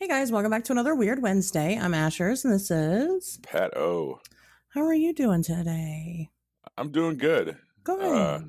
Hey 0.00 0.08
guys, 0.08 0.32
welcome 0.32 0.50
back 0.50 0.64
to 0.64 0.72
another 0.72 0.94
Weird 0.94 1.20
Wednesday. 1.20 1.78
I'm 1.78 1.92
Ashers, 1.92 2.42
and 2.46 2.54
this 2.54 2.70
is 2.70 3.38
Pat 3.42 3.76
O. 3.76 4.18
How 4.70 4.80
are 4.80 4.94
you 4.94 5.12
doing 5.12 5.42
today? 5.42 6.30
I'm 6.78 6.90
doing 6.90 7.18
good. 7.18 7.58
Good. 7.84 8.00
Uh, 8.00 8.40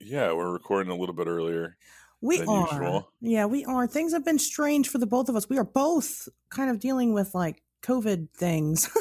yeah, 0.00 0.34
we're 0.34 0.52
recording 0.52 0.92
a 0.92 0.94
little 0.94 1.14
bit 1.14 1.26
earlier. 1.26 1.78
we 2.20 2.42
are. 2.42 2.68
usual. 2.70 3.10
Yeah, 3.22 3.46
we 3.46 3.64
are. 3.64 3.86
Things 3.86 4.12
have 4.12 4.22
been 4.22 4.38
strange 4.38 4.90
for 4.90 4.98
the 4.98 5.06
both 5.06 5.30
of 5.30 5.36
us. 5.36 5.48
We 5.48 5.56
are 5.56 5.64
both 5.64 6.28
kind 6.50 6.70
of 6.70 6.78
dealing 6.78 7.14
with 7.14 7.34
like 7.34 7.62
COVID 7.82 8.28
things. 8.36 8.90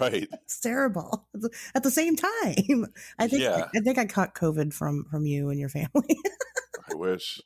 Right. 0.00 0.28
it's 0.32 0.60
terrible 0.60 1.26
at 1.74 1.82
the 1.82 1.90
same 1.90 2.14
time. 2.14 2.86
I 3.18 3.26
think 3.26 3.42
Yeah. 3.42 3.66
I 3.74 3.80
think 3.80 3.98
I 3.98 4.06
caught 4.06 4.36
COVID 4.36 4.72
from 4.72 5.04
from 5.10 5.26
you 5.26 5.50
and 5.50 5.58
your 5.58 5.68
family. 5.68 6.16
I 6.90 6.94
wish. 6.94 7.40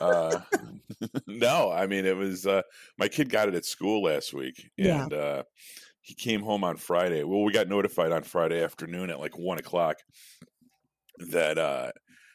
Uh, 0.00 0.40
no, 1.26 1.70
I 1.70 1.86
mean 1.86 2.06
it 2.06 2.16
was 2.16 2.46
uh, 2.46 2.62
my 2.98 3.08
kid 3.08 3.30
got 3.30 3.48
it 3.48 3.54
at 3.54 3.64
school 3.64 4.02
last 4.02 4.32
week, 4.34 4.70
Yeah. 4.76 5.04
and 5.04 5.12
uh, 5.12 5.42
he 6.00 6.14
came 6.14 6.42
home 6.42 6.64
on 6.64 6.76
Friday. 6.76 7.22
Well, 7.24 7.42
we 7.44 7.52
got 7.52 7.68
notified 7.68 8.12
on 8.12 8.22
Friday 8.24 8.62
afternoon 8.62 9.10
at 9.10 9.20
like 9.20 9.38
one 9.38 9.58
o'clock 9.58 9.96
that 11.30 11.56
uh, 11.58 11.92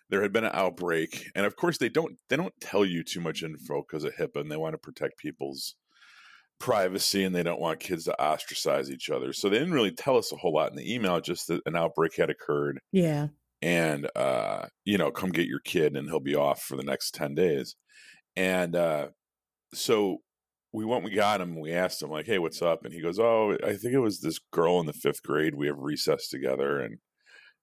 there 0.09 0.21
had 0.21 0.31
been 0.33 0.45
an 0.45 0.51
outbreak, 0.53 1.27
and 1.35 1.45
of 1.45 1.55
course 1.55 1.77
they 1.77 1.89
don't 1.89 2.17
they 2.29 2.37
don't 2.37 2.53
tell 2.61 2.85
you 2.85 3.03
too 3.03 3.19
much 3.21 3.43
info 3.43 3.81
because 3.87 4.03
of 4.05 4.15
HIPAA, 4.15 4.41
and 4.41 4.51
they 4.51 4.57
want 4.57 4.73
to 4.73 4.77
protect 4.79 5.17
people's 5.17 5.75
privacy 6.59 7.23
and 7.23 7.33
they 7.33 7.41
don't 7.43 7.61
want 7.61 7.79
kids 7.79 8.03
to 8.03 8.21
ostracize 8.21 8.91
each 8.91 9.09
other. 9.09 9.31
So 9.31 9.47
they 9.47 9.59
didn't 9.59 9.73
really 9.73 9.91
tell 9.93 10.17
us 10.17 10.33
a 10.33 10.35
whole 10.35 10.53
lot 10.53 10.69
in 10.71 10.75
the 10.75 10.93
email, 10.93 11.21
just 11.21 11.47
that 11.47 11.61
an 11.65 11.75
outbreak 11.77 12.15
had 12.17 12.29
occurred 12.29 12.79
yeah. 12.91 13.27
And 13.61 14.09
uh 14.15 14.65
you 14.85 14.97
know 14.97 15.11
come 15.11 15.31
get 15.31 15.47
your 15.47 15.59
kid 15.59 15.95
and 15.95 16.07
he'll 16.09 16.19
be 16.19 16.35
off 16.35 16.61
for 16.63 16.75
the 16.75 16.83
next 16.83 17.13
10 17.15 17.35
days. 17.35 17.75
And 18.35 18.75
uh 18.75 19.09
so 19.73 20.17
we 20.71 20.85
went 20.85 21.03
we 21.03 21.11
got 21.11 21.41
him 21.41 21.59
we 21.59 21.71
asked 21.73 22.01
him 22.01 22.09
like 22.11 22.25
hey 22.25 22.39
what's 22.39 22.61
up? 22.61 22.85
And 22.85 22.93
he 22.93 23.01
goes 23.01 23.19
oh 23.19 23.57
i 23.63 23.73
think 23.73 23.93
it 23.93 23.99
was 23.99 24.19
this 24.21 24.39
girl 24.51 24.79
in 24.79 24.85
the 24.85 24.93
fifth 24.93 25.23
grade 25.23 25.55
we 25.55 25.67
have 25.67 25.77
recess 25.79 26.27
together. 26.29 26.79
And 26.79 26.97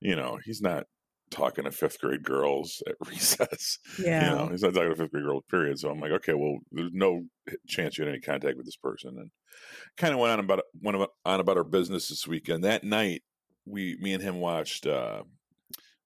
you 0.01 0.15
know 0.17 0.39
he's 0.45 0.61
not 0.61 0.85
talking 1.31 1.65
to 1.65 1.73
fifth 1.73 1.99
grade 2.01 2.23
girls 2.23 2.83
at 2.87 2.95
recess 3.09 3.79
Yeah. 3.99 4.31
you 4.31 4.37
know 4.37 4.49
he's 4.49 4.63
not 4.63 4.75
talking 4.75 4.91
to 4.91 4.97
fifth 4.97 5.11
grade 5.13 5.25
girls 5.25 5.43
period. 5.51 5.79
So 5.79 5.91
i'm 5.91 6.01
like 6.01 6.13
okay 6.13 6.35
well 6.35 6.59
there's 6.73 6.91
no 6.93 7.23
chance 7.67 7.97
you 7.99 8.05
had 8.05 8.13
any 8.13 8.21
contact 8.21 8.57
with 8.57 8.67
this 8.67 8.77
person. 8.77 9.17
And 9.19 9.31
kind 9.97 10.13
of 10.13 10.21
went 10.21 10.33
on 10.35 10.41
about 10.41 10.61
went 10.83 10.99
on 11.25 11.41
about 11.41 11.57
our 11.57 11.65
business 11.65 12.09
this 12.09 12.27
weekend. 12.27 12.63
That 12.65 12.85
night 12.85 13.23
we 13.65 13.97
me 14.01 14.13
and 14.13 14.23
him 14.23 14.39
watched 14.41 14.87
uh 14.87 15.23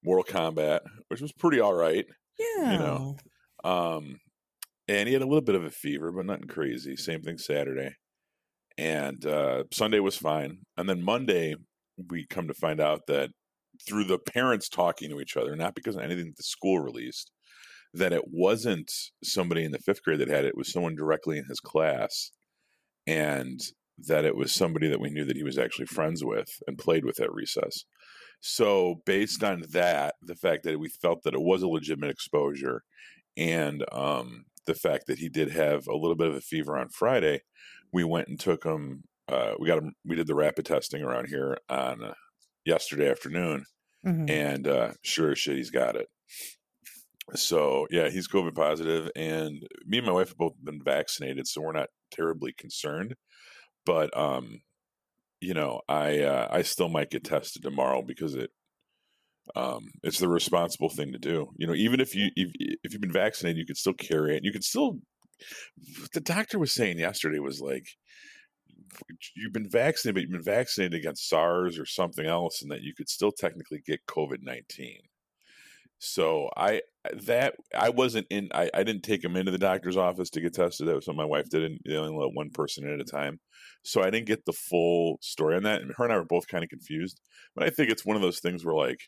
Mortal 0.03 0.23
Kombat, 0.23 0.81
which 1.09 1.21
was 1.21 1.31
pretty 1.31 1.59
all 1.59 1.73
right. 1.73 2.05
yeah. 2.39 2.71
You 2.73 2.77
know, 2.79 3.17
Um, 3.63 4.17
and 4.87 5.07
he 5.07 5.13
had 5.13 5.21
a 5.21 5.27
little 5.27 5.41
bit 5.41 5.55
of 5.55 5.63
a 5.63 5.69
fever, 5.69 6.11
but 6.11 6.25
nothing 6.25 6.47
crazy. 6.47 6.95
Same 6.95 7.21
thing 7.21 7.37
Saturday, 7.37 7.91
and 8.77 9.25
uh, 9.25 9.63
Sunday 9.71 9.99
was 9.99 10.17
fine. 10.17 10.59
And 10.77 10.89
then 10.89 11.03
Monday, 11.03 11.55
we 12.09 12.25
come 12.27 12.47
to 12.47 12.53
find 12.53 12.81
out 12.81 13.01
that 13.07 13.29
through 13.87 14.05
the 14.05 14.19
parents 14.19 14.69
talking 14.69 15.09
to 15.09 15.19
each 15.19 15.37
other, 15.37 15.55
not 15.55 15.75
because 15.75 15.95
of 15.95 16.01
anything 16.01 16.25
that 16.25 16.37
the 16.37 16.43
school 16.43 16.79
released, 16.79 17.31
that 17.93 18.13
it 18.13 18.23
wasn't 18.27 18.91
somebody 19.23 19.63
in 19.63 19.71
the 19.71 19.79
fifth 19.79 20.03
grade 20.03 20.19
that 20.19 20.29
had 20.29 20.45
it; 20.45 20.49
it 20.49 20.57
was 20.57 20.71
someone 20.71 20.95
directly 20.95 21.37
in 21.37 21.45
his 21.45 21.59
class, 21.59 22.31
and 23.05 23.59
that 24.07 24.25
it 24.25 24.35
was 24.35 24.51
somebody 24.53 24.87
that 24.87 24.99
we 24.99 25.11
knew 25.11 25.25
that 25.25 25.37
he 25.37 25.43
was 25.43 25.57
actually 25.59 25.85
friends 25.85 26.23
with 26.23 26.49
and 26.67 26.77
played 26.77 27.05
with 27.05 27.19
at 27.19 27.31
recess. 27.31 27.85
So, 28.41 29.01
based 29.05 29.43
on 29.43 29.63
that, 29.71 30.15
the 30.21 30.35
fact 30.35 30.63
that 30.63 30.79
we 30.79 30.89
felt 30.89 31.23
that 31.23 31.35
it 31.35 31.41
was 31.41 31.61
a 31.61 31.67
legitimate 31.67 32.09
exposure, 32.09 32.83
and 33.37 33.85
um, 33.91 34.45
the 34.65 34.73
fact 34.73 35.05
that 35.07 35.19
he 35.19 35.29
did 35.29 35.51
have 35.51 35.87
a 35.87 35.95
little 35.95 36.15
bit 36.15 36.27
of 36.27 36.35
a 36.35 36.41
fever 36.41 36.77
on 36.77 36.89
Friday, 36.89 37.41
we 37.93 38.03
went 38.03 38.27
and 38.27 38.39
took 38.39 38.63
him. 38.63 39.03
Uh, 39.27 39.53
we 39.59 39.67
got 39.67 39.77
him. 39.77 39.93
We 40.05 40.15
did 40.15 40.27
the 40.27 40.35
rapid 40.35 40.65
testing 40.65 41.03
around 41.03 41.27
here 41.27 41.57
on 41.69 42.03
uh, 42.03 42.13
yesterday 42.65 43.09
afternoon, 43.09 43.65
Mhm. 44.05 44.29
and 44.29 44.67
uh, 44.67 44.93
sure 45.03 45.31
as 45.31 45.39
shit, 45.39 45.57
he's 45.57 45.69
got 45.69 45.95
it. 45.95 46.07
So 47.35 47.87
yeah, 47.91 48.09
he's 48.09 48.27
COVID 48.27 48.55
positive, 48.55 49.09
and 49.15 49.65
me 49.85 49.99
and 49.99 50.07
my 50.07 50.13
wife 50.13 50.29
have 50.29 50.37
both 50.37 50.53
been 50.63 50.81
vaccinated, 50.83 51.47
so 51.47 51.61
we're 51.61 51.71
not 51.71 51.89
terribly 52.11 52.53
concerned. 52.53 53.15
But 53.85 54.15
um, 54.17 54.61
you 55.41 55.53
know, 55.53 55.81
I 55.89 56.19
uh, 56.19 56.47
I 56.51 56.61
still 56.61 56.89
might 56.89 57.11
get 57.11 57.23
tested 57.23 57.63
tomorrow 57.63 58.01
because 58.01 58.35
it 58.35 58.51
um 59.55 59.91
it's 60.03 60.19
the 60.19 60.29
responsible 60.29 60.89
thing 60.89 61.11
to 61.11 61.19
do. 61.19 61.47
You 61.57 61.67
know, 61.67 61.73
even 61.73 61.99
if 61.99 62.15
you 62.15 62.29
if, 62.35 62.51
if 62.83 62.93
you've 62.93 63.01
been 63.01 63.11
vaccinated, 63.11 63.57
you 63.57 63.65
could 63.65 63.77
still 63.77 63.93
carry 63.93 64.37
it. 64.37 64.43
You 64.43 64.51
could 64.51 64.63
still. 64.63 64.99
The 66.13 66.21
doctor 66.21 66.59
was 66.59 66.71
saying 66.71 66.99
yesterday 66.99 67.39
was 67.39 67.59
like. 67.59 67.87
You've 69.37 69.53
been 69.53 69.69
vaccinated, 69.69 70.15
but 70.15 70.21
you've 70.21 70.43
been 70.43 70.53
vaccinated 70.53 70.99
against 70.99 71.29
SARS 71.29 71.79
or 71.79 71.85
something 71.85 72.25
else, 72.25 72.61
and 72.61 72.69
that 72.71 72.81
you 72.81 72.93
could 72.93 73.07
still 73.07 73.31
technically 73.31 73.81
get 73.85 74.05
COVID 74.05 74.39
nineteen. 74.41 74.99
So 75.97 76.49
I 76.57 76.81
that 77.23 77.55
I 77.77 77.89
wasn't 77.89 78.27
in. 78.29 78.49
I, 78.53 78.69
I 78.73 78.83
didn't 78.83 79.03
take 79.03 79.23
him 79.23 79.37
into 79.37 79.51
the 79.51 79.57
doctor's 79.57 79.97
office 79.97 80.29
to 80.31 80.41
get 80.41 80.53
tested. 80.53 80.87
That 80.87 80.95
was 80.95 81.05
something 81.05 81.17
my 81.17 81.25
wife 81.25 81.47
did, 81.49 81.63
and 81.63 81.79
they 81.85 81.95
only 81.95 82.13
let 82.13 82.33
one 82.33 82.49
person 82.49 82.85
in 82.85 82.93
at 82.93 82.99
a 82.99 83.05
time. 83.05 83.39
So 83.83 84.01
I 84.01 84.09
didn't 84.09 84.27
get 84.27 84.45
the 84.45 84.53
full 84.53 85.17
story 85.21 85.55
on 85.55 85.63
that. 85.63 85.81
And 85.81 85.91
her 85.97 86.03
and 86.03 86.13
I 86.13 86.17
were 86.17 86.25
both 86.25 86.47
kind 86.47 86.63
of 86.63 86.69
confused. 86.69 87.19
But 87.55 87.65
I 87.65 87.69
think 87.69 87.89
it's 87.89 88.05
one 88.05 88.15
of 88.15 88.21
those 88.21 88.39
things 88.39 88.63
where 88.63 88.75
like 88.75 88.99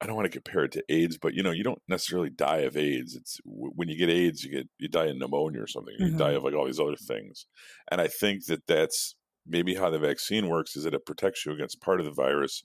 I 0.00 0.06
don't 0.06 0.16
want 0.16 0.26
to 0.26 0.38
compare 0.40 0.64
it 0.64 0.72
to 0.72 0.84
AIDS, 0.90 1.16
but 1.16 1.32
you 1.32 1.42
know, 1.42 1.52
you 1.52 1.64
don't 1.64 1.80
necessarily 1.88 2.28
die 2.28 2.58
of 2.58 2.76
AIDS. 2.76 3.16
It's 3.16 3.40
when 3.44 3.88
you 3.88 3.96
get 3.96 4.10
AIDS, 4.10 4.44
you 4.44 4.50
get 4.50 4.68
you 4.78 4.88
die 4.88 5.06
of 5.06 5.16
pneumonia 5.16 5.62
or 5.62 5.66
something. 5.66 5.94
You 5.98 6.12
Mhm. 6.12 6.18
die 6.18 6.32
of 6.32 6.42
like 6.44 6.54
all 6.54 6.66
these 6.66 6.80
other 6.80 6.96
things. 6.96 7.46
And 7.90 8.00
I 8.00 8.08
think 8.08 8.44
that 8.46 8.66
that's 8.66 9.16
maybe 9.46 9.74
how 9.74 9.88
the 9.90 9.98
vaccine 9.98 10.48
works 10.48 10.76
is 10.76 10.84
that 10.84 10.92
it 10.94 11.06
protects 11.06 11.46
you 11.46 11.52
against 11.52 11.80
part 11.80 12.00
of 12.00 12.04
the 12.06 12.12
virus 12.12 12.64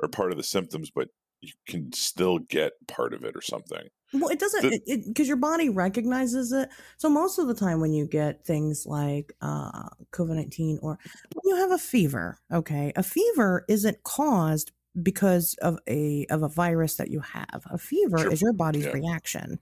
or 0.00 0.08
part 0.08 0.30
of 0.30 0.38
the 0.38 0.42
symptoms, 0.44 0.90
but 0.90 1.08
you 1.42 1.52
can 1.66 1.92
still 1.92 2.38
get 2.38 2.72
part 2.88 3.12
of 3.12 3.24
it 3.24 3.36
or 3.36 3.42
something. 3.42 3.88
Well, 4.12 4.28
it 4.30 4.40
doesn't 4.40 4.82
because 5.06 5.28
your 5.28 5.36
body 5.36 5.68
recognizes 5.68 6.52
it. 6.52 6.68
So 6.98 7.08
most 7.08 7.38
of 7.38 7.46
the 7.46 7.54
time, 7.54 7.80
when 7.80 7.92
you 7.92 8.06
get 8.06 8.44
things 8.44 8.84
like 8.86 9.32
uh, 9.40 9.88
COVID 10.12 10.34
nineteen 10.36 10.78
or 10.82 10.98
when 11.34 11.42
you 11.44 11.56
have 11.56 11.70
a 11.70 11.78
fever, 11.78 12.38
okay, 12.52 12.92
a 12.96 13.02
fever 13.04 13.64
isn't 13.68 14.02
caused 14.02 14.72
because 15.00 15.54
of 15.62 15.78
a 15.88 16.26
of 16.30 16.42
a 16.42 16.48
virus 16.48 16.96
that 16.96 17.10
you 17.10 17.20
have. 17.20 17.62
A 17.70 17.78
fever 17.78 18.18
Sure. 18.18 18.32
is 18.32 18.42
your 18.42 18.52
body's 18.52 18.84
Yeah. 18.86 18.92
reaction. 18.92 19.60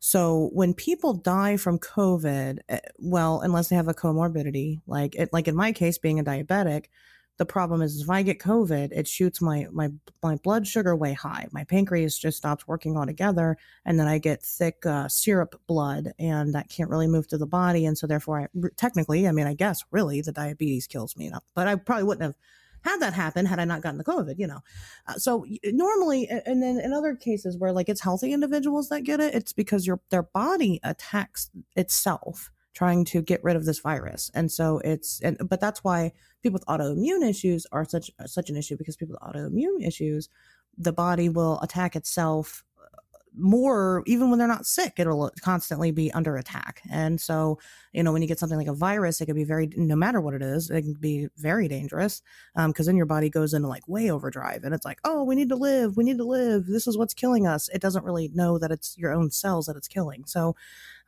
So 0.00 0.50
when 0.52 0.74
people 0.74 1.14
die 1.14 1.56
from 1.56 1.78
COVID, 1.78 2.58
eh, 2.68 2.80
well, 2.98 3.40
unless 3.40 3.68
they 3.68 3.76
have 3.76 3.88
a 3.88 3.94
comorbidity, 3.94 4.82
like 4.86 5.14
it, 5.14 5.32
like 5.32 5.48
in 5.48 5.54
my 5.56 5.72
case, 5.72 5.96
being 5.98 6.18
a 6.18 6.24
diabetic, 6.24 6.86
the 7.42 7.46
problem 7.46 7.82
is 7.82 8.00
if 8.00 8.08
I 8.08 8.22
get 8.22 8.38
COVID, 8.38 8.92
it 8.92 9.08
shoots 9.08 9.40
my 9.40 9.66
my 9.72 9.90
my 10.22 10.36
blood 10.36 10.64
sugar 10.64 10.94
way 10.94 11.12
high. 11.12 11.48
My 11.50 11.64
pancreas 11.64 12.16
just 12.16 12.36
stops 12.36 12.68
working 12.68 12.96
altogether, 12.96 13.56
and 13.84 13.98
then 13.98 14.06
I 14.06 14.18
get 14.18 14.44
thick 14.44 14.86
uh, 14.86 15.08
syrup 15.08 15.60
blood, 15.66 16.12
and 16.20 16.54
that 16.54 16.68
can't 16.68 16.88
really 16.88 17.08
move 17.08 17.28
through 17.28 17.40
the 17.40 17.46
body, 17.46 17.84
and 17.84 17.98
so 17.98 18.06
therefore, 18.06 18.42
I, 18.42 18.68
technically, 18.76 19.26
I 19.26 19.32
mean, 19.32 19.48
I 19.48 19.54
guess 19.54 19.82
really 19.90 20.20
the 20.20 20.30
diabetes 20.30 20.86
kills 20.86 21.16
me, 21.16 21.32
but 21.56 21.66
I 21.66 21.74
probably 21.74 22.04
wouldn't 22.04 22.22
have 22.22 22.36
had 22.84 23.00
that 23.00 23.12
happen 23.12 23.44
had 23.44 23.58
I 23.58 23.64
not 23.64 23.80
gotten 23.80 23.98
the 23.98 24.04
COVID, 24.04 24.38
you 24.38 24.46
know. 24.46 24.60
Uh, 25.08 25.14
so 25.14 25.44
normally, 25.64 26.28
and 26.28 26.62
then 26.62 26.78
in 26.78 26.92
other 26.92 27.16
cases 27.16 27.58
where 27.58 27.72
like 27.72 27.88
it's 27.88 28.02
healthy 28.02 28.32
individuals 28.32 28.88
that 28.90 29.00
get 29.00 29.18
it, 29.18 29.34
it's 29.34 29.52
because 29.52 29.84
your 29.84 30.00
their 30.10 30.22
body 30.22 30.78
attacks 30.84 31.50
itself 31.74 32.52
trying 32.74 33.04
to 33.06 33.22
get 33.22 33.42
rid 33.44 33.56
of 33.56 33.64
this 33.64 33.80
virus, 33.80 34.30
and 34.34 34.50
so 34.50 34.78
it's 34.84 35.20
and 35.22 35.36
but 35.48 35.60
that's 35.60 35.84
why 35.84 36.12
people 36.42 36.54
with 36.54 36.66
autoimmune 36.66 37.28
issues 37.28 37.66
are 37.72 37.84
such 37.84 38.10
such 38.26 38.50
an 38.50 38.56
issue 38.56 38.76
because 38.76 38.96
people 38.96 39.16
with 39.20 39.34
autoimmune 39.34 39.86
issues, 39.86 40.28
the 40.76 40.92
body 40.92 41.28
will 41.28 41.60
attack 41.60 41.94
itself 41.96 42.64
uh, 42.80 42.86
more 43.34 44.02
even 44.06 44.30
when 44.30 44.38
they're 44.38 44.48
not 44.48 44.66
sick 44.66 44.94
it'll 44.98 45.30
constantly 45.40 45.90
be 45.90 46.12
under 46.12 46.36
attack. 46.36 46.82
And 46.90 47.20
so 47.20 47.58
you 47.92 48.02
know 48.02 48.12
when 48.12 48.22
you 48.22 48.28
get 48.28 48.38
something 48.38 48.58
like 48.58 48.68
a 48.68 48.74
virus 48.74 49.20
it 49.20 49.26
can 49.26 49.34
be 49.34 49.44
very 49.44 49.68
no 49.76 49.96
matter 49.96 50.20
what 50.20 50.34
it 50.34 50.42
is 50.42 50.70
it 50.70 50.82
can 50.82 50.94
be 50.94 51.28
very 51.36 51.68
dangerous 51.68 52.22
um, 52.56 52.70
because 52.70 52.86
then 52.86 52.96
your 52.96 53.06
body 53.06 53.28
goes 53.30 53.54
into 53.54 53.68
like 53.68 53.86
way 53.88 54.10
overdrive 54.10 54.64
and 54.64 54.74
it's 54.74 54.84
like 54.84 54.98
oh 55.04 55.22
we 55.24 55.34
need 55.34 55.48
to 55.50 55.56
live 55.56 55.96
we 55.96 56.04
need 56.04 56.18
to 56.18 56.24
live 56.24 56.66
this 56.66 56.86
is 56.86 56.96
what's 56.96 57.14
killing 57.14 57.46
us. 57.46 57.68
It 57.68 57.82
doesn't 57.82 58.04
really 58.04 58.30
know 58.34 58.58
that 58.58 58.70
it's 58.72 58.96
your 58.98 59.12
own 59.12 59.30
cells 59.30 59.66
that 59.66 59.76
it's 59.76 59.88
killing. 59.88 60.24
So 60.26 60.56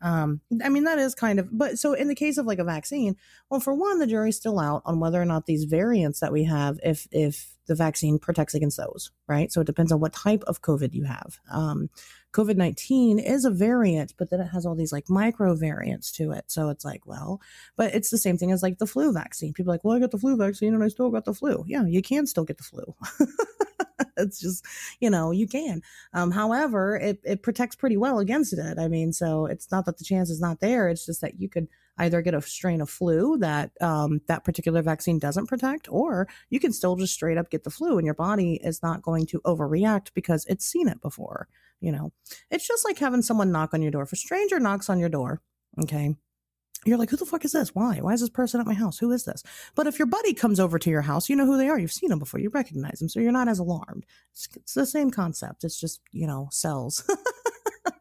um 0.02 0.40
i 0.64 0.68
mean 0.68 0.84
that 0.84 0.98
is 0.98 1.14
kind 1.14 1.38
of 1.38 1.48
but 1.56 1.78
so 1.78 1.92
in 1.92 2.08
the 2.08 2.14
case 2.14 2.38
of 2.38 2.46
like 2.46 2.58
a 2.58 2.64
vaccine 2.64 3.16
well 3.50 3.60
for 3.60 3.74
one 3.74 3.98
the 3.98 4.06
jury's 4.06 4.36
still 4.36 4.58
out 4.58 4.82
on 4.84 5.00
whether 5.00 5.20
or 5.20 5.24
not 5.24 5.46
these 5.46 5.64
variants 5.64 6.20
that 6.20 6.32
we 6.32 6.44
have 6.44 6.78
if 6.82 7.06
if 7.10 7.56
the 7.66 7.74
vaccine 7.74 8.18
protects 8.18 8.54
against 8.54 8.76
those 8.76 9.10
right 9.26 9.50
so 9.52 9.60
it 9.60 9.66
depends 9.66 9.90
on 9.92 10.00
what 10.00 10.12
type 10.12 10.42
of 10.44 10.62
covid 10.62 10.92
you 10.92 11.04
have 11.04 11.38
um 11.50 11.88
COVID 12.34 12.56
19 12.56 13.20
is 13.20 13.44
a 13.44 13.50
variant, 13.50 14.12
but 14.18 14.28
then 14.28 14.40
it 14.40 14.48
has 14.48 14.66
all 14.66 14.74
these 14.74 14.92
like 14.92 15.08
micro 15.08 15.54
variants 15.54 16.10
to 16.12 16.32
it. 16.32 16.44
So 16.48 16.68
it's 16.68 16.84
like, 16.84 17.06
well, 17.06 17.40
but 17.76 17.94
it's 17.94 18.10
the 18.10 18.18
same 18.18 18.36
thing 18.36 18.50
as 18.50 18.62
like 18.62 18.78
the 18.78 18.88
flu 18.88 19.12
vaccine. 19.12 19.52
People 19.52 19.72
like, 19.72 19.84
well, 19.84 19.96
I 19.96 20.00
got 20.00 20.10
the 20.10 20.18
flu 20.18 20.36
vaccine 20.36 20.74
and 20.74 20.82
I 20.82 20.88
still 20.88 21.10
got 21.10 21.24
the 21.24 21.32
flu. 21.32 21.64
Yeah, 21.68 21.86
you 21.86 22.02
can 22.02 22.26
still 22.26 22.44
get 22.44 22.58
the 22.58 22.64
flu. 22.64 22.94
it's 24.16 24.40
just, 24.40 24.64
you 25.00 25.10
know, 25.10 25.30
you 25.30 25.46
can. 25.46 25.82
Um, 26.12 26.30
however, 26.30 26.96
it, 26.96 27.20
it 27.24 27.42
protects 27.42 27.76
pretty 27.76 27.96
well 27.96 28.18
against 28.18 28.52
it. 28.52 28.78
I 28.78 28.88
mean, 28.88 29.12
so 29.12 29.46
it's 29.46 29.70
not 29.70 29.86
that 29.86 29.98
the 29.98 30.04
chance 30.04 30.30
is 30.30 30.40
not 30.40 30.60
there. 30.60 30.88
It's 30.88 31.06
just 31.06 31.20
that 31.20 31.40
you 31.40 31.48
could 31.48 31.68
either 31.98 32.22
get 32.22 32.34
a 32.34 32.42
strain 32.42 32.80
of 32.80 32.90
flu 32.90 33.38
that 33.38 33.70
um, 33.80 34.20
that 34.26 34.44
particular 34.44 34.82
vaccine 34.82 35.18
doesn't 35.18 35.46
protect, 35.46 35.88
or 35.90 36.28
you 36.50 36.58
can 36.58 36.72
still 36.72 36.96
just 36.96 37.14
straight 37.14 37.38
up 37.38 37.50
get 37.50 37.64
the 37.64 37.70
flu 37.70 37.98
and 37.98 38.04
your 38.04 38.14
body 38.14 38.60
is 38.62 38.82
not 38.82 39.02
going 39.02 39.26
to 39.26 39.40
overreact 39.42 40.08
because 40.14 40.44
it's 40.46 40.66
seen 40.66 40.88
it 40.88 41.00
before. 41.00 41.48
You 41.80 41.92
know, 41.92 42.12
it's 42.50 42.66
just 42.66 42.84
like 42.84 42.98
having 42.98 43.22
someone 43.22 43.52
knock 43.52 43.74
on 43.74 43.82
your 43.82 43.90
door. 43.90 44.02
If 44.02 44.12
a 44.12 44.16
stranger 44.16 44.58
knocks 44.58 44.88
on 44.88 44.98
your 44.98 45.08
door, 45.08 45.40
okay, 45.82 46.16
you're 46.84 46.98
like, 46.98 47.10
who 47.10 47.16
the 47.16 47.26
fuck 47.26 47.44
is 47.44 47.52
this? 47.52 47.74
Why? 47.74 47.98
Why 48.00 48.12
is 48.12 48.20
this 48.20 48.30
person 48.30 48.60
at 48.60 48.66
my 48.66 48.74
house? 48.74 48.98
Who 48.98 49.10
is 49.12 49.24
this? 49.24 49.42
But 49.74 49.86
if 49.86 49.98
your 49.98 50.06
buddy 50.06 50.34
comes 50.34 50.60
over 50.60 50.78
to 50.78 50.90
your 50.90 51.02
house, 51.02 51.28
you 51.28 51.36
know 51.36 51.46
who 51.46 51.56
they 51.56 51.68
are. 51.68 51.78
You've 51.78 51.92
seen 51.92 52.10
them 52.10 52.18
before. 52.18 52.40
You 52.40 52.50
recognize 52.50 52.98
them. 52.98 53.08
So 53.08 53.20
you're 53.20 53.32
not 53.32 53.48
as 53.48 53.58
alarmed. 53.58 54.04
It's, 54.32 54.48
it's 54.56 54.74
the 54.74 54.86
same 54.86 55.10
concept. 55.10 55.64
It's 55.64 55.80
just, 55.80 56.00
you 56.12 56.26
know, 56.26 56.48
cells. 56.50 57.04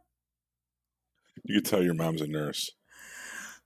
you 1.44 1.56
could 1.56 1.66
tell 1.66 1.84
your 1.84 1.94
mom's 1.94 2.22
a 2.22 2.28
nurse. 2.28 2.72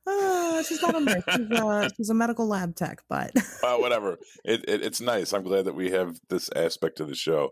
Uh, 0.08 0.64
she's 0.64 0.82
not 0.82 0.96
a 0.96 1.00
nurse. 1.02 1.24
She's 1.30 1.52
a, 1.52 1.90
she's 1.98 2.10
a 2.10 2.14
medical 2.14 2.48
lab 2.48 2.76
tech, 2.76 3.02
but 3.10 3.32
uh, 3.64 3.76
whatever. 3.76 4.18
It, 4.46 4.64
it, 4.68 4.84
it's 4.84 5.02
nice. 5.02 5.34
I'm 5.34 5.44
glad 5.44 5.66
that 5.66 5.76
we 5.76 5.92
have 5.92 6.18
this 6.30 6.50
aspect 6.56 7.00
of 7.00 7.10
the 7.10 7.16
show. 7.16 7.52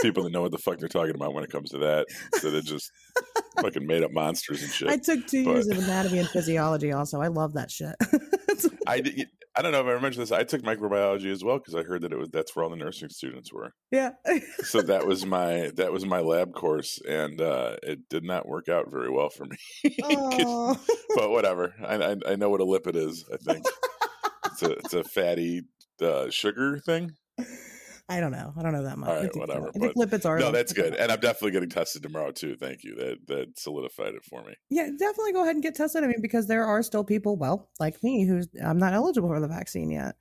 People 0.00 0.22
that 0.24 0.32
know 0.32 0.40
what 0.40 0.52
the 0.52 0.58
fuck 0.58 0.78
they're 0.78 0.88
talking 0.88 1.14
about 1.14 1.34
when 1.34 1.44
it 1.44 1.50
comes 1.50 1.70
to 1.70 1.78
that, 1.78 2.06
so 2.38 2.50
they're 2.50 2.62
just 2.62 2.90
fucking 3.60 3.86
made 3.86 4.02
up 4.02 4.12
monsters 4.12 4.62
and 4.62 4.72
shit. 4.72 4.88
I 4.88 4.96
took 4.96 5.26
two 5.26 5.44
but, 5.44 5.50
years 5.52 5.68
of 5.68 5.78
anatomy 5.78 6.20
and 6.20 6.28
physiology. 6.28 6.92
Also, 6.92 7.20
I 7.20 7.28
love 7.28 7.52
that 7.54 7.70
shit. 7.70 7.94
I 8.86 9.26
I 9.56 9.62
don't 9.62 9.72
know 9.72 9.80
if 9.80 9.98
I 9.98 10.00
mentioned 10.00 10.22
this. 10.22 10.32
I 10.32 10.44
took 10.44 10.62
microbiology 10.62 11.30
as 11.30 11.42
well 11.42 11.58
because 11.58 11.74
I 11.74 11.82
heard 11.82 12.02
that 12.02 12.12
it 12.12 12.18
was 12.18 12.28
that's 12.30 12.54
where 12.54 12.64
all 12.64 12.70
the 12.70 12.76
nursing 12.76 13.08
students 13.08 13.52
were. 13.52 13.74
Yeah. 13.90 14.10
so 14.62 14.80
that 14.82 15.06
was 15.06 15.26
my 15.36 15.70
that 15.76 15.92
was 15.92 16.06
my 16.06 16.20
lab 16.20 16.52
course, 16.54 17.00
and 17.08 17.40
uh, 17.40 17.76
it 17.82 18.08
did 18.08 18.24
not 18.24 18.48
work 18.48 18.68
out 18.68 18.90
very 18.90 19.10
well 19.10 19.30
for 19.30 19.46
me. 19.46 19.56
but 21.14 21.30
whatever. 21.30 21.74
I, 21.84 21.96
I, 21.96 22.16
I 22.28 22.36
know 22.36 22.50
what 22.50 22.60
a 22.60 22.64
lipid 22.64 22.96
is. 22.96 23.24
I 23.32 23.36
think 23.36 23.64
it's 24.46 24.62
a 24.62 24.70
it's 24.72 24.94
a 24.94 25.04
fatty 25.04 25.62
uh, 26.00 26.30
sugar 26.30 26.78
thing. 26.78 27.12
I 28.10 28.20
don't 28.20 28.32
know. 28.32 28.52
I 28.58 28.62
don't 28.62 28.72
know 28.72 28.82
that 28.82 28.98
much. 28.98 29.08
All 29.08 29.16
right, 29.16 29.36
whatever. 29.36 29.68
I 29.68 29.78
think 29.78 29.94
lipids 29.94 30.26
are. 30.26 30.38
No, 30.38 30.50
that's 30.50 30.72
good. 30.72 30.94
And 30.94 31.12
I'm 31.12 31.20
definitely 31.20 31.52
getting 31.52 31.70
tested 31.70 32.02
tomorrow 32.02 32.32
too. 32.32 32.56
Thank 32.56 32.82
you. 32.82 32.96
That 32.96 33.18
that 33.28 33.58
solidified 33.58 34.14
it 34.14 34.24
for 34.24 34.42
me. 34.42 34.54
Yeah, 34.68 34.88
definitely 34.98 35.32
go 35.32 35.42
ahead 35.42 35.54
and 35.54 35.62
get 35.62 35.76
tested. 35.76 36.02
I 36.02 36.08
mean, 36.08 36.20
because 36.20 36.48
there 36.48 36.64
are 36.64 36.82
still 36.82 37.04
people, 37.04 37.36
well, 37.36 37.70
like 37.78 38.02
me, 38.02 38.26
who's 38.26 38.48
I'm 38.64 38.78
not 38.78 38.94
eligible 38.94 39.28
for 39.28 39.38
the 39.38 39.48
vaccine 39.48 39.90
yet. 39.90 40.16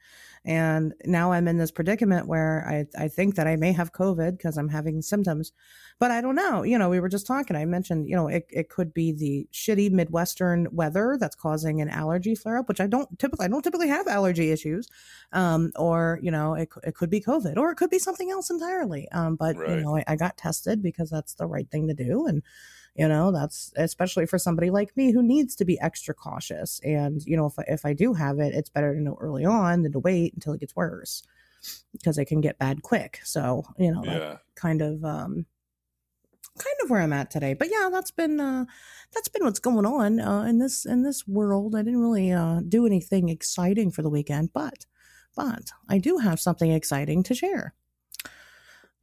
And 0.50 0.96
now 1.06 1.32
I'm 1.32 1.48
in 1.48 1.60
this 1.60 1.70
predicament 1.70 2.28
where 2.28 2.66
I, 2.68 3.04
I 3.04 3.08
think 3.08 3.36
that 3.36 3.46
I 3.46 3.56
may 3.56 3.72
have 3.72 3.94
COVID 3.94 4.32
because 4.32 4.58
I'm 4.58 4.70
having 4.70 5.04
symptoms, 5.04 5.52
but 6.00 6.10
I 6.10 6.22
don't 6.22 6.34
know. 6.34 6.64
You 6.64 6.80
know, 6.80 6.90
we 6.90 7.00
were 7.00 7.08
just 7.08 7.28
talking. 7.28 7.56
I 7.56 7.66
mentioned, 7.66 8.10
you 8.10 8.16
know, 8.16 8.28
it, 8.28 8.48
it 8.50 8.68
could 8.68 8.92
be 8.92 9.12
the 9.12 9.48
shitty 9.54 9.92
Midwestern 9.92 10.68
weather 10.72 11.18
that's 11.20 11.36
causing 11.36 11.82
an 11.82 11.90
allergy 11.90 12.34
flare 12.34 12.58
up, 12.58 12.68
which 12.68 12.82
I 12.82 12.88
don't 12.88 13.20
typically, 13.20 13.46
I 13.46 13.50
don't 13.50 13.62
typically 13.62 13.90
have 13.90 14.08
allergy 14.08 14.50
issues. 14.50 14.88
Um, 15.34 15.72
or, 15.76 16.20
you 16.24 16.32
know, 16.32 16.56
it, 16.56 16.70
it 16.82 16.96
could 16.96 17.12
be 17.12 17.22
COVID 17.22 17.56
or 17.56 17.70
it 17.70 17.76
could 17.76 17.92
be 17.92 18.00
something 18.00 18.32
else 18.32 18.50
entirely. 18.50 19.08
Um, 19.12 19.36
but, 19.36 19.56
right. 19.56 19.70
you 19.70 19.84
know, 19.84 19.98
I, 19.98 20.04
I 20.08 20.16
got 20.16 20.36
tested 20.36 20.82
because 20.82 21.12
that's 21.12 21.36
the 21.36 21.46
right 21.46 21.70
thing 21.70 21.88
to 21.90 21.94
do. 21.94 22.26
And, 22.26 22.42
you 22.96 23.08
know 23.08 23.32
that's 23.32 23.72
especially 23.76 24.26
for 24.26 24.38
somebody 24.38 24.70
like 24.70 24.96
me 24.98 25.12
who 25.12 25.24
needs 25.24 25.56
to 25.56 25.66
be 25.66 25.80
extra 25.80 26.14
cautious. 26.14 26.80
And 26.84 27.24
you 27.26 27.38
know 27.38 27.48
if, 27.48 27.54
if 27.68 27.86
i 27.86 27.94
do 27.94 28.14
have 28.14 28.40
it 28.40 28.54
it's 28.54 28.70
better 28.70 28.94
to 28.94 29.02
know 29.02 29.18
early 29.20 29.46
on 29.46 29.84
than 29.84 29.92
to 29.94 30.00
wait 30.00 30.34
until 30.34 30.54
it 30.54 30.60
gets 30.60 30.76
worse 30.76 31.24
because 31.92 32.18
it 32.18 32.26
can 32.26 32.42
get 32.42 32.60
bad 32.60 32.84
quick. 32.84 33.20
So 33.24 33.64
you 33.78 33.92
know 33.92 34.04
yeah. 34.04 34.38
kind 34.56 34.82
of 34.82 35.04
um 35.04 35.46
kind 36.58 36.76
of 36.84 36.90
where 36.90 37.02
i'm 37.02 37.14
at 37.14 37.32
today. 37.32 37.54
But 37.54 37.70
yeah 37.72 37.90
that's 37.92 38.12
been 38.12 38.40
uh 38.40 38.66
that's 39.14 39.28
been 39.28 39.46
what's 39.46 39.60
going 39.60 39.86
on 39.86 40.20
uh 40.20 40.44
in 40.44 40.60
this 40.60 40.86
in 40.86 41.04
this 41.04 41.28
world. 41.28 41.76
I 41.76 41.84
didn't 41.84 42.02
really 42.02 42.32
uh 42.32 42.62
do 42.68 42.86
anything 42.86 43.30
exciting 43.30 43.92
for 43.92 44.02
the 44.02 44.10
weekend 44.10 44.52
but 44.54 44.86
but 45.36 45.72
i 45.88 45.98
do 45.98 46.18
have 46.18 46.40
something 46.40 46.72
exciting 46.72 47.24
to 47.24 47.34
share 47.34 47.74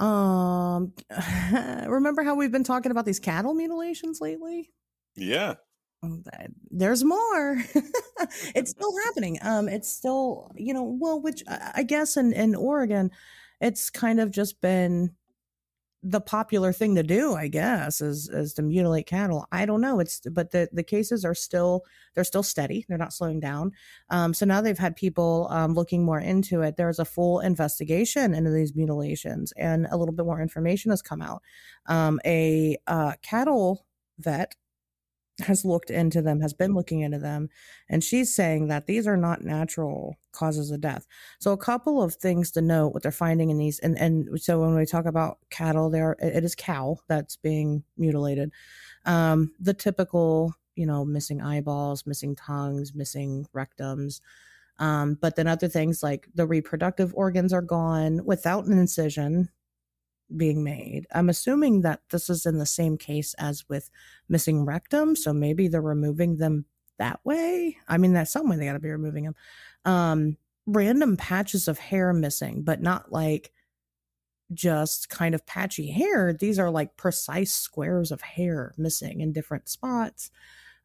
um, 0.01 0.93
remember 1.87 2.23
how 2.23 2.35
we've 2.35 2.53
been 2.53 2.65
talking 2.65 2.91
about 2.91 3.07
these 3.07 3.21
cattle 3.21 3.55
mutilations 3.55 4.21
lately? 4.21 4.71
Yeah. 5.17 5.55
Oh, 6.03 6.23
there's 6.71 7.05
more. 7.05 7.63
it's 8.55 8.71
still 8.77 8.93
happening. 9.05 9.39
Um, 9.43 9.69
it's 9.69 9.89
still, 9.89 10.51
you 10.55 10.75
know, 10.75 10.83
well, 10.83 11.21
which 11.21 11.43
I 11.49 11.83
guess 11.83 12.17
in 12.17 12.33
in 12.33 12.55
Oregon, 12.55 13.11
it's 13.61 13.91
kind 13.91 14.21
of 14.21 14.31
just 14.31 14.61
been 14.61 15.15
the 16.09 16.21
popular 16.21 16.73
thing 16.73 16.95
to 16.95 17.03
do, 17.03 17.35
I 17.35 17.49
guess, 17.49 18.01
is 18.01 18.29
is 18.29 18.55
to 18.55 18.63
mutilate 18.63 19.07
cattle. 19.07 19.47
I 19.51 19.67
don't 19.67 19.81
know. 19.81 19.99
It's 19.99 20.21
but 20.31 20.53
the 20.53 20.69
the 20.73 20.85
cases 20.85 21.25
are 21.25 21.35
still 21.35 21.83
they're 22.15 22.23
still 22.23 22.45
steady. 22.45 22.87
They're 22.89 22.97
not 22.97 23.13
slowing 23.13 23.41
down. 23.41 23.73
Um, 24.11 24.33
so 24.33 24.47
now 24.47 24.61
they've 24.61 24.79
had 24.79 24.95
people 24.95 25.49
um, 25.51 25.75
looking 25.75 26.05
more 26.05 26.21
into 26.21 26.63
it. 26.63 26.77
There's 26.77 27.01
a 27.01 27.05
full 27.05 27.41
investigation 27.41 28.35
into 28.35 28.51
these 28.51 28.77
mutilations, 28.77 29.53
and 29.57 29.89
a 29.91 29.97
little 29.97 30.15
bit 30.15 30.27
more 30.27 30.41
information 30.41 30.91
has 30.93 31.03
come 31.03 31.21
out. 31.21 31.43
Um, 31.87 32.21
a 32.25 32.77
uh, 32.87 33.15
cattle 33.23 33.85
vet 34.19 34.55
has 35.41 35.65
looked 35.65 35.91
into 35.91 36.23
them, 36.23 36.41
has 36.41 36.53
been 36.53 36.75
looking 36.75 37.01
into 37.01 37.19
them, 37.19 37.49
and 37.89 38.03
she's 38.03 38.35
saying 38.35 38.69
that 38.69 38.87
these 38.87 39.07
are 39.07 39.17
not 39.17 39.43
natural 39.43 40.17
causes 40.33 40.71
of 40.71 40.81
death. 40.81 41.07
So 41.39 41.53
a 41.53 41.59
couple 41.59 42.03
of 42.03 42.15
things 42.15 42.51
to 42.53 42.63
note 42.63 42.95
what 42.95 43.03
they're 43.03 43.13
finding 43.13 43.51
in 43.51 43.59
these, 43.59 43.79
and 43.81 43.99
and 43.99 44.41
so 44.41 44.61
when 44.61 44.75
we 44.75 44.87
talk 44.87 45.07
about 45.07 45.39
cattle, 45.51 45.91
there 45.91 46.17
it 46.21 46.45
is 46.45 46.55
cow 46.55 46.99
that's 47.09 47.37
being 47.37 47.85
mutilated. 47.97 48.53
Um, 49.05 49.53
the 49.61 49.75
typical, 49.75 50.55
you 50.75 50.87
know, 50.87 51.05
missing 51.05 51.41
eyeballs, 51.41 52.07
missing 52.07 52.35
tongues, 52.35 52.95
missing 52.95 53.47
rectums. 53.55 54.21
Um, 54.79 55.17
but 55.21 55.37
then 55.37 55.47
other 55.47 55.69
things 55.69 56.03
like 56.03 56.29
the 56.35 56.47
reproductive 56.47 57.15
organs 57.15 57.53
are 57.53 57.63
gone 57.63 58.25
without 58.25 58.67
an 58.67 58.79
incision 58.79 59.49
being 60.35 60.65
made. 60.65 61.07
I'm 61.15 61.29
assuming 61.29 61.83
that 61.83 62.01
this 62.11 62.29
is 62.31 62.47
in 62.47 62.59
the 62.59 62.67
same 62.67 62.97
case 62.99 63.35
as 63.35 63.69
with 63.69 63.91
missing 64.29 64.65
rectum, 64.65 65.17
so 65.17 65.33
maybe 65.33 65.69
they're 65.69 65.81
removing 65.81 66.37
them 66.37 66.65
that 66.99 67.21
way. 67.25 67.77
I 67.89 67.99
mean, 67.99 68.13
that's 68.13 68.33
some 68.33 68.49
way 68.49 68.57
they 68.57 68.67
got 68.67 68.73
to 68.73 68.79
be 68.79 68.91
removing 68.91 69.25
them. 69.25 69.35
Um, 69.85 70.37
random 70.67 71.17
patches 71.17 71.69
of 71.69 71.79
hair 71.79 72.13
missing, 72.13 72.63
but 72.63 72.83
not 72.83 73.13
like 73.13 73.53
just 74.53 75.09
kind 75.09 75.35
of 75.35 75.47
patchy 75.47 75.91
hair. 75.91 76.33
These 76.33 76.59
are 76.59 76.71
like 76.71 76.97
precise 76.97 77.53
squares 77.53 78.11
of 78.11 78.21
hair 78.21 78.75
missing 78.77 79.21
in 79.21 79.33
different 79.33 79.69
spots. 79.69 80.31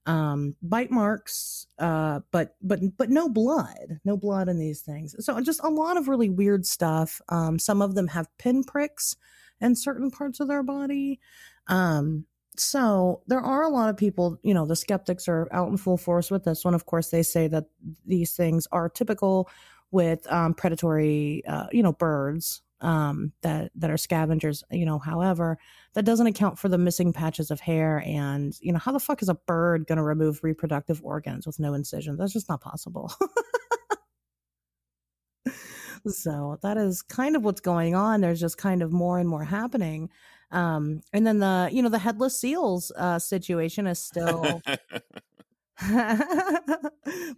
Um, 0.08 0.56
bite 0.64 0.90
marks, 0.90 1.68
uh, 1.78 2.22
but 2.32 2.56
but 2.62 2.80
but 2.98 3.12
no 3.12 3.30
blood, 3.30 4.00
no 4.04 4.18
blood 4.18 4.50
in 4.50 4.58
these 4.58 4.82
things. 4.82 5.16
So 5.24 5.40
just 5.42 5.64
a 5.64 5.70
lot 5.70 5.96
of 5.96 6.08
really 6.08 6.30
weird 6.30 6.66
stuff. 6.66 7.22
Um, 7.30 7.60
some 7.60 7.84
of 7.84 7.94
them 7.94 8.08
have 8.08 8.28
pinpricks 8.40 9.16
in 9.60 9.76
certain 9.76 10.10
parts 10.10 10.40
of 10.40 10.48
their 10.48 10.64
body. 10.64 11.20
Um, 11.68 12.26
so 12.58 13.22
there 13.28 13.42
are 13.42 13.64
a 13.64 13.70
lot 13.70 13.90
of 13.90 13.98
people, 13.98 14.40
you 14.44 14.54
know, 14.54 14.66
the 14.66 14.76
skeptics 14.76 15.28
are 15.28 15.48
out 15.52 15.70
in 15.70 15.78
full 15.78 15.98
force 15.98 16.30
with 16.30 16.44
this 16.44 16.66
one. 16.66 16.74
Of 16.74 16.86
course, 16.86 17.10
they 17.10 17.24
say 17.24 17.48
that 17.48 17.66
these 18.06 18.36
things 18.36 18.68
are 18.72 18.90
typical 18.90 19.50
with 19.92 20.30
um, 20.32 20.54
predatory, 20.54 21.44
uh, 21.48 21.68
you 21.72 21.84
know, 21.84 21.94
birds 21.94 22.62
um, 22.82 23.32
that 23.42 23.72
that 23.76 23.90
are 23.90 23.98
scavengers. 23.98 24.64
You 24.72 24.86
know, 24.86 25.00
however, 25.00 25.58
that 25.94 26.06
doesn't 26.06 26.28
account 26.28 26.60
for 26.60 26.68
the 26.70 26.78
missing 26.78 27.14
patches 27.14 27.52
of 27.52 27.60
hair 27.60 28.04
and 28.06 28.54
you 28.62 28.74
know 28.74 28.80
how 28.80 28.92
the 28.92 29.00
fuck 29.00 29.22
is 29.22 29.30
a 29.30 29.36
bird 29.36 29.88
going 29.88 29.98
to 29.98 30.04
remove 30.04 30.44
reproductive 30.44 31.02
organs 31.04 31.46
with 31.48 31.60
no 31.60 31.74
incision? 31.74 32.18
That's 32.18 32.34
just 32.34 32.50
not 32.50 32.62
possible. 32.62 33.14
so 36.08 36.58
that 36.62 36.78
is 36.78 37.02
kind 37.02 37.36
of 37.36 37.44
what's 37.44 37.62
going 37.62 37.96
on. 37.96 38.22
There's 38.22 38.40
just 38.40 38.58
kind 38.58 38.82
of 38.82 38.92
more 38.92 39.20
and 39.20 39.30
more 39.30 39.44
happening. 39.44 40.10
Um, 40.52 41.02
and 41.14 41.26
then 41.26 41.40
the 41.40 41.70
you 41.72 41.82
know 41.82 41.90
the 41.90 42.00
headless 42.00 42.40
seals 42.40 42.92
uh, 42.98 43.20
situation 43.20 43.88
is 43.88 44.00
still. 44.00 44.62
I 45.84 46.20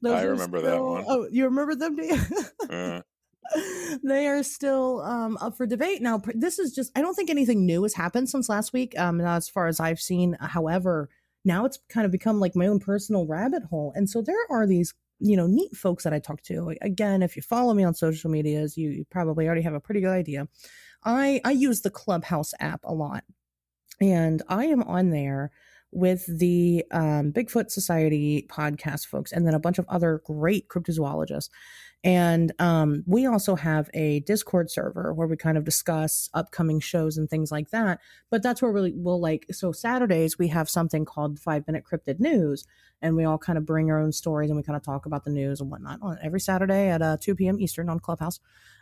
remember 0.04 0.60
still, 0.60 0.62
that 0.62 0.84
one. 0.84 1.06
Oh, 1.08 1.28
you 1.32 1.46
remember 1.46 1.76
them? 1.76 1.96
Do 1.96 2.04
you? 2.04 2.20
uh. 2.70 3.02
They 4.04 4.28
are 4.28 4.44
still 4.44 5.02
um, 5.02 5.38
up 5.42 5.58
for 5.58 5.66
debate 5.68 6.02
now. 6.02 6.22
This 6.36 6.60
is 6.60 6.74
just—I 6.74 7.02
don't 7.02 7.16
think 7.16 7.30
anything 7.30 7.66
new 7.66 7.84
has 7.84 7.94
happened 7.94 8.30
since 8.30 8.50
last 8.50 8.74
week. 8.74 8.98
Um, 9.00 9.22
as 9.22 9.50
far 9.50 9.68
as 9.68 9.80
I've 9.80 10.00
seen, 10.00 10.38
however, 10.42 11.10
now 11.46 11.66
it's 11.66 11.80
kind 11.90 12.06
of 12.06 12.12
become 12.12 12.40
like 12.40 12.56
my 12.56 12.68
own 12.68 12.80
personal 12.80 13.28
rabbit 13.28 13.64
hole, 13.64 13.94
and 13.96 14.10
so 14.10 14.22
there 14.22 14.36
are 14.50 14.68
these 14.68 14.94
you 15.20 15.38
know 15.38 15.48
neat 15.48 15.76
folks 15.76 16.04
that 16.06 16.14
I 16.14 16.20
talk 16.20 16.42
to. 16.44 16.76
Again, 16.82 17.24
if 17.24 17.36
you 17.36 17.42
follow 17.42 17.74
me 17.74 17.84
on 17.84 17.94
social 17.94 18.32
medias, 18.32 18.78
you, 18.78 18.90
you 18.90 19.06
probably 19.12 19.46
already 19.46 19.62
have 19.64 19.76
a 19.76 19.80
pretty 19.80 20.02
good 20.02 20.12
idea 20.12 20.48
I 21.06 21.42
I 21.46 21.52
use 21.52 21.82
the 21.82 21.92
Clubhouse 21.92 22.54
app 22.62 22.82
a 22.86 22.94
lot. 22.94 23.26
And 24.02 24.44
I 24.50 24.66
am 24.68 24.84
on 24.84 25.12
there 25.12 25.52
with 25.92 26.26
the 26.40 26.86
um, 26.92 27.32
Bigfoot 27.34 27.72
Society 27.72 28.48
podcast 28.50 29.08
folks, 29.08 29.32
and 29.32 29.48
then 29.48 29.56
a 29.56 29.60
bunch 29.60 29.80
of 29.80 29.88
other 29.90 30.22
great 30.26 30.70
cryptozoologists. 30.70 31.50
And 32.04 32.52
um, 32.60 33.04
we 33.08 33.26
also 33.28 33.56
have 33.56 33.90
a 33.94 34.22
Discord 34.22 34.72
server 34.72 35.14
where 35.14 35.28
we 35.28 35.38
kind 35.38 35.58
of 35.58 35.66
discuss 35.66 36.30
upcoming 36.34 36.80
shows 36.80 37.18
and 37.18 37.30
things 37.30 37.52
like 37.52 37.70
that. 37.72 38.00
But 38.32 38.44
that's 38.44 38.62
where 38.62 38.72
we 38.72 38.94
will 38.94 39.22
like, 39.22 39.46
so 39.52 39.72
Saturdays 39.72 40.40
we 40.40 40.50
have 40.50 40.70
something 40.70 41.06
called 41.06 41.40
Five 41.40 41.68
Minute 41.68 41.84
Cryptid 41.90 42.20
News, 42.20 42.66
and 43.02 43.16
we 43.16 43.26
all 43.26 43.38
kind 43.38 43.58
of 43.58 43.66
bring 43.66 43.92
our 43.92 44.00
own 44.02 44.12
stories 44.12 44.50
and 44.50 44.58
we 44.58 44.64
kind 44.64 44.78
of 44.78 44.84
talk 44.84 45.06
about 45.06 45.26
the 45.26 45.32
news 45.32 45.62
and 45.62 45.72
whatnot 45.72 46.00
on 46.02 46.18
every 46.24 46.40
Saturday 46.40 46.90
at 46.90 47.02
uh, 47.02 47.18
2 47.20 47.36
p.m. 47.36 47.60
Eastern 47.60 47.90
on 47.90 48.00
Clubhouse. 48.00 48.40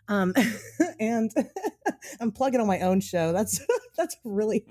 Um, 0.07 0.33
and 0.99 1.31
I'm 2.21 2.31
plugging 2.31 2.61
on 2.61 2.67
my 2.67 2.81
own 2.81 3.01
show. 3.01 3.33
That's 3.33 3.61
that's 3.97 4.17
really 4.23 4.65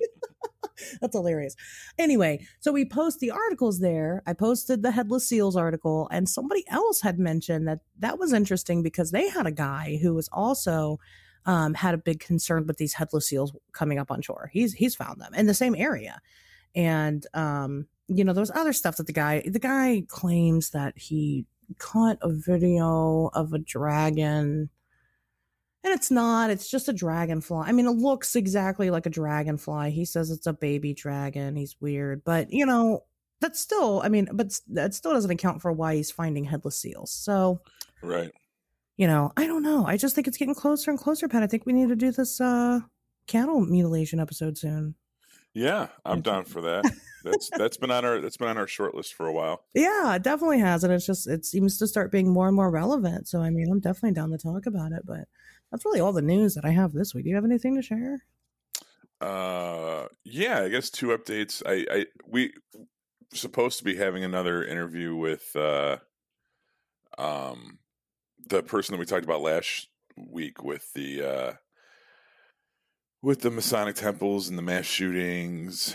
that's 1.01 1.15
hilarious. 1.15 1.57
Anyway, 1.99 2.47
so 2.61 2.73
we 2.73 2.85
post 2.85 3.21
the 3.21 3.31
articles 3.31 3.81
there. 3.81 4.23
I 4.27 4.33
posted 4.33 4.83
the 4.83 4.91
headless 4.91 5.29
seals 5.29 5.57
article, 5.57 6.09
and 6.11 6.29
somebody 6.29 6.65
else 6.69 7.01
had 7.01 7.19
mentioned 7.19 7.69
that 7.69 7.81
that 7.99 8.19
was 8.19 8.33
interesting 8.33 8.83
because 8.83 9.11
they 9.11 9.29
had 9.29 9.47
a 9.47 9.53
guy 9.53 9.99
who 10.03 10.15
was 10.15 10.29
also 10.33 10.99
um, 11.47 11.75
had 11.75 11.95
a 11.95 11.99
big 11.99 12.21
concern 12.21 12.67
with 12.67 12.77
these 12.77 12.95
headless 12.95 13.29
seals 13.29 13.53
coming 13.73 13.99
up 13.99 14.11
on 14.11 14.23
shore. 14.23 14.51
He's 14.53 14.75
he's 14.75 14.95
found 14.95 15.21
them 15.21 15.35
in 15.35 15.47
the 15.47 15.55
same 15.55 15.75
area, 15.75 16.21
and 16.75 17.27
um, 17.35 17.87
you 18.09 18.25
know 18.25 18.33
there 18.33 18.43
was 18.43 18.53
other 18.55 18.73
stuff 18.73 18.97
that 18.97 19.07
the 19.07 19.13
guy 19.13 19.43
the 19.47 19.59
guy 19.59 20.05
claims 20.09 20.71
that 20.71 20.99
he 20.99 21.47
caught 21.79 22.19
a 22.21 22.29
video 22.29 23.31
of 23.33 23.53
a 23.53 23.59
dragon 23.59 24.71
and 25.83 25.95
it's 25.95 26.11
not, 26.11 26.51
it's 26.51 26.71
just 26.71 26.89
a 26.89 26.93
dragonfly. 26.93 27.65
I 27.67 27.73
mean, 27.73 27.87
it 27.87 27.93
looks 27.93 28.37
exactly 28.37 28.91
like 28.91 29.07
a 29.07 29.11
dragonfly. 29.11 29.91
He 29.91 30.05
says 30.05 30.31
it's 30.31 30.47
a 30.47 30.53
baby 30.53 30.93
dragon. 30.93 31.57
He's 31.57 31.77
weird. 31.81 32.23
But, 32.25 32.53
you 32.53 32.67
know, 32.67 33.05
that's 33.41 33.61
still, 33.61 34.03
I 34.05 34.09
mean, 34.09 34.29
but 34.33 34.59
that 34.69 34.95
still 34.95 35.13
doesn't 35.13 35.31
account 35.31 35.63
for 35.63 35.73
why 35.73 35.97
he's 35.97 36.11
finding 36.11 36.45
headless 36.45 36.77
seals. 36.77 37.11
So, 37.11 37.61
right. 38.03 38.31
You 38.99 39.07
know, 39.07 39.33
I 39.39 39.47
don't 39.47 39.63
know. 39.63 39.87
I 39.87 39.97
just 39.97 40.15
think 40.15 40.29
it's 40.29 40.37
getting 40.37 40.55
closer 40.55 40.91
and 40.91 41.01
closer, 41.01 41.27
Pat. 41.27 41.43
I 41.43 41.47
think 41.47 41.65
we 41.65 41.73
need 41.73 41.89
to 41.89 41.97
do 41.97 42.13
this 42.13 42.39
uh 42.39 42.81
cattle 43.27 43.61
mutilation 43.61 44.21
episode 44.21 44.59
soon. 44.59 44.95
Yeah, 45.55 45.89
I'm 46.05 46.21
down 46.21 46.45
for 46.45 46.61
that. 46.61 46.85
That's 47.25 47.51
that's 47.55 47.77
been 47.77 47.91
on 47.91 48.03
our 48.03 48.19
that's 48.19 48.39
been 48.39 48.49
on 48.49 48.57
our 48.57 48.67
short 48.67 48.95
list 48.95 49.13
for 49.13 49.27
a 49.27 49.33
while. 49.33 49.65
Yeah, 49.75 50.15
it 50.15 50.23
definitely 50.23 50.61
has, 50.61 50.85
and 50.85 50.91
it's 50.91 51.05
just 51.05 51.29
it 51.29 51.45
seems 51.45 51.77
to 51.77 51.87
start 51.87 52.11
being 52.11 52.31
more 52.31 52.47
and 52.47 52.57
more 52.57 52.71
relevant. 52.71 53.29
So 53.29 53.43
I 53.43 53.51
mean, 53.51 53.71
I'm 53.71 53.79
definitely 53.79 54.13
down 54.13 54.31
to 54.31 54.39
talk 54.39 54.65
about 54.65 54.93
it. 54.93 55.03
But 55.05 55.29
that's 55.71 55.85
really 55.85 56.01
all 56.01 56.13
the 56.13 56.23
news 56.23 56.55
that 56.55 56.65
I 56.65 56.71
have 56.71 56.93
this 56.93 57.15
week. 57.15 57.25
Do 57.25 57.31
you 57.31 57.37
have 57.37 57.45
anything 57.45 57.77
to 57.77 57.83
share? 57.83 58.25
Uh, 59.21 60.07
yeah, 60.25 60.63
I 60.63 60.69
guess 60.69 60.91
two 60.91 61.09
updates. 61.09 61.63
I, 61.67 61.87
I 61.95 62.07
we 62.27 62.53
supposed 63.33 63.79
to 63.79 63.85
be 63.85 63.97
having 63.97 64.25
another 64.25 64.65
interview 64.65 65.15
with 65.15 65.55
uh, 65.55 65.99
um, 67.19 67.79
the 68.49 68.63
person 68.63 68.93
that 68.93 68.99
we 68.99 69.07
talked 69.07 69.25
about 69.25 69.43
last 69.43 69.89
week 70.17 70.63
with 70.63 70.93
the 70.95 71.23
uh, 71.23 71.53
with 73.23 73.41
the 73.41 73.51
Masonic 73.51 73.97
temples 73.97 74.49
and 74.49 74.57
the 74.57 74.63
mass 74.63 74.87
shootings 74.87 75.95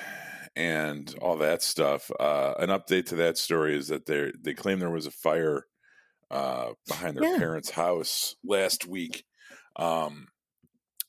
and 0.55 1.15
all 1.22 1.38
that 1.38 1.62
stuff. 1.62 2.10
Uh, 2.20 2.53
an 2.60 2.70
update 2.70 3.08
to 3.08 3.15
that 3.15 3.38
story 3.38 3.75
is 3.75 3.88
that 3.88 4.05
they 4.05 4.32
they 4.39 4.53
claim 4.53 4.79
there 4.79 4.89
was 4.89 5.08
a 5.08 5.12
fire 5.12 5.65
uh, 6.32 6.72
behind 6.88 7.17
their 7.17 7.32
yeah. 7.32 7.38
parents' 7.38 7.72
house 7.72 8.36
last 8.44 8.88
week, 8.88 9.25
um, 9.75 10.27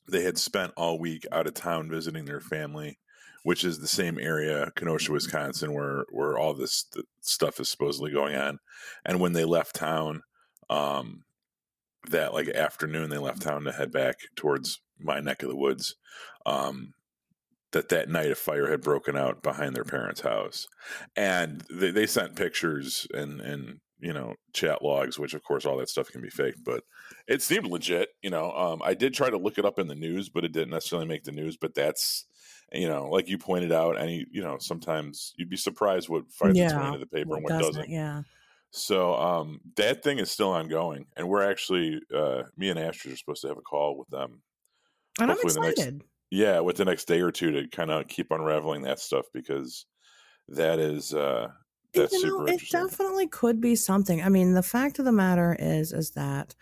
they 0.09 0.23
had 0.23 0.37
spent 0.37 0.73
all 0.77 0.99
week 0.99 1.25
out 1.31 1.47
of 1.47 1.53
town 1.53 1.89
visiting 1.89 2.25
their 2.25 2.39
family, 2.39 2.99
which 3.43 3.63
is 3.63 3.79
the 3.79 3.87
same 3.87 4.17
area, 4.19 4.71
Kenosha, 4.75 5.11
Wisconsin, 5.11 5.73
where 5.73 6.05
where 6.11 6.37
all 6.37 6.53
this 6.53 6.85
stuff 7.21 7.59
is 7.59 7.69
supposedly 7.69 8.11
going 8.11 8.35
on. 8.35 8.59
And 9.05 9.19
when 9.19 9.33
they 9.33 9.45
left 9.45 9.75
town, 9.75 10.23
um, 10.69 11.23
that 12.09 12.33
like 12.33 12.47
afternoon, 12.49 13.09
they 13.09 13.17
left 13.17 13.41
town 13.41 13.63
to 13.63 13.71
head 13.71 13.91
back 13.91 14.15
towards 14.35 14.81
my 14.99 15.19
neck 15.19 15.43
of 15.43 15.49
the 15.49 15.55
woods. 15.55 15.95
Um, 16.45 16.93
that 17.71 17.89
that 17.89 18.09
night 18.09 18.31
a 18.31 18.35
fire 18.35 18.71
had 18.71 18.81
broken 18.81 19.17
out 19.17 19.43
behind 19.43 19.75
their 19.75 19.83
parents' 19.83 20.21
house, 20.21 20.67
and 21.15 21.65
they, 21.69 21.91
they 21.91 22.07
sent 22.07 22.35
pictures 22.35 23.07
and 23.13 23.41
and 23.41 23.79
you 23.99 24.13
know 24.13 24.33
chat 24.53 24.83
logs 24.83 25.17
which 25.17 25.33
of 25.33 25.43
course 25.43 25.65
all 25.65 25.77
that 25.77 25.89
stuff 25.89 26.11
can 26.11 26.21
be 26.21 26.29
fake 26.29 26.55
but 26.63 26.83
it 27.27 27.41
seemed 27.41 27.65
legit 27.65 28.09
you 28.21 28.29
know 28.29 28.51
um, 28.51 28.81
i 28.83 28.93
did 28.93 29.13
try 29.13 29.29
to 29.29 29.37
look 29.37 29.57
it 29.57 29.65
up 29.65 29.79
in 29.79 29.87
the 29.87 29.95
news 29.95 30.29
but 30.29 30.43
it 30.43 30.51
didn't 30.51 30.69
necessarily 30.69 31.07
make 31.07 31.23
the 31.23 31.31
news 31.31 31.57
but 31.57 31.73
that's 31.73 32.25
you 32.73 32.87
know 32.87 33.09
like 33.09 33.27
you 33.27 33.37
pointed 33.37 33.71
out 33.71 33.99
any 33.99 34.25
you 34.31 34.41
know 34.41 34.57
sometimes 34.59 35.33
you'd 35.37 35.49
be 35.49 35.57
surprised 35.57 36.09
what 36.09 36.29
finds 36.31 36.59
its 36.59 36.73
way 36.73 36.85
into 36.87 36.99
the 36.99 37.07
paper 37.07 37.35
and 37.35 37.43
what 37.43 37.49
doesn't, 37.49 37.73
doesn't. 37.73 37.89
yeah 37.89 38.21
so 38.69 39.15
um, 39.15 39.61
that 39.77 40.03
thing 40.03 40.19
is 40.19 40.29
still 40.29 40.51
ongoing 40.51 41.05
and 41.15 41.27
we're 41.27 41.49
actually 41.49 41.99
uh, 42.13 42.43
me 42.57 42.69
and 42.69 42.77
Astrid 42.77 43.13
are 43.13 43.17
supposed 43.17 43.41
to 43.41 43.47
have 43.47 43.57
a 43.57 43.61
call 43.61 43.97
with 43.97 44.09
them 44.09 44.41
and 45.19 45.31
i'm 45.31 45.37
excited 45.41 45.95
next, 45.95 46.05
yeah 46.29 46.59
with 46.59 46.75
the 46.75 46.85
next 46.85 47.05
day 47.05 47.21
or 47.21 47.31
two 47.31 47.51
to 47.51 47.67
kind 47.69 47.89
of 47.89 48.07
keep 48.07 48.29
unraveling 48.29 48.83
that 48.83 48.99
stuff 48.99 49.25
because 49.33 49.85
that 50.49 50.79
is 50.79 51.13
uh 51.13 51.47
that's 51.97 52.13
you 52.13 52.27
know, 52.27 52.45
it 52.45 52.61
definitely 52.71 53.27
could 53.27 53.59
be 53.59 53.75
something. 53.75 54.21
I 54.21 54.29
mean, 54.29 54.53
the 54.53 54.63
fact 54.63 54.99
of 54.99 55.05
the 55.05 55.11
matter 55.11 55.55
is, 55.59 55.91
is 55.91 56.11
that, 56.11 56.55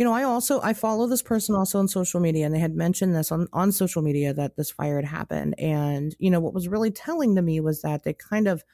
you 0.00 0.04
know, 0.04 0.14
I 0.14 0.22
also 0.22 0.62
I 0.62 0.72
follow 0.72 1.06
this 1.06 1.20
person 1.20 1.54
also 1.54 1.78
on 1.78 1.86
social 1.86 2.20
media, 2.20 2.46
and 2.46 2.54
they 2.54 2.58
had 2.58 2.74
mentioned 2.74 3.14
this 3.14 3.30
on 3.30 3.48
on 3.52 3.70
social 3.70 4.00
media 4.00 4.32
that 4.32 4.56
this 4.56 4.70
fire 4.70 4.96
had 4.96 5.04
happened. 5.04 5.54
And 5.58 6.16
you 6.18 6.30
know, 6.30 6.40
what 6.40 6.54
was 6.54 6.68
really 6.68 6.90
telling 6.90 7.36
to 7.36 7.42
me 7.42 7.60
was 7.60 7.82
that 7.82 8.04
they 8.04 8.14
kind 8.14 8.48
of, 8.48 8.64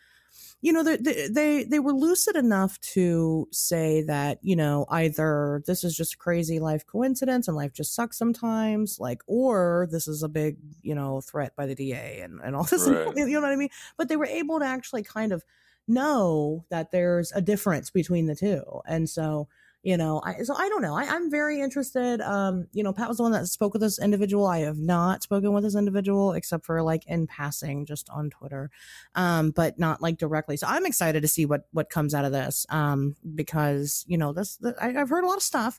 you 0.61 0.73
know, 0.73 0.85
they 0.85 0.97
they 1.29 1.65
they 1.65 1.81
were 1.81 1.93
lucid 1.93 2.37
enough 2.37 2.79
to 2.93 3.49
say 3.51 4.03
that 4.03 4.39
you 4.43 4.55
know 4.55 4.87
either 4.89 5.65
this 5.67 5.83
is 5.83 5.97
just 5.97 6.15
a 6.15 6.17
crazy 6.17 6.61
life 6.61 6.87
coincidence 6.87 7.49
and 7.49 7.57
life 7.57 7.73
just 7.73 7.93
sucks 7.93 8.17
sometimes, 8.17 8.99
like, 9.01 9.23
or 9.27 9.89
this 9.91 10.07
is 10.07 10.23
a 10.23 10.29
big 10.29 10.59
you 10.83 10.95
know 10.95 11.21
threat 11.23 11.57
by 11.57 11.67
the 11.67 11.75
DA 11.75 12.21
and 12.21 12.41
and 12.41 12.55
all 12.55 12.63
this, 12.63 12.87
right. 12.89 13.17
you 13.17 13.27
know 13.31 13.41
what 13.41 13.51
I 13.51 13.57
mean? 13.57 13.71
But 13.97 14.09
they 14.09 14.17
were 14.17 14.27
able 14.27 14.61
to 14.61 14.65
actually 14.65 15.03
kind 15.03 15.33
of 15.33 15.43
know 15.89 16.65
that 16.71 16.91
there's 16.91 17.33
a 17.33 17.41
difference 17.41 17.91
between 17.91 18.27
the 18.27 18.35
two. 18.35 18.63
And 18.87 19.09
so, 19.09 19.49
you 19.83 19.97
know, 19.97 20.21
I, 20.25 20.43
so 20.43 20.53
I 20.57 20.69
don't 20.69 20.83
know. 20.83 20.97
I, 20.97 21.05
am 21.05 21.31
very 21.31 21.61
interested. 21.61 22.21
Um, 22.21 22.67
you 22.73 22.83
know, 22.83 22.93
Pat 22.93 23.09
was 23.09 23.19
the 23.19 23.23
one 23.23 23.31
that 23.33 23.47
spoke 23.47 23.73
with 23.73 23.83
this 23.83 24.01
individual. 24.01 24.47
I 24.47 24.61
have 24.61 24.79
not 24.79 25.23
spoken 25.23 25.53
with 25.53 25.63
this 25.63 25.77
individual 25.77 26.33
except 26.33 26.67
for 26.67 26.83
like 26.83 27.07
in 27.07 27.29
passing, 27.29 27.87
just 27.87 28.11
on 28.11 28.31
Twitter, 28.31 28.71
um, 29.15 29.53
but 29.53 29.79
not 29.79 30.03
like 30.03 30.19
directly. 30.19 30.57
So 30.57 30.67
I'm 30.67 30.87
excited 30.87 31.23
to 31.23 31.29
see 31.29 31.47
what 31.47 31.69
what 31.71 31.89
comes 31.89 32.15
out 32.15 32.25
of 32.25 32.33
this, 32.33 32.67
um, 32.69 33.15
because 33.37 34.05
you 34.09 34.19
know, 34.19 34.33
this 34.33 34.57
the, 34.57 34.75
I, 34.81 34.91
have 34.91 35.09
heard 35.09 35.23
a 35.23 35.29
lot 35.29 35.37
of 35.37 35.43
stuff. 35.45 35.79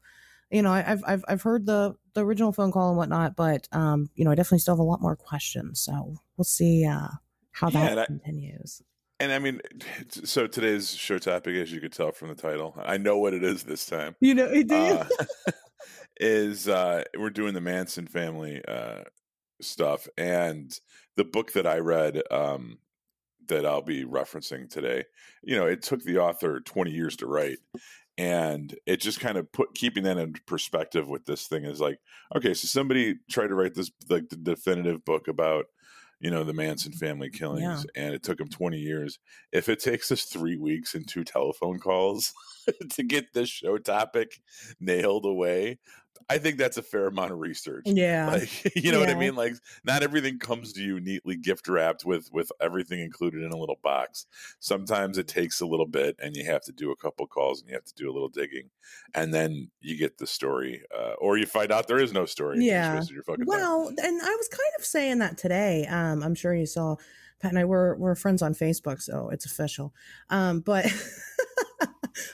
You 0.49 0.61
know, 0.61 0.71
I've 0.71 1.03
I've 1.05 1.25
I've 1.27 1.41
heard 1.41 1.65
the 1.65 1.95
the 2.13 2.25
original 2.25 2.53
phone 2.53 2.71
call 2.71 2.87
and 2.87 2.97
whatnot, 2.97 3.35
but 3.35 3.67
um, 3.73 4.09
you 4.15 4.23
know, 4.23 4.31
I 4.31 4.35
definitely 4.35 4.59
still 4.59 4.75
have 4.75 4.79
a 4.79 4.83
lot 4.83 5.01
more 5.01 5.17
questions. 5.17 5.81
So 5.81 6.15
we'll 6.37 6.45
see 6.45 6.85
uh 6.85 7.09
how 7.51 7.69
yeah, 7.71 7.95
that 7.95 8.07
continues. 8.07 8.81
And 9.19 9.31
I 9.31 9.39
mean, 9.39 9.61
so 10.09 10.45
today's 10.45 10.93
show 10.93 11.17
topic, 11.17 11.55
as 11.55 11.71
you 11.71 11.81
could 11.81 11.91
tell 11.91 12.11
from 12.11 12.29
the 12.29 12.35
title, 12.35 12.75
I 12.83 12.97
know 12.97 13.17
what 13.17 13.33
it 13.33 13.43
is 13.43 13.63
this 13.63 13.85
time. 13.85 14.15
You 14.19 14.35
know, 14.35 14.63
do 14.63 14.75
uh, 14.75 15.07
is 16.19 16.67
uh, 16.67 17.03
we're 17.17 17.31
doing 17.31 17.55
the 17.55 17.61
Manson 17.61 18.05
family 18.05 18.61
uh, 18.67 19.03
stuff, 19.59 20.07
and 20.17 20.71
the 21.15 21.25
book 21.25 21.53
that 21.53 21.65
I 21.65 21.79
read 21.79 22.21
um, 22.29 22.77
that 23.47 23.65
I'll 23.65 23.81
be 23.81 24.05
referencing 24.05 24.69
today. 24.69 25.05
You 25.41 25.57
know, 25.57 25.65
it 25.65 25.81
took 25.81 26.03
the 26.03 26.19
author 26.19 26.59
twenty 26.59 26.91
years 26.91 27.15
to 27.17 27.25
write, 27.25 27.57
and 28.19 28.75
it 28.85 28.97
just 28.97 29.19
kind 29.19 29.37
of 29.37 29.51
put 29.51 29.73
keeping 29.73 30.03
that 30.03 30.19
in 30.19 30.35
perspective 30.45 31.07
with 31.07 31.25
this 31.25 31.47
thing 31.47 31.65
is 31.65 31.81
like, 31.81 31.97
okay, 32.35 32.53
so 32.53 32.67
somebody 32.67 33.15
tried 33.31 33.47
to 33.47 33.55
write 33.55 33.73
this 33.73 33.89
like 34.09 34.29
the 34.29 34.37
definitive 34.37 35.03
book 35.05 35.27
about 35.27 35.65
you 36.19 36.31
know, 36.31 36.43
the 36.43 36.53
Manson 36.53 36.93
family 36.93 37.29
killings, 37.29 37.85
yeah. 37.95 38.03
and 38.03 38.13
it 38.13 38.23
took 38.23 38.39
him 38.39 38.49
20 38.49 38.77
years. 38.77 39.19
If 39.51 39.69
it 39.69 39.79
takes 39.79 40.11
us 40.11 40.23
three 40.23 40.57
weeks 40.57 40.95
and 40.95 41.07
two 41.07 41.23
telephone 41.23 41.79
calls 41.79 42.33
to 42.91 43.03
get 43.03 43.33
this 43.33 43.49
show 43.49 43.77
topic 43.77 44.41
nailed 44.79 45.25
away, 45.25 45.79
I 46.29 46.37
think 46.37 46.57
that's 46.57 46.77
a 46.77 46.81
fair 46.81 47.07
amount 47.07 47.31
of 47.31 47.39
research. 47.39 47.83
Yeah. 47.85 48.29
Like, 48.29 48.75
you 48.75 48.91
know 48.91 48.99
yeah. 48.99 49.05
what 49.05 49.15
I 49.15 49.19
mean? 49.19 49.35
Like 49.35 49.53
not 49.83 50.03
everything 50.03 50.39
comes 50.39 50.73
to 50.73 50.81
you 50.81 50.99
neatly 50.99 51.35
gift 51.35 51.67
wrapped 51.67 52.05
with 52.05 52.29
with 52.31 52.51
everything 52.61 52.99
included 52.99 53.43
in 53.43 53.51
a 53.51 53.57
little 53.57 53.79
box. 53.83 54.25
Sometimes 54.59 55.17
it 55.17 55.27
takes 55.27 55.61
a 55.61 55.65
little 55.65 55.85
bit 55.85 56.15
and 56.21 56.35
you 56.35 56.45
have 56.45 56.61
to 56.63 56.71
do 56.71 56.91
a 56.91 56.95
couple 56.95 57.27
calls 57.27 57.61
and 57.61 57.69
you 57.69 57.75
have 57.75 57.85
to 57.85 57.95
do 57.95 58.09
a 58.09 58.13
little 58.13 58.29
digging 58.29 58.69
and 59.13 59.33
then 59.33 59.69
you 59.81 59.97
get 59.97 60.17
the 60.17 60.27
story 60.27 60.81
uh, 60.97 61.13
or 61.19 61.37
you 61.37 61.45
find 61.45 61.71
out 61.71 61.87
there 61.87 61.99
is 61.99 62.13
no 62.13 62.25
story. 62.25 62.57
Yeah. 62.65 63.01
well, 63.45 63.85
time. 63.85 63.95
and 64.03 64.21
I 64.21 64.35
was 64.35 64.47
kind 64.47 64.71
of 64.79 64.85
saying 64.85 65.19
that 65.19 65.37
today. 65.37 65.85
Um, 65.87 66.23
I'm 66.23 66.35
sure 66.35 66.53
you 66.53 66.65
saw 66.65 66.95
Pat 67.39 67.51
and 67.51 67.59
I 67.59 67.65
were 67.65 67.95
we're 67.97 68.15
friends 68.15 68.41
on 68.41 68.53
Facebook, 68.53 69.01
so 69.01 69.29
it's 69.29 69.45
official. 69.45 69.93
Um, 70.29 70.61
but 70.61 70.85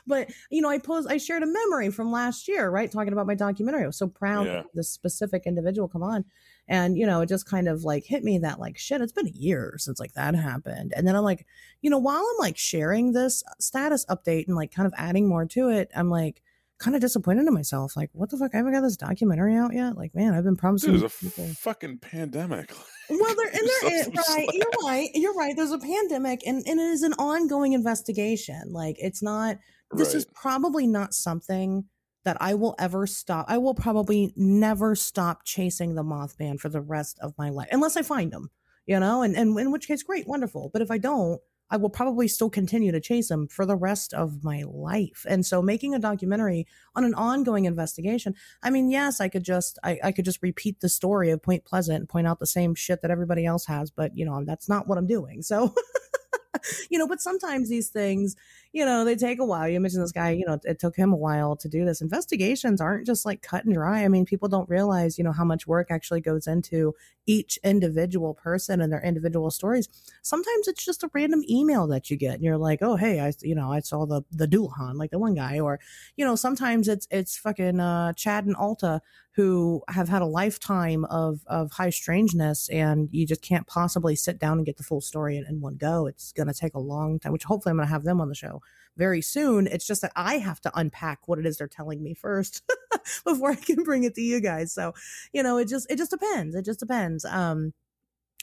but 0.07 0.29
you 0.49 0.61
know, 0.61 0.69
I 0.69 0.77
posed, 0.77 1.09
I 1.11 1.17
shared 1.17 1.43
a 1.43 1.47
memory 1.47 1.89
from 1.89 2.11
last 2.11 2.47
year, 2.47 2.69
right? 2.69 2.91
Talking 2.91 3.13
about 3.13 3.27
my 3.27 3.35
documentary. 3.35 3.83
I 3.83 3.87
was 3.87 3.97
so 3.97 4.07
proud 4.07 4.47
yeah. 4.47 4.63
this 4.73 4.89
specific 4.89 5.43
individual 5.45 5.87
come 5.87 6.03
on. 6.03 6.25
And, 6.67 6.97
you 6.97 7.05
know, 7.05 7.21
it 7.21 7.29
just 7.29 7.45
kind 7.45 7.67
of 7.67 7.83
like 7.83 8.05
hit 8.05 8.23
me 8.23 8.37
that 8.39 8.59
like, 8.59 8.77
shit, 8.77 9.01
it's 9.01 9.11
been 9.11 9.27
a 9.27 9.31
year 9.31 9.75
since 9.77 9.99
like 9.99 10.13
that 10.13 10.35
happened. 10.35 10.93
And 10.95 11.07
then 11.07 11.15
I'm 11.15 11.23
like, 11.23 11.45
you 11.81 11.89
know, 11.89 11.97
while 11.97 12.17
I'm 12.17 12.37
like 12.39 12.57
sharing 12.57 13.11
this 13.11 13.43
status 13.59 14.05
update 14.05 14.47
and 14.47 14.55
like 14.55 14.71
kind 14.71 14.85
of 14.85 14.93
adding 14.95 15.27
more 15.27 15.45
to 15.47 15.69
it, 15.69 15.91
I'm 15.95 16.09
like, 16.09 16.42
kind 16.83 16.95
of 16.95 17.01
disappointed 17.01 17.47
in 17.47 17.53
myself. 17.53 17.95
Like, 17.95 18.09
what 18.13 18.29
the 18.29 18.37
fuck? 18.37 18.53
I 18.53 18.57
haven't 18.57 18.73
got 18.73 18.81
this 18.81 18.97
documentary 18.97 19.55
out 19.55 19.73
yet. 19.73 19.95
Like, 19.95 20.13
man, 20.13 20.33
I've 20.33 20.43
been 20.43 20.57
promising. 20.57 20.91
Dude, 20.91 21.01
there's 21.01 21.13
a 21.13 21.25
people. 21.25 21.47
fucking 21.55 21.99
pandemic. 21.99 22.71
Well, 23.09 23.35
there 23.35 23.47
and 23.47 23.67
there 23.67 23.99
is 23.99 24.07
right. 24.15 24.25
Slack. 24.25 24.47
You're 24.53 24.65
right. 24.81 25.09
You're 25.13 25.33
right. 25.33 25.53
There's 25.57 25.73
a 25.73 25.77
pandemic, 25.77 26.39
and 26.47 26.63
and 26.65 26.79
it 26.79 26.83
is 26.83 27.03
an 27.03 27.11
ongoing 27.19 27.73
investigation. 27.73 28.71
Like, 28.71 28.95
it's 28.97 29.21
not. 29.21 29.57
This 29.91 30.07
right. 30.07 30.15
is 30.15 30.25
probably 30.33 30.87
not 30.87 31.13
something 31.13 31.83
that 32.23 32.37
I 32.39 32.53
will 32.53 32.75
ever 32.79 33.05
stop. 33.05 33.47
I 33.49 33.57
will 33.57 33.75
probably 33.75 34.33
never 34.37 34.95
stop 34.95 35.43
chasing 35.43 35.95
the 35.95 36.01
Mothman 36.01 36.61
for 36.61 36.69
the 36.69 36.79
rest 36.79 37.19
of 37.21 37.33
my 37.37 37.49
life, 37.49 37.67
unless 37.73 37.97
I 37.97 38.03
find 38.03 38.31
him. 38.33 38.49
You 38.85 39.01
know, 39.01 39.21
and 39.21 39.35
and 39.35 39.59
in 39.59 39.69
which 39.69 39.85
case, 39.85 40.01
great, 40.01 40.25
wonderful. 40.25 40.69
But 40.71 40.81
if 40.81 40.89
I 40.89 40.97
don't, 40.97 41.41
I 41.73 41.77
will 41.77 41.89
probably 41.89 42.27
still 42.27 42.51
continue 42.51 42.91
to 42.91 43.01
chase 43.01 43.31
him 43.31 43.47
for 43.47 43.65
the 43.65 43.75
rest 43.75 44.13
of 44.13 44.43
my 44.43 44.63
life. 44.67 45.25
And 45.27 45.43
so 45.43 45.59
making 45.59 45.95
a 45.95 45.99
documentary 45.99 46.67
on 46.95 47.03
an 47.03 47.15
ongoing 47.15 47.65
investigation, 47.65 48.35
I 48.61 48.69
mean, 48.69 48.91
yes, 48.91 49.19
I 49.19 49.27
could 49.27 49.43
just, 49.43 49.79
I, 49.83 49.99
I 50.03 50.11
could 50.11 50.23
just 50.23 50.43
repeat 50.43 50.81
the 50.81 50.87
story 50.87 51.31
of 51.31 51.41
Point 51.41 51.65
Pleasant 51.65 51.97
and 51.97 52.07
point 52.07 52.27
out 52.27 52.37
the 52.37 52.45
same 52.45 52.75
shit 52.75 53.01
that 53.01 53.09
everybody 53.09 53.43
else 53.43 53.65
has, 53.65 53.89
but 53.89 54.15
you 54.15 54.23
know, 54.23 54.43
that's 54.45 54.69
not 54.69 54.87
what 54.87 54.99
I'm 54.99 55.07
doing. 55.07 55.41
So 55.41 55.73
you 56.89 56.99
know, 56.99 57.07
but 57.07 57.21
sometimes 57.21 57.69
these 57.69 57.89
things, 57.89 58.35
you 58.71 58.85
know, 58.85 59.05
they 59.05 59.15
take 59.15 59.39
a 59.39 59.45
while. 59.45 59.67
You 59.67 59.79
mentioned 59.79 60.03
this 60.03 60.11
guy, 60.11 60.31
you 60.31 60.45
know, 60.45 60.59
it 60.63 60.79
took 60.79 60.95
him 60.95 61.13
a 61.13 61.17
while 61.17 61.55
to 61.57 61.69
do 61.69 61.85
this. 61.85 62.01
Investigations 62.01 62.81
aren't 62.81 63.05
just 63.05 63.25
like 63.25 63.41
cut 63.41 63.65
and 63.65 63.73
dry. 63.73 64.03
I 64.03 64.07
mean, 64.07 64.25
people 64.25 64.49
don't 64.49 64.69
realize, 64.69 65.17
you 65.17 65.23
know, 65.23 65.31
how 65.31 65.45
much 65.45 65.67
work 65.67 65.87
actually 65.91 66.21
goes 66.21 66.47
into 66.47 66.95
each 67.25 67.57
individual 67.63 68.33
person 68.33 68.81
and 68.81 68.91
their 68.91 69.03
individual 69.03 69.51
stories. 69.51 69.87
Sometimes 70.23 70.67
it's 70.67 70.83
just 70.83 71.03
a 71.03 71.09
random 71.13 71.43
email 71.49 71.87
that 71.87 72.09
you 72.09 72.17
get 72.17 72.35
and 72.35 72.43
you're 72.43 72.57
like, 72.57 72.79
oh, 72.81 72.95
hey, 72.95 73.19
I, 73.19 73.31
you 73.41 73.55
know, 73.55 73.71
I 73.71 73.79
saw 73.79 74.05
the, 74.05 74.23
the 74.31 74.47
Duhan, 74.47 74.95
like 74.95 75.11
the 75.11 75.19
one 75.19 75.35
guy, 75.35 75.59
or, 75.59 75.79
you 76.17 76.25
know, 76.25 76.35
sometimes 76.35 76.87
it's, 76.87 77.07
it's 77.11 77.37
fucking, 77.37 77.79
uh, 77.79 78.13
Chad 78.13 78.45
and 78.45 78.55
Alta 78.55 79.01
who 79.35 79.81
have 79.89 80.09
had 80.09 80.21
a 80.21 80.27
lifetime 80.27 81.05
of 81.05 81.41
of 81.47 81.71
high 81.71 81.89
strangeness 81.89 82.69
and 82.69 83.09
you 83.11 83.25
just 83.25 83.41
can't 83.41 83.67
possibly 83.67 84.15
sit 84.15 84.39
down 84.39 84.57
and 84.57 84.65
get 84.65 84.77
the 84.77 84.83
full 84.83 85.01
story 85.01 85.37
in, 85.37 85.45
in 85.47 85.59
one 85.59 85.75
go 85.75 86.05
it's 86.07 86.31
going 86.43 86.53
to 86.53 86.59
take 86.59 86.73
a 86.73 86.79
long 86.79 87.19
time 87.19 87.31
which 87.31 87.43
hopefully 87.43 87.71
i'm 87.71 87.77
going 87.77 87.87
to 87.87 87.91
have 87.91 88.03
them 88.03 88.21
on 88.21 88.29
the 88.29 88.35
show 88.35 88.61
very 88.97 89.21
soon 89.21 89.67
it's 89.67 89.85
just 89.85 90.01
that 90.01 90.11
i 90.15 90.37
have 90.37 90.59
to 90.61 90.71
unpack 90.75 91.27
what 91.27 91.39
it 91.39 91.45
is 91.45 91.57
they're 91.57 91.67
telling 91.67 92.01
me 92.03 92.13
first 92.13 92.61
before 93.23 93.51
i 93.51 93.55
can 93.55 93.83
bring 93.83 94.03
it 94.03 94.15
to 94.15 94.21
you 94.21 94.39
guys 94.39 94.73
so 94.73 94.93
you 95.31 95.43
know 95.43 95.57
it 95.57 95.67
just 95.67 95.89
it 95.89 95.97
just 95.97 96.11
depends 96.11 96.55
it 96.55 96.65
just 96.65 96.79
depends 96.79 97.25
um 97.25 97.73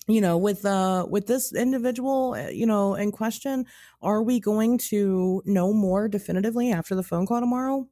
you 0.09 0.21
know 0.21 0.37
with 0.37 0.65
uh 0.65 1.07
with 1.09 1.27
this 1.27 1.55
individual 1.55 2.35
uh, 2.35 2.49
you 2.49 2.67
know 2.67 2.95
in 2.95 3.13
question 3.13 3.65
are 4.03 4.23
we 4.23 4.41
going 4.41 4.79
to 4.79 5.43
know 5.45 5.73
more 5.73 6.09
definitively 6.09 6.73
after 6.73 6.95
the 6.95 7.03
phone 7.03 7.27
call 7.27 7.41
tomorrow 7.41 7.87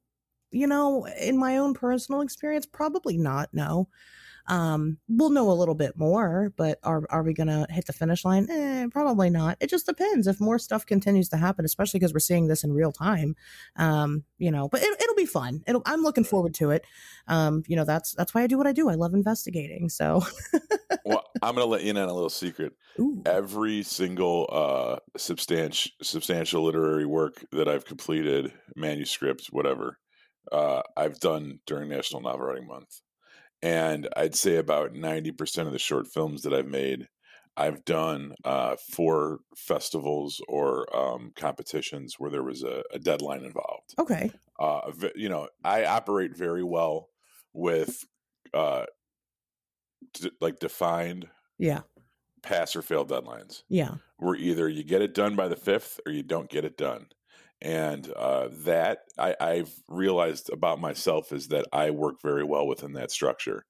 you 0.51 0.67
know, 0.67 1.07
in 1.21 1.37
my 1.37 1.57
own 1.57 1.75
personal 1.75 2.21
experience, 2.21 2.67
probably 2.67 3.17
not. 3.17 3.51
No. 3.53 3.89
Um, 4.49 4.99
we'll 5.09 5.31
know 5.31 5.51
a 5.51 5.53
little 5.53 5.75
bit 5.75 5.97
more, 5.97 6.53
but 6.57 6.79
are 6.83 7.05
are 7.11 7.23
we 7.23 7.35
gonna 7.35 7.67
hit 7.71 7.87
the 7.87 7.93
finish 7.93 8.25
line? 8.25 8.49
Eh, 8.51 8.87
probably 8.91 9.31
not. 9.31 9.59
It 9.61 9.69
just 9.69 9.87
depends 9.87 10.27
if 10.27 10.41
more 10.41 10.59
stuff 10.59 10.87
continues 10.87 11.29
to 11.31 11.37
happen, 11.37 11.65
especially 11.65 12.01
because 12.01 12.15
we're 12.15 12.21
seeing 12.21 12.49
this 12.49 12.65
in 12.65 12.73
real 12.73 12.91
time. 12.91 13.37
Um, 13.77 14.25
you 14.39 14.51
know, 14.51 14.69
but 14.69 14.83
it, 14.83 14.99
will 15.07 15.15
be 15.15 15.27
fun. 15.27 15.63
It'll, 15.67 15.83
I'm 15.85 16.03
looking 16.03 16.25
forward 16.25 16.55
to 16.55 16.71
it. 16.71 16.87
Um, 17.27 17.63
you 17.67 17.77
know, 17.77 17.85
that's 17.85 18.15
that's 18.15 18.35
why 18.35 18.43
I 18.43 18.47
do 18.47 18.57
what 18.57 18.67
I 18.67 18.73
do. 18.73 18.89
I 18.89 18.95
love 18.95 19.13
investigating. 19.15 19.91
So, 19.91 20.25
well, 21.05 21.25
I'm 21.43 21.55
gonna 21.55 21.67
let 21.67 21.83
you 21.83 21.91
in 21.91 21.99
on 21.99 22.09
a 22.09 22.15
little 22.15 22.31
secret. 22.31 22.73
Ooh. 22.99 23.23
Every 23.27 23.83
single 23.83 24.49
uh 24.51 24.97
substantial 25.19 25.93
substantial 26.03 26.65
literary 26.65 27.07
work 27.07 27.45
that 27.53 27.69
I've 27.69 27.85
completed, 27.85 28.53
manuscript, 28.75 29.49
whatever, 29.51 29.99
uh, 30.51 30.83
I've 30.97 31.21
done 31.21 31.61
during 31.67 31.91
National 31.91 32.23
Novel 32.23 32.47
Writing 32.47 32.67
Month. 32.67 33.01
And 33.63 34.09
I'd 34.17 34.35
say 34.35 34.57
about 34.57 34.95
90% 34.95 35.67
of 35.67 35.73
the 35.73 35.79
short 35.79 36.07
films 36.07 36.43
that 36.43 36.55
I've 36.55 36.69
made, 36.69 37.09
I've 37.57 37.85
done 37.85 38.35
uh, 38.45 38.77
for 38.93 39.41
festivals 39.57 40.41
or 40.49 40.95
um, 40.97 41.33
competitions 41.35 42.15
where 42.19 42.31
there 42.31 42.45
was 42.45 42.63
a, 42.63 42.85
a 42.93 42.99
deadline 43.01 43.45
involved. 43.45 43.95
Okay. 43.99 44.31
Uh, 44.61 44.93
you 45.17 45.29
know, 45.29 45.49
I 45.65 45.85
operate 45.85 46.37
very 46.37 46.63
well 46.63 47.09
with 47.53 48.05
uh, 48.55 48.85
d- 50.15 50.31
like 50.41 50.59
defined 50.61 51.29
yeah 51.59 51.81
pass 52.43 52.77
or 52.77 52.83
fail 52.83 53.05
deadlines. 53.05 53.63
Yeah. 53.69 53.95
Where 54.19 54.37
either 54.37 54.69
you 54.69 54.85
get 54.85 55.03
it 55.03 55.15
done 55.15 55.37
by 55.37 55.49
the 55.49 55.57
fifth 55.57 56.01
or 56.07 56.13
you 56.13 56.23
don't 56.23 56.49
get 56.49 56.65
it 56.65 56.77
done 56.77 57.07
and 57.61 58.11
uh, 58.13 58.49
that 58.65 59.01
I, 59.19 59.35
I've 59.41 59.73
realized 59.89 60.51
about 60.53 60.81
myself 60.81 61.33
is 61.33 61.49
that 61.49 61.67
I 61.73 61.91
work 61.91 62.23
very 62.23 62.45
well 62.45 62.67
within 62.67 62.93
that 62.95 63.11
structure, 63.11 63.65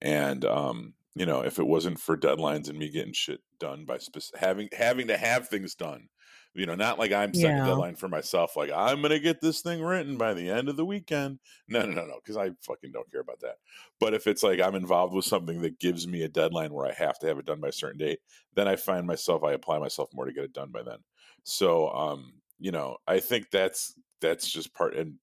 and 0.00 0.44
um, 0.44 0.94
you 1.14 1.26
know, 1.26 1.42
if 1.42 1.58
it 1.58 1.66
wasn't 1.66 2.00
for 2.00 2.16
deadlines 2.16 2.68
and 2.68 2.78
me 2.78 2.88
getting 2.88 3.12
shit 3.12 3.40
done 3.58 3.84
by 3.84 3.98
spe- 3.98 4.36
having 4.36 4.68
having 4.72 5.08
to 5.08 5.16
have 5.16 5.48
things 5.48 5.74
done, 5.74 6.08
you 6.54 6.66
know, 6.66 6.74
not 6.74 6.98
like 6.98 7.12
I'm 7.12 7.34
setting 7.34 7.56
yeah. 7.56 7.64
a 7.64 7.66
deadline 7.66 7.96
for 7.96 8.08
myself, 8.08 8.56
like 8.56 8.70
I'm 8.74 9.02
gonna 9.02 9.18
get 9.18 9.40
this 9.40 9.60
thing 9.60 9.82
written 9.82 10.16
by 10.16 10.34
the 10.34 10.48
end 10.48 10.68
of 10.68 10.76
the 10.76 10.84
weekend. 10.84 11.40
No, 11.68 11.80
no, 11.80 11.92
no, 11.92 12.06
no, 12.06 12.20
because 12.22 12.36
I 12.36 12.50
fucking 12.60 12.92
don't 12.92 13.10
care 13.10 13.20
about 13.22 13.40
that. 13.40 13.56
But 13.98 14.14
if 14.14 14.26
it's 14.26 14.42
like 14.42 14.60
I'm 14.60 14.76
involved 14.76 15.14
with 15.14 15.24
something 15.24 15.62
that 15.62 15.80
gives 15.80 16.06
me 16.06 16.22
a 16.22 16.28
deadline 16.28 16.72
where 16.72 16.86
I 16.86 16.92
have 16.92 17.18
to 17.20 17.26
have 17.26 17.38
it 17.38 17.46
done 17.46 17.60
by 17.60 17.68
a 17.68 17.72
certain 17.72 17.98
date, 17.98 18.20
then 18.54 18.68
I 18.68 18.76
find 18.76 19.06
myself 19.06 19.42
I 19.42 19.52
apply 19.52 19.80
myself 19.80 20.10
more 20.14 20.26
to 20.26 20.32
get 20.32 20.44
it 20.44 20.52
done 20.52 20.70
by 20.70 20.82
then. 20.82 20.98
So, 21.44 21.90
um, 21.90 22.34
you 22.62 22.70
know, 22.70 22.96
I 23.08 23.18
think 23.18 23.50
that's 23.50 23.92
that's 24.20 24.48
just 24.48 24.72
part 24.72 24.94
and 24.94 25.16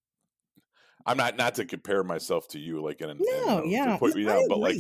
I'm 1.06 1.18
not 1.18 1.38
not 1.38 1.56
to 1.56 1.66
compare 1.66 2.04
myself 2.04 2.50
to 2.50 2.60
you 2.60 2.84
like 2.84 3.02
in, 3.02 3.18
no, 3.20 3.62
in, 3.64 3.70
yeah, 3.72 3.94
to 3.94 3.98
put 3.98 4.16
me 4.16 4.26
down, 4.26 4.48
but 4.50 4.60
like 4.60 4.76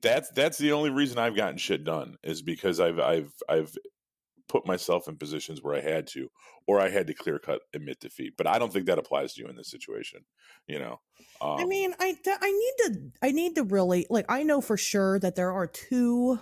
that's 0.00 0.30
that's 0.30 0.58
the 0.58 0.72
only 0.72 0.90
reason 0.90 1.18
I've 1.18 1.34
gotten 1.34 1.58
shit 1.58 1.82
done 1.84 2.16
is 2.22 2.40
because 2.40 2.78
I've 2.78 3.00
I've 3.00 3.32
I've 3.48 3.76
put 4.48 4.64
myself 4.64 5.08
in 5.08 5.16
positions 5.16 5.60
where 5.62 5.74
I 5.74 5.80
had 5.80 6.06
to, 6.08 6.30
or 6.66 6.80
I 6.80 6.88
had 6.88 7.08
to 7.08 7.14
clear 7.14 7.40
cut 7.40 7.62
admit 7.74 7.98
defeat. 8.00 8.34
But 8.38 8.46
I 8.46 8.60
don't 8.60 8.72
think 8.72 8.86
that 8.86 8.98
applies 8.98 9.34
to 9.34 9.42
you 9.42 9.48
in 9.48 9.56
this 9.56 9.70
situation. 9.70 10.20
You 10.68 10.78
know, 10.78 11.00
um, 11.40 11.58
I 11.58 11.64
mean, 11.64 11.92
I 11.98 12.16
I 12.26 12.50
need 12.50 12.74
to 12.84 13.00
I 13.22 13.32
need 13.32 13.56
to 13.56 13.64
really 13.64 14.06
like 14.08 14.26
I 14.28 14.44
know 14.44 14.60
for 14.60 14.76
sure 14.76 15.18
that 15.18 15.34
there 15.34 15.52
are 15.52 15.66
two 15.66 16.38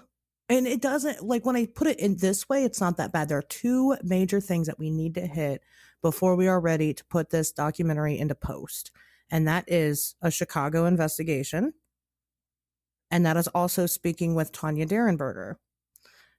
and 0.48 0.66
it 0.66 0.80
doesn't 0.80 1.22
like 1.24 1.44
when 1.44 1.56
I 1.56 1.66
put 1.66 1.88
it 1.88 1.98
in 1.98 2.16
this 2.16 2.48
way, 2.48 2.64
it's 2.64 2.80
not 2.80 2.96
that 2.98 3.12
bad. 3.12 3.28
There 3.28 3.38
are 3.38 3.42
two 3.42 3.96
major 4.02 4.40
things 4.40 4.66
that 4.66 4.78
we 4.78 4.90
need 4.90 5.14
to 5.14 5.26
hit 5.26 5.62
before 6.02 6.36
we 6.36 6.46
are 6.46 6.60
ready 6.60 6.94
to 6.94 7.04
put 7.06 7.30
this 7.30 7.50
documentary 7.50 8.18
into 8.18 8.34
post. 8.34 8.92
And 9.30 9.48
that 9.48 9.64
is 9.66 10.14
a 10.22 10.30
Chicago 10.30 10.86
investigation. 10.86 11.72
And 13.10 13.26
that 13.26 13.36
is 13.36 13.48
also 13.48 13.86
speaking 13.86 14.34
with 14.34 14.52
Tanya 14.52 14.86
Derenberger. 14.86 15.56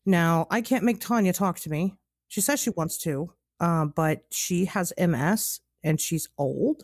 Now, 0.05 0.47
I 0.49 0.61
can't 0.61 0.85
make 0.85 1.01
Tanya 1.01 1.33
talk 1.33 1.59
to 1.59 1.69
me. 1.69 1.95
She 2.29 2.39
says 2.39 2.61
she 2.61 2.69
wants 2.69 2.97
to, 2.99 3.33
uh, 3.59 3.85
but 3.85 4.23
she 4.31 4.65
has 4.65 4.93
MS 4.97 5.59
and 5.83 5.99
she's 5.99 6.29
old 6.37 6.83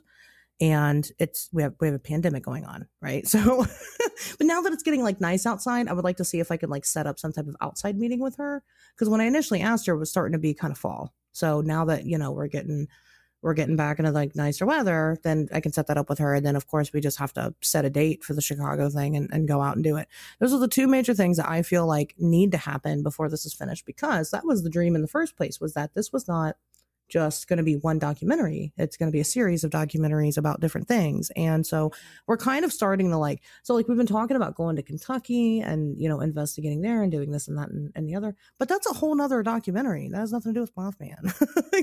and 0.62 1.10
it's 1.20 1.50
we 1.52 1.64
have 1.64 1.74
we 1.80 1.88
have 1.88 1.96
a 1.96 2.00
pandemic 2.00 2.44
going 2.44 2.66
on, 2.66 2.88
right? 3.02 3.26
So, 3.34 3.66
but 4.38 4.46
now 4.46 4.62
that 4.62 4.74
it's 4.74 4.84
getting 4.84 5.02
like 5.02 5.20
nice 5.20 5.46
outside, 5.46 5.88
I 5.88 5.94
would 5.94 6.04
like 6.04 6.18
to 6.18 6.26
see 6.26 6.40
if 6.40 6.52
I 6.52 6.58
can 6.58 6.70
like 6.70 6.86
set 6.86 7.08
up 7.08 7.20
some 7.20 7.34
type 7.34 7.48
of 7.48 7.56
outside 7.62 7.98
meeting 7.98 8.20
with 8.20 8.36
her 8.38 8.64
because 8.96 9.10
when 9.10 9.22
I 9.22 9.26
initially 9.26 9.62
asked 9.62 9.88
her, 9.88 9.96
it 9.96 10.00
was 10.00 10.12
starting 10.12 10.34
to 10.34 10.40
be 10.40 10.54
kind 10.54 10.72
of 10.72 10.78
fall. 10.78 11.14
So 11.32 11.62
now 11.62 11.86
that 11.86 12.06
you 12.06 12.18
know 12.18 12.32
we're 12.32 12.48
getting 12.48 12.88
we're 13.44 13.54
getting 13.54 13.76
back 13.76 14.00
into 14.00 14.12
like 14.12 14.36
nicer 14.36 14.66
weather, 14.66 15.18
then 15.24 15.50
I 15.52 15.60
can 15.60 15.74
set 15.74 15.88
that 15.88 15.98
up 15.98 16.10
with 16.10 16.20
her. 16.20 16.34
And 16.34 16.46
then 16.46 16.56
of 16.56 16.68
course 16.68 16.94
we 16.94 17.02
just 17.02 17.20
have 17.20 17.34
to 17.34 17.54
set 17.62 17.86
a 17.86 17.90
date 17.90 18.24
for 18.24 18.34
the 18.34 18.42
Chicago 18.42 18.90
thing 18.90 19.18
and, 19.18 19.30
and 19.34 19.48
go 19.48 19.62
out 19.62 19.76
and 19.76 19.84
do 19.84 19.98
it. 19.98 20.08
Those 20.40 20.54
are 20.54 20.60
the 20.60 20.68
two 20.68 20.88
major 20.88 21.14
things 21.14 21.38
that 21.38 21.50
I 21.50 21.62
feel 21.62 21.86
like 21.86 22.16
need 22.18 22.54
to 22.54 22.58
happen 22.58 23.04
before 23.04 23.28
this 23.28 23.46
is 23.46 23.54
finished 23.54 23.86
because 23.86 24.32
that 24.32 24.46
was 24.46 24.64
the 24.64 24.70
dream 24.70 24.96
in 24.96 25.02
the 25.02 25.10
first 25.10 25.36
place 25.36 25.60
was 25.60 25.74
that 25.74 25.94
this 25.94 26.14
was 26.14 26.28
not 26.28 26.56
just 27.10 27.48
going 27.48 27.58
to 27.58 27.64
be 27.64 27.76
one 27.76 28.00
documentary. 28.00 28.74
It's 28.78 28.98
going 28.98 29.10
to 29.10 29.14
be 29.14 29.20
a 29.20 29.26
series 29.26 29.64
of 29.64 29.72
documentaries 29.72 30.38
about 30.38 30.62
different 30.62 30.88
things. 30.88 31.32
And 31.36 31.66
so 31.66 31.92
we're 32.28 32.38
kind 32.38 32.66
of 32.66 32.74
starting 32.74 33.10
to 33.12 33.18
like, 33.18 33.42
so 33.64 33.74
like 33.74 33.88
we've 33.88 33.98
been 33.98 34.08
talking 34.08 34.38
about 34.38 34.56
going 34.56 34.76
to 34.78 34.84
Kentucky 34.84 35.60
and, 35.60 36.00
you 36.00 36.10
know, 36.10 36.22
investigating 36.22 36.82
there 36.82 37.04
and 37.04 37.12
doing 37.12 37.32
this 37.32 37.48
and 37.48 37.58
that 37.58 37.70
and, 37.70 37.92
and 37.96 38.08
the 38.08 38.16
other, 38.16 38.36
but 38.58 38.68
that's 38.68 38.90
a 38.90 38.94
whole 38.94 39.16
nother 39.16 39.44
documentary. 39.44 40.10
That 40.10 40.20
has 40.20 40.32
nothing 40.32 40.54
to 40.54 40.58
do 40.58 40.62
with 40.62 40.76
Mothman. 40.76 41.34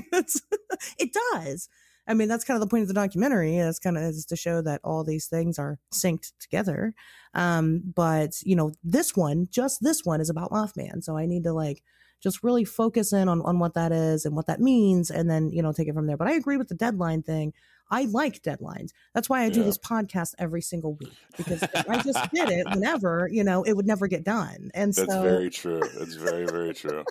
that's, 0.11 0.41
it 0.99 1.15
does. 1.33 1.69
I 2.07 2.13
mean, 2.13 2.27
that's 2.27 2.43
kind 2.43 2.55
of 2.55 2.61
the 2.61 2.67
point 2.67 2.81
of 2.81 2.87
the 2.87 2.93
documentary. 2.93 3.57
It's 3.57 3.79
kind 3.79 3.97
of 3.97 4.03
is 4.03 4.25
to 4.25 4.35
show 4.35 4.61
that 4.63 4.81
all 4.83 5.03
these 5.03 5.27
things 5.27 5.59
are 5.59 5.79
synced 5.93 6.33
together. 6.39 6.93
Um, 7.33 7.81
but 7.95 8.41
you 8.43 8.55
know, 8.55 8.73
this 8.83 9.15
one, 9.15 9.47
just 9.51 9.83
this 9.83 10.03
one 10.03 10.19
is 10.19 10.29
about 10.29 10.51
Mothman. 10.51 11.03
So 11.03 11.15
I 11.15 11.25
need 11.25 11.43
to 11.43 11.53
like, 11.53 11.83
just 12.21 12.43
really 12.43 12.63
focus 12.63 13.11
in 13.13 13.27
on, 13.27 13.41
on 13.41 13.59
what 13.59 13.73
that 13.73 13.91
is 13.91 14.25
and 14.25 14.35
what 14.35 14.47
that 14.47 14.59
means 14.61 15.09
and 15.09 15.29
then, 15.29 15.49
you 15.51 15.61
know, 15.61 15.71
take 15.73 15.87
it 15.87 15.93
from 15.93 16.07
there. 16.07 16.17
But 16.17 16.27
I 16.27 16.33
agree 16.33 16.57
with 16.57 16.67
the 16.69 16.75
deadline 16.75 17.23
thing. 17.23 17.53
I 17.89 18.05
like 18.05 18.41
deadlines. 18.41 18.91
That's 19.13 19.27
why 19.27 19.41
I 19.43 19.49
do 19.49 19.59
Yeah. 19.59 19.65
this 19.65 19.77
podcast 19.77 20.35
every 20.39 20.61
single 20.61 20.93
week 20.93 21.13
because 21.35 21.61
if 21.63 21.89
I 21.89 22.01
just 22.01 22.31
did 22.33 22.49
it 22.49 22.65
whenever, 22.69 23.27
you 23.29 23.43
know, 23.43 23.63
it 23.63 23.73
would 23.73 23.85
never 23.87 24.07
get 24.07 24.23
done. 24.23 24.71
And 24.73 24.93
That's 24.93 25.11
so, 25.11 25.21
very 25.21 25.49
true. 25.49 25.81
That's 25.97 26.15
very, 26.15 26.45
very 26.45 26.73
true. 26.73 27.03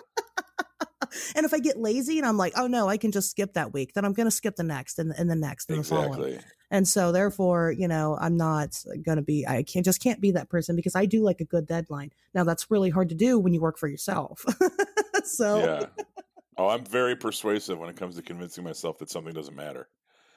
and 1.35 1.45
if 1.45 1.53
I 1.53 1.59
get 1.59 1.77
lazy 1.77 2.17
and 2.17 2.27
I'm 2.27 2.37
like, 2.37 2.53
oh 2.55 2.67
no, 2.67 2.87
I 2.87 2.97
can 2.97 3.11
just 3.11 3.29
skip 3.31 3.53
that 3.53 3.73
week, 3.73 3.93
then 3.93 4.05
I'm 4.05 4.13
going 4.13 4.27
to 4.27 4.31
skip 4.31 4.55
the 4.55 4.63
next 4.63 4.99
and, 4.99 5.13
and 5.17 5.29
the 5.29 5.35
next 5.35 5.69
and 5.69 5.79
the 5.79 5.83
following. 5.83 6.39
And 6.69 6.87
so 6.87 7.11
therefore, 7.11 7.71
you 7.71 7.87
know, 7.87 8.17
I'm 8.19 8.37
not 8.37 8.81
going 9.03 9.17
to 9.17 9.21
be, 9.21 9.45
I 9.47 9.63
can't 9.63 9.85
just 9.85 10.01
can't 10.01 10.21
be 10.21 10.31
that 10.31 10.49
person 10.49 10.75
because 10.75 10.95
I 10.95 11.05
do 11.05 11.23
like 11.23 11.41
a 11.41 11.45
good 11.45 11.67
deadline. 11.67 12.11
Now 12.33 12.43
that's 12.43 12.71
really 12.71 12.89
hard 12.89 13.09
to 13.09 13.15
do 13.15 13.39
when 13.39 13.53
you 13.53 13.61
work 13.61 13.77
for 13.77 13.87
yourself. 13.87 14.45
so 15.23 15.59
Yeah. 15.59 15.85
Oh, 16.57 16.67
I'm 16.67 16.85
very 16.85 17.15
persuasive 17.15 17.79
when 17.79 17.89
it 17.89 17.95
comes 17.95 18.15
to 18.15 18.21
convincing 18.21 18.63
myself 18.63 18.99
that 18.99 19.09
something 19.09 19.33
doesn't 19.33 19.55
matter. 19.55 19.87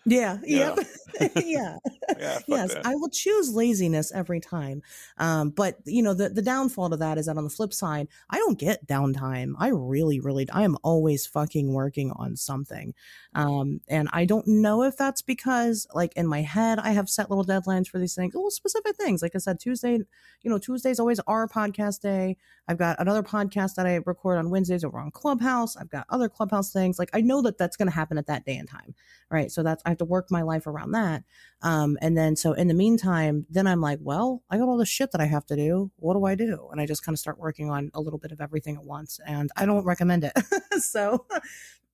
Yeah, 0.07 0.39
Yeah. 0.45 0.77
yep. 0.77 1.33
yeah. 1.37 1.79
Yeah. 2.21 2.39
Yes, 2.47 2.75
that. 2.75 2.87
I 2.87 2.95
will 2.97 3.09
choose 3.11 3.53
laziness 3.55 4.13
every 4.13 4.41
time. 4.41 4.83
Um, 5.19 5.51
but 5.51 5.79
you 5.87 6.03
know, 6.03 6.15
the 6.15 6.29
the 6.29 6.43
downfall 6.43 6.91
to 6.91 6.97
that 6.99 7.19
is 7.19 7.27
that 7.27 7.39
on 7.39 7.45
the 7.45 7.51
flip 7.51 7.73
side, 7.73 8.09
I 8.31 8.39
don't 8.39 8.59
get 8.59 8.87
downtime. 8.87 9.55
I 9.59 9.69
really, 9.69 10.21
really, 10.21 10.49
I 10.51 10.63
am 10.65 10.77
always 10.85 11.27
fucking 11.27 11.73
working 11.73 12.13
on 12.13 12.37
something. 12.37 12.95
Um, 13.35 13.81
and 13.89 14.09
I 14.13 14.27
don't 14.27 14.47
know 14.47 14.83
if 14.85 14.97
that's 14.97 15.23
because, 15.23 15.87
like, 15.95 16.13
in 16.17 16.27
my 16.27 16.43
head, 16.43 16.79
I 16.79 16.91
have 16.93 17.09
set 17.09 17.31
little 17.31 17.45
deadlines 17.45 17.89
for 17.89 17.99
these 17.99 18.15
things, 18.15 18.35
little 18.35 18.51
specific 18.51 18.97
things. 18.97 19.23
Like 19.23 19.35
I 19.35 19.39
said, 19.39 19.61
Tuesday, 19.61 20.01
you 20.43 20.51
know, 20.51 20.59
Tuesday's 20.59 21.01
always 21.01 21.21
our 21.27 21.49
podcast 21.49 22.01
day. 22.01 22.37
I've 22.69 22.79
got 22.79 23.01
another 23.01 23.23
podcast 23.23 23.75
that 23.77 23.87
I 23.87 24.01
record 24.07 24.39
on 24.39 24.51
Wednesdays 24.51 24.85
over 24.85 24.99
on 24.99 25.11
Clubhouse. 25.11 25.77
I've 25.77 25.91
got 25.91 26.07
other 26.11 26.29
Clubhouse 26.29 26.73
things. 26.73 26.99
Like 26.99 27.11
I 27.13 27.21
know 27.21 27.43
that 27.43 27.59
that's 27.59 27.77
going 27.77 27.89
to 27.89 27.95
happen 27.95 28.19
at 28.19 28.27
that 28.29 28.45
day 28.47 28.57
and 28.57 28.69
time, 28.69 28.95
right? 29.31 29.51
So 29.51 29.63
that's 29.63 29.83
I 29.87 29.94
have 29.95 29.99
to 29.99 30.05
work 30.05 30.31
my 30.31 30.43
life 30.43 30.67
around 30.67 30.93
that. 30.93 31.25
Um, 31.63 31.97
and 32.01 32.17
then 32.17 32.37
so 32.37 32.53
in 32.53 32.69
the 32.69 32.75
meantime, 32.75 33.47
then 33.49 33.67
I'm 33.67 33.81
like, 33.81 33.99
well, 34.03 34.43
I 34.51 34.59
got 34.59 34.69
all 34.69 34.77
this 34.77 34.89
shit 34.89 35.13
that 35.13 35.21
I 35.21 35.27
have 35.27 35.47
to 35.47 35.57
do. 35.57 35.91
What 35.97 36.15
do 36.15 36.25
I 36.25 36.35
do? 36.35 36.69
And 36.71 36.81
I 36.81 36.87
just 36.87 37.05
kind 37.05 37.15
of 37.15 37.19
start 37.19 37.39
working 37.39 37.71
on 37.71 37.91
a 37.95 38.01
little 38.01 38.19
bit 38.19 38.33
of 38.33 38.41
everything 38.41 38.77
at 38.77 38.85
once. 38.85 39.19
And 39.27 39.51
I 39.57 39.67
don't 39.67 39.85
recommend 39.85 40.25
it. 40.25 40.33
so 40.83 41.27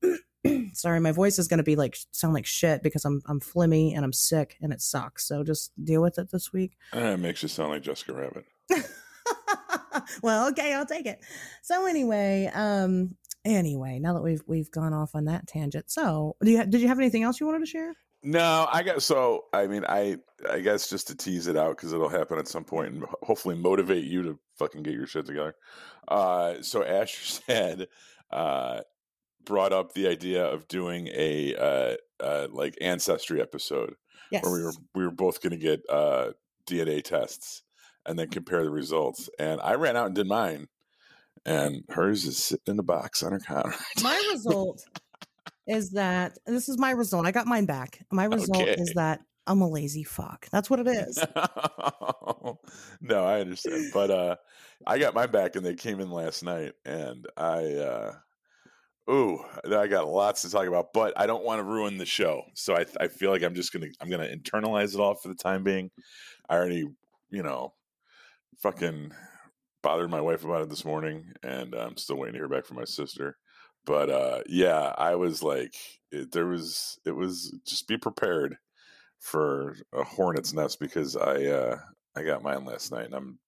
sorry, 0.72 1.00
my 1.00 1.12
voice 1.12 1.38
is 1.38 1.48
gonna 1.48 1.62
be 1.62 1.76
like 1.76 1.96
sound 2.10 2.34
like 2.34 2.46
shit 2.46 2.82
because 2.82 3.04
I'm 3.04 3.20
I'm 3.26 3.40
flimmy 3.40 3.94
and 3.94 4.04
I'm 4.04 4.12
sick 4.12 4.56
and 4.60 4.72
it 4.72 4.80
sucks. 4.80 5.26
So 5.26 5.44
just 5.44 5.72
deal 5.82 6.02
with 6.02 6.18
it 6.18 6.30
this 6.30 6.52
week. 6.52 6.76
It 6.92 7.20
makes 7.20 7.42
you 7.42 7.48
sound 7.48 7.70
like 7.70 7.82
Jessica 7.82 8.12
Rabbit. 8.14 8.44
well, 10.22 10.48
okay, 10.48 10.74
I'll 10.74 10.86
take 10.86 11.06
it. 11.06 11.20
So 11.62 11.86
anyway, 11.86 12.50
um 12.54 13.16
anyway, 13.44 13.98
now 14.00 14.14
that 14.14 14.22
we've 14.22 14.42
we've 14.46 14.70
gone 14.70 14.92
off 14.92 15.14
on 15.14 15.24
that 15.26 15.46
tangent. 15.46 15.90
So, 15.90 16.36
do 16.42 16.50
you 16.50 16.64
did 16.66 16.80
you 16.80 16.88
have 16.88 16.98
anything 16.98 17.22
else 17.22 17.40
you 17.40 17.46
wanted 17.46 17.60
to 17.60 17.66
share? 17.66 17.94
No, 18.22 18.68
I 18.70 18.82
got 18.82 19.02
so. 19.02 19.44
I 19.52 19.66
mean, 19.66 19.84
I 19.88 20.18
I 20.48 20.60
guess 20.60 20.90
just 20.90 21.08
to 21.08 21.16
tease 21.16 21.46
it 21.46 21.56
out 21.56 21.76
because 21.76 21.92
it'll 21.92 22.08
happen 22.08 22.38
at 22.38 22.48
some 22.48 22.64
point 22.64 22.92
and 22.92 23.04
hopefully 23.22 23.54
motivate 23.56 24.04
you 24.04 24.22
to 24.24 24.38
fucking 24.58 24.82
get 24.82 24.94
your 24.94 25.06
shit 25.06 25.26
together. 25.26 25.54
Uh, 26.06 26.54
so 26.60 26.84
Asher 26.84 27.40
said, 27.46 27.88
uh, 28.30 28.80
brought 29.44 29.72
up 29.72 29.94
the 29.94 30.06
idea 30.06 30.44
of 30.44 30.68
doing 30.68 31.08
a 31.14 31.54
uh, 31.56 31.96
uh, 32.22 32.48
like 32.50 32.76
ancestry 32.80 33.40
episode 33.40 33.94
Yes. 34.30 34.44
where 34.44 34.52
we 34.52 34.62
were 34.64 34.72
we 34.94 35.04
were 35.04 35.10
both 35.10 35.40
going 35.42 35.52
to 35.52 35.56
get 35.56 35.82
uh, 35.88 36.32
DNA 36.66 37.02
tests 37.02 37.62
and 38.06 38.18
then 38.18 38.28
compare 38.28 38.62
the 38.64 38.70
results. 38.70 39.28
And 39.38 39.60
I 39.62 39.74
ran 39.74 39.96
out 39.96 40.06
and 40.06 40.14
did 40.14 40.26
mine, 40.26 40.68
and 41.46 41.84
hers 41.88 42.24
is 42.24 42.42
sitting 42.42 42.64
in 42.68 42.76
the 42.76 42.82
box 42.82 43.22
on 43.22 43.32
her 43.32 43.40
counter. 43.40 43.74
my 44.02 44.16
result 44.32 44.84
is 45.66 45.92
that 45.92 46.38
this 46.46 46.68
is 46.68 46.78
my 46.78 46.90
result. 46.90 47.26
I 47.26 47.32
got 47.32 47.46
mine 47.46 47.66
back. 47.66 48.04
My 48.10 48.24
result 48.24 48.62
Okay. 48.62 48.80
is 48.80 48.92
that 48.94 49.20
I'm 49.46 49.60
a 49.60 49.68
lazy 49.68 50.04
fuck. 50.04 50.48
That's 50.50 50.68
what 50.70 50.80
it 50.80 50.86
is. 50.86 51.18
no, 53.00 53.24
I 53.24 53.40
understand. 53.40 53.90
But 53.92 54.10
uh 54.10 54.36
I 54.86 54.98
got 54.98 55.14
mine 55.14 55.30
back 55.30 55.56
and 55.56 55.64
they 55.64 55.74
came 55.74 56.00
in 56.00 56.10
last 56.10 56.42
night 56.42 56.72
and 56.84 57.26
I 57.36 57.74
uh 57.74 58.12
ooh, 59.10 59.44
I 59.64 59.86
got 59.86 60.08
lots 60.08 60.42
to 60.42 60.50
talk 60.50 60.66
about, 60.66 60.92
but 60.92 61.18
I 61.18 61.26
don't 61.26 61.44
want 61.44 61.58
to 61.58 61.64
ruin 61.64 61.98
the 61.98 62.06
show. 62.06 62.42
So 62.54 62.76
I 62.76 62.84
I 63.00 63.08
feel 63.08 63.30
like 63.30 63.42
I'm 63.42 63.54
just 63.54 63.72
to 63.72 63.90
I'm 64.00 64.08
going 64.08 64.26
to 64.26 64.36
internalize 64.36 64.94
it 64.94 65.00
all 65.00 65.14
for 65.14 65.28
the 65.28 65.34
time 65.34 65.62
being. 65.62 65.90
I 66.48 66.56
already, 66.56 66.84
you 67.30 67.42
know, 67.42 67.74
fucking 68.58 69.12
bothered 69.82 70.10
my 70.10 70.20
wife 70.20 70.44
about 70.44 70.62
it 70.62 70.68
this 70.68 70.84
morning 70.84 71.32
and 71.42 71.74
I'm 71.74 71.96
still 71.96 72.16
waiting 72.16 72.34
to 72.34 72.38
hear 72.40 72.48
back 72.48 72.66
from 72.66 72.76
my 72.76 72.84
sister. 72.84 73.36
But 73.86 74.10
uh 74.10 74.42
yeah, 74.46 74.94
I 74.96 75.14
was 75.14 75.42
like 75.42 75.74
it, 76.10 76.32
there 76.32 76.46
was 76.46 76.98
it 77.04 77.12
was 77.12 77.56
just 77.66 77.88
be 77.88 77.96
prepared 77.96 78.56
for 79.18 79.76
a 79.92 80.04
hornet's 80.04 80.52
nest 80.52 80.80
because 80.80 81.16
I 81.16 81.44
uh 81.46 81.78
I 82.16 82.22
got 82.24 82.42
mine 82.42 82.64
last 82.64 82.92
night 82.92 83.06
and 83.06 83.14
I'm 83.14 83.38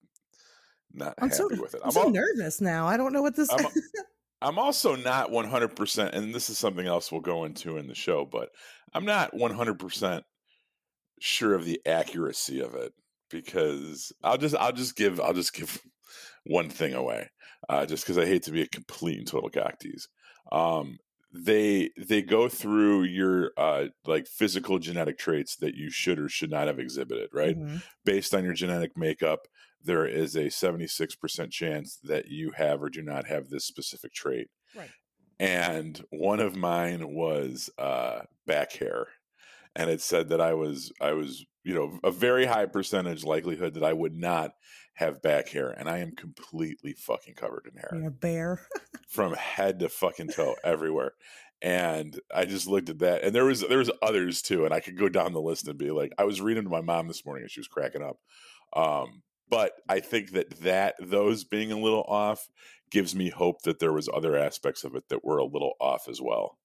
not 0.91 1.15
I'm 1.19 1.29
happy 1.29 1.55
so 1.55 1.61
with 1.61 1.75
it. 1.75 1.81
I'm 1.83 1.87
I'm, 1.87 1.91
so 1.91 2.01
al- 2.03 2.11
nervous 2.11 2.61
now. 2.61 2.87
I 2.87 2.97
don't 2.97 3.13
know 3.13 3.21
what 3.21 3.35
this. 3.35 3.49
I'm, 3.51 3.65
I'm 4.41 4.59
also 4.59 4.95
not 4.95 5.31
100% 5.31 6.09
and 6.13 6.35
this 6.35 6.49
is 6.49 6.57
something 6.57 6.85
else 6.85 7.11
we'll 7.11 7.21
go 7.21 7.45
into 7.45 7.77
in 7.77 7.87
the 7.87 7.95
show, 7.95 8.25
but 8.25 8.49
I'm 8.93 9.05
not 9.05 9.33
100% 9.33 10.23
sure 11.19 11.53
of 11.55 11.63
the 11.63 11.81
accuracy 11.85 12.59
of 12.59 12.75
it 12.75 12.93
because 13.29 14.11
I'll 14.21 14.37
just 14.37 14.55
I'll 14.55 14.73
just 14.73 14.95
give 14.95 15.19
I'll 15.21 15.33
just 15.33 15.53
give 15.53 15.81
one 16.45 16.69
thing 16.69 16.93
away 16.93 17.29
uh, 17.69 17.85
just 17.85 18.03
because 18.03 18.17
I 18.17 18.25
hate 18.25 18.43
to 18.43 18.51
be 18.51 18.61
a 18.61 18.67
complete 18.67 19.17
and 19.17 19.27
total 19.27 19.49
cock. 19.49 19.81
Um, 20.51 20.99
they 21.31 21.89
they 21.97 22.21
go 22.21 22.47
through 22.47 23.03
your 23.03 23.51
uh, 23.57 23.87
like 24.05 24.27
physical 24.27 24.77
genetic 24.77 25.17
traits 25.17 25.55
that 25.57 25.75
you 25.75 25.89
should 25.89 26.19
or 26.19 26.29
should 26.29 26.51
not 26.51 26.67
have 26.67 26.79
exhibited, 26.79 27.29
right? 27.33 27.57
Mhm. 27.57 27.81
Based 28.05 28.35
on 28.35 28.43
your 28.43 28.53
genetic 28.53 28.95
makeup, 28.95 29.47
there 29.81 30.05
is 30.05 30.35
a 30.35 30.49
76% 30.49 31.51
chance 31.51 31.97
that 32.03 32.27
you 32.27 32.51
have 32.51 32.83
or 32.83 32.89
do 32.89 33.01
not 33.01 33.25
have 33.25 33.49
this 33.49 33.65
specific 33.65 34.13
trait. 34.13 34.49
Right. 34.75 34.91
And 35.39 36.03
one 36.11 36.39
of 36.39 36.55
mine 36.55 37.13
was 37.13 37.69
uh, 37.77 38.21
back 38.45 38.73
hair. 38.73 39.07
And 39.75 39.89
it 39.89 40.01
said 40.01 40.29
that 40.29 40.39
I 40.39 40.53
was, 40.53 40.91
I 41.01 41.13
was, 41.13 41.45
you 41.63 41.73
know, 41.73 41.99
a 42.03 42.11
very 42.11 42.45
high 42.45 42.67
percentage 42.67 43.23
likelihood 43.23 43.73
that 43.73 43.83
I 43.83 43.93
would 43.93 44.15
not 44.15 44.53
have 44.93 45.21
back 45.21 45.49
hair. 45.49 45.69
And 45.69 45.89
I 45.89 45.99
am 45.99 46.11
completely 46.11 46.93
fucking 46.93 47.35
covered 47.35 47.69
in 47.71 47.79
hair 47.79 47.91
You're 47.93 48.07
a 48.07 48.11
bear. 48.11 48.67
from 49.07 49.33
head 49.33 49.79
to 49.79 49.89
fucking 49.89 50.29
toe 50.29 50.55
everywhere. 50.63 51.13
And 51.61 52.19
I 52.33 52.43
just 52.43 52.67
looked 52.67 52.89
at 52.89 52.99
that, 52.99 53.23
and 53.23 53.33
there 53.33 53.45
was 53.45 53.61
there 53.61 53.77
was 53.77 53.89
others 54.01 54.41
too, 54.41 54.65
and 54.65 54.73
I 54.73 54.81
could 54.81 54.97
go 54.97 55.07
down 55.07 55.31
the 55.31 55.39
list 55.39 55.65
and 55.65 55.77
be 55.77 55.91
like, 55.91 56.11
I 56.17 56.25
was 56.25 56.41
reading 56.41 56.63
to 56.65 56.69
my 56.69 56.81
mom 56.81 57.07
this 57.07 57.25
morning, 57.25 57.43
and 57.43 57.51
she 57.51 57.61
was 57.61 57.69
cracking 57.69 58.03
up. 58.03 58.17
Um, 58.75 59.21
but 59.49 59.71
I 59.87 60.01
think 60.01 60.31
that 60.31 60.49
that 60.61 60.95
those 60.99 61.45
being 61.45 61.71
a 61.71 61.79
little 61.79 62.03
off 62.03 62.49
gives 62.91 63.15
me 63.15 63.29
hope 63.29 63.61
that 63.61 63.79
there 63.79 63.93
was 63.93 64.09
other 64.13 64.35
aspects 64.35 64.83
of 64.83 64.95
it 64.95 65.07
that 65.09 65.23
were 65.23 65.37
a 65.37 65.45
little 65.45 65.73
off 65.79 66.09
as 66.09 66.21
well. 66.21 66.57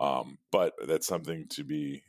Um, 0.00 0.38
but 0.50 0.74
that's 0.86 1.06
something 1.06 1.46
to 1.50 1.64
be, 1.64 2.02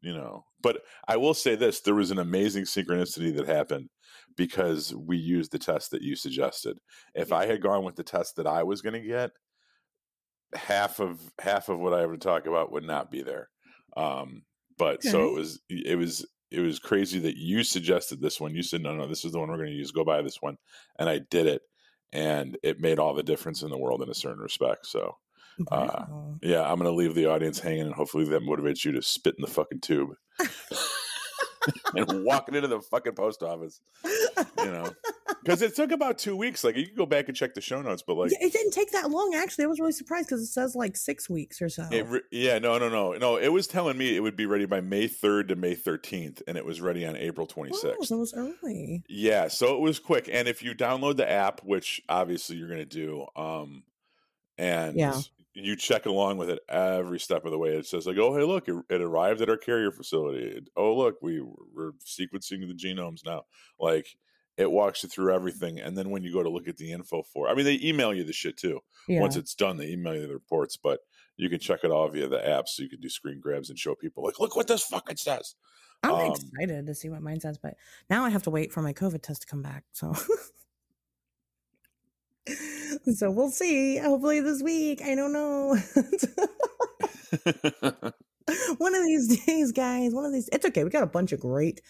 you 0.00 0.14
know. 0.14 0.44
But 0.62 0.82
I 1.06 1.16
will 1.16 1.34
say 1.34 1.54
this: 1.54 1.80
there 1.80 1.94
was 1.94 2.10
an 2.10 2.18
amazing 2.18 2.64
synchronicity 2.64 3.34
that 3.36 3.46
happened 3.46 3.88
because 4.36 4.94
we 4.94 5.16
used 5.16 5.52
the 5.52 5.58
test 5.58 5.90
that 5.90 6.02
you 6.02 6.16
suggested. 6.16 6.78
If 7.14 7.32
I 7.32 7.46
had 7.46 7.62
gone 7.62 7.84
with 7.84 7.96
the 7.96 8.04
test 8.04 8.36
that 8.36 8.46
I 8.46 8.62
was 8.62 8.82
going 8.82 9.00
to 9.00 9.06
get, 9.06 9.30
half 10.54 11.00
of 11.00 11.20
half 11.40 11.68
of 11.68 11.78
what 11.78 11.94
I 11.94 12.02
ever 12.02 12.16
talk 12.16 12.46
about 12.46 12.72
would 12.72 12.84
not 12.84 13.10
be 13.10 13.22
there. 13.22 13.48
Um, 13.96 14.42
but 14.76 15.02
so 15.02 15.28
it 15.28 15.34
was 15.34 15.60
it 15.68 15.98
was 15.98 16.26
it 16.50 16.60
was 16.60 16.78
crazy 16.78 17.18
that 17.20 17.36
you 17.36 17.62
suggested 17.64 18.20
this 18.20 18.40
one. 18.40 18.54
You 18.54 18.62
said 18.62 18.82
no, 18.82 18.94
no, 18.94 19.06
this 19.06 19.24
is 19.24 19.32
the 19.32 19.38
one 19.38 19.48
we're 19.48 19.56
going 19.56 19.70
to 19.70 19.74
use. 19.74 19.90
Go 19.90 20.04
buy 20.04 20.22
this 20.22 20.40
one, 20.40 20.56
and 20.98 21.08
I 21.08 21.20
did 21.30 21.46
it, 21.46 21.62
and 22.12 22.56
it 22.62 22.80
made 22.80 22.98
all 22.98 23.14
the 23.14 23.22
difference 23.22 23.62
in 23.62 23.70
the 23.70 23.78
world 23.78 24.02
in 24.02 24.08
a 24.08 24.14
certain 24.14 24.42
respect. 24.42 24.86
So 24.86 25.16
Uh, 25.70 26.04
yeah, 26.42 26.62
I'm 26.62 26.78
going 26.78 26.90
to 26.90 26.92
leave 26.92 27.14
the 27.14 27.26
audience 27.26 27.58
hanging, 27.58 27.82
and 27.82 27.94
hopefully 27.94 28.24
that 28.24 28.42
motivates 28.42 28.84
you 28.84 28.92
to 28.92 29.02
spit 29.02 29.34
in 29.36 29.42
the 29.42 29.50
fucking 29.50 29.80
tube 29.80 30.10
and 31.94 32.24
walking 32.24 32.54
into 32.54 32.68
the 32.68 32.80
fucking 32.80 33.12
post 33.12 33.42
office. 33.42 33.80
You 34.04 34.64
know, 34.64 34.92
because 35.42 35.62
it 35.62 35.74
took 35.74 35.90
about 35.90 36.18
two 36.18 36.36
weeks. 36.36 36.64
Like 36.64 36.76
you 36.76 36.86
can 36.86 36.94
go 36.94 37.06
back 37.06 37.28
and 37.28 37.36
check 37.36 37.54
the 37.54 37.60
show 37.60 37.80
notes, 37.82 38.02
but 38.06 38.16
like 38.16 38.32
it 38.32 38.52
didn't 38.52 38.72
take 38.72 38.92
that 38.92 39.10
long. 39.10 39.34
Actually, 39.34 39.64
I 39.64 39.66
was 39.68 39.80
really 39.80 39.92
surprised 39.92 40.28
because 40.28 40.42
it 40.42 40.48
says 40.48 40.74
like 40.74 40.96
six 40.96 41.28
weeks 41.28 41.60
or 41.60 41.68
so. 41.68 41.88
It 41.90 42.06
re- 42.06 42.22
yeah, 42.30 42.58
no, 42.58 42.78
no, 42.78 42.88
no, 42.88 43.12
no. 43.12 43.36
It 43.36 43.48
was 43.48 43.66
telling 43.66 43.98
me 43.98 44.16
it 44.16 44.20
would 44.20 44.36
be 44.36 44.46
ready 44.46 44.66
by 44.66 44.80
May 44.80 45.08
third 45.08 45.48
to 45.48 45.56
May 45.56 45.74
thirteenth, 45.74 46.42
and 46.46 46.56
it 46.56 46.64
was 46.64 46.80
ready 46.80 47.06
on 47.06 47.16
April 47.16 47.46
twenty 47.46 47.72
oh, 47.74 47.78
sixth. 47.78 48.08
so 48.08 48.16
it 48.16 48.18
was 48.18 48.34
early. 48.34 49.02
yeah, 49.08 49.48
so 49.48 49.74
it 49.74 49.80
was 49.80 49.98
quick. 49.98 50.28
And 50.32 50.48
if 50.48 50.62
you 50.62 50.74
download 50.74 51.16
the 51.16 51.30
app, 51.30 51.60
which 51.64 52.00
obviously 52.08 52.56
you're 52.56 52.68
going 52.68 52.78
to 52.78 52.84
do, 52.84 53.26
um, 53.36 53.82
and 54.56 54.96
Yeah. 54.96 55.20
You 55.64 55.76
check 55.76 56.06
along 56.06 56.38
with 56.38 56.50
it 56.50 56.60
every 56.68 57.20
step 57.20 57.44
of 57.44 57.50
the 57.50 57.58
way, 57.58 57.70
it 57.76 57.86
says 57.86 58.06
like, 58.06 58.18
"Oh, 58.18 58.34
hey, 58.36 58.44
look, 58.44 58.68
it, 58.68 58.76
it 58.90 59.00
arrived 59.00 59.40
at 59.42 59.50
our 59.50 59.56
carrier 59.56 59.92
facility. 59.92 60.60
Oh, 60.76 60.96
look, 60.96 61.16
we 61.22 61.40
we're 61.40 61.92
sequencing 62.04 62.66
the 62.66 62.74
genomes 62.74 63.24
now." 63.24 63.44
Like 63.78 64.06
it 64.56 64.70
walks 64.70 65.02
you 65.02 65.08
through 65.08 65.34
everything, 65.34 65.78
and 65.78 65.96
then 65.96 66.10
when 66.10 66.22
you 66.22 66.32
go 66.32 66.42
to 66.42 66.50
look 66.50 66.68
at 66.68 66.76
the 66.76 66.92
info 66.92 67.22
for, 67.22 67.48
I 67.48 67.54
mean, 67.54 67.64
they 67.64 67.78
email 67.82 68.12
you 68.12 68.24
the 68.24 68.32
shit 68.32 68.56
too 68.56 68.80
Yeah. 69.08 69.20
once 69.20 69.36
it's 69.36 69.54
done 69.54 69.76
they 69.76 69.88
email 69.90 70.14
you 70.16 70.26
the 70.26 70.34
reports 70.34 70.76
but 70.76 71.00
you 71.36 71.48
can 71.48 71.60
check 71.60 71.84
it 71.84 71.92
all 71.92 72.08
via 72.08 72.26
the 72.26 72.46
app, 72.48 72.66
so 72.68 72.82
you 72.82 72.88
can 72.88 73.00
do 73.00 73.08
screen 73.08 73.38
grabs 73.40 73.70
and 73.70 73.78
show 73.78 73.94
people 73.94 74.24
like, 74.24 74.40
look 74.40 74.56
what 74.56 74.66
this 74.66 74.82
fucking 74.82 75.16
says. 75.16 75.54
I'm 76.02 76.14
Um, 76.14 76.20
excited 76.20 76.86
to 76.86 76.94
see 76.94 77.08
what 77.08 77.22
mine 77.22 77.40
says, 77.40 77.58
but 77.58 77.74
now 78.10 78.24
I 78.24 78.30
have 78.30 78.42
to 78.44 78.50
wait 78.50 78.72
for 78.72 78.82
my 78.82 78.92
COVID 78.92 79.22
test 79.22 79.42
to 79.42 79.46
come 79.46 79.62
back. 79.62 79.84
So, 79.92 80.14
so 83.14 83.30
we'll 83.30 83.50
see. 83.50 83.98
Hopefully 83.98 84.40
this 84.40 84.62
week. 84.62 85.02
I 85.02 85.14
don't 85.14 85.32
know. 85.32 85.76
one 88.78 88.94
of 88.94 89.02
these 89.04 89.44
days, 89.44 89.72
guys. 89.72 90.14
One 90.14 90.24
of 90.24 90.32
these. 90.32 90.48
It's 90.52 90.64
okay. 90.66 90.84
We 90.84 90.90
got 90.90 91.02
a 91.02 91.06
bunch 91.06 91.32
of 91.32 91.40
great, 91.40 91.80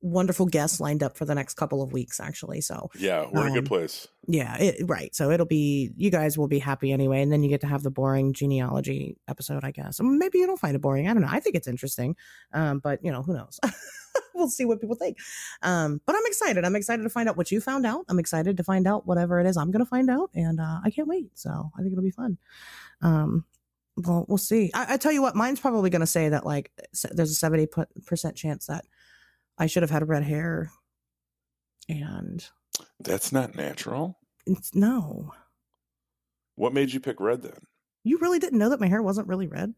wonderful 0.00 0.46
guests 0.46 0.80
lined 0.80 1.02
up 1.02 1.16
for 1.16 1.24
the 1.24 1.34
next 1.34 1.54
couple 1.54 1.82
of 1.82 1.92
weeks. 1.92 2.20
Actually, 2.20 2.60
so 2.60 2.90
yeah, 2.98 3.26
we're 3.32 3.42
in 3.42 3.46
a 3.46 3.50
Um, 3.50 3.54
good 3.54 3.66
place. 3.66 4.08
yeah, 4.26 4.56
it, 4.58 4.84
right. 4.86 5.14
So 5.14 5.30
it'll 5.30 5.46
be 5.46 5.90
you 5.96 6.10
guys 6.10 6.36
will 6.36 6.48
be 6.48 6.58
happy 6.58 6.92
anyway, 6.92 7.22
and 7.22 7.32
then 7.32 7.42
you 7.42 7.48
get 7.48 7.60
to 7.62 7.66
have 7.66 7.82
the 7.82 7.90
boring 7.90 8.32
genealogy 8.32 9.16
episode, 9.28 9.64
I 9.64 9.70
guess. 9.70 10.00
Maybe 10.00 10.38
you 10.38 10.46
don't 10.46 10.60
find 10.60 10.76
it 10.76 10.82
boring. 10.82 11.08
I 11.08 11.12
don't 11.14 11.22
know. 11.22 11.28
I 11.30 11.40
think 11.40 11.56
it's 11.56 11.68
interesting, 11.68 12.16
um, 12.52 12.80
but 12.80 13.02
you 13.04 13.12
know 13.12 13.22
who 13.22 13.34
knows. 13.34 13.58
we'll 14.34 14.48
see 14.48 14.64
what 14.64 14.80
people 14.80 14.96
think. 14.96 15.18
Um, 15.62 16.00
but 16.06 16.14
I'm 16.16 16.26
excited. 16.26 16.64
I'm 16.64 16.76
excited 16.76 17.02
to 17.02 17.08
find 17.10 17.28
out 17.28 17.36
what 17.36 17.50
you 17.50 17.60
found 17.60 17.86
out. 17.86 18.04
I'm 18.08 18.18
excited 18.18 18.56
to 18.56 18.64
find 18.64 18.86
out 18.86 19.06
whatever 19.06 19.40
it 19.40 19.46
is 19.46 19.56
I'm 19.56 19.70
going 19.70 19.84
to 19.84 19.88
find 19.88 20.10
out, 20.10 20.30
and 20.34 20.60
uh, 20.60 20.80
I 20.84 20.90
can't 20.90 21.08
wait. 21.08 21.30
So 21.38 21.70
I 21.76 21.80
think 21.80 21.92
it'll 21.92 22.02
be 22.04 22.10
fun. 22.10 22.38
Um, 23.00 23.44
well, 23.96 24.24
we'll 24.28 24.38
see. 24.38 24.70
I, 24.74 24.94
I 24.94 24.96
tell 24.96 25.12
you 25.12 25.22
what, 25.22 25.36
mine's 25.36 25.60
probably 25.60 25.90
going 25.90 26.00
to 26.00 26.06
say 26.06 26.28
that 26.30 26.46
like 26.46 26.70
there's 27.10 27.30
a 27.30 27.34
seventy 27.34 27.68
percent 28.06 28.36
chance 28.36 28.66
that 28.66 28.84
I 29.58 29.66
should 29.66 29.82
have 29.82 29.90
had 29.90 30.08
red 30.08 30.22
hair, 30.24 30.70
and 31.88 32.44
That's 33.00 33.32
not 33.32 33.54
natural. 33.54 34.18
it's, 34.46 34.74
no. 34.74 35.34
What 36.54 36.72
made 36.74 36.92
you 36.92 37.00
pick 37.00 37.20
red 37.20 37.42
then? 37.42 37.58
You 38.04 38.18
really 38.18 38.38
didn't 38.38 38.58
know 38.58 38.70
that 38.70 38.80
my 38.80 38.88
hair 38.88 39.02
wasn't 39.02 39.28
really 39.28 39.46
red? 39.46 39.74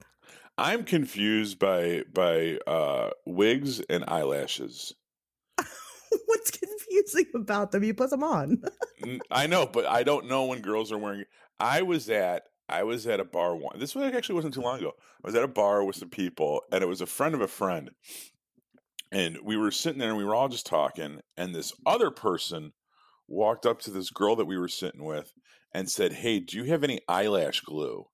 I'm 0.56 0.84
confused 0.84 1.58
by 1.58 2.04
by 2.12 2.58
uh 2.66 3.10
wigs 3.26 3.80
and 3.80 4.04
eyelashes. 4.06 4.94
What's 6.26 6.50
confusing 6.50 7.26
about 7.34 7.72
them? 7.72 7.84
You 7.84 7.94
put 7.94 8.10
them 8.10 8.22
on. 8.22 8.62
I 9.30 9.46
know, 9.46 9.66
but 9.66 9.86
I 9.86 10.04
don't 10.04 10.28
know 10.28 10.46
when 10.46 10.60
girls 10.60 10.92
are 10.92 10.98
wearing. 10.98 11.24
I 11.58 11.82
was 11.82 12.08
at 12.08 12.44
I 12.68 12.84
was 12.84 13.06
at 13.06 13.20
a 13.20 13.24
bar 13.24 13.56
one. 13.56 13.78
This 13.78 13.94
was 13.94 14.12
actually 14.14 14.36
wasn't 14.36 14.54
too 14.54 14.62
long 14.62 14.78
ago. 14.78 14.92
I 15.22 15.26
was 15.28 15.34
at 15.34 15.42
a 15.42 15.48
bar 15.48 15.84
with 15.84 15.96
some 15.96 16.08
people, 16.08 16.62
and 16.72 16.82
it 16.82 16.88
was 16.88 17.00
a 17.00 17.06
friend 17.06 17.34
of 17.34 17.40
a 17.40 17.48
friend, 17.48 17.90
and 19.12 19.38
we 19.44 19.56
were 19.56 19.70
sitting 19.70 19.98
there 19.98 20.10
and 20.10 20.18
we 20.18 20.24
were 20.24 20.34
all 20.34 20.48
just 20.48 20.66
talking, 20.66 21.20
and 21.36 21.54
this 21.54 21.72
other 21.84 22.10
person 22.10 22.72
walked 23.26 23.66
up 23.66 23.80
to 23.80 23.90
this 23.90 24.10
girl 24.10 24.36
that 24.36 24.46
we 24.46 24.58
were 24.58 24.68
sitting 24.68 25.04
with 25.04 25.32
and 25.72 25.90
said, 25.90 26.12
"Hey, 26.12 26.38
do 26.40 26.56
you 26.56 26.64
have 26.64 26.84
any 26.84 27.00
eyelash 27.08 27.60
glue?" 27.60 28.06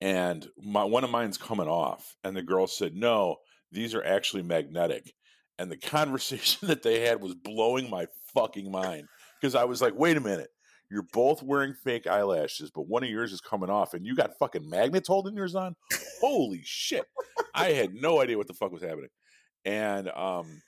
And 0.00 0.48
my 0.58 0.84
one 0.84 1.04
of 1.04 1.10
mine's 1.10 1.36
coming 1.38 1.68
off, 1.68 2.16
and 2.24 2.36
the 2.36 2.42
girl 2.42 2.66
said, 2.66 2.94
"No, 2.94 3.36
these 3.70 3.94
are 3.94 4.04
actually 4.04 4.42
magnetic." 4.42 5.12
And 5.58 5.70
the 5.70 5.76
conversation 5.96 6.68
that 6.68 6.82
they 6.82 7.00
had 7.00 7.20
was 7.20 7.34
blowing 7.34 7.90
my 7.90 8.06
fucking 8.34 8.70
mind 8.70 9.06
because 9.40 9.54
I 9.54 9.64
was 9.64 9.82
like, 9.82 9.94
"Wait 9.94 10.16
a 10.16 10.20
minute." 10.20 10.50
You're 10.92 11.06
both 11.12 11.40
wearing 11.40 11.72
fake 11.72 12.08
eyelashes, 12.08 12.72
but 12.74 12.88
one 12.88 13.04
of 13.04 13.10
yours 13.10 13.32
is 13.32 13.40
coming 13.40 13.70
off, 13.70 13.94
and 13.94 14.04
you 14.04 14.16
got 14.16 14.36
fucking 14.40 14.68
magnets 14.68 15.06
holding 15.06 15.36
yours 15.36 15.54
on. 15.54 15.76
Holy 16.20 16.62
shit! 16.64 17.04
I 17.54 17.70
had 17.70 17.94
no 17.94 18.20
idea 18.20 18.36
what 18.36 18.48
the 18.48 18.54
fuck 18.54 18.72
was 18.72 18.82
happening, 18.82 19.10
and 19.64 20.08
um, 20.08 20.62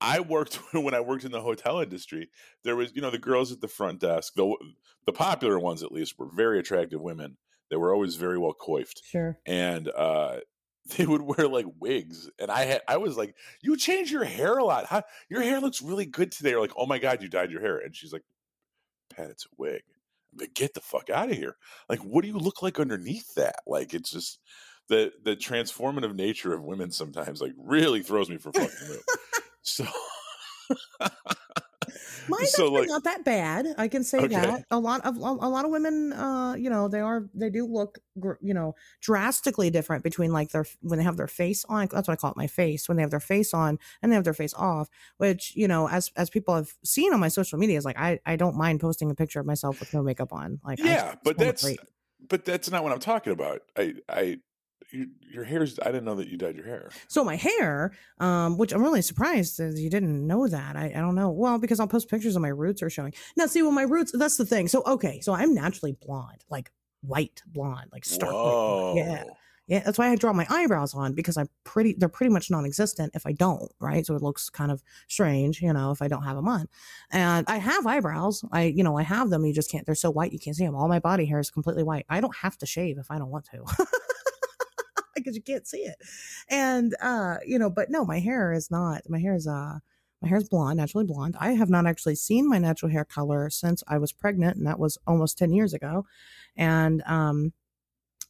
I 0.00 0.20
worked 0.20 0.54
when 0.72 0.94
I 0.94 1.00
worked 1.00 1.24
in 1.24 1.32
the 1.32 1.40
hotel 1.40 1.80
industry. 1.80 2.30
There 2.64 2.76
was, 2.76 2.94
you 2.94 3.02
know, 3.02 3.10
the 3.10 3.18
girls 3.18 3.52
at 3.52 3.60
the 3.60 3.68
front 3.68 4.00
desk, 4.00 4.34
the 4.34 4.54
the 5.04 5.12
popular 5.12 5.58
ones 5.58 5.82
at 5.82 5.92
least, 5.92 6.18
were 6.18 6.28
very 6.34 6.58
attractive 6.58 7.00
women. 7.00 7.36
They 7.70 7.76
were 7.76 7.92
always 7.92 8.16
very 8.16 8.38
well 8.38 8.54
coiffed, 8.54 9.02
Sure. 9.04 9.38
and 9.46 9.88
uh, 9.88 10.38
they 10.96 11.06
would 11.06 11.22
wear 11.22 11.48
like 11.48 11.66
wigs. 11.80 12.30
And 12.38 12.50
I 12.50 12.64
had, 12.64 12.82
I 12.88 12.96
was 12.98 13.16
like, 13.16 13.34
"You 13.62 13.76
change 13.76 14.10
your 14.12 14.24
hair 14.24 14.58
a 14.58 14.64
lot. 14.64 14.86
How, 14.86 15.02
your 15.28 15.42
hair 15.42 15.60
looks 15.60 15.82
really 15.82 16.06
good 16.06 16.30
today." 16.32 16.54
Or 16.54 16.60
like, 16.60 16.72
"Oh 16.76 16.86
my 16.86 16.98
god, 16.98 17.22
you 17.22 17.28
dyed 17.28 17.50
your 17.50 17.60
hair," 17.60 17.78
and 17.78 17.94
she's 17.94 18.12
like, 18.12 18.22
Pat, 19.14 19.30
it's 19.30 19.46
a 19.46 19.48
wig. 19.58 19.82
But 20.32 20.52
get 20.54 20.74
the 20.74 20.80
fuck 20.80 21.08
out 21.10 21.30
of 21.30 21.36
here. 21.36 21.56
Like, 21.88 22.00
what 22.00 22.22
do 22.22 22.28
you 22.28 22.38
look 22.38 22.62
like 22.62 22.78
underneath 22.78 23.34
that? 23.36 23.56
Like, 23.66 23.94
it's 23.94 24.10
just 24.10 24.38
the 24.88 25.12
the 25.24 25.34
transformative 25.36 26.14
nature 26.14 26.52
of 26.54 26.62
women 26.62 26.90
sometimes 26.92 27.40
like 27.40 27.52
really 27.56 28.02
throws 28.02 28.28
me 28.30 28.36
for 28.36 28.52
fucking 28.52 28.88
loop. 28.88 29.02
so 29.62 29.84
Mine's 32.28 32.52
So, 32.52 32.64
actually 32.66 32.80
like- 32.80 32.88
not 32.88 33.04
that 33.04 33.24
bad. 33.24 33.66
I 33.78 33.88
can 33.88 34.04
say 34.04 34.18
Okay. 34.18 34.28
that 34.28 34.64
a 34.70 34.78
lot 34.78 35.04
of 35.04 35.16
a 35.16 35.20
lot 35.20 35.64
of 35.64 35.70
women, 35.70 36.12
uh, 36.12 36.54
you 36.54 36.70
know, 36.70 36.88
they 36.88 37.00
are 37.00 37.28
they 37.34 37.50
do 37.50 37.66
look, 37.66 37.98
you 38.40 38.54
know, 38.54 38.74
drastically 39.00 39.70
different 39.70 40.02
between 40.04 40.32
like 40.32 40.50
their 40.50 40.64
when 40.82 40.98
they 40.98 41.04
have 41.04 41.16
their 41.16 41.26
face 41.28 41.64
on. 41.68 41.88
That's 41.92 42.08
what 42.08 42.14
I 42.14 42.16
call 42.16 42.30
it, 42.32 42.36
my 42.36 42.46
face. 42.46 42.88
When 42.88 42.96
they 42.96 43.02
have 43.02 43.10
their 43.10 43.20
face 43.20 43.54
on 43.54 43.78
and 44.02 44.10
they 44.10 44.16
have 44.16 44.24
their 44.24 44.34
face 44.34 44.54
off, 44.54 44.88
which 45.18 45.52
you 45.56 45.68
know, 45.68 45.88
as 45.88 46.10
as 46.16 46.30
people 46.30 46.54
have 46.54 46.74
seen 46.84 47.12
on 47.12 47.20
my 47.20 47.28
social 47.28 47.58
media, 47.58 47.78
is 47.78 47.84
like 47.84 47.98
I 47.98 48.20
I 48.26 48.36
don't 48.36 48.56
mind 48.56 48.80
posting 48.80 49.10
a 49.10 49.14
picture 49.14 49.40
of 49.40 49.46
myself 49.46 49.80
with 49.80 49.92
no 49.94 50.02
makeup 50.02 50.32
on. 50.32 50.60
Like, 50.64 50.78
yeah, 50.78 51.14
but 51.24 51.38
that's 51.38 51.62
create- 51.62 51.80
but 52.28 52.44
that's 52.44 52.70
not 52.70 52.82
what 52.82 52.92
I'm 52.92 52.98
talking 53.00 53.32
about. 53.32 53.62
I 53.76 53.94
I 54.08 54.38
your, 54.92 55.06
your 55.20 55.44
hair's 55.44 55.78
I 55.80 55.86
didn't 55.86 56.04
know 56.04 56.14
that 56.16 56.28
you 56.28 56.36
dyed 56.36 56.56
your 56.56 56.66
hair. 56.66 56.90
So 57.08 57.24
my 57.24 57.36
hair, 57.36 57.92
um, 58.18 58.56
which 58.56 58.72
I'm 58.72 58.82
really 58.82 59.02
surprised 59.02 59.58
that 59.58 59.76
you 59.76 59.90
didn't 59.90 60.26
know 60.26 60.46
that. 60.48 60.76
I, 60.76 60.86
I 60.94 61.00
don't 61.00 61.14
know. 61.14 61.30
Well, 61.30 61.58
because 61.58 61.80
I'll 61.80 61.88
post 61.88 62.08
pictures 62.08 62.36
of 62.36 62.42
my 62.42 62.48
roots 62.48 62.82
are 62.82 62.90
showing. 62.90 63.14
Now, 63.36 63.46
see, 63.46 63.62
well, 63.62 63.72
my 63.72 63.82
roots, 63.82 64.12
that's 64.12 64.36
the 64.36 64.46
thing. 64.46 64.68
So, 64.68 64.82
okay. 64.86 65.20
So 65.20 65.32
I'm 65.32 65.54
naturally 65.54 65.96
blonde, 66.00 66.44
like 66.50 66.70
white 67.02 67.42
blonde, 67.46 67.90
like 67.92 68.04
stark 68.04 68.32
white 68.32 68.40
blonde. 68.40 68.98
Yeah. 68.98 69.24
Yeah. 69.68 69.80
That's 69.80 69.98
why 69.98 70.10
I 70.10 70.14
draw 70.14 70.32
my 70.32 70.46
eyebrows 70.48 70.94
on 70.94 71.14
because 71.14 71.36
I'm 71.36 71.48
pretty, 71.64 71.96
they're 71.98 72.08
pretty 72.08 72.32
much 72.32 72.52
non 72.52 72.64
existent 72.64 73.10
if 73.14 73.26
I 73.26 73.32
don't, 73.32 73.70
right? 73.80 74.06
So 74.06 74.14
it 74.14 74.22
looks 74.22 74.48
kind 74.48 74.70
of 74.70 74.80
strange, 75.08 75.60
you 75.60 75.72
know, 75.72 75.90
if 75.90 76.00
I 76.00 76.06
don't 76.06 76.22
have 76.22 76.36
them 76.36 76.46
on. 76.46 76.68
And 77.10 77.44
I 77.48 77.56
have 77.56 77.84
eyebrows. 77.84 78.44
I, 78.52 78.64
you 78.64 78.84
know, 78.84 78.96
I 78.96 79.02
have 79.02 79.30
them. 79.30 79.44
You 79.44 79.52
just 79.52 79.70
can't, 79.70 79.84
they're 79.84 79.96
so 79.96 80.10
white. 80.10 80.32
You 80.32 80.38
can't 80.38 80.54
see 80.54 80.64
them. 80.64 80.76
All 80.76 80.86
my 80.86 81.00
body 81.00 81.24
hair 81.26 81.40
is 81.40 81.50
completely 81.50 81.82
white. 81.82 82.06
I 82.08 82.20
don't 82.20 82.36
have 82.36 82.56
to 82.58 82.66
shave 82.66 82.98
if 82.98 83.10
I 83.10 83.18
don't 83.18 83.30
want 83.30 83.46
to. 83.46 83.64
because 85.24 85.36
you 85.36 85.42
can't 85.42 85.66
see 85.66 85.78
it. 85.78 85.96
And 86.48 86.94
uh, 87.00 87.38
you 87.46 87.58
know, 87.58 87.70
but 87.70 87.90
no, 87.90 88.04
my 88.04 88.20
hair 88.20 88.52
is 88.52 88.70
not. 88.70 89.02
My 89.08 89.18
hair 89.18 89.34
is 89.34 89.46
uh 89.46 89.78
my 90.22 90.28
hair 90.28 90.38
is 90.38 90.48
blonde, 90.48 90.78
naturally 90.78 91.04
blonde. 91.04 91.36
I 91.38 91.52
have 91.52 91.68
not 91.70 91.86
actually 91.86 92.14
seen 92.14 92.48
my 92.48 92.58
natural 92.58 92.90
hair 92.90 93.04
color 93.04 93.50
since 93.50 93.82
I 93.88 93.98
was 93.98 94.12
pregnant, 94.12 94.56
and 94.56 94.66
that 94.66 94.78
was 94.78 94.98
almost 95.06 95.38
10 95.38 95.52
years 95.52 95.74
ago. 95.74 96.06
And 96.56 97.02
um 97.06 97.52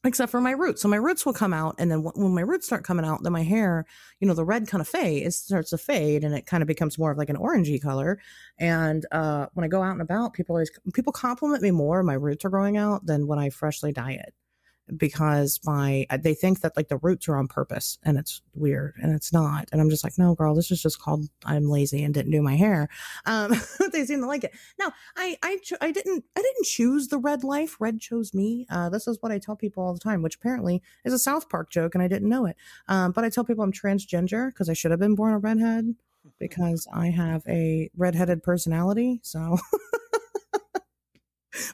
except 0.05 0.31
for 0.31 0.40
my 0.40 0.53
roots. 0.53 0.83
So 0.83 0.88
my 0.88 0.96
roots 0.96 1.27
will 1.27 1.33
come 1.33 1.53
out, 1.53 1.75
and 1.79 1.90
then 1.90 2.01
wh- 2.03 2.16
when 2.16 2.35
my 2.35 2.42
roots 2.42 2.66
start 2.66 2.85
coming 2.85 3.05
out, 3.05 3.22
then 3.22 3.33
my 3.33 3.42
hair, 3.42 3.85
you 4.20 4.29
know, 4.29 4.35
the 4.35 4.44
red 4.44 4.68
kind 4.68 4.81
of 4.81 4.88
fade, 4.88 5.27
it 5.27 5.33
starts 5.33 5.70
to 5.70 5.79
fade, 5.79 6.25
and 6.25 6.35
it 6.35 6.46
kind 6.46 6.62
of 6.62 6.66
becomes 6.68 6.99
more 6.99 7.11
of 7.11 7.18
like 7.18 7.31
an 7.31 7.37
orangey 7.37 7.83
color. 7.83 8.18
And 8.59 9.05
uh, 9.12 9.46
when 9.55 9.64
I 9.64 9.68
go 9.68 9.83
out 9.83 9.92
and 9.92 10.03
about, 10.03 10.35
people 10.35 10.55
always 10.55 10.70
people 10.94 11.12
compliment 11.12 11.62
me 11.62 11.70
more. 11.72 12.03
My 12.03 12.14
roots 12.14 12.44
are 12.44 12.51
growing 12.51 12.77
out 12.77 13.07
than 13.07 13.27
when 13.27 13.38
I 13.38 13.51
freshly 13.51 13.92
dye 13.92 14.12
it 14.12 14.35
because 14.96 15.59
my 15.64 16.07
they 16.20 16.35
think 16.35 16.61
that 16.61 16.77
like 16.77 16.88
the 16.88 16.99
roots 16.99 17.29
are 17.29 17.37
on 17.37 17.49
purpose 17.49 17.99
and 18.05 18.18
it's 18.18 18.42
weird 18.55 18.94
and 19.03 19.14
it's 19.14 19.33
not. 19.33 19.68
And 19.72 19.81
i'm 19.81 19.90
just 19.90 20.05
like 20.05 20.18
no 20.18 20.35
girl 20.35 20.55
this 20.55 20.70
is 20.70 20.83
just 20.83 21.01
called 21.01 21.29
i'm 21.44 21.68
lazy 21.68 22.05
and 22.05 22.14
didn't 22.14 22.33
do 22.33 22.42
my 22.42 22.57
hair. 22.57 22.88
Um 23.25 23.53
they 23.92 24.05
seem 24.05 24.20
to 24.20 24.27
like 24.27 24.44
it. 24.44 24.53
Now 24.79 24.92
i 25.16 25.37
i 25.42 25.59
cho- 25.62 25.77
i 25.81 25.90
didn't 25.90 26.25
i 26.37 26.42
didn't 26.42 26.64
choose 26.64 27.09
the 27.09 27.18
red 27.18 27.42
life. 27.42 27.77
Red 27.81 28.01
chose 28.01 28.35
me. 28.35 28.66
Uh 28.70 28.88
this 28.88 29.09
is 29.09 29.18
what 29.20 29.33
i 29.33 29.38
tell 29.38 29.57
people 29.57 29.83
all 29.83 29.94
the 29.94 30.01
time 30.01 30.22
which 30.22 30.37
apparently 30.37 30.83
is 31.05 31.12
a 31.12 31.18
south 31.18 31.49
park 31.49 31.70
joke 31.70 31.94
and 31.94 32.03
i 32.03 32.09
didn't 32.09 32.29
know 32.29 32.46
it. 32.46 32.57
Um 32.88 33.12
but 33.12 33.25
i 33.25 33.31
tell 33.31 33.44
people 33.44 33.64
i'm 33.64 33.72
transgender 33.72 34.49
because 34.49 34.68
i 34.68 34.72
should 34.72 34.90
have 34.90 35.01
been 35.01 35.14
born 35.14 35.33
a 35.33 35.38
redhead 35.38 35.94
because 36.38 36.87
i 36.92 37.09
have 37.09 37.42
a 37.49 37.90
redheaded 37.96 38.42
personality. 38.42 39.20
So 39.22 39.59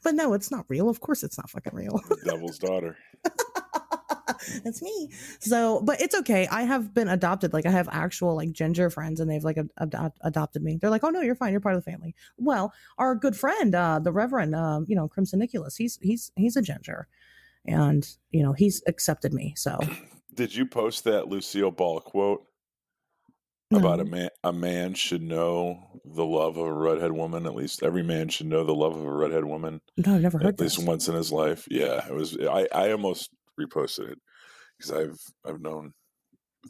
but 0.02 0.14
no 0.14 0.32
it's 0.32 0.50
not 0.50 0.64
real 0.68 0.88
of 0.88 1.00
course 1.00 1.22
it's 1.22 1.38
not 1.38 1.50
fucking 1.50 1.74
real 1.74 2.00
The 2.08 2.16
devil's 2.24 2.58
daughter. 2.58 2.96
That's 4.64 4.82
me. 4.82 5.10
So, 5.40 5.80
but 5.82 6.00
it's 6.00 6.14
okay. 6.14 6.48
I 6.48 6.62
have 6.62 6.92
been 6.92 7.08
adopted. 7.08 7.52
Like 7.52 7.66
I 7.66 7.70
have 7.70 7.88
actual 7.92 8.34
like 8.34 8.52
ginger 8.52 8.90
friends, 8.90 9.20
and 9.20 9.30
they've 9.30 9.44
like 9.44 9.56
ad- 9.56 9.70
ad- 9.78 10.12
adopted 10.22 10.62
me. 10.62 10.78
They're 10.80 10.90
like, 10.90 11.04
"Oh 11.04 11.10
no, 11.10 11.20
you're 11.20 11.34
fine. 11.34 11.52
You're 11.52 11.60
part 11.60 11.76
of 11.76 11.84
the 11.84 11.90
family." 11.90 12.14
Well, 12.38 12.72
our 12.98 13.14
good 13.14 13.36
friend, 13.36 13.74
uh, 13.74 14.00
the 14.00 14.12
Reverend, 14.12 14.54
um, 14.54 14.84
you 14.88 14.96
know, 14.96 15.08
Crimson 15.08 15.38
Nicholas, 15.38 15.76
he's 15.76 15.98
he's 16.02 16.32
he's 16.36 16.56
a 16.56 16.62
ginger, 16.62 17.06
and 17.66 18.08
you 18.30 18.42
know, 18.42 18.52
he's 18.52 18.82
accepted 18.86 19.32
me. 19.32 19.54
So 19.56 19.78
Did 20.34 20.54
you 20.54 20.66
post 20.66 21.04
that 21.04 21.28
Lucille 21.28 21.70
Ball 21.70 22.00
quote 22.00 22.44
about 23.74 24.00
a 24.00 24.04
mm-hmm. 24.04 24.14
man 24.14 24.28
a 24.44 24.52
man 24.52 24.94
should 24.94 25.22
know 25.22 26.00
the 26.04 26.24
love 26.24 26.56
of 26.56 26.66
a 26.66 26.72
redhead 26.72 27.12
woman? 27.12 27.46
At 27.46 27.54
least 27.54 27.82
every 27.82 28.02
man 28.02 28.28
should 28.28 28.46
know 28.46 28.64
the 28.64 28.74
love 28.74 28.96
of 28.96 29.04
a 29.04 29.12
redhead 29.12 29.44
woman 29.44 29.80
no, 29.96 30.14
I've 30.14 30.22
never 30.22 30.38
heard 30.38 30.54
at 30.54 30.60
least 30.60 30.78
this. 30.78 30.86
once 30.86 31.08
in 31.08 31.14
his 31.14 31.32
life. 31.32 31.66
Yeah, 31.70 32.06
it 32.06 32.14
was. 32.14 32.36
I 32.38 32.68
I 32.72 32.92
almost 32.92 33.30
reposted 33.60 34.12
it 34.12 34.18
because 34.78 34.92
I've 34.92 35.18
I've 35.46 35.60
known 35.60 35.92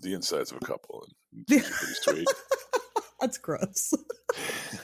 the 0.00 0.14
insides 0.14 0.52
of 0.52 0.58
a 0.60 0.64
couple, 0.64 1.06
and 1.32 1.46
pretty 1.48 1.64
sweet. 1.66 2.28
That's 3.20 3.38
gross. 3.38 3.92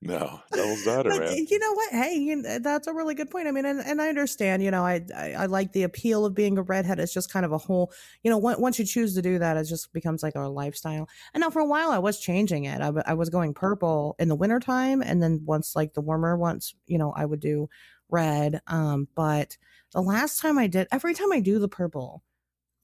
No, 0.00 0.40
devil's 0.52 0.84
daughter, 0.84 1.10
But 1.10 1.20
man. 1.20 1.46
you 1.48 1.58
know 1.58 1.72
what? 1.72 1.90
Hey, 1.92 2.58
that's 2.60 2.86
a 2.86 2.92
really 2.92 3.14
good 3.14 3.30
point. 3.30 3.48
I 3.48 3.50
mean, 3.52 3.64
and, 3.64 3.80
and 3.80 4.00
I 4.00 4.08
understand. 4.08 4.62
You 4.62 4.70
know, 4.70 4.84
I, 4.84 5.04
I 5.16 5.32
I 5.32 5.46
like 5.46 5.72
the 5.72 5.82
appeal 5.84 6.24
of 6.24 6.34
being 6.34 6.58
a 6.58 6.62
redhead. 6.62 6.98
It's 6.98 7.12
just 7.12 7.32
kind 7.32 7.44
of 7.44 7.52
a 7.52 7.58
whole. 7.58 7.92
You 8.22 8.30
know, 8.30 8.38
on- 8.46 8.60
once 8.60 8.78
you 8.78 8.84
choose 8.84 9.14
to 9.14 9.22
do 9.22 9.38
that, 9.38 9.56
it 9.56 9.64
just 9.64 9.92
becomes 9.92 10.22
like 10.22 10.34
a 10.34 10.40
lifestyle. 10.40 11.08
And 11.32 11.40
now, 11.40 11.50
for 11.50 11.60
a 11.60 11.66
while, 11.66 11.90
I 11.90 11.98
was 11.98 12.18
changing 12.18 12.64
it. 12.64 12.80
I 12.80 13.14
was 13.14 13.30
going 13.30 13.54
purple 13.54 14.16
in 14.18 14.28
the 14.28 14.34
wintertime, 14.36 15.02
and 15.02 15.22
then 15.22 15.42
once 15.44 15.74
like 15.76 15.94
the 15.94 16.00
warmer 16.00 16.36
once, 16.36 16.74
you 16.86 16.98
know, 16.98 17.12
I 17.12 17.24
would 17.24 17.40
do 17.40 17.68
red. 18.10 18.60
Um, 18.66 19.08
but 19.14 19.56
the 19.92 20.02
last 20.02 20.40
time 20.40 20.58
I 20.58 20.66
did, 20.66 20.88
every 20.92 21.14
time 21.14 21.32
I 21.32 21.40
do 21.40 21.58
the 21.58 21.68
purple, 21.68 22.22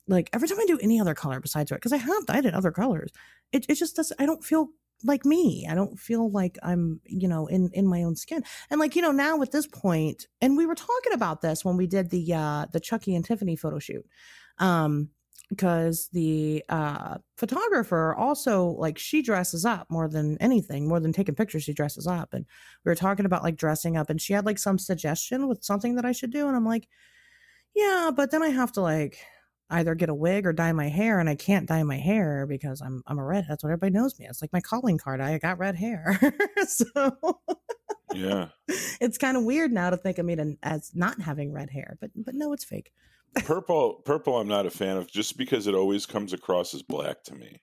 like 0.08 0.30
every 0.32 0.48
time 0.48 0.58
I 0.60 0.66
do 0.66 0.78
any 0.82 1.00
other 1.00 1.14
color 1.14 1.40
besides 1.40 1.70
red, 1.70 1.78
because 1.78 1.92
I 1.92 1.98
have 1.98 2.26
dyed 2.26 2.46
it 2.46 2.54
other 2.54 2.72
colors, 2.72 3.10
it 3.52 3.66
it 3.68 3.74
just 3.76 3.96
doesn't. 3.96 4.20
I 4.20 4.26
don't 4.26 4.44
feel 4.44 4.68
like 5.04 5.24
me. 5.24 5.66
I 5.68 5.74
don't 5.74 5.98
feel 5.98 6.30
like 6.30 6.58
I'm, 6.62 7.00
you 7.04 7.28
know, 7.28 7.46
in 7.46 7.70
in 7.72 7.86
my 7.86 8.02
own 8.02 8.16
skin. 8.16 8.42
And 8.70 8.80
like, 8.80 8.96
you 8.96 9.02
know, 9.02 9.12
now 9.12 9.40
at 9.42 9.52
this 9.52 9.66
point, 9.66 10.26
and 10.40 10.56
we 10.56 10.66
were 10.66 10.74
talking 10.74 11.12
about 11.12 11.40
this 11.40 11.64
when 11.64 11.76
we 11.76 11.86
did 11.86 12.10
the 12.10 12.34
uh 12.34 12.66
the 12.72 12.80
Chucky 12.80 13.14
and 13.14 13.24
Tiffany 13.24 13.56
photo 13.56 13.78
shoot. 13.78 14.06
Um 14.58 15.10
because 15.48 16.08
the 16.12 16.62
uh 16.68 17.18
photographer 17.36 18.14
also 18.14 18.66
like 18.66 18.98
she 18.98 19.20
dresses 19.20 19.64
up 19.64 19.90
more 19.90 20.08
than 20.08 20.38
anything, 20.38 20.86
more 20.88 21.00
than 21.00 21.12
taking 21.12 21.34
pictures, 21.34 21.64
she 21.64 21.72
dresses 21.72 22.06
up. 22.06 22.32
And 22.32 22.46
we 22.84 22.90
were 22.90 22.96
talking 22.96 23.26
about 23.26 23.42
like 23.42 23.56
dressing 23.56 23.96
up 23.96 24.10
and 24.10 24.20
she 24.20 24.32
had 24.32 24.46
like 24.46 24.58
some 24.58 24.78
suggestion 24.78 25.48
with 25.48 25.64
something 25.64 25.96
that 25.96 26.04
I 26.04 26.12
should 26.12 26.30
do 26.30 26.46
and 26.46 26.56
I'm 26.56 26.66
like, 26.66 26.88
yeah, 27.74 28.10
but 28.14 28.30
then 28.30 28.42
I 28.42 28.48
have 28.48 28.72
to 28.72 28.80
like 28.80 29.18
either 29.70 29.94
get 29.94 30.08
a 30.08 30.14
wig 30.14 30.46
or 30.46 30.52
dye 30.52 30.72
my 30.72 30.88
hair 30.88 31.18
and 31.20 31.28
I 31.28 31.34
can't 31.36 31.68
dye 31.68 31.82
my 31.82 31.96
hair 31.98 32.46
because 32.46 32.80
I'm 32.80 33.02
I'm 33.06 33.18
a 33.18 33.24
red. 33.24 33.46
That's 33.48 33.62
what 33.62 33.70
everybody 33.70 33.92
knows 33.92 34.18
me. 34.18 34.26
It's 34.28 34.42
like 34.42 34.52
my 34.52 34.60
calling 34.60 34.98
card. 34.98 35.20
I 35.20 35.38
got 35.38 35.58
red 35.58 35.76
hair. 35.76 36.18
so 36.66 36.86
Yeah. 38.14 38.48
it's 39.00 39.18
kind 39.18 39.36
of 39.36 39.44
weird 39.44 39.72
now 39.72 39.90
to 39.90 39.96
think 39.96 40.18
of 40.18 40.26
me 40.26 40.36
to, 40.36 40.56
as 40.62 40.90
not 40.94 41.20
having 41.20 41.52
red 41.52 41.70
hair, 41.70 41.96
but 42.00 42.10
but 42.16 42.34
no, 42.34 42.52
it's 42.52 42.64
fake. 42.64 42.92
Purple 43.44 44.02
purple 44.04 44.38
I'm 44.38 44.48
not 44.48 44.66
a 44.66 44.70
fan 44.70 44.96
of 44.96 45.10
just 45.10 45.36
because 45.38 45.66
it 45.68 45.74
always 45.74 46.04
comes 46.06 46.32
across 46.32 46.74
as 46.74 46.82
black 46.82 47.22
to 47.24 47.34
me. 47.34 47.62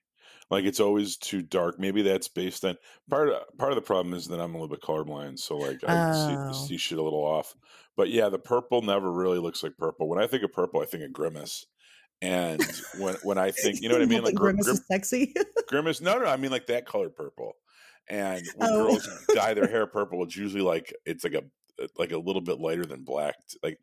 Like 0.49 0.63
it's 0.63 0.79
always 0.79 1.17
too 1.17 1.41
dark. 1.41 1.77
Maybe 1.77 2.01
that's 2.03 2.29
based 2.29 2.63
on 2.63 2.77
part 3.09 3.27
of 3.27 3.41
part 3.57 3.73
of 3.73 3.75
the 3.75 3.81
problem 3.81 4.13
is 4.13 4.27
that 4.27 4.39
I'm 4.39 4.55
a 4.55 4.57
little 4.57 4.69
bit 4.73 4.81
colorblind, 4.81 5.39
so 5.39 5.57
like 5.57 5.83
I 5.85 6.11
Oh. 6.13 6.51
see, 6.53 6.67
see 6.69 6.77
shit 6.77 6.97
a 6.99 7.03
little 7.03 7.23
off. 7.23 7.53
But 7.97 8.09
yeah, 8.09 8.29
the 8.29 8.39
purple 8.39 8.81
never 8.81 9.11
really 9.11 9.39
looks 9.39 9.61
like 9.61 9.75
purple. 9.77 10.07
When 10.07 10.19
I 10.23 10.27
think 10.27 10.43
of 10.43 10.53
purple, 10.53 10.79
I 10.81 10.85
think 10.85 11.03
of 11.03 11.11
grimace. 11.11 11.65
And 12.21 12.61
when 12.99 13.15
when 13.23 13.37
I 13.37 13.51
think, 13.63 13.81
you 13.81 13.89
know 13.89 13.95
what 13.95 14.01
I 14.01 14.05
mean, 14.07 14.23
like 14.23 14.35
grim, 14.35 14.55
grimace 14.55 14.65
grim, 14.65 14.75
is 14.75 14.85
sexy. 14.87 15.33
grimace. 15.67 16.01
No, 16.01 16.17
no, 16.19 16.25
I 16.25 16.37
mean 16.37 16.51
like 16.51 16.67
that 16.67 16.85
color 16.85 17.09
purple. 17.09 17.53
And 18.09 18.49
when 18.55 18.69
Oh. 18.71 18.83
girls 18.85 19.09
dye 19.33 19.53
their 19.53 19.67
hair 19.67 19.85
purple, 19.87 20.23
it's 20.23 20.35
usually 20.35 20.61
like 20.63 20.93
it's 21.05 21.23
like 21.23 21.33
a 21.33 21.43
like 21.97 22.11
a 22.11 22.17
little 22.17 22.41
bit 22.41 22.59
lighter 22.59 22.85
than 22.85 23.03
black. 23.03 23.35
Like 23.61 23.79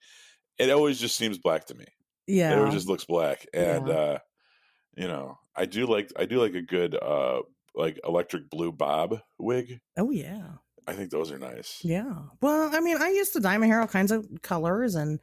it 0.59 0.71
always 0.71 0.99
just 0.99 1.17
seems 1.17 1.39
black 1.39 1.67
to 1.67 1.75
me. 1.75 1.85
Yeah, 2.27 2.53
it 2.53 2.59
always 2.59 2.75
just 2.75 2.89
looks 2.89 3.05
black. 3.05 3.47
And 3.55 3.87
Yeah. 3.89 3.95
uh 3.95 4.19
you 4.97 5.09
know, 5.09 5.39
I 5.57 5.67
do 5.67 5.87
like 5.87 6.11
I 6.17 6.25
do 6.27 6.41
like 6.41 6.55
a 6.55 6.63
good 6.63 6.95
uh 6.95 7.43
like 7.75 7.99
electric 8.05 8.49
blue 8.51 8.73
bob 8.73 9.21
wig. 9.39 9.81
oh 9.97 10.11
yeah. 10.11 10.53
I 10.87 10.93
think 10.93 11.11
those 11.11 11.33
are 11.33 11.39
nice. 11.39 11.81
Yeah. 11.83 12.15
Well, 12.43 12.75
I 12.75 12.81
mean, 12.81 13.01
I 13.01 13.09
used 13.09 13.33
to 13.35 13.41
dye 13.41 13.57
my 13.57 13.67
hair 13.67 13.81
all 13.81 13.87
kinds 13.87 14.13
of 14.13 14.29
colors 14.43 14.95
and 14.95 15.19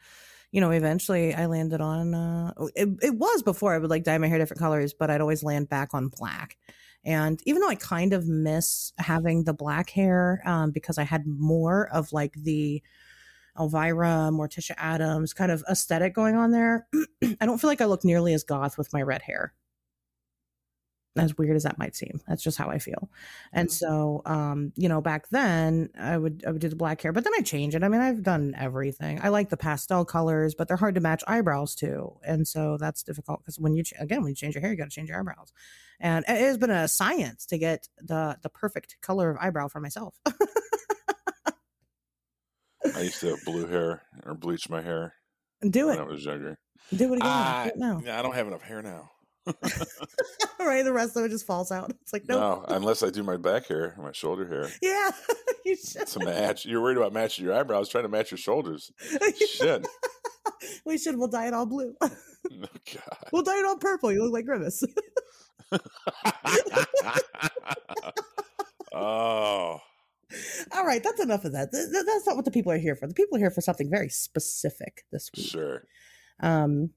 you 0.52 0.62
know, 0.62 0.72
eventually 0.72 1.34
I 1.34 1.46
landed 1.46 1.82
on 1.82 2.14
uh 2.14 2.54
it, 2.76 2.90
it 3.02 3.16
was 3.16 3.44
before 3.44 3.74
I 3.74 3.78
would 3.78 3.90
like 3.90 4.04
dye 4.04 4.18
my 4.18 4.28
hair 4.28 4.38
different 4.38 4.60
colors, 4.60 4.94
but 4.94 5.10
I'd 5.10 5.22
always 5.22 5.44
land 5.44 5.70
back 5.70 5.94
on 5.94 6.10
black. 6.10 6.58
And 7.04 7.42
even 7.46 7.62
though 7.62 7.70
I 7.70 7.76
kind 7.76 8.14
of 8.14 8.28
miss 8.28 8.94
having 8.98 9.44
the 9.46 9.54
black 9.54 9.90
hair 9.90 10.42
um 10.46 10.72
because 10.72 10.98
I 10.98 11.04
had 11.04 11.26
more 11.26 11.90
of 11.90 12.14
like 12.14 12.34
the 12.36 12.82
Elvira, 13.60 14.30
Morticia 14.32 14.74
Addams 14.78 15.34
kind 15.34 15.52
of 15.52 15.64
aesthetic 15.70 16.14
going 16.14 16.36
on 16.36 16.52
there, 16.52 16.88
I 17.42 17.46
don't 17.46 17.60
feel 17.60 17.70
like 17.70 17.82
I 17.82 17.86
look 17.86 18.06
nearly 18.06 18.34
as 18.34 18.44
goth 18.44 18.78
with 18.78 18.94
my 18.94 19.02
red 19.02 19.22
hair. 19.22 19.54
As 21.18 21.38
weird 21.38 21.58
as 21.58 21.64
that 21.64 21.78
might 21.78 21.94
seem, 21.94 22.22
that's 22.26 22.42
just 22.42 22.58
how 22.58 22.70
I 22.70 22.80
feel. 22.80 23.10
And 23.52 23.68
Mhm. 23.68 23.72
so, 23.72 24.22
um, 24.26 24.72
you 24.78 24.88
know, 24.88 25.02
back 25.02 25.28
then 25.28 25.90
I 25.98 26.18
would 26.18 26.44
I 26.48 26.52
would 26.52 26.62
do 26.62 26.70
the 26.70 26.76
black 26.78 27.02
hair, 27.02 27.12
but 27.12 27.26
then 27.26 27.34
I 27.38 27.42
change 27.42 27.76
it. 27.76 27.84
I 27.84 27.90
mean, 27.90 28.00
I've 28.00 28.24
done 28.24 28.54
everything. 28.58 29.20
I 29.22 29.28
like 29.28 29.50
the 29.50 29.58
pastel 29.58 30.06
colors, 30.06 30.56
but 30.56 30.70
they're 30.70 30.78
hard 30.78 30.96
to 30.96 31.02
match 31.02 31.22
eyebrows 31.28 31.76
too, 31.76 32.18
and 32.26 32.48
so 32.48 32.78
that's 32.78 33.04
difficult 33.04 33.40
because 33.42 33.60
when 33.60 33.74
you 33.76 33.84
ch- 33.84 33.94
again 34.00 34.22
when 34.22 34.30
you 34.30 34.36
change 34.36 34.56
your 34.56 34.62
hair, 34.62 34.72
you 34.72 34.78
got 34.78 34.86
to 34.86 34.90
change 34.90 35.10
your 35.10 35.20
eyebrows. 35.20 35.52
And 36.00 36.24
it 36.30 36.38
has 36.38 36.58
been 36.58 36.72
a 36.72 36.88
science 36.88 37.46
to 37.48 37.58
get 37.58 37.90
the 37.98 38.38
the 38.42 38.50
perfect 38.50 38.96
color 39.02 39.30
of 39.32 39.38
eyebrow 39.42 39.68
for 39.68 39.82
myself. 39.82 40.18
I 42.94 43.02
used 43.02 43.20
to 43.22 43.28
have 43.28 43.44
blue 43.44 43.68
hair 43.68 44.08
or 44.24 44.34
bleach 44.34 44.70
my 44.70 44.82
hair 44.82 45.16
do 45.70 45.90
it 45.92 45.92
when 45.92 46.00
I 46.00 46.04
was 46.04 46.26
younger. 46.26 46.58
do 46.96 47.14
it 47.14 47.20
again. 47.20 47.56
It 47.64 47.74
now. 47.78 48.06
I 48.08 48.22
don't 48.22 48.36
have 48.36 48.48
enough 48.48 48.64
hair 48.64 48.82
now. 48.82 49.12
right, 50.60 50.84
the 50.84 50.94
rest 50.94 51.16
of 51.18 51.24
it 51.26 51.30
just 51.30 51.46
falls 51.48 51.72
out. 51.72 51.92
It's 52.02 52.14
like 52.14 52.28
no, 52.28 52.40
No, 52.40 52.66
unless 52.68 53.02
I 53.04 53.10
do 53.10 53.24
my 53.24 53.38
back 53.38 53.68
hair, 53.68 53.96
my 53.98 54.12
shoulder 54.12 54.48
hair 54.48 54.70
yeah, 54.82 55.12
you 55.66 55.76
should. 55.76 56.08
to 56.08 56.20
match. 56.26 56.66
You're 56.66 56.82
worried 56.82 56.98
about 56.98 57.14
matching 57.14 57.46
your 57.46 57.54
eyebrows, 57.56 57.90
trying 57.90 58.04
to 58.04 58.10
match 58.10 58.32
your 58.32 58.38
shoulders. 58.38 58.92
Shit. 59.48 59.88
we 60.86 60.98
should. 60.98 61.18
We'll 61.18 61.28
dye 61.28 61.48
it 61.48 61.54
all 61.54 61.66
blue. 61.66 61.96
Oh, 62.02 62.10
God. 62.94 63.18
we'll 63.32 63.44
dye 63.44 63.58
it 63.60 63.66
all 63.66 63.78
purple. 63.78 64.12
You 64.12 64.24
look 64.24 64.34
like 64.34 64.46
Grimace. 64.46 64.84
oh, 68.94 69.80
All 70.74 70.86
right, 70.86 71.04
that's 71.04 71.22
enough 71.22 71.46
of 71.46 71.54
that. 71.54 71.72
Th- 71.72 71.90
th- 71.92 72.06
that's 72.06 72.28
not 72.28 72.36
what 72.36 72.46
the 72.46 72.52
people 72.52 72.72
are 72.72 72.78
here 72.78 72.96
for. 72.96 73.08
The 73.08 73.14
people 73.14 73.38
are 73.38 73.40
here 73.40 73.52
for 73.52 73.62
something 73.62 73.90
very 73.90 74.10
specific 74.10 75.06
this 75.12 75.30
week, 75.36 75.46
sure. 75.48 75.84
um, 76.42 76.92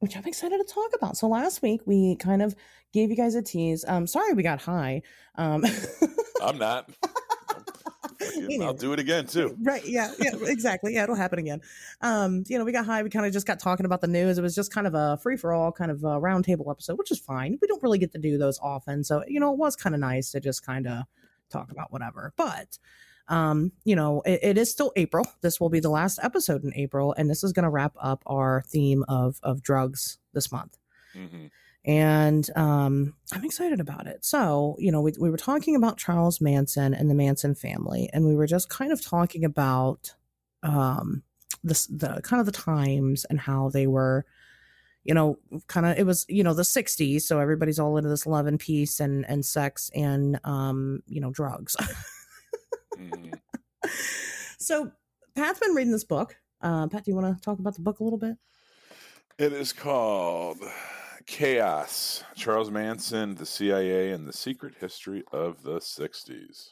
which 0.00 0.16
I'm 0.16 0.24
excited 0.24 0.58
to 0.58 0.72
talk 0.72 0.90
about. 0.94 1.16
So 1.16 1.28
last 1.28 1.62
week 1.62 1.82
we 1.86 2.16
kind 2.16 2.42
of 2.42 2.54
gave 2.92 3.10
you 3.10 3.16
guys 3.16 3.34
a 3.34 3.42
tease. 3.42 3.84
Um, 3.86 4.06
sorry 4.06 4.34
we 4.34 4.42
got 4.42 4.60
high. 4.60 5.02
Um, 5.34 5.64
I'm 6.42 6.58
not. 6.58 6.90
I'll 8.60 8.74
do 8.74 8.92
it 8.92 8.98
again 8.98 9.26
too. 9.26 9.56
right? 9.62 9.84
Yeah, 9.86 10.12
yeah, 10.18 10.32
exactly. 10.42 10.94
Yeah, 10.94 11.04
it'll 11.04 11.14
happen 11.14 11.38
again. 11.38 11.60
Um, 12.00 12.44
you 12.46 12.58
know, 12.58 12.64
we 12.64 12.72
got 12.72 12.84
high. 12.84 13.02
We 13.02 13.10
kind 13.10 13.26
of 13.26 13.32
just 13.32 13.46
got 13.46 13.60
talking 13.60 13.86
about 13.86 14.00
the 14.00 14.06
news. 14.06 14.38
It 14.38 14.42
was 14.42 14.54
just 14.54 14.72
kind 14.72 14.86
of 14.86 14.94
a 14.94 15.18
free 15.22 15.36
for 15.36 15.52
all, 15.52 15.72
kind 15.72 15.90
of 15.90 16.02
a 16.02 16.20
roundtable 16.20 16.70
episode, 16.70 16.98
which 16.98 17.10
is 17.10 17.18
fine. 17.18 17.58
We 17.60 17.68
don't 17.68 17.82
really 17.82 17.98
get 17.98 18.12
to 18.12 18.18
do 18.18 18.36
those 18.38 18.58
often, 18.60 19.04
so 19.04 19.22
you 19.26 19.40
know, 19.40 19.52
it 19.52 19.58
was 19.58 19.76
kind 19.76 19.94
of 19.94 20.00
nice 20.00 20.32
to 20.32 20.40
just 20.40 20.64
kind 20.64 20.86
of 20.86 21.04
talk 21.50 21.70
about 21.70 21.92
whatever. 21.92 22.32
But 22.36 22.78
um, 23.28 23.72
you 23.84 23.96
know, 23.96 24.22
it, 24.24 24.40
it 24.42 24.58
is 24.58 24.70
still 24.70 24.92
April. 24.96 25.26
This 25.40 25.60
will 25.60 25.70
be 25.70 25.80
the 25.80 25.90
last 25.90 26.18
episode 26.22 26.64
in 26.64 26.74
April, 26.74 27.14
and 27.16 27.28
this 27.30 27.44
is 27.44 27.52
going 27.52 27.64
to 27.64 27.70
wrap 27.70 27.94
up 28.00 28.22
our 28.26 28.62
theme 28.66 29.04
of 29.08 29.38
of 29.42 29.62
drugs 29.62 30.18
this 30.32 30.52
month 30.52 30.78
hmm 31.12 31.46
and 31.88 32.50
um, 32.54 33.14
I'm 33.32 33.46
excited 33.46 33.80
about 33.80 34.06
it. 34.06 34.22
So, 34.22 34.76
you 34.78 34.92
know, 34.92 35.00
we, 35.00 35.14
we 35.18 35.30
were 35.30 35.38
talking 35.38 35.74
about 35.74 35.96
Charles 35.96 36.38
Manson 36.38 36.92
and 36.92 37.08
the 37.08 37.14
Manson 37.14 37.54
family, 37.54 38.10
and 38.12 38.26
we 38.26 38.34
were 38.34 38.46
just 38.46 38.68
kind 38.68 38.92
of 38.92 39.02
talking 39.02 39.42
about 39.42 40.14
um, 40.62 41.22
the 41.64 41.86
the 41.90 42.20
kind 42.22 42.40
of 42.40 42.46
the 42.46 42.52
times 42.52 43.24
and 43.30 43.40
how 43.40 43.70
they 43.70 43.86
were, 43.86 44.26
you 45.02 45.14
know, 45.14 45.38
kind 45.66 45.86
of 45.86 45.96
it 45.96 46.04
was 46.04 46.26
you 46.28 46.44
know 46.44 46.52
the 46.52 46.62
'60s, 46.62 47.22
so 47.22 47.38
everybody's 47.38 47.78
all 47.78 47.96
into 47.96 48.10
this 48.10 48.26
love 48.26 48.46
and 48.46 48.60
peace 48.60 49.00
and 49.00 49.24
and 49.26 49.46
sex 49.46 49.90
and 49.94 50.38
um, 50.44 51.02
you 51.06 51.22
know 51.22 51.30
drugs. 51.30 51.74
hmm 52.98 53.30
so, 54.58 54.90
Pat's 55.34 55.60
been 55.60 55.74
reading 55.74 55.92
this 55.92 56.04
book. 56.04 56.36
Uh, 56.60 56.88
Pat, 56.88 57.04
do 57.04 57.10
you 57.10 57.16
want 57.16 57.36
to 57.36 57.42
talk 57.42 57.58
about 57.58 57.74
the 57.74 57.82
book 57.82 58.00
a 58.00 58.04
little 58.04 58.18
bit? 58.18 58.36
It 59.38 59.52
is 59.52 59.72
called 59.72 60.58
Chaos 61.26 62.24
Charles 62.34 62.70
Manson, 62.70 63.36
the 63.36 63.46
CIA, 63.46 64.10
and 64.10 64.26
the 64.26 64.32
Secret 64.32 64.74
History 64.80 65.22
of 65.32 65.62
the 65.62 65.78
60s. 65.78 66.70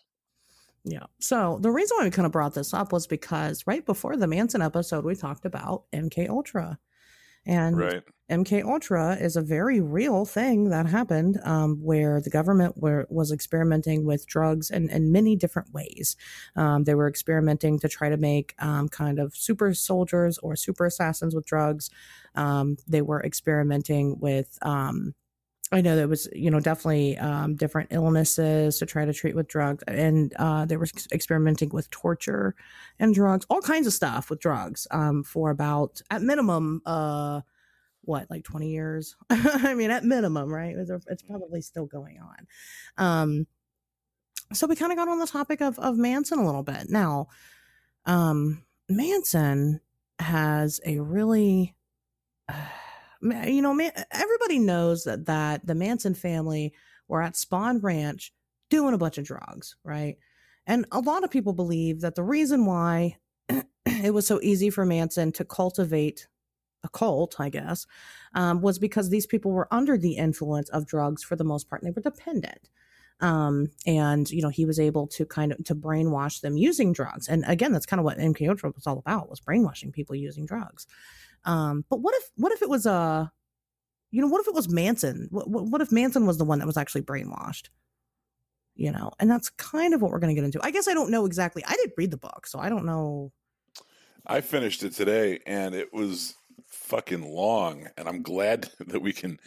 Yeah. 0.84 1.04
So 1.20 1.58
the 1.60 1.70
reason 1.70 1.96
why 1.96 2.04
we 2.04 2.10
kind 2.10 2.26
of 2.26 2.32
brought 2.32 2.54
this 2.54 2.72
up 2.72 2.92
was 2.92 3.06
because 3.06 3.64
right 3.66 3.84
before 3.84 4.16
the 4.16 4.26
Manson 4.26 4.62
episode, 4.62 5.04
we 5.04 5.14
talked 5.14 5.44
about 5.44 5.84
MK 5.92 6.28
Ultra, 6.28 6.78
and 7.46 7.78
Right. 7.78 8.02
MK 8.28 8.64
Ultra 8.64 9.16
is 9.20 9.36
a 9.36 9.40
very 9.40 9.80
real 9.80 10.24
thing 10.24 10.70
that 10.70 10.86
happened, 10.86 11.38
um, 11.44 11.76
where 11.80 12.20
the 12.20 12.30
government 12.30 12.76
were, 12.76 13.06
was 13.08 13.30
experimenting 13.30 14.04
with 14.04 14.26
drugs 14.26 14.68
in, 14.68 14.90
in 14.90 15.12
many 15.12 15.36
different 15.36 15.72
ways. 15.72 16.16
Um, 16.56 16.84
they 16.84 16.94
were 16.96 17.06
experimenting 17.06 17.78
to 17.78 17.88
try 17.88 18.08
to 18.08 18.16
make 18.16 18.54
um, 18.58 18.88
kind 18.88 19.20
of 19.20 19.36
super 19.36 19.72
soldiers 19.74 20.38
or 20.38 20.56
super 20.56 20.86
assassins 20.86 21.36
with 21.36 21.46
drugs. 21.46 21.88
Um, 22.34 22.78
they 22.88 23.02
were 23.02 23.22
experimenting 23.22 24.18
with. 24.18 24.58
I 25.72 25.80
know 25.80 25.96
there 25.96 26.06
was, 26.06 26.28
you 26.32 26.50
know, 26.50 26.60
definitely 26.60 27.18
um, 27.18 27.56
different 27.56 27.88
illnesses 27.90 28.78
to 28.78 28.86
try 28.86 29.04
to 29.04 29.12
treat 29.12 29.34
with 29.34 29.48
drugs, 29.48 29.82
and 29.88 30.32
uh, 30.38 30.64
they 30.64 30.76
were 30.76 30.86
experimenting 31.12 31.70
with 31.70 31.90
torture 31.90 32.54
and 33.00 33.12
drugs, 33.12 33.46
all 33.50 33.60
kinds 33.60 33.86
of 33.86 33.92
stuff 33.92 34.30
with 34.30 34.38
drugs 34.38 34.86
um, 34.92 35.24
for 35.24 35.50
about, 35.50 36.00
at 36.10 36.22
minimum, 36.22 36.82
uh, 36.86 37.40
what, 38.02 38.30
like 38.30 38.44
20 38.44 38.68
years? 38.68 39.16
I 39.30 39.74
mean, 39.74 39.90
at 39.90 40.04
minimum, 40.04 40.52
right? 40.52 40.76
It's, 40.76 40.90
it's 41.08 41.22
probably 41.22 41.60
still 41.62 41.86
going 41.86 42.20
on. 42.20 42.46
Um, 42.96 43.46
so 44.52 44.66
we 44.66 44.76
kind 44.76 44.92
of 44.92 44.98
got 44.98 45.08
on 45.08 45.18
the 45.18 45.26
topic 45.26 45.60
of 45.60 45.78
of 45.78 45.96
Manson 45.96 46.38
a 46.38 46.46
little 46.46 46.62
bit. 46.62 46.88
Now, 46.88 47.28
um, 48.04 48.62
Manson 48.88 49.80
has 50.18 50.80
a 50.86 51.00
really, 51.00 51.74
uh, 52.48 52.54
you 53.22 53.62
know, 53.62 53.74
man, 53.74 53.92
everybody 54.10 54.58
knows 54.58 55.04
that 55.04 55.26
that 55.26 55.66
the 55.66 55.74
Manson 55.74 56.14
family 56.14 56.72
were 57.08 57.22
at 57.22 57.34
Spahn 57.34 57.82
Ranch 57.82 58.32
doing 58.70 58.94
a 58.94 58.98
bunch 58.98 59.18
of 59.18 59.24
drugs, 59.24 59.76
right? 59.84 60.16
And 60.66 60.86
a 60.90 61.00
lot 61.00 61.24
of 61.24 61.30
people 61.30 61.52
believe 61.52 62.00
that 62.00 62.16
the 62.16 62.22
reason 62.22 62.66
why 62.66 63.16
it 63.86 64.12
was 64.12 64.26
so 64.26 64.40
easy 64.42 64.70
for 64.70 64.84
Manson 64.84 65.32
to 65.32 65.44
cultivate 65.44 66.26
a 66.82 66.88
cult, 66.88 67.36
I 67.38 67.48
guess, 67.48 67.86
um, 68.34 68.60
was 68.60 68.78
because 68.78 69.08
these 69.08 69.26
people 69.26 69.52
were 69.52 69.72
under 69.72 69.96
the 69.96 70.16
influence 70.16 70.68
of 70.70 70.86
drugs 70.86 71.22
for 71.22 71.36
the 71.36 71.44
most 71.44 71.68
part, 71.68 71.82
and 71.82 71.88
they 71.88 71.94
were 71.94 72.02
dependent. 72.02 72.70
Um, 73.20 73.68
and 73.86 74.30
you 74.30 74.42
know, 74.42 74.50
he 74.50 74.66
was 74.66 74.78
able 74.78 75.06
to 75.08 75.24
kind 75.24 75.52
of 75.52 75.64
to 75.64 75.74
brainwash 75.74 76.40
them 76.40 76.56
using 76.56 76.92
drugs. 76.92 77.28
And 77.28 77.44
again, 77.46 77.72
that's 77.72 77.86
kind 77.86 77.98
of 77.98 78.04
what 78.04 78.18
MK 78.18 78.48
Ultra 78.48 78.72
was 78.74 78.86
all 78.86 78.98
about 78.98 79.30
was 79.30 79.40
brainwashing 79.40 79.92
people 79.92 80.14
using 80.14 80.46
drugs. 80.46 80.86
Um, 81.44 81.84
but 81.88 82.00
what 82.00 82.14
if 82.16 82.30
what 82.36 82.52
if 82.52 82.62
it 82.62 82.68
was 82.68 82.84
a, 82.86 83.32
you 84.10 84.20
know, 84.20 84.28
what 84.28 84.40
if 84.40 84.48
it 84.48 84.54
was 84.54 84.68
Manson? 84.68 85.28
What, 85.30 85.48
what 85.48 85.80
if 85.80 85.92
Manson 85.92 86.26
was 86.26 86.38
the 86.38 86.44
one 86.44 86.58
that 86.58 86.66
was 86.66 86.76
actually 86.76 87.02
brainwashed? 87.02 87.68
You 88.74 88.92
know, 88.92 89.12
and 89.18 89.30
that's 89.30 89.48
kind 89.48 89.94
of 89.94 90.02
what 90.02 90.10
we're 90.10 90.18
going 90.18 90.34
to 90.34 90.38
get 90.38 90.44
into. 90.44 90.60
I 90.62 90.70
guess 90.70 90.86
I 90.86 90.92
don't 90.92 91.10
know 91.10 91.24
exactly. 91.24 91.64
I 91.66 91.72
didn't 91.72 91.94
read 91.96 92.10
the 92.10 92.18
book, 92.18 92.46
so 92.46 92.58
I 92.58 92.68
don't 92.68 92.84
know. 92.84 93.32
I 94.26 94.42
finished 94.42 94.82
it 94.82 94.92
today, 94.92 95.38
and 95.46 95.74
it 95.74 95.94
was 95.94 96.34
fucking 96.66 97.22
long, 97.22 97.88
and 97.96 98.06
I'm 98.06 98.22
glad 98.22 98.68
that 98.86 99.00
we 99.00 99.14
can 99.14 99.38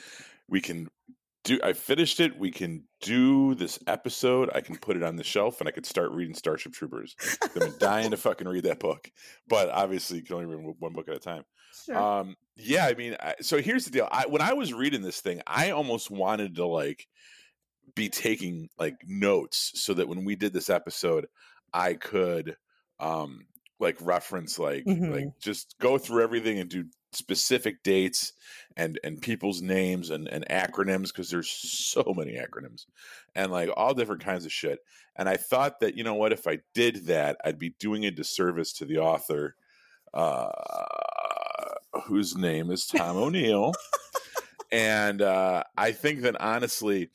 we 0.48 0.62
can 0.62 0.90
do 1.44 1.60
I 1.64 1.74
finished 1.74 2.20
it. 2.20 2.38
We 2.38 2.52
can 2.52 2.84
do 3.02 3.56
this 3.56 3.80
episode. 3.88 4.50
I 4.54 4.62
can 4.62 4.78
put 4.78 4.98
it 4.98 5.04
on 5.04 5.16
the 5.16 5.24
shelf 5.24 5.60
and 5.60 5.68
I 5.68 5.72
could 5.72 5.86
start 5.86 6.12
reading 6.12 6.36
Starship 6.36 6.74
Troopers. 6.74 7.16
I've 7.42 7.54
been 7.54 7.74
dying 7.80 8.12
to 8.12 8.18
fucking 8.18 8.48
read 8.48 8.66
that 8.66 8.80
book, 8.80 9.10
but 9.48 9.70
obviously 9.70 10.18
you 10.18 10.24
can 10.24 10.36
only 10.36 10.48
read 10.48 10.76
one 10.80 10.94
book 10.94 11.08
at 11.08 11.16
a 11.16 11.20
time. 11.20 11.44
Sure. 11.86 11.98
Um, 11.98 12.36
yeah, 12.58 12.86
I 12.86 12.94
mean, 12.94 13.16
I, 13.20 13.36
so 13.42 13.62
here's 13.62 13.86
the 13.86 13.92
deal. 13.92 14.10
I, 14.12 14.26
when 14.28 14.42
I 14.42 14.54
was 14.54 14.74
reading 14.74 15.02
this 15.02 15.22
thing, 15.22 15.42
I 15.48 15.72
almost 15.72 16.12
wanted 16.12 16.56
to 16.56 16.66
like 16.66 17.08
be 17.96 18.10
taking 18.10 18.70
like 18.78 18.98
notes 19.08 19.72
so 19.76 19.94
that 19.94 20.08
when 20.08 20.26
we 20.26 20.36
did 20.36 20.54
this 20.54 20.70
episode, 20.70 21.28
I 21.74 21.94
could 21.94 22.56
um 23.00 23.46
like 23.80 23.98
reference 24.02 24.60
like 24.60 24.84
mm-hmm. 24.84 25.12
like 25.12 25.28
just 25.42 25.76
go 25.80 25.98
through 25.98 26.24
everything 26.24 26.60
and 26.60 26.70
do 26.70 26.86
specific 27.12 27.82
dates 27.84 28.34
and 28.78 29.00
and 29.04 29.22
people's 29.22 29.62
names 29.62 30.10
and, 30.10 30.28
and 30.28 30.46
acronyms 30.50 31.08
because 31.08 31.30
there's 31.30 31.50
so 31.50 32.14
many 32.16 32.34
acronyms 32.34 32.86
and 33.36 33.52
like 33.52 33.70
all 33.76 33.94
different 33.94 34.24
kinds 34.24 34.46
of 34.46 34.52
shit 34.52 34.80
and 35.16 35.28
i 35.28 35.36
thought 35.36 35.80
that 35.80 35.96
you 35.96 36.04
know 36.04 36.14
what 36.14 36.32
if 36.32 36.48
i 36.48 36.60
did 36.74 37.08
that 37.08 37.38
i'd 37.46 37.60
be 37.60 37.74
doing 37.80 38.06
a 38.06 38.12
disservice 38.12 38.74
to 38.74 38.86
the 38.86 38.98
author 38.98 39.56
uh 40.14 40.50
whose 42.06 42.38
name 42.38 42.70
is 42.70 42.86
tom 42.86 43.18
o'neill 43.18 43.74
and 44.72 45.22
uh 45.22 45.64
i 45.78 45.92
think 45.92 46.22
that 46.22 46.40
honestly 46.40 47.10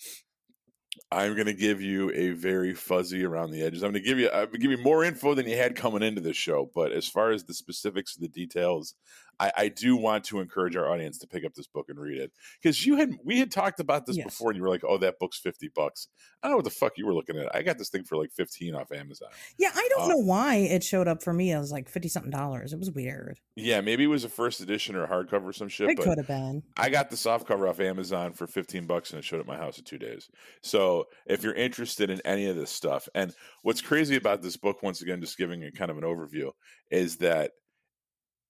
I'm 1.11 1.34
going 1.34 1.47
to 1.47 1.55
give 1.55 1.80
you 1.80 2.11
a 2.12 2.30
very 2.30 2.74
fuzzy 2.74 3.24
around 3.24 3.53
the 3.53 3.62
edges. 3.62 3.82
I'm 3.82 3.92
going 3.92 4.03
to 4.03 4.09
give 4.09 4.18
you 4.18 4.28
I'm 4.30 4.47
going 4.47 4.53
to 4.53 4.59
give 4.59 4.70
you 4.72 4.78
more 4.78 5.05
info 5.05 5.34
than 5.34 5.49
you 5.49 5.57
had 5.57 5.76
coming 5.76 6.03
into 6.03 6.20
this 6.20 6.36
show, 6.36 6.70
but 6.74 6.90
as 6.90 7.07
far 7.07 7.30
as 7.30 7.45
the 7.45 7.55
specifics, 7.55 8.16
the 8.16 8.28
details, 8.28 8.95
I, 9.41 9.53
I 9.57 9.68
do 9.68 9.97
want 9.97 10.24
to 10.24 10.41
encourage 10.41 10.76
our 10.76 10.91
audience 10.91 11.18
to 11.18 11.26
pick 11.26 11.45
up 11.45 11.55
this 11.55 11.66
book 11.66 11.87
and 11.89 11.99
read 11.99 12.20
it 12.20 12.32
because 12.62 12.85
you 12.85 12.97
had 12.97 13.11
we 13.24 13.39
had 13.39 13.51
talked 13.51 13.80
about 13.80 14.07
this 14.07 14.16
yes. 14.16 14.26
before, 14.26 14.51
and 14.51 14.57
you 14.57 14.62
were 14.62 14.68
like, 14.68 14.85
"Oh, 14.87 14.99
that 14.99 15.18
book's 15.18 15.39
fifty 15.39 15.70
bucks." 15.74 16.09
I 16.43 16.47
don't 16.47 16.53
know 16.53 16.57
what 16.59 16.64
the 16.64 16.70
fuck 16.70 16.93
you 16.97 17.07
were 17.07 17.14
looking 17.14 17.39
at. 17.39 17.55
I 17.55 17.62
got 17.62 17.78
this 17.78 17.89
thing 17.89 18.05
for 18.05 18.16
like 18.16 18.30
fifteen 18.32 18.74
off 18.74 18.93
Amazon. 18.93 19.28
Yeah, 19.59 19.70
I 19.74 19.89
don't 19.91 20.05
uh, 20.05 20.09
know 20.09 20.18
why 20.18 20.57
it 20.57 20.85
showed 20.85 21.09
up 21.09 21.22
for 21.22 21.32
me 21.32 21.53
It 21.53 21.59
was 21.59 21.72
like 21.72 21.89
fifty 21.89 22.09
something 22.09 22.30
dollars. 22.30 22.72
It 22.72 22.78
was 22.78 22.91
weird. 22.91 23.39
Yeah, 23.57 23.80
maybe 23.80 24.05
it 24.05 24.09
was 24.09 24.24
a 24.24 24.28
first 24.28 24.61
edition 24.61 24.97
or 24.97 25.05
a 25.05 25.09
hardcover 25.09 25.47
or 25.47 25.53
some 25.53 25.68
shit. 25.68 25.91
It 25.91 25.99
could 25.99 26.18
have 26.18 26.26
been. 26.26 26.62
I 26.76 26.91
got 26.91 27.11
the 27.11 27.16
soft 27.16 27.47
cover 27.47 27.66
off 27.68 27.80
Amazon 27.80 28.32
for 28.32 28.47
fifteen 28.47 28.87
bucks, 28.87 29.11
and 29.11 29.18
it 29.18 29.24
showed 29.24 29.41
at 29.41 29.47
my 29.47 29.57
house 29.57 29.78
in 29.78 29.85
two 29.85 29.99
days. 29.99 30.28
So 30.62 31.07
if 31.26 31.43
you're 31.43 31.55
interested 31.55 32.11
in 32.11 32.20
any 32.24 32.47
of 32.47 32.57
this 32.57 32.70
stuff, 32.70 33.09
and 33.14 33.35
what's 33.62 33.80
crazy 33.80 34.16
about 34.16 34.43
this 34.43 34.57
book, 34.57 34.82
once 34.82 35.03
again, 35.03 35.20
just 35.20 35.39
giving 35.39 35.64
a 35.64 35.72
kind 35.72 35.91
of 35.91 35.99
an 35.99 36.05
overview, 36.05 36.53
is 36.91 37.16
that 37.16 37.53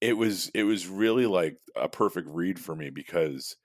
it 0.05 0.18
was 0.18 0.50
it 0.52 0.64
was 0.64 0.86
really 0.86 1.24
like 1.24 1.57
a 1.74 1.88
perfect 1.88 2.28
read 2.30 2.59
for 2.59 2.76
me 2.76 2.90
because 2.90 3.57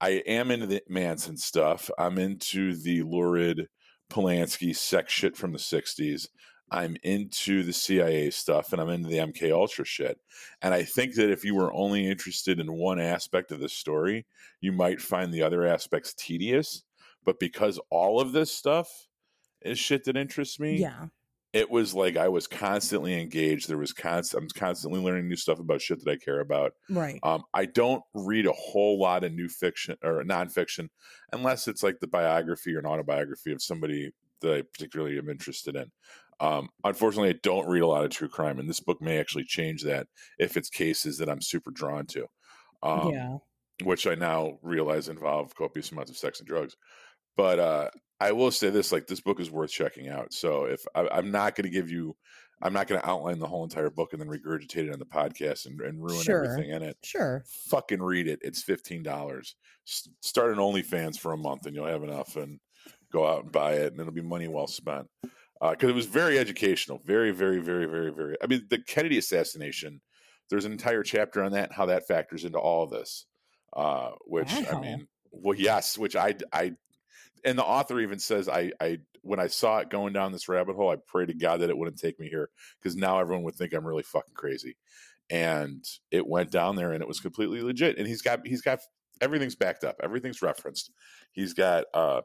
I 0.00 0.22
am 0.26 0.50
into 0.50 0.66
the 0.66 0.82
Manson 0.88 1.36
stuff. 1.36 1.88
I'm 1.96 2.18
into 2.18 2.74
the 2.74 3.02
lurid 3.02 3.68
Polanski 4.10 4.74
sex 4.74 5.12
shit 5.12 5.36
from 5.36 5.52
the 5.52 5.58
'60s. 5.58 6.26
I'm 6.68 6.96
into 7.04 7.62
the 7.62 7.72
CIA 7.72 8.30
stuff 8.30 8.72
and 8.72 8.82
I'm 8.82 8.88
into 8.88 9.08
the 9.08 9.18
MK 9.18 9.52
Ultra 9.52 9.84
shit. 9.84 10.18
And 10.60 10.74
I 10.74 10.82
think 10.82 11.14
that 11.14 11.30
if 11.30 11.44
you 11.44 11.54
were 11.54 11.72
only 11.72 12.10
interested 12.10 12.58
in 12.58 12.72
one 12.72 12.98
aspect 12.98 13.52
of 13.52 13.60
the 13.60 13.68
story, 13.68 14.26
you 14.60 14.72
might 14.72 15.00
find 15.00 15.32
the 15.32 15.42
other 15.42 15.64
aspects 15.64 16.12
tedious. 16.14 16.82
But 17.24 17.38
because 17.38 17.78
all 17.90 18.20
of 18.20 18.32
this 18.32 18.50
stuff 18.50 18.88
is 19.60 19.78
shit 19.78 20.04
that 20.04 20.16
interests 20.16 20.58
me, 20.58 20.78
yeah, 20.78 21.06
it 21.54 21.70
was 21.70 21.94
like 21.94 22.16
I 22.16 22.28
was 22.28 22.48
constantly 22.48 23.18
engaged. 23.18 23.68
There 23.68 23.78
was 23.78 23.92
constant, 23.92 24.42
I'm 24.42 24.48
constantly 24.50 25.00
learning 25.00 25.28
new 25.28 25.36
stuff 25.36 25.60
about 25.60 25.80
shit 25.80 26.04
that 26.04 26.10
I 26.10 26.16
care 26.16 26.40
about. 26.40 26.72
Right. 26.90 27.20
Um, 27.22 27.44
I 27.54 27.66
don't 27.66 28.02
read 28.12 28.46
a 28.46 28.52
whole 28.52 28.98
lot 28.98 29.22
of 29.22 29.32
new 29.32 29.48
fiction 29.48 29.96
or 30.02 30.24
nonfiction 30.24 30.88
unless 31.32 31.68
it's 31.68 31.84
like 31.84 32.00
the 32.00 32.08
biography 32.08 32.74
or 32.74 32.80
an 32.80 32.86
autobiography 32.86 33.52
of 33.52 33.62
somebody 33.62 34.10
that 34.40 34.52
I 34.52 34.62
particularly 34.62 35.16
am 35.16 35.30
interested 35.30 35.76
in. 35.76 35.92
Um, 36.40 36.70
unfortunately, 36.82 37.30
I 37.30 37.38
don't 37.44 37.68
read 37.68 37.82
a 37.82 37.86
lot 37.86 38.04
of 38.04 38.10
true 38.10 38.28
crime, 38.28 38.58
and 38.58 38.68
this 38.68 38.80
book 38.80 39.00
may 39.00 39.20
actually 39.20 39.44
change 39.44 39.84
that 39.84 40.08
if 40.40 40.56
it's 40.56 40.68
cases 40.68 41.18
that 41.18 41.28
I'm 41.28 41.40
super 41.40 41.70
drawn 41.70 42.06
to. 42.06 42.26
Um, 42.82 43.10
yeah. 43.10 43.36
Which 43.84 44.08
I 44.08 44.16
now 44.16 44.58
realize 44.60 45.08
involve 45.08 45.54
copious 45.54 45.92
amounts 45.92 46.10
of 46.10 46.16
sex 46.16 46.40
and 46.40 46.48
drugs. 46.48 46.76
But 47.36 47.58
uh, 47.60 47.90
I 48.24 48.32
will 48.32 48.50
say 48.50 48.70
this: 48.70 48.90
like 48.90 49.06
this 49.06 49.20
book 49.20 49.38
is 49.38 49.50
worth 49.50 49.70
checking 49.70 50.08
out. 50.08 50.32
So 50.32 50.64
if 50.64 50.82
I, 50.94 51.18
am 51.18 51.30
not 51.30 51.54
going 51.54 51.64
to 51.64 51.70
give 51.70 51.90
you, 51.90 52.16
I'm 52.62 52.72
not 52.72 52.86
going 52.86 52.98
to 52.98 53.06
outline 53.06 53.38
the 53.38 53.46
whole 53.46 53.64
entire 53.64 53.90
book 53.90 54.12
and 54.14 54.20
then 54.20 54.30
regurgitate 54.30 54.88
it 54.88 54.92
on 54.92 54.98
the 54.98 55.04
podcast 55.04 55.66
and, 55.66 55.78
and 55.82 56.02
ruin 56.02 56.22
sure. 56.22 56.42
everything 56.42 56.70
in 56.70 56.82
it. 56.82 56.96
Sure. 57.04 57.44
Fucking 57.68 58.00
read 58.00 58.26
it. 58.26 58.38
It's 58.42 58.62
fifteen 58.62 59.02
dollars. 59.02 59.56
Start 59.84 60.52
an 60.52 60.58
OnlyFans 60.58 61.18
for 61.18 61.32
a 61.32 61.36
month 61.36 61.66
and 61.66 61.74
you'll 61.74 61.84
have 61.84 62.02
enough, 62.02 62.36
and 62.36 62.58
go 63.12 63.26
out 63.26 63.42
and 63.42 63.52
buy 63.52 63.74
it, 63.74 63.92
and 63.92 64.00
it'll 64.00 64.12
be 64.12 64.22
money 64.22 64.48
well 64.48 64.66
spent. 64.66 65.06
Because 65.60 65.84
uh, 65.84 65.88
it 65.88 65.94
was 65.94 66.06
very 66.06 66.38
educational, 66.38 67.02
very, 67.04 67.30
very, 67.30 67.60
very, 67.60 67.84
very, 67.84 68.10
very. 68.10 68.36
I 68.42 68.46
mean, 68.46 68.66
the 68.70 68.78
Kennedy 68.78 69.18
assassination. 69.18 70.00
There's 70.50 70.66
an 70.66 70.72
entire 70.72 71.02
chapter 71.02 71.42
on 71.42 71.52
that 71.52 71.68
and 71.68 71.74
how 71.74 71.86
that 71.86 72.06
factors 72.06 72.44
into 72.44 72.58
all 72.58 72.84
of 72.84 72.90
this. 72.90 73.26
Uh, 73.74 74.10
which 74.26 74.52
wow. 74.52 74.64
I 74.72 74.80
mean, 74.80 75.08
well, 75.30 75.58
yes, 75.58 75.98
which 75.98 76.16
I 76.16 76.34
I 76.52 76.72
and 77.44 77.58
the 77.58 77.64
author 77.64 78.00
even 78.00 78.18
says 78.18 78.48
I 78.48 78.72
I 78.80 78.98
when 79.22 79.40
I 79.40 79.46
saw 79.46 79.78
it 79.78 79.90
going 79.90 80.12
down 80.12 80.32
this 80.32 80.48
rabbit 80.48 80.76
hole, 80.76 80.90
I 80.90 80.96
pray 80.96 81.26
to 81.26 81.34
God 81.34 81.60
that 81.60 81.70
it 81.70 81.78
wouldn't 81.78 81.98
take 81.98 82.20
me 82.20 82.28
here 82.28 82.50
because 82.80 82.96
now 82.96 83.18
everyone 83.18 83.44
would 83.44 83.54
think 83.54 83.72
I'm 83.72 83.86
really 83.86 84.02
fucking 84.02 84.34
crazy. 84.34 84.76
And 85.30 85.82
it 86.10 86.26
went 86.26 86.50
down 86.50 86.76
there 86.76 86.92
and 86.92 87.02
it 87.02 87.08
was 87.08 87.20
completely 87.20 87.62
legit. 87.62 87.98
And 87.98 88.06
he's 88.06 88.22
got 88.22 88.46
he's 88.46 88.62
got 88.62 88.80
everything's 89.20 89.56
backed 89.56 89.84
up, 89.84 89.96
everything's 90.02 90.42
referenced. 90.42 90.90
He's 91.32 91.54
got 91.54 91.84
uh 91.94 92.22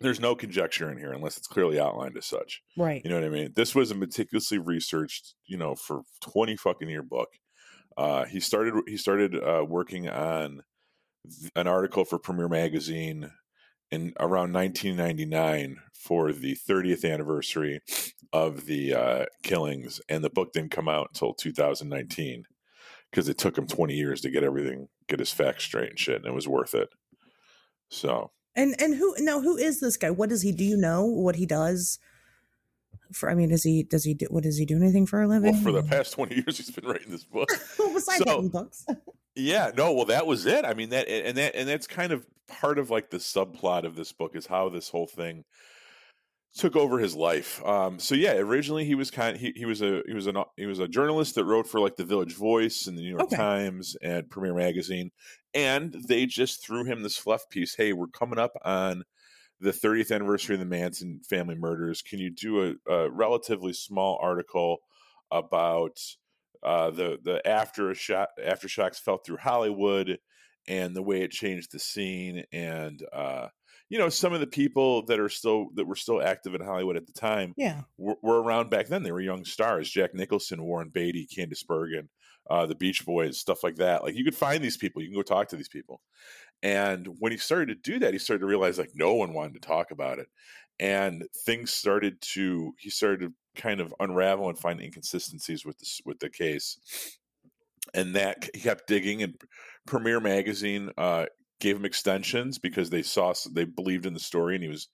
there's 0.00 0.20
no 0.20 0.34
conjecture 0.34 0.90
in 0.90 0.98
here 0.98 1.12
unless 1.12 1.36
it's 1.36 1.46
clearly 1.46 1.78
outlined 1.78 2.16
as 2.16 2.26
such. 2.26 2.62
Right. 2.76 3.02
You 3.04 3.10
know 3.10 3.20
what 3.20 3.26
I 3.26 3.30
mean? 3.30 3.52
This 3.54 3.74
was 3.74 3.90
a 3.90 3.94
meticulously 3.94 4.58
researched, 4.58 5.34
you 5.46 5.56
know, 5.56 5.74
for 5.74 6.02
20 6.22 6.56
fucking 6.56 6.88
year 6.88 7.02
book. 7.02 7.28
Uh, 7.96 8.24
he 8.24 8.40
started 8.40 8.74
he 8.86 8.96
started 8.96 9.36
uh, 9.36 9.64
working 9.66 10.08
on 10.08 10.62
an 11.54 11.66
article 11.66 12.04
for 12.04 12.18
Premiere 12.18 12.48
Magazine 12.48 13.30
in 13.92 14.14
around 14.18 14.52
1999 14.52 15.76
for 15.92 16.32
the 16.32 16.56
30th 16.56 17.08
anniversary 17.08 17.80
of 18.32 18.64
the 18.64 18.94
uh, 18.94 19.24
killings, 19.42 20.00
and 20.08 20.24
the 20.24 20.30
book 20.30 20.52
didn't 20.52 20.72
come 20.72 20.88
out 20.88 21.10
until 21.12 21.34
2019 21.34 22.44
because 23.10 23.28
it 23.28 23.38
took 23.38 23.56
him 23.56 23.66
20 23.66 23.94
years 23.94 24.22
to 24.22 24.30
get 24.30 24.42
everything, 24.42 24.88
get 25.06 25.18
his 25.18 25.30
facts 25.30 25.64
straight 25.64 25.90
and 25.90 25.98
shit, 25.98 26.16
and 26.16 26.26
it 26.26 26.34
was 26.34 26.48
worth 26.48 26.74
it. 26.74 26.88
So. 27.90 28.30
And 28.56 28.74
and 28.80 28.94
who 28.94 29.14
now? 29.18 29.40
Who 29.40 29.56
is 29.56 29.80
this 29.80 29.96
guy? 29.96 30.10
What 30.10 30.28
does 30.28 30.42
he 30.42 30.52
do? 30.52 30.64
You 30.64 30.76
know 30.76 31.04
what 31.04 31.36
he 31.36 31.46
does? 31.46 31.98
For 33.12 33.30
I 33.30 33.34
mean, 33.34 33.48
does 33.48 33.62
he 33.62 33.82
does 33.82 34.04
he 34.04 34.12
do 34.12 34.26
what 34.28 34.42
does 34.42 34.58
he 34.58 34.66
do 34.66 34.76
anything 34.76 35.06
for 35.06 35.22
a 35.22 35.26
living? 35.26 35.52
Well, 35.52 35.62
for 35.62 35.72
the 35.72 35.82
past 35.82 36.12
twenty 36.12 36.34
years, 36.34 36.58
he's 36.58 36.70
been 36.70 36.86
writing 36.86 37.10
this 37.10 37.24
book. 37.24 37.48
Besides 37.78 38.18
so, 38.18 38.24
writing 38.26 38.48
books. 38.48 38.84
Yeah, 39.34 39.70
no, 39.74 39.94
well 39.94 40.04
that 40.06 40.26
was 40.26 40.44
it. 40.44 40.66
I 40.66 40.74
mean 40.74 40.90
that 40.90 41.08
and 41.08 41.38
that 41.38 41.54
and 41.54 41.66
that's 41.66 41.86
kind 41.86 42.12
of 42.12 42.26
part 42.48 42.78
of 42.78 42.90
like 42.90 43.10
the 43.10 43.18
subplot 43.18 43.84
of 43.84 43.96
this 43.96 44.12
book 44.12 44.36
is 44.36 44.46
how 44.46 44.68
this 44.68 44.88
whole 44.88 45.06
thing 45.06 45.44
took 46.54 46.76
over 46.76 46.98
his 46.98 47.14
life. 47.14 47.64
Um, 47.64 47.98
so 47.98 48.14
yeah, 48.14 48.34
originally 48.34 48.84
he 48.84 48.94
was 48.94 49.10
kind 49.10 49.36
of, 49.36 49.40
he, 49.40 49.52
he 49.56 49.64
was 49.64 49.80
a 49.82 50.02
he 50.06 50.14
was 50.14 50.26
a 50.26 50.44
he 50.56 50.66
was 50.66 50.78
a 50.78 50.88
journalist 50.88 51.34
that 51.34 51.44
wrote 51.44 51.66
for 51.66 51.80
like 51.80 51.96
the 51.96 52.04
Village 52.04 52.34
Voice 52.34 52.86
and 52.86 52.96
the 52.96 53.02
New 53.02 53.10
York 53.10 53.22
okay. 53.22 53.36
Times 53.36 53.96
and 54.02 54.28
Premiere 54.28 54.54
Magazine, 54.54 55.10
and 55.54 55.94
they 56.08 56.26
just 56.26 56.64
threw 56.64 56.84
him 56.84 57.02
this 57.02 57.16
fluff 57.16 57.48
piece. 57.50 57.74
Hey, 57.76 57.92
we're 57.92 58.08
coming 58.08 58.38
up 58.38 58.52
on 58.64 59.04
the 59.60 59.70
30th 59.70 60.12
anniversary 60.12 60.56
of 60.56 60.60
the 60.60 60.66
Manson 60.66 61.20
family 61.28 61.54
murders. 61.54 62.02
Can 62.02 62.18
you 62.18 62.30
do 62.30 62.76
a, 62.88 62.92
a 62.92 63.10
relatively 63.10 63.72
small 63.72 64.18
article 64.20 64.78
about 65.30 65.98
uh, 66.62 66.90
the 66.90 67.18
the 67.22 67.46
after 67.46 67.90
a 67.90 67.94
shot 67.94 68.28
aftershocks 68.44 68.96
felt 68.96 69.24
through 69.24 69.38
Hollywood 69.38 70.18
and 70.68 70.94
the 70.94 71.02
way 71.02 71.22
it 71.22 71.30
changed 71.30 71.72
the 71.72 71.78
scene 71.78 72.44
and 72.52 73.02
uh, 73.12 73.48
you 73.88 73.98
know 73.98 74.08
some 74.08 74.32
of 74.32 74.40
the 74.40 74.46
people 74.46 75.04
that 75.06 75.20
are 75.20 75.28
still 75.28 75.66
that 75.74 75.86
were 75.86 75.96
still 75.96 76.22
active 76.22 76.54
in 76.54 76.60
Hollywood 76.60 76.96
at 76.96 77.06
the 77.06 77.12
time 77.12 77.52
Yeah. 77.56 77.82
were, 77.98 78.16
were 78.22 78.42
around 78.42 78.70
back 78.70 78.88
then. 78.88 79.02
They 79.02 79.12
were 79.12 79.20
young 79.20 79.44
stars: 79.44 79.90
Jack 79.90 80.14
Nicholson, 80.14 80.62
Warren 80.62 80.90
Beatty, 80.90 81.26
Candice 81.26 81.66
Bergen, 81.66 82.08
uh, 82.48 82.66
the 82.66 82.74
Beach 82.74 83.04
Boys, 83.04 83.38
stuff 83.38 83.62
like 83.62 83.76
that. 83.76 84.02
Like 84.02 84.14
you 84.16 84.24
could 84.24 84.36
find 84.36 84.62
these 84.62 84.76
people, 84.76 85.02
you 85.02 85.08
can 85.08 85.16
go 85.16 85.22
talk 85.22 85.48
to 85.48 85.56
these 85.56 85.68
people. 85.68 86.00
And 86.62 87.08
when 87.18 87.32
he 87.32 87.38
started 87.38 87.66
to 87.68 87.92
do 87.92 87.98
that, 87.98 88.12
he 88.12 88.18
started 88.18 88.40
to 88.40 88.46
realize 88.46 88.78
like 88.78 88.92
no 88.94 89.14
one 89.14 89.34
wanted 89.34 89.54
to 89.54 89.66
talk 89.68 89.90
about 89.90 90.18
it, 90.20 90.28
and 90.78 91.24
things 91.44 91.72
started 91.72 92.20
to 92.34 92.72
he 92.78 92.88
started 92.88 93.20
to 93.20 93.60
kind 93.60 93.80
of 93.80 93.92
unravel 94.00 94.48
and 94.48 94.58
find 94.58 94.80
inconsistencies 94.80 95.64
with 95.64 95.78
this 95.78 96.00
with 96.04 96.20
the 96.20 96.30
case. 96.30 96.78
And 97.94 98.14
that 98.14 98.48
he 98.54 98.60
kept 98.60 98.86
digging, 98.86 99.22
and 99.22 99.34
Premiere 99.86 100.20
Magazine 100.20 100.90
uh, 100.96 101.26
gave 101.60 101.76
him 101.76 101.84
extensions 101.84 102.58
because 102.58 102.90
they 102.90 103.02
saw 103.02 103.32
they 103.52 103.64
believed 103.64 104.06
in 104.06 104.14
the 104.14 104.20
story, 104.20 104.54
and 104.54 104.62
he 104.62 104.68
was 104.68 104.88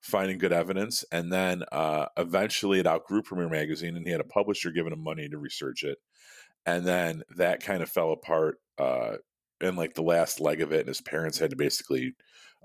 finding 0.00 0.38
good 0.38 0.52
evidence. 0.52 1.04
And 1.12 1.32
then 1.32 1.62
uh, 1.70 2.06
eventually, 2.16 2.80
it 2.80 2.86
outgrew 2.86 3.22
Premiere 3.22 3.48
Magazine, 3.48 3.96
and 3.96 4.06
he 4.06 4.12
had 4.12 4.20
a 4.20 4.24
publisher 4.24 4.70
giving 4.70 4.92
him 4.92 5.02
money 5.02 5.28
to 5.28 5.38
research 5.38 5.84
it. 5.84 5.98
And 6.66 6.86
then 6.86 7.22
that 7.36 7.62
kind 7.62 7.82
of 7.82 7.88
fell 7.88 8.12
apart 8.12 8.58
uh, 8.78 9.16
in 9.60 9.76
like 9.76 9.94
the 9.94 10.02
last 10.02 10.40
leg 10.40 10.60
of 10.60 10.72
it, 10.72 10.80
and 10.80 10.88
his 10.88 11.00
parents 11.00 11.38
had 11.38 11.50
to 11.50 11.56
basically, 11.56 12.14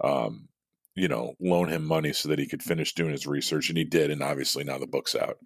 um, 0.03 0.47
you 0.95 1.07
know, 1.07 1.33
loan 1.39 1.69
him 1.69 1.85
money 1.85 2.13
so 2.13 2.29
that 2.29 2.39
he 2.39 2.47
could 2.47 2.63
finish 2.63 2.93
doing 2.93 3.11
his 3.11 3.27
research, 3.27 3.69
and 3.69 3.77
he 3.77 3.85
did. 3.85 4.11
And 4.11 4.21
obviously, 4.21 4.63
now 4.63 4.77
the 4.77 4.87
book's 4.87 5.15
out. 5.15 5.37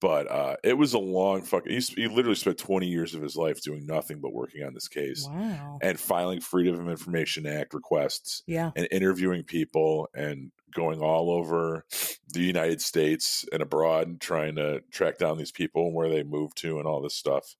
But 0.00 0.30
uh, 0.30 0.56
it 0.62 0.74
was 0.76 0.92
a 0.92 0.98
long 0.98 1.42
fucking. 1.42 1.72
He's, 1.72 1.88
he 1.88 2.08
literally 2.08 2.34
spent 2.34 2.58
twenty 2.58 2.88
years 2.88 3.14
of 3.14 3.22
his 3.22 3.36
life 3.36 3.62
doing 3.62 3.86
nothing 3.86 4.20
but 4.20 4.34
working 4.34 4.62
on 4.64 4.74
this 4.74 4.88
case 4.88 5.26
Wow. 5.30 5.78
and 5.80 5.98
filing 5.98 6.40
Freedom 6.40 6.78
of 6.78 6.88
Information 6.88 7.46
Act 7.46 7.72
requests 7.72 8.42
Yeah. 8.46 8.72
and 8.76 8.86
interviewing 8.90 9.44
people 9.44 10.08
and 10.14 10.50
going 10.74 11.00
all 11.00 11.30
over 11.30 11.84
the 12.32 12.40
United 12.42 12.82
States 12.82 13.46
and 13.52 13.62
abroad 13.62 14.20
trying 14.20 14.56
to 14.56 14.80
track 14.90 15.16
down 15.18 15.38
these 15.38 15.52
people 15.52 15.86
and 15.86 15.94
where 15.94 16.10
they 16.10 16.22
moved 16.24 16.58
to 16.58 16.78
and 16.78 16.86
all 16.86 17.00
this 17.00 17.14
stuff. 17.14 17.54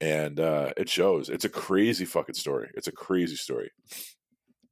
And 0.00 0.38
uh, 0.38 0.72
it 0.76 0.90
shows. 0.90 1.30
It's 1.30 1.46
a 1.46 1.48
crazy 1.48 2.04
fucking 2.04 2.34
story. 2.34 2.70
It's 2.74 2.86
a 2.88 2.92
crazy 2.92 3.36
story. 3.36 3.70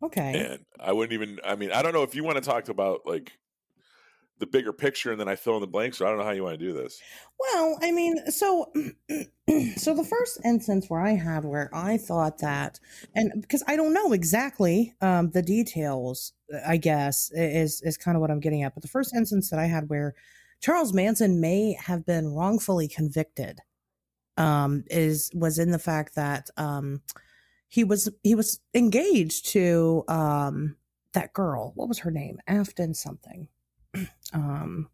Okay. 0.03 0.49
And 0.53 0.65
I 0.79 0.93
wouldn't 0.93 1.15
even, 1.15 1.41
I 1.43 1.57
mean, 1.57 1.73
I 1.73 1.81
don't 1.83 1.95
know 1.95 2.03
if 2.03 2.15
you 2.15 2.23
want 2.25 2.37
to 2.37 2.43
talk 2.45 2.69
about 2.69 3.01
like 3.07 3.33
the 4.39 4.47
bigger 4.47 4.73
picture 4.73 5.13
and 5.13 5.21
then 5.21 5.29
I 5.29 5.37
fill 5.37 5.55
in 5.55 5.61
the 5.61 5.67
blanks. 5.67 5.99
So 5.99 6.07
I 6.07 6.09
don't 6.09 6.19
know 6.19 6.25
how 6.25 6.33
you 6.33 6.43
want 6.43 6.59
to 6.59 6.65
do 6.65 6.73
this. 6.73 7.01
Well, 7.39 7.79
I 7.83 7.93
mean, 7.93 8.31
so 8.31 8.73
so 9.77 9.95
the 9.95 10.07
first 10.09 10.41
instance 10.45 10.87
where 10.89 11.01
I 11.01 11.13
had 11.13 11.45
where 11.45 11.71
I 11.73 11.97
thought 11.97 12.39
that, 12.39 12.81
and 13.15 13.33
because 13.41 13.63
I 13.67 13.77
don't 13.77 13.95
know 13.95 14.13
exactly 14.13 14.95
um, 15.01 15.31
the 15.31 15.43
details, 15.43 16.33
I 16.67 16.77
guess 16.77 17.31
is 17.33 17.81
is 17.83 17.97
kind 17.97 18.17
of 18.17 18.21
what 18.21 18.31
I'm 18.31 18.41
getting 18.41 18.63
at. 18.63 18.75
But 18.75 18.83
the 18.83 18.89
first 18.89 19.15
instance 19.15 19.51
that 19.51 19.59
I 19.59 19.67
had 19.67 19.89
where 19.89 20.15
Charles 20.61 20.93
Manson 20.93 21.41
may 21.41 21.75
have 21.75 22.07
been 22.07 22.35
wrongfully 22.35 22.89
convicted 22.89 23.61
um, 24.37 24.85
is 24.89 25.31
was 25.35 25.59
in 25.59 25.71
the 25.71 25.79
fact 25.79 26.15
that 26.15 26.51
um, 26.57 27.03
he 27.69 27.85
was 27.85 28.09
he 28.23 28.35
was 28.35 28.61
engaged 28.73 29.47
to 29.51 30.05
um, 30.09 30.77
that 31.13 31.33
girl. 31.33 31.73
What 31.75 31.89
was 31.89 32.01
her 32.01 32.11
name? 32.11 32.39
Afton 32.47 32.95
something. 32.95 33.49
Um, 34.33 34.89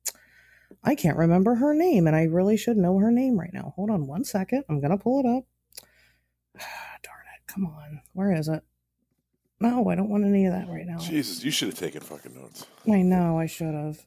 I 0.83 0.95
can't 0.95 1.17
remember 1.17 1.57
her 1.57 1.75
name, 1.75 2.07
and 2.07 2.17
I 2.17 2.25
really 2.25 2.57
should 2.57 2.77
know 2.77 2.99
her 2.99 3.11
name 3.11 3.39
right 3.39 3.53
now. 3.53 3.73
Hold 3.77 3.91
on 3.91 4.07
one 4.07 4.25
second. 4.25 4.65
I'm 4.69 4.81
gonna 4.81 4.99
pull 4.99 5.21
it 5.21 5.27
up. 5.27 5.45
Darn 7.03 7.25
it! 7.37 7.47
Come 7.47 7.67
on, 7.67 8.03
where 8.13 8.33
is 8.33 8.49
it? 8.49 8.63
No, 9.63 9.91
I 9.91 9.95
don't 9.95 10.09
want 10.09 10.25
any 10.25 10.47
of 10.47 10.55
that 10.55 10.69
right 10.69 10.87
now. 10.87 10.97
Jesus, 10.97 11.45
you 11.45 11.51
should 11.51 11.69
have 11.69 11.79
taken 11.79 12.01
fucking 12.01 12.35
notes. 12.35 12.67
I 12.91 13.03
know 13.03 13.39
I 13.39 13.45
should 13.45 13.75
have. 13.75 14.01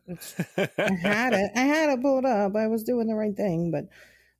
I 0.57 0.93
had 0.93 1.33
it. 1.33 1.51
I 1.55 1.59
had 1.59 1.89
it 1.91 2.01
pulled 2.01 2.25
up. 2.25 2.55
I 2.55 2.65
was 2.65 2.83
doing 2.83 3.05
the 3.05 3.13
right 3.13 3.35
thing, 3.35 3.69
but 3.69 3.85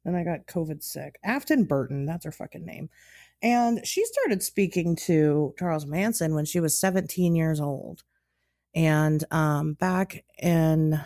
then 0.03 0.15
I 0.15 0.23
got 0.23 0.47
COVID 0.47 0.81
sick. 0.81 1.19
Afton 1.23 1.65
Burton, 1.65 2.07
that's 2.07 2.25
her 2.25 2.31
fucking 2.31 2.65
name. 2.65 2.89
And 3.43 3.85
she 3.85 4.03
started 4.05 4.41
speaking 4.41 4.95
to 5.07 5.53
Charles 5.59 5.85
Manson 5.85 6.33
when 6.33 6.45
she 6.45 6.59
was 6.59 6.79
17 6.79 7.35
years 7.35 7.59
old. 7.59 8.03
And 8.75 9.23
um, 9.31 9.73
back 9.73 10.23
in, 10.41 10.99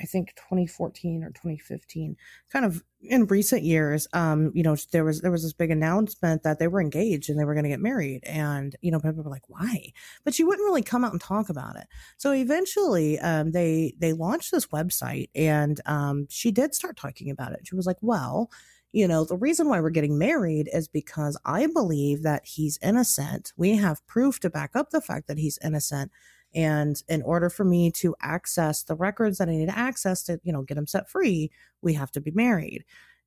I 0.00 0.04
think 0.04 0.34
2014 0.36 1.22
or 1.22 1.30
2015, 1.30 2.16
kind 2.50 2.64
of 2.64 2.82
in 3.02 3.26
recent 3.26 3.62
years, 3.62 4.08
um, 4.12 4.50
you 4.54 4.62
know, 4.62 4.76
there 4.92 5.04
was 5.04 5.20
there 5.20 5.30
was 5.30 5.42
this 5.42 5.52
big 5.52 5.70
announcement 5.70 6.42
that 6.42 6.58
they 6.58 6.68
were 6.68 6.80
engaged 6.80 7.28
and 7.28 7.38
they 7.38 7.44
were 7.44 7.54
going 7.54 7.64
to 7.64 7.70
get 7.70 7.80
married. 7.80 8.22
And 8.24 8.74
you 8.80 8.90
know, 8.90 9.00
people 9.00 9.22
were 9.22 9.30
like, 9.30 9.48
"Why?" 9.48 9.92
But 10.24 10.34
she 10.34 10.44
wouldn't 10.44 10.64
really 10.66 10.82
come 10.82 11.04
out 11.04 11.12
and 11.12 11.20
talk 11.20 11.48
about 11.50 11.76
it. 11.76 11.86
So 12.16 12.32
eventually, 12.32 13.18
um, 13.18 13.52
they 13.52 13.94
they 13.98 14.12
launched 14.12 14.52
this 14.52 14.66
website, 14.66 15.28
and 15.34 15.80
um, 15.86 16.26
she 16.30 16.50
did 16.50 16.74
start 16.74 16.96
talking 16.96 17.30
about 17.30 17.52
it. 17.52 17.66
She 17.66 17.74
was 17.76 17.86
like, 17.86 17.98
"Well, 18.00 18.50
you 18.92 19.06
know, 19.06 19.24
the 19.24 19.36
reason 19.36 19.68
why 19.68 19.80
we're 19.80 19.90
getting 19.90 20.18
married 20.18 20.68
is 20.72 20.88
because 20.88 21.38
I 21.44 21.66
believe 21.66 22.22
that 22.22 22.46
he's 22.46 22.78
innocent. 22.82 23.52
We 23.56 23.76
have 23.76 24.06
proof 24.06 24.40
to 24.40 24.50
back 24.50 24.70
up 24.74 24.90
the 24.90 25.00
fact 25.02 25.28
that 25.28 25.38
he's 25.38 25.58
innocent." 25.62 26.10
And 26.54 27.00
in 27.08 27.22
order 27.22 27.48
for 27.48 27.64
me 27.64 27.90
to 27.92 28.14
access 28.20 28.82
the 28.82 28.96
records 28.96 29.38
that 29.38 29.48
I 29.48 29.52
need 29.52 29.68
to 29.68 29.78
access 29.78 30.22
to, 30.24 30.40
you 30.42 30.52
know, 30.52 30.62
get 30.62 30.78
him 30.78 30.86
set 30.86 31.08
free, 31.08 31.50
we 31.82 31.94
have 31.94 32.10
to 32.12 32.20
be 32.20 32.32
married. 32.32 32.84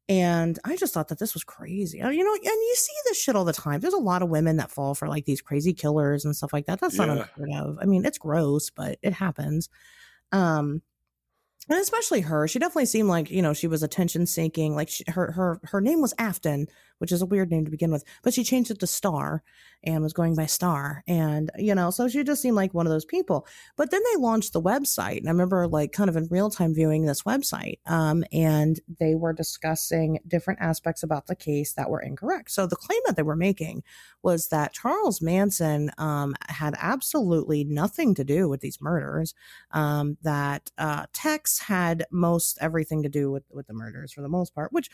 And 0.09 0.59
I 0.65 0.76
just 0.76 0.93
thought 0.93 1.07
that 1.07 1.19
this 1.19 1.34
was 1.34 1.45
crazy. 1.45 2.01
Uh, 2.01 2.09
You 2.09 2.26
know, 2.26 2.34
and 2.34 2.43
you 2.43 2.76
see 2.76 2.93
this 3.05 3.21
shit 3.21 3.36
all 3.38 3.45
the 3.45 3.53
time. 3.53 3.80
There's 3.80 3.93
a 3.93 3.97
lot 3.97 4.21
of 4.21 4.30
women 4.30 4.57
that 4.57 4.71
fall 4.71 4.95
for 4.95 5.07
like 5.07 5.24
these 5.26 5.41
crazy 5.41 5.74
killers 5.74 6.26
and 6.26 6.36
stuff 6.36 6.51
like 6.51 6.65
that. 6.65 6.82
That's 6.82 6.97
not 6.97 7.09
unheard 7.09 7.49
of. 7.55 7.78
I 7.82 7.86
mean, 7.86 8.05
it's 8.05 8.17
gross, 8.17 8.69
but 8.69 8.97
it 9.01 9.13
happens. 9.13 9.69
Um, 10.34 10.82
and 11.69 11.80
especially 11.80 12.19
her, 12.21 12.47
she 12.47 12.59
definitely 12.59 12.88
seemed 12.88 13.07
like 13.07 13.32
you 13.32 13.41
know 13.41 13.53
she 13.53 13.67
was 13.67 13.84
attention 13.84 14.26
seeking. 14.26 14.76
Like 14.76 14.89
she, 14.89 15.05
her 15.07 15.32
her 15.32 15.61
her 15.63 15.80
name 15.80 16.01
was 16.01 16.13
Afton, 16.17 16.67
which 16.98 17.12
is 17.12 17.22
a 17.22 17.26
weird 17.26 17.52
name 17.52 17.66
to 17.66 17.72
begin 17.72 17.91
with, 17.91 18.04
but 18.24 18.34
she 18.34 18.44
changed 18.44 18.72
it 18.72 18.80
to 18.80 18.88
Star 18.88 19.44
and 19.84 20.02
was 20.02 20.14
going 20.14 20.36
by 20.36 20.46
Star, 20.46 21.04
and 21.08 21.52
you 21.58 21.76
know, 21.76 21.89
so 21.89 22.08
she 22.08 22.24
just 22.24 22.41
seemed 22.41 22.56
like 22.56 22.74
one 22.74 22.86
of 22.86 22.91
those 22.91 23.06
people. 23.06 23.46
But 23.76 23.91
then 23.91 24.02
they 24.12 24.20
launched 24.20 24.54
the 24.54 24.62
website, 24.62 25.18
and 25.18 25.28
I 25.28 25.32
remember 25.32 25.68
like 25.68 25.91
kind 25.91 26.10
of 26.10 26.16
in 26.16 26.28
real 26.30 26.50
time 26.50 26.74
viewing 26.74 27.06
this 27.06 27.24
website, 27.24 27.80
um, 27.86 28.24
and 28.32 28.80
they 29.00 29.16
were 29.16 29.34
discussing 29.34 30.20
different 30.28 30.62
aspects 30.62 31.04
about 31.04 31.28
the 31.28 31.36
case 31.36 31.74
that 31.74 31.89
were 31.89 32.02
incorrect. 32.02 32.52
So 32.52 32.66
the 32.66 32.76
claim 32.76 33.00
that 33.06 33.16
they 33.16 33.24
were 33.24 33.36
making 33.36 33.84
was 34.22 34.48
that 34.48 34.74
Charles 34.74 35.22
Manson 35.22 35.91
um, 35.98 36.36
had 36.48 36.76
absolutely 36.80 37.64
nothing 37.64 38.16
to 38.16 38.24
do 38.24 38.48
with 38.48 38.62
these 38.62 38.82
murders. 38.82 39.34
Um, 39.72 40.18
that 40.22 40.72
uh, 40.78 41.06
Tex 41.14 41.60
had 41.60 42.06
most 42.12 42.58
everything 42.62 43.04
to 43.04 43.10
do 43.10 43.32
with 43.32 43.44
with 43.52 43.68
the 43.68 43.74
murders 43.74 44.14
for 44.14 44.22
the 44.22 44.30
most 44.30 44.56
part. 44.56 44.72
Which 44.72 44.89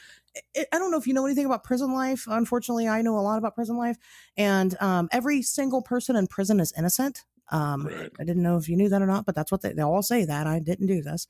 I 0.58 0.66
don't 0.72 0.91
know 0.91 0.97
if 0.97 1.08
you 1.08 1.14
know 1.14 1.26
anything 1.26 1.45
about 1.45 1.64
prison 1.64 1.89
life. 1.94 2.26
Unfortunately, 2.28 2.88
I 2.88 3.02
know 3.02 3.18
a 3.18 3.22
lot 3.22 3.38
about 3.38 3.56
prison 3.56 3.78
life, 3.78 3.98
and 4.38 4.80
um, 4.82 5.10
every 5.12 5.42
single 5.42 5.82
person 5.82 6.16
in 6.16 6.28
prison 6.28 6.60
is 6.60 6.74
innocent. 6.78 7.24
Um, 7.52 7.88
Right. 7.88 8.12
I 8.20 8.24
didn't 8.24 8.44
know 8.44 8.58
if 8.58 8.70
you 8.70 8.76
knew 8.78 8.90
that 8.90 9.02
or 9.02 9.08
not, 9.08 9.26
but 9.26 9.34
that's 9.36 9.52
what 9.52 9.62
they, 9.62 9.74
they 9.74 9.82
all 9.82 10.04
say 10.04 10.24
that. 10.26 10.46
I 10.46 10.60
didn't 10.60 10.88
do 10.88 11.02
this. 11.02 11.28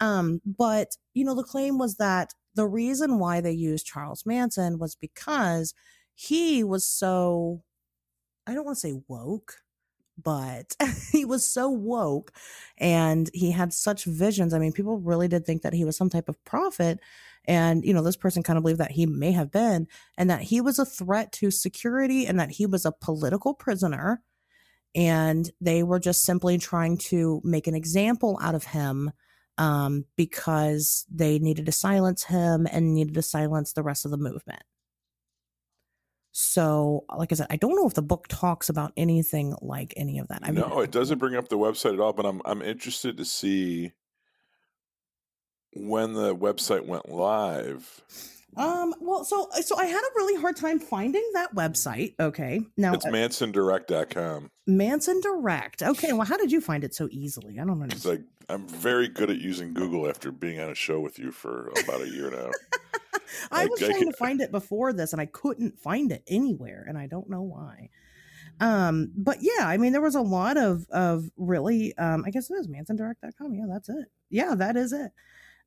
Um, 0.00 0.40
but, 0.44 0.96
you 1.14 1.24
know, 1.24 1.34
the 1.34 1.42
claim 1.42 1.78
was 1.78 1.96
that 1.96 2.34
the 2.54 2.66
reason 2.66 3.18
why 3.18 3.40
they 3.40 3.52
used 3.52 3.86
Charles 3.86 4.26
Manson 4.26 4.78
was 4.78 4.94
because 4.94 5.72
he 6.14 6.62
was 6.62 6.86
so, 6.86 7.62
I 8.46 8.54
don't 8.54 8.64
want 8.64 8.76
to 8.76 8.80
say 8.80 9.00
woke, 9.08 9.62
but 10.22 10.76
he 11.12 11.24
was 11.24 11.46
so 11.48 11.70
woke 11.70 12.32
and 12.78 13.30
he 13.32 13.50
had 13.50 13.72
such 13.72 14.04
visions. 14.04 14.54
I 14.54 14.58
mean, 14.58 14.72
people 14.72 14.98
really 14.98 15.28
did 15.28 15.46
think 15.46 15.62
that 15.62 15.74
he 15.74 15.84
was 15.84 15.96
some 15.96 16.10
type 16.10 16.28
of 16.28 16.42
prophet. 16.44 17.00
And, 17.46 17.84
you 17.84 17.92
know, 17.92 18.02
this 18.02 18.16
person 18.16 18.42
kind 18.42 18.56
of 18.56 18.62
believed 18.62 18.80
that 18.80 18.92
he 18.92 19.06
may 19.06 19.32
have 19.32 19.50
been, 19.50 19.88
and 20.16 20.30
that 20.30 20.42
he 20.42 20.60
was 20.60 20.78
a 20.78 20.84
threat 20.84 21.32
to 21.32 21.50
security 21.50 22.26
and 22.26 22.38
that 22.38 22.52
he 22.52 22.66
was 22.66 22.84
a 22.84 22.92
political 22.92 23.54
prisoner 23.54 24.22
and 24.94 25.50
they 25.60 25.82
were 25.82 25.98
just 25.98 26.22
simply 26.22 26.58
trying 26.58 26.98
to 26.98 27.40
make 27.44 27.66
an 27.66 27.74
example 27.74 28.38
out 28.42 28.54
of 28.54 28.64
him 28.64 29.10
um, 29.58 30.04
because 30.16 31.06
they 31.10 31.38
needed 31.38 31.66
to 31.66 31.72
silence 31.72 32.24
him 32.24 32.66
and 32.70 32.94
needed 32.94 33.14
to 33.14 33.22
silence 33.22 33.72
the 33.72 33.82
rest 33.82 34.04
of 34.04 34.10
the 34.10 34.16
movement. 34.16 34.62
So, 36.34 37.04
like 37.14 37.30
I 37.30 37.34
said, 37.34 37.48
I 37.50 37.56
don't 37.56 37.76
know 37.76 37.86
if 37.86 37.92
the 37.92 38.02
book 38.02 38.26
talks 38.28 38.70
about 38.70 38.92
anything 38.96 39.54
like 39.60 39.92
any 39.96 40.18
of 40.18 40.28
that. 40.28 40.40
I 40.42 40.50
mean, 40.50 40.66
no, 40.66 40.80
it 40.80 40.90
doesn't 40.90 41.18
bring 41.18 41.36
up 41.36 41.48
the 41.48 41.58
website 41.58 41.92
at 41.92 42.00
all. 42.00 42.14
But 42.14 42.24
I'm 42.24 42.40
I'm 42.46 42.62
interested 42.62 43.18
to 43.18 43.24
see 43.26 43.92
when 45.74 46.12
the 46.14 46.34
website 46.34 46.86
went 46.86 47.08
live. 47.08 48.02
Um, 48.56 48.94
well, 49.00 49.24
so 49.24 49.48
so 49.62 49.76
I 49.78 49.86
had 49.86 50.00
a 50.00 50.14
really 50.14 50.40
hard 50.40 50.56
time 50.56 50.78
finding 50.78 51.26
that 51.34 51.54
website. 51.54 52.14
Okay. 52.20 52.60
Now 52.76 52.92
it's 52.92 53.06
mansondirect.com. 53.06 54.50
Manson 54.66 55.20
Direct. 55.20 55.82
Okay, 55.82 56.12
well 56.12 56.26
how 56.26 56.36
did 56.36 56.52
you 56.52 56.60
find 56.60 56.84
it 56.84 56.94
so 56.94 57.08
easily? 57.10 57.58
I 57.58 57.64
don't 57.64 57.78
know. 57.78 57.86
It's 57.86 58.04
like 58.04 58.22
I'm 58.48 58.68
very 58.68 59.08
good 59.08 59.30
at 59.30 59.38
using 59.38 59.72
Google 59.72 60.08
after 60.08 60.30
being 60.30 60.60
on 60.60 60.70
a 60.70 60.74
show 60.74 61.00
with 61.00 61.18
you 61.18 61.32
for 61.32 61.72
about 61.82 62.02
a 62.02 62.08
year 62.08 62.30
now. 62.30 62.50
I 63.50 63.64
was 63.64 63.80
trying 63.80 64.10
to 64.10 64.16
find 64.16 64.42
it 64.42 64.50
before 64.50 64.92
this 64.92 65.12
and 65.12 65.22
I 65.22 65.26
couldn't 65.26 65.78
find 65.78 66.12
it 66.12 66.22
anywhere 66.28 66.84
and 66.86 66.98
I 66.98 67.06
don't 67.06 67.30
know 67.30 67.42
why. 67.42 67.88
Um, 68.60 69.12
but 69.16 69.38
yeah, 69.40 69.66
I 69.66 69.78
mean 69.78 69.92
there 69.92 70.02
was 70.02 70.14
a 70.14 70.20
lot 70.20 70.58
of 70.58 70.86
of 70.90 71.30
really 71.38 71.96
um 71.96 72.24
I 72.26 72.30
guess 72.30 72.50
it 72.50 72.54
is 72.54 72.68
mansondirect.com. 72.68 73.54
Yeah, 73.54 73.66
that's 73.66 73.88
it. 73.88 74.08
Yeah, 74.28 74.54
that 74.56 74.76
is 74.76 74.92
it. 74.92 75.10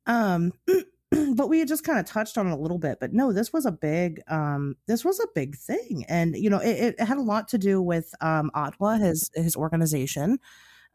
Um 0.06 0.52
but 1.36 1.48
we 1.48 1.60
had 1.60 1.68
just 1.68 1.84
kind 1.84 1.98
of 1.98 2.06
touched 2.06 2.36
on 2.36 2.46
it 2.48 2.52
a 2.52 2.56
little 2.56 2.78
bit 2.78 2.98
but 3.00 3.12
no 3.12 3.32
this 3.32 3.52
was 3.52 3.64
a 3.64 3.72
big 3.72 4.20
um 4.28 4.76
this 4.86 5.04
was 5.04 5.20
a 5.20 5.26
big 5.34 5.56
thing. 5.56 6.04
And 6.08 6.36
you 6.36 6.50
know 6.50 6.58
it, 6.58 6.96
it 6.98 7.00
had 7.04 7.18
a 7.18 7.22
lot 7.22 7.48
to 7.48 7.58
do 7.58 7.80
with 7.82 8.14
um 8.20 8.50
ATWA 8.54 9.00
his 9.00 9.30
his 9.34 9.56
organization 9.56 10.38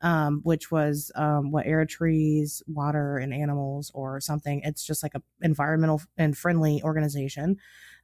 um 0.02 0.42
which 0.44 0.72
was 0.72 1.12
um 1.16 1.52
what 1.52 1.68
air 1.68 1.86
trees 1.86 2.64
water 2.68 3.18
and 3.18 3.34
animals 3.34 3.92
or 3.94 4.20
something. 4.22 4.62
It's 4.64 4.86
just 4.86 5.04
like 5.04 5.16
a 5.16 5.22
environmental 5.42 6.02
and 6.18 6.38
friendly 6.38 6.82
organization. 6.84 7.58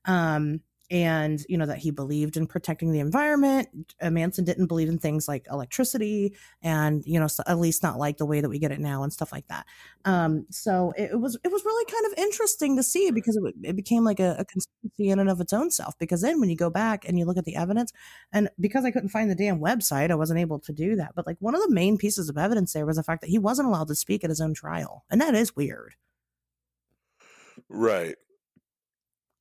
Um 0.05 0.61
and 0.89 1.43
you 1.49 1.57
know 1.57 1.65
that 1.65 1.79
he 1.79 1.91
believed 1.91 2.37
in 2.37 2.47
protecting 2.47 2.91
the 2.91 2.99
environment. 2.99 3.67
Uh, 4.01 4.09
manson 4.09 4.45
didn't 4.45 4.67
believe 4.67 4.87
in 4.87 4.97
things 4.97 5.27
like 5.27 5.45
electricity 5.51 6.33
and 6.61 7.03
you 7.05 7.19
know 7.19 7.27
so 7.27 7.43
at 7.47 7.59
least 7.59 7.83
not 7.83 7.97
like 7.97 8.17
the 8.17 8.25
way 8.25 8.39
that 8.39 8.49
we 8.49 8.59
get 8.59 8.71
it 8.71 8.79
now 8.79 9.03
and 9.03 9.11
stuff 9.11 9.31
like 9.31 9.47
that. 9.47 9.65
Um, 10.05 10.45
so 10.49 10.93
it, 10.97 11.11
it, 11.11 11.19
was 11.19 11.37
it 11.43 11.51
was 11.51 11.65
really 11.65 11.85
kind 11.91 12.05
of 12.05 12.17
interesting 12.17 12.77
to 12.77 12.83
see 12.83 13.11
because 13.11 13.35
it, 13.35 13.55
it 13.63 13.75
became 13.75 14.03
like 14.03 14.19
a, 14.19 14.37
a 14.39 14.45
conspiracy 14.45 15.09
in 15.09 15.19
and 15.19 15.29
of 15.29 15.41
its 15.41 15.51
own 15.51 15.71
self 15.71 15.97
because 15.99 16.21
then 16.21 16.39
when 16.39 16.49
you 16.49 16.55
go 16.55 16.69
back 16.69 17.07
and 17.07 17.19
you 17.19 17.25
look 17.25 17.37
at 17.37 17.45
the 17.45 17.55
evidence 17.55 17.91
and 18.31 18.49
because 18.59 18.85
i 18.85 18.91
couldn't 18.91 19.09
find 19.09 19.29
the 19.29 19.35
damn 19.35 19.59
website 19.59 20.11
i 20.11 20.15
wasn't 20.15 20.39
able 20.39 20.59
to 20.59 20.71
do 20.71 20.95
that 20.95 21.13
but 21.15 21.27
like 21.27 21.37
one 21.39 21.55
of 21.55 21.61
the 21.61 21.73
main 21.73 21.97
pieces 21.97 22.29
of 22.29 22.37
evidence 22.37 22.73
there 22.73 22.85
was 22.85 22.97
the 22.97 23.03
fact 23.03 23.21
that 23.21 23.29
he 23.29 23.37
wasn't 23.37 23.67
allowed 23.67 23.87
to 23.87 23.95
speak 23.95 24.23
at 24.23 24.29
his 24.29 24.41
own 24.41 24.53
trial 24.53 25.03
and 25.09 25.19
that 25.19 25.35
is 25.35 25.55
weird. 25.55 25.95
Right 27.69 28.15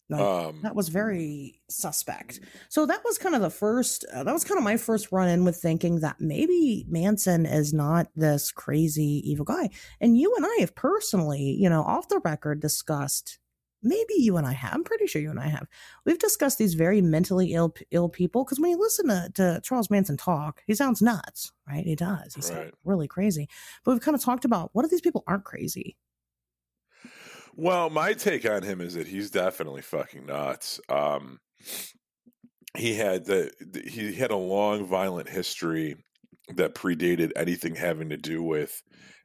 like, 0.08 0.20
um, 0.20 0.60
that 0.62 0.76
was 0.76 0.88
very 0.88 1.60
suspect. 1.68 2.40
So 2.68 2.86
that 2.86 3.02
was 3.04 3.18
kind 3.18 3.34
of 3.34 3.40
the 3.40 3.50
first. 3.50 4.04
Uh, 4.12 4.22
that 4.22 4.32
was 4.32 4.44
kind 4.44 4.58
of 4.58 4.64
my 4.64 4.76
first 4.76 5.10
run 5.10 5.28
in 5.28 5.44
with 5.44 5.56
thinking 5.56 6.00
that 6.00 6.20
maybe 6.20 6.86
Manson 6.88 7.44
is 7.44 7.72
not 7.72 8.08
this 8.14 8.52
crazy 8.52 9.22
evil 9.28 9.44
guy. 9.44 9.70
And 10.00 10.16
you 10.16 10.32
and 10.36 10.46
I 10.46 10.56
have 10.60 10.74
personally, 10.76 11.42
you 11.42 11.68
know, 11.68 11.82
off 11.82 12.08
the 12.08 12.20
record 12.24 12.60
discussed. 12.60 13.38
Maybe 13.82 14.14
you 14.16 14.36
and 14.36 14.46
I 14.46 14.52
have. 14.52 14.74
I'm 14.74 14.84
pretty 14.84 15.06
sure 15.06 15.20
you 15.20 15.30
and 15.30 15.38
I 15.38 15.48
have. 15.48 15.66
We've 16.04 16.18
discussed 16.18 16.58
these 16.58 16.74
very 16.74 17.00
mentally 17.02 17.52
ill 17.52 17.74
ill 17.90 18.08
people 18.08 18.44
because 18.44 18.58
when 18.58 18.70
you 18.70 18.78
listen 18.78 19.08
to, 19.08 19.30
to 19.34 19.60
Charles 19.62 19.90
Manson 19.90 20.16
talk, 20.16 20.62
he 20.66 20.74
sounds 20.74 21.02
nuts, 21.02 21.52
right? 21.68 21.84
He 21.84 21.94
does. 21.94 22.34
He 22.34 22.42
sounds 22.42 22.72
really 22.84 23.06
crazy. 23.08 23.48
But 23.84 23.92
we've 23.92 24.00
kind 24.00 24.14
of 24.14 24.22
talked 24.22 24.44
about 24.44 24.70
what 24.72 24.84
if 24.84 24.90
these 24.90 25.00
people 25.00 25.24
aren't 25.26 25.44
crazy? 25.44 25.96
Well, 27.56 27.88
my 27.88 28.12
take 28.12 28.48
on 28.48 28.62
him 28.62 28.80
is 28.80 28.94
that 28.94 29.06
he's 29.06 29.30
definitely 29.30 29.82
fucking 29.82 30.26
nuts. 30.26 30.78
Um, 30.88 31.40
he 32.76 32.94
had 32.94 33.24
the, 33.24 33.50
the 33.60 33.80
he 33.80 34.12
had 34.14 34.30
a 34.30 34.36
long 34.36 34.84
violent 34.84 35.28
history 35.28 35.96
that 36.54 36.74
predated 36.74 37.32
anything 37.34 37.74
having 37.74 38.10
to 38.10 38.18
do 38.18 38.42
with 38.42 38.82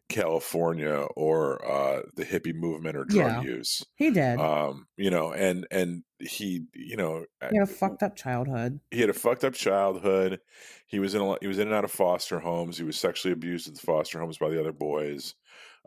California 0.09 1.05
or 1.15 1.63
uh, 1.69 2.01
the 2.15 2.25
hippie 2.25 2.55
movement 2.55 2.95
or 2.95 3.05
drug 3.05 3.43
yeah, 3.45 3.51
use. 3.51 3.83
He 3.95 4.11
did. 4.11 4.39
Um, 4.39 4.87
you 4.97 5.09
know, 5.09 5.33
and 5.33 5.67
and 5.69 6.03
he, 6.19 6.65
you 6.73 6.97
know, 6.97 7.25
he 7.49 7.57
had 7.57 7.67
a 7.67 7.71
fucked 7.71 8.03
up 8.03 8.15
childhood. 8.15 8.79
He 8.91 9.01
had 9.01 9.09
a 9.09 9.13
fucked 9.13 9.43
up 9.43 9.53
childhood. 9.53 10.39
He 10.87 10.99
was 10.99 11.15
in 11.15 11.21
a, 11.21 11.35
he 11.41 11.47
was 11.47 11.59
in 11.59 11.67
and 11.67 11.75
out 11.75 11.85
of 11.85 11.91
foster 11.91 12.39
homes. 12.39 12.77
He 12.77 12.83
was 12.83 12.97
sexually 12.97 13.33
abused 13.33 13.67
at 13.67 13.75
the 13.75 13.81
foster 13.81 14.19
homes 14.19 14.37
by 14.37 14.49
the 14.49 14.59
other 14.59 14.73
boys. 14.73 15.35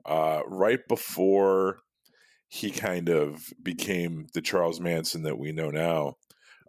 Uh, 0.04 0.42
right 0.46 0.86
before 0.88 1.78
he 2.54 2.70
kind 2.70 3.08
of 3.08 3.52
became 3.60 4.28
the 4.32 4.40
Charles 4.40 4.78
Manson 4.78 5.24
that 5.24 5.40
we 5.40 5.50
know 5.50 5.70
now. 5.70 6.14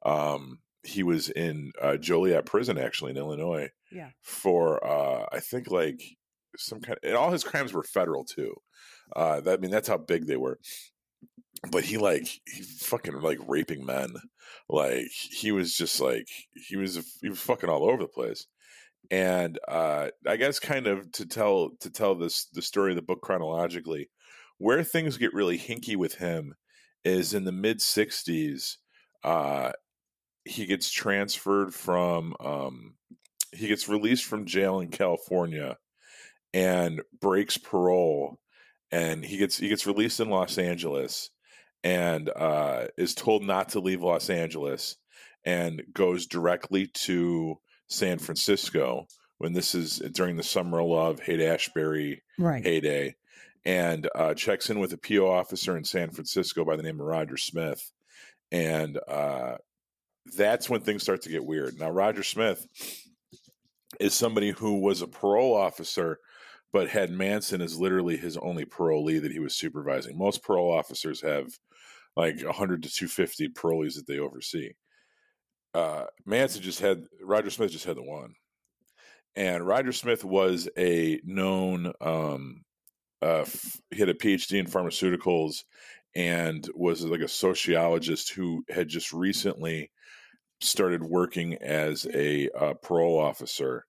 Um, 0.03 0.57
he 0.81 1.03
was 1.03 1.29
in 1.29 1.73
uh, 1.79 1.97
Joliet 1.97 2.47
prison, 2.47 2.79
actually 2.79 3.11
in 3.11 3.17
Illinois. 3.17 3.69
Yeah. 3.91 4.09
For 4.23 4.83
uh, 4.83 5.27
I 5.31 5.39
think 5.39 5.69
like 5.69 6.01
some 6.57 6.81
kind, 6.81 6.97
of, 6.97 7.07
and 7.07 7.15
all 7.15 7.29
his 7.29 7.43
crimes 7.43 7.71
were 7.71 7.83
federal 7.83 8.25
too. 8.25 8.55
Uh, 9.15 9.41
that 9.41 9.59
I 9.59 9.61
mean, 9.61 9.69
that's 9.69 9.87
how 9.87 9.99
big 9.99 10.25
they 10.25 10.37
were. 10.37 10.57
But 11.69 11.83
he 11.83 11.99
like 11.99 12.25
he 12.51 12.63
fucking 12.63 13.21
like 13.21 13.37
raping 13.47 13.85
men, 13.85 14.15
like 14.67 15.05
he 15.11 15.51
was 15.51 15.77
just 15.77 16.01
like 16.01 16.27
he 16.55 16.77
was 16.77 16.99
he 17.21 17.29
was 17.29 17.39
fucking 17.39 17.69
all 17.69 17.87
over 17.87 18.01
the 18.01 18.07
place. 18.07 18.47
And 19.11 19.59
uh, 19.67 20.07
I 20.27 20.35
guess 20.37 20.57
kind 20.57 20.87
of 20.87 21.11
to 21.11 21.27
tell 21.27 21.69
to 21.81 21.91
tell 21.91 22.15
this 22.15 22.45
the 22.53 22.63
story 22.63 22.93
of 22.93 22.95
the 22.95 23.03
book 23.03 23.21
chronologically, 23.21 24.09
where 24.57 24.83
things 24.83 25.17
get 25.17 25.33
really 25.33 25.57
hinky 25.57 25.95
with 25.95 26.15
him 26.15 26.55
is 27.03 27.33
in 27.33 27.43
the 27.45 27.51
mid 27.51 27.79
60s. 27.79 28.77
Uh, 29.23 29.71
he 30.43 30.65
gets 30.65 30.91
transferred 30.91 31.73
from, 31.73 32.35
um, 32.39 32.95
he 33.51 33.67
gets 33.67 33.89
released 33.89 34.25
from 34.25 34.45
jail 34.45 34.79
in 34.79 34.89
California 34.89 35.77
and 36.53 37.01
breaks 37.19 37.57
parole. 37.57 38.39
And 38.91 39.25
he 39.25 39.37
gets 39.37 39.57
he 39.57 39.67
gets 39.67 39.87
released 39.87 40.19
in 40.19 40.29
Los 40.29 40.57
Angeles 40.57 41.31
and 41.83 42.29
uh, 42.35 42.85
is 42.97 43.13
told 43.13 43.43
not 43.43 43.69
to 43.69 43.79
leave 43.79 44.01
Los 44.01 44.29
Angeles 44.29 44.95
and 45.43 45.83
goes 45.93 46.27
directly 46.27 46.87
to 46.87 47.59
San 47.87 48.19
Francisco 48.19 49.07
when 49.37 49.53
this 49.53 49.75
is 49.75 49.97
during 50.13 50.37
the 50.37 50.43
Summer 50.43 50.79
of 50.79 50.87
Love 50.87 51.19
Haight 51.19 51.41
Ashbury 51.41 52.23
right. 52.39 52.63
heyday 52.63 53.15
and 53.65 54.07
uh, 54.13 54.33
checks 54.33 54.69
in 54.69 54.79
with 54.79 54.93
a 54.93 54.97
PO 54.97 55.27
officer 55.27 55.75
in 55.75 55.83
San 55.83 56.11
Francisco 56.11 56.63
by 56.63 56.75
the 56.75 56.83
name 56.83 56.99
of 56.99 57.07
Roger 57.07 57.37
Smith. 57.37 57.91
And 58.51 58.99
uh, 59.07 59.55
that's 60.37 60.69
when 60.69 60.81
things 60.81 61.03
start 61.03 61.23
to 61.23 61.29
get 61.29 61.45
weird. 61.45 61.79
Now, 61.79 61.89
Roger 61.89 62.23
Smith 62.23 62.65
is 63.99 64.13
somebody 64.13 64.51
who 64.51 64.79
was 64.79 65.01
a 65.01 65.07
parole 65.07 65.55
officer, 65.55 66.19
but 66.71 66.89
had 66.89 67.11
Manson 67.11 67.61
as 67.61 67.79
literally 67.79 68.17
his 68.17 68.37
only 68.37 68.65
parolee 68.65 69.21
that 69.21 69.31
he 69.31 69.39
was 69.39 69.55
supervising. 69.55 70.17
Most 70.17 70.43
parole 70.43 70.71
officers 70.71 71.21
have 71.21 71.47
like 72.15 72.41
100 72.41 72.83
to 72.83 72.89
250 72.89 73.49
parolees 73.49 73.95
that 73.95 74.05
they 74.07 74.19
oversee. 74.19 74.71
Uh, 75.73 76.05
Manson 76.25 76.61
just 76.61 76.79
had, 76.79 77.03
Roger 77.21 77.49
Smith 77.49 77.71
just 77.71 77.85
had 77.85 77.97
the 77.97 78.03
one. 78.03 78.35
And 79.35 79.67
Roger 79.67 79.91
Smith 79.91 80.23
was 80.23 80.69
a 80.77 81.19
known 81.25 81.91
um, 81.99 82.63
uh, 83.21 83.41
f- 83.41 83.81
he 83.91 83.99
had 83.99 84.09
a 84.09 84.13
PhD 84.13 84.59
in 84.59 84.65
pharmaceuticals 84.65 85.63
and 86.15 86.67
was 86.73 87.03
like 87.03 87.21
a 87.21 87.27
sociologist 87.27 88.33
who 88.33 88.63
had 88.69 88.87
just 88.87 89.11
recently 89.11 89.91
started 90.61 91.03
working 91.03 91.55
as 91.55 92.07
a 92.13 92.49
uh, 92.57 92.73
parole 92.75 93.19
officer 93.19 93.85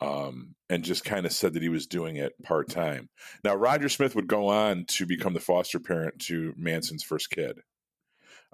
um, 0.00 0.54
and 0.68 0.84
just 0.84 1.04
kind 1.04 1.26
of 1.26 1.32
said 1.32 1.54
that 1.54 1.62
he 1.62 1.68
was 1.68 1.86
doing 1.86 2.16
it 2.16 2.32
part 2.42 2.68
time. 2.68 3.08
Now, 3.44 3.54
Roger 3.54 3.88
Smith 3.88 4.14
would 4.14 4.28
go 4.28 4.48
on 4.48 4.84
to 4.88 5.06
become 5.06 5.34
the 5.34 5.40
foster 5.40 5.78
parent 5.78 6.18
to 6.20 6.54
Manson's 6.56 7.02
first 7.02 7.30
kid. 7.30 7.60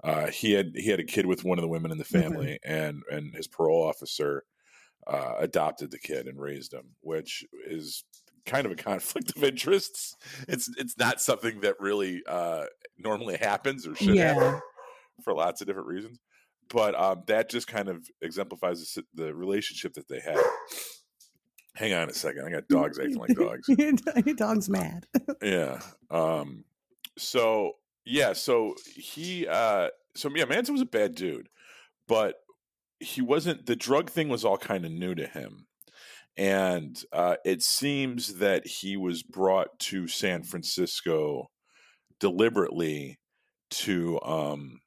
Uh, 0.03 0.27
he 0.27 0.51
had 0.51 0.73
he 0.75 0.89
had 0.89 0.99
a 0.99 1.05
kid 1.05 1.25
with 1.25 1.43
one 1.43 1.57
of 1.57 1.63
the 1.63 1.67
women 1.67 1.91
in 1.91 1.97
the 1.97 2.03
mm-hmm. 2.03 2.21
family, 2.21 2.59
mm-hmm. 2.63 2.71
and 2.71 3.03
and 3.09 3.33
his 3.35 3.47
parole 3.47 3.83
officer 3.83 4.43
uh, 5.07 5.33
adopted 5.39 5.89
the 5.89 5.99
kid 5.99 6.27
and 6.27 6.39
raised 6.39 6.73
him, 6.73 6.95
which 7.01 7.43
is 7.65 8.03
kind 8.47 8.65
of 8.65 8.71
a 8.71 8.75
conflict 8.75 9.35
of 9.35 9.43
interests. 9.43 10.15
It's 10.47 10.69
it's 10.77 10.97
not 10.97 11.21
something 11.21 11.59
that 11.61 11.75
really 11.79 12.23
uh, 12.27 12.65
normally 12.97 13.37
happens 13.37 13.85
or 13.85 13.95
should 13.95 14.15
yeah. 14.15 14.33
happen 14.33 14.61
for 15.23 15.33
lots 15.33 15.61
of 15.61 15.67
different 15.67 15.87
reasons. 15.87 16.19
But 16.69 16.99
um, 16.99 17.23
that 17.27 17.49
just 17.49 17.67
kind 17.67 17.87
of 17.89 18.05
exemplifies 18.21 18.93
the, 18.93 19.03
the 19.13 19.33
relationship 19.35 19.93
that 19.93 20.07
they 20.07 20.19
had. 20.19 20.37
Hang 21.75 21.93
on 21.93 22.09
a 22.09 22.13
second, 22.13 22.45
I 22.45 22.49
got 22.49 22.67
dogs 22.67 22.97
acting 22.97 23.17
like 23.17 23.35
dogs. 23.35 23.69
Your 24.25 24.35
dog's 24.35 24.67
mad. 24.67 25.05
yeah. 25.43 25.79
Um. 26.09 26.63
So 27.17 27.73
yeah. 28.05 28.33
So 28.33 28.73
he. 28.95 29.47
Uh. 29.47 29.89
So 30.15 30.31
yeah, 30.35 30.45
Manson 30.45 30.73
was 30.73 30.81
a 30.81 30.87
bad 30.87 31.13
dude, 31.13 31.49
but 32.07 32.35
he 32.99 33.21
wasn't. 33.21 33.67
The 33.67 33.75
drug 33.75 34.09
thing 34.09 34.27
was 34.27 34.43
all 34.43 34.57
kind 34.57 34.85
of 34.85 34.91
new 34.91 35.13
to 35.13 35.27
him 35.27 35.66
and 36.37 37.01
uh, 37.11 37.35
it 37.43 37.63
seems 37.63 38.35
that 38.35 38.67
he 38.67 38.95
was 38.95 39.23
brought 39.23 39.77
to 39.79 40.07
San 40.07 40.43
Francisco 40.43 41.49
deliberately 42.19 43.19
to 43.69 44.19
um, 44.21 44.79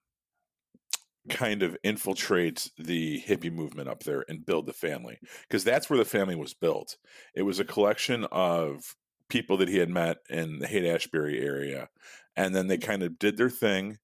kind 1.29 1.63
of 1.63 1.77
infiltrate 1.83 2.71
the 2.79 3.21
hippie 3.21 3.53
movement 3.53 3.89
up 3.89 4.03
there 4.05 4.25
and 4.29 4.47
build 4.47 4.67
the 4.67 4.73
family 4.73 5.19
because 5.43 5.65
that's 5.65 5.91
where 5.91 5.99
the 5.99 6.05
family 6.05 6.37
was 6.37 6.55
built. 6.55 6.97
It 7.35 7.43
was 7.43 7.59
a 7.59 7.65
collection 7.65 8.27
of 8.31 8.95
people 9.29 9.57
that 9.59 9.69
he 9.69 9.79
had 9.79 9.91
met 9.91 10.19
in 10.29 10.59
the 10.59 10.67
Haight 10.67 10.87
Ashbury 10.87 11.41
area, 11.41 11.89
and 12.37 12.55
then 12.55 12.69
they 12.69 12.79
kind 12.79 13.03
of 13.03 13.19
did 13.19 13.37
their 13.37 13.51
thing 13.51 13.99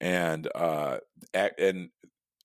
and 0.00 0.48
uh, 0.54 0.98
and 1.34 1.90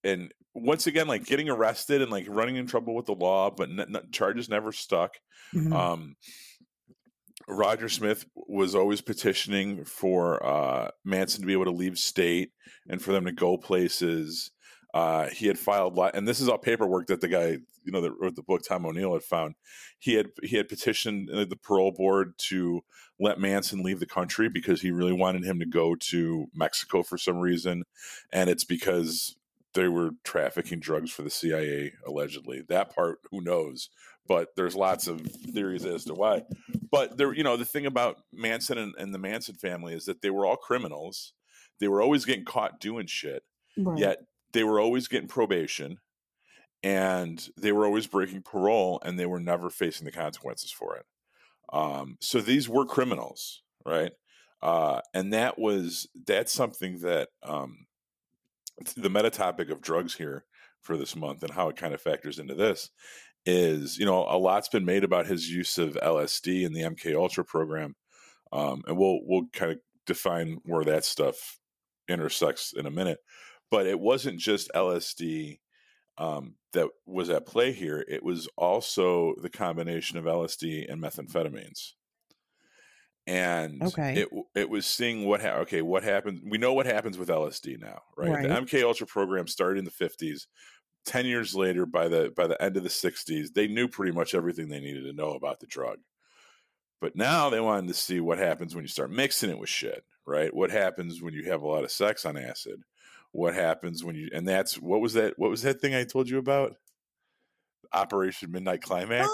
and 0.04 0.34
once 0.54 0.88
again, 0.88 1.08
like 1.08 1.26
getting 1.26 1.50
arrested 1.50 2.02
and 2.02 2.12
like 2.12 2.26
running 2.28 2.56
in 2.56 2.68
trouble 2.68 2.96
with 2.96 3.06
the 3.06 3.16
law, 3.16 3.50
but 3.50 3.70
n- 3.70 3.80
n- 3.80 4.10
charges 4.12 4.50
never 4.50 4.72
stuck. 4.72 5.18
Mm-hmm. 5.54 5.74
Um, 5.74 6.16
Roger 7.48 7.90
Smith 7.90 8.26
was 8.36 8.76
always 8.76 9.02
petitioning 9.02 9.84
for 9.86 10.46
uh, 10.46 10.92
Manson 11.04 11.42
to 11.42 11.48
be 11.48 11.54
able 11.54 11.66
to 11.66 11.72
leave 11.72 11.98
state 11.98 12.52
and 12.88 13.02
for 13.02 13.12
them 13.12 13.26
to 13.26 13.32
go 13.32 13.58
places. 13.58 14.52
Uh, 14.94 15.28
he 15.30 15.48
had 15.48 15.58
filed, 15.58 15.96
lot 15.96 16.16
and 16.16 16.28
this 16.28 16.42
is 16.42 16.50
all 16.50 16.58
paperwork 16.58 17.08
that 17.08 17.22
the 17.22 17.28
guy, 17.28 17.58
you 17.84 17.92
know, 17.92 18.02
that 18.02 18.12
wrote 18.20 18.36
the 18.36 18.44
book, 18.44 18.62
Tom 18.68 18.86
O'Neill, 18.86 19.14
had 19.14 19.24
found. 19.24 19.56
He 20.00 20.16
had 20.16 20.28
he 20.44 20.58
had 20.58 20.68
petitioned 20.68 21.30
the 21.30 21.56
parole 21.56 21.92
board 21.92 22.34
to 22.50 22.82
let 23.18 23.40
Manson 23.40 23.84
leave 23.84 24.02
the 24.02 24.06
country 24.06 24.50
because 24.50 24.82
he 24.82 24.92
really 24.92 25.14
wanted 25.14 25.46
him 25.46 25.60
to 25.60 25.66
go 25.66 25.96
to 25.96 26.48
Mexico 26.54 27.04
for 27.04 27.18
some 27.18 27.38
reason, 27.38 27.84
and 28.34 28.50
it's 28.50 28.66
because 28.66 29.38
they 29.74 29.88
were 29.88 30.12
trafficking 30.24 30.80
drugs 30.80 31.12
for 31.12 31.24
the 31.24 31.30
CIA 31.30 31.94
allegedly. 32.06 32.62
That 32.68 32.94
part, 32.94 33.20
who 33.30 33.42
knows? 33.42 33.90
But 34.28 34.50
there's 34.56 34.76
lots 34.76 35.08
of 35.08 35.22
theories 35.22 35.86
as 35.86 36.06
to 36.06 36.14
why. 36.14 36.44
But 36.92 37.18
there, 37.18 37.34
you 37.34 37.44
know, 37.44 37.58
the 37.58 37.66
thing 37.66 37.86
about 37.86 38.18
Manson 38.34 38.78
and, 38.78 38.94
and 38.98 39.14
the 39.14 39.20
Manson 39.20 39.56
family 39.56 39.94
is 39.94 40.06
that 40.06 40.22
they 40.22 40.30
were 40.30 40.46
all 40.46 40.58
criminals. 40.58 41.34
They 41.80 41.88
were 41.88 42.02
always 42.02 42.26
getting 42.26 42.46
caught 42.46 42.80
doing 42.80 43.08
shit. 43.08 43.44
Right. 43.78 43.98
Yet 43.98 44.20
they 44.54 44.64
were 44.64 44.80
always 44.80 45.08
getting 45.08 45.28
probation, 45.28 45.98
and 46.84 47.48
they 47.58 47.72
were 47.72 47.86
always 47.86 48.08
breaking 48.08 48.44
parole, 48.44 49.02
and 49.04 49.18
they 49.18 49.26
were 49.26 49.40
never 49.40 49.70
facing 49.70 50.06
the 50.06 50.12
consequences 50.12 50.72
for 50.72 50.98
it. 50.98 51.06
Um, 51.72 52.18
so 52.20 52.42
these 52.42 52.68
were 52.68 52.86
criminals, 52.86 53.62
right? 53.86 54.12
Uh, 54.62 55.02
and 55.14 55.34
that 55.34 55.58
was 55.58 56.08
that's 56.28 56.52
something 56.52 57.00
that 57.00 57.30
um, 57.44 57.86
the 58.98 59.10
meta 59.10 59.30
topic 59.30 59.70
of 59.70 59.82
drugs 59.82 60.16
here 60.16 60.46
for 60.82 60.98
this 60.98 61.16
month 61.16 61.44
and 61.44 61.54
how 61.54 61.70
it 61.70 61.76
kind 61.76 61.94
of 61.94 62.02
factors 62.02 62.40
into 62.40 62.56
this 62.56 62.90
is 63.46 63.98
you 63.98 64.06
know 64.06 64.26
a 64.30 64.38
lot's 64.38 64.70
been 64.70 64.86
made 64.86 65.04
about 65.04 65.26
his 65.26 65.50
use 65.50 65.78
of 65.78 65.98
LSD 66.02 66.64
in 66.64 66.74
the 66.74 66.82
MK 66.82 67.16
Ultra 67.16 67.44
program, 67.44 67.96
um, 68.52 68.82
and 68.88 68.98
we'll 68.98 69.20
we'll 69.24 69.46
kind 69.54 69.74
of 69.74 69.80
define 70.06 70.58
where 70.64 70.86
that 70.86 71.06
stuff 71.06 71.60
intersects 72.08 72.74
in 72.74 72.86
a 72.86 72.92
minute. 72.92 73.20
But 73.70 73.88
it 73.88 74.00
wasn't 74.00 74.40
just 74.40 74.72
LSD 74.76 75.60
um, 76.18 76.56
that 76.74 76.90
was 77.06 77.30
at 77.30 77.48
play 77.48 77.72
here; 77.72 78.04
it 78.08 78.24
was 78.24 78.48
also 78.58 79.34
the 79.42 79.50
combination 79.50 80.18
of 80.18 80.26
LSD 80.26 80.92
and 80.92 81.02
methamphetamines 81.02 81.94
and 83.28 83.84
okay. 83.84 84.22
it 84.22 84.30
it 84.56 84.70
was 84.70 84.86
seeing 84.86 85.26
what 85.26 85.42
ha- 85.42 85.60
okay 85.60 85.82
what 85.82 86.04
happens 86.04 86.42
we 86.44 86.58
know 86.58 86.74
what 86.74 86.86
happens 86.86 87.18
with 87.18 87.30
LSD 87.30 87.80
now 87.80 88.02
right? 88.18 88.32
right? 88.32 88.48
the 88.48 88.78
MK 88.78 88.84
Ultra 88.84 89.06
program 89.06 89.48
started 89.48 89.80
in 89.80 89.86
the 89.86 89.92
50s 89.92 90.48
10 91.06 91.26
years 91.26 91.54
later 91.56 91.86
by 91.86 92.08
the 92.08 92.34
by 92.36 92.48
the 92.48 92.62
end 92.62 92.78
of 92.78 92.84
the 92.84 92.90
60s 92.90 93.54
they 93.54 93.68
knew 93.68 93.88
pretty 93.88 94.12
much 94.12 94.34
everything 94.34 94.70
they 94.70 94.80
needed 94.80 95.04
to 95.04 95.14
know 95.14 95.32
about 95.32 95.60
the 95.60 95.68
drug 95.68 96.00
but 97.00 97.16
now 97.16 97.50
they 97.50 97.60
wanted 97.60 97.88
to 97.88 97.94
see 97.94 98.20
what 98.20 98.38
happens 98.38 98.74
when 98.74 98.84
you 98.84 98.90
start 98.90 99.12
mixing 99.12 99.50
it 99.50 99.60
with 99.60 99.70
shit 99.70 100.04
right 100.26 100.54
what 100.54 100.72
happens 100.72 101.22
when 101.22 101.34
you 101.34 101.44
have 101.44 101.62
a 101.62 101.68
lot 101.68 101.84
of 101.84 101.92
sex 101.92 102.26
on 102.26 102.38
acid 102.38 102.82
what 103.32 103.54
happens 103.54 104.04
when 104.04 104.16
you 104.16 104.30
and 104.34 104.48
that's 104.48 104.80
what 104.80 105.02
was 105.02 105.14
that 105.14 105.38
what 105.38 105.50
was 105.50 105.62
that 105.62 105.80
thing 105.80 105.96
I 105.96 106.04
told 106.04 106.30
you 106.30 106.38
about 106.38 106.76
Operation 107.94 108.52
Midnight 108.52 108.82
Climax 108.82 109.30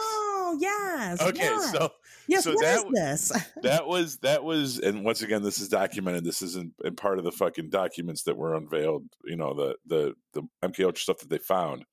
oh 0.47 0.57
yes. 0.59 1.21
Okay, 1.21 1.39
yes. 1.39 1.71
so 1.71 1.91
yes, 2.27 2.43
so 2.43 2.53
what 2.53 2.63
that, 2.63 2.85
is 2.85 3.29
this? 3.29 3.47
that 3.63 3.87
was 3.87 4.17
that 4.17 4.43
was, 4.43 4.79
and 4.79 5.03
once 5.03 5.21
again, 5.21 5.43
this 5.43 5.59
is 5.59 5.69
documented. 5.69 6.23
This 6.23 6.41
isn't 6.41 6.73
in 6.83 6.95
part 6.95 7.19
of 7.19 7.25
the 7.25 7.31
fucking 7.31 7.69
documents 7.69 8.23
that 8.23 8.37
were 8.37 8.55
unveiled. 8.55 9.05
You 9.25 9.35
know, 9.35 9.53
the 9.53 9.75
the 9.85 10.15
the 10.33 10.43
MK 10.63 10.85
Ultra 10.85 11.01
stuff 11.01 11.19
that 11.19 11.29
they 11.29 11.37
found. 11.37 11.85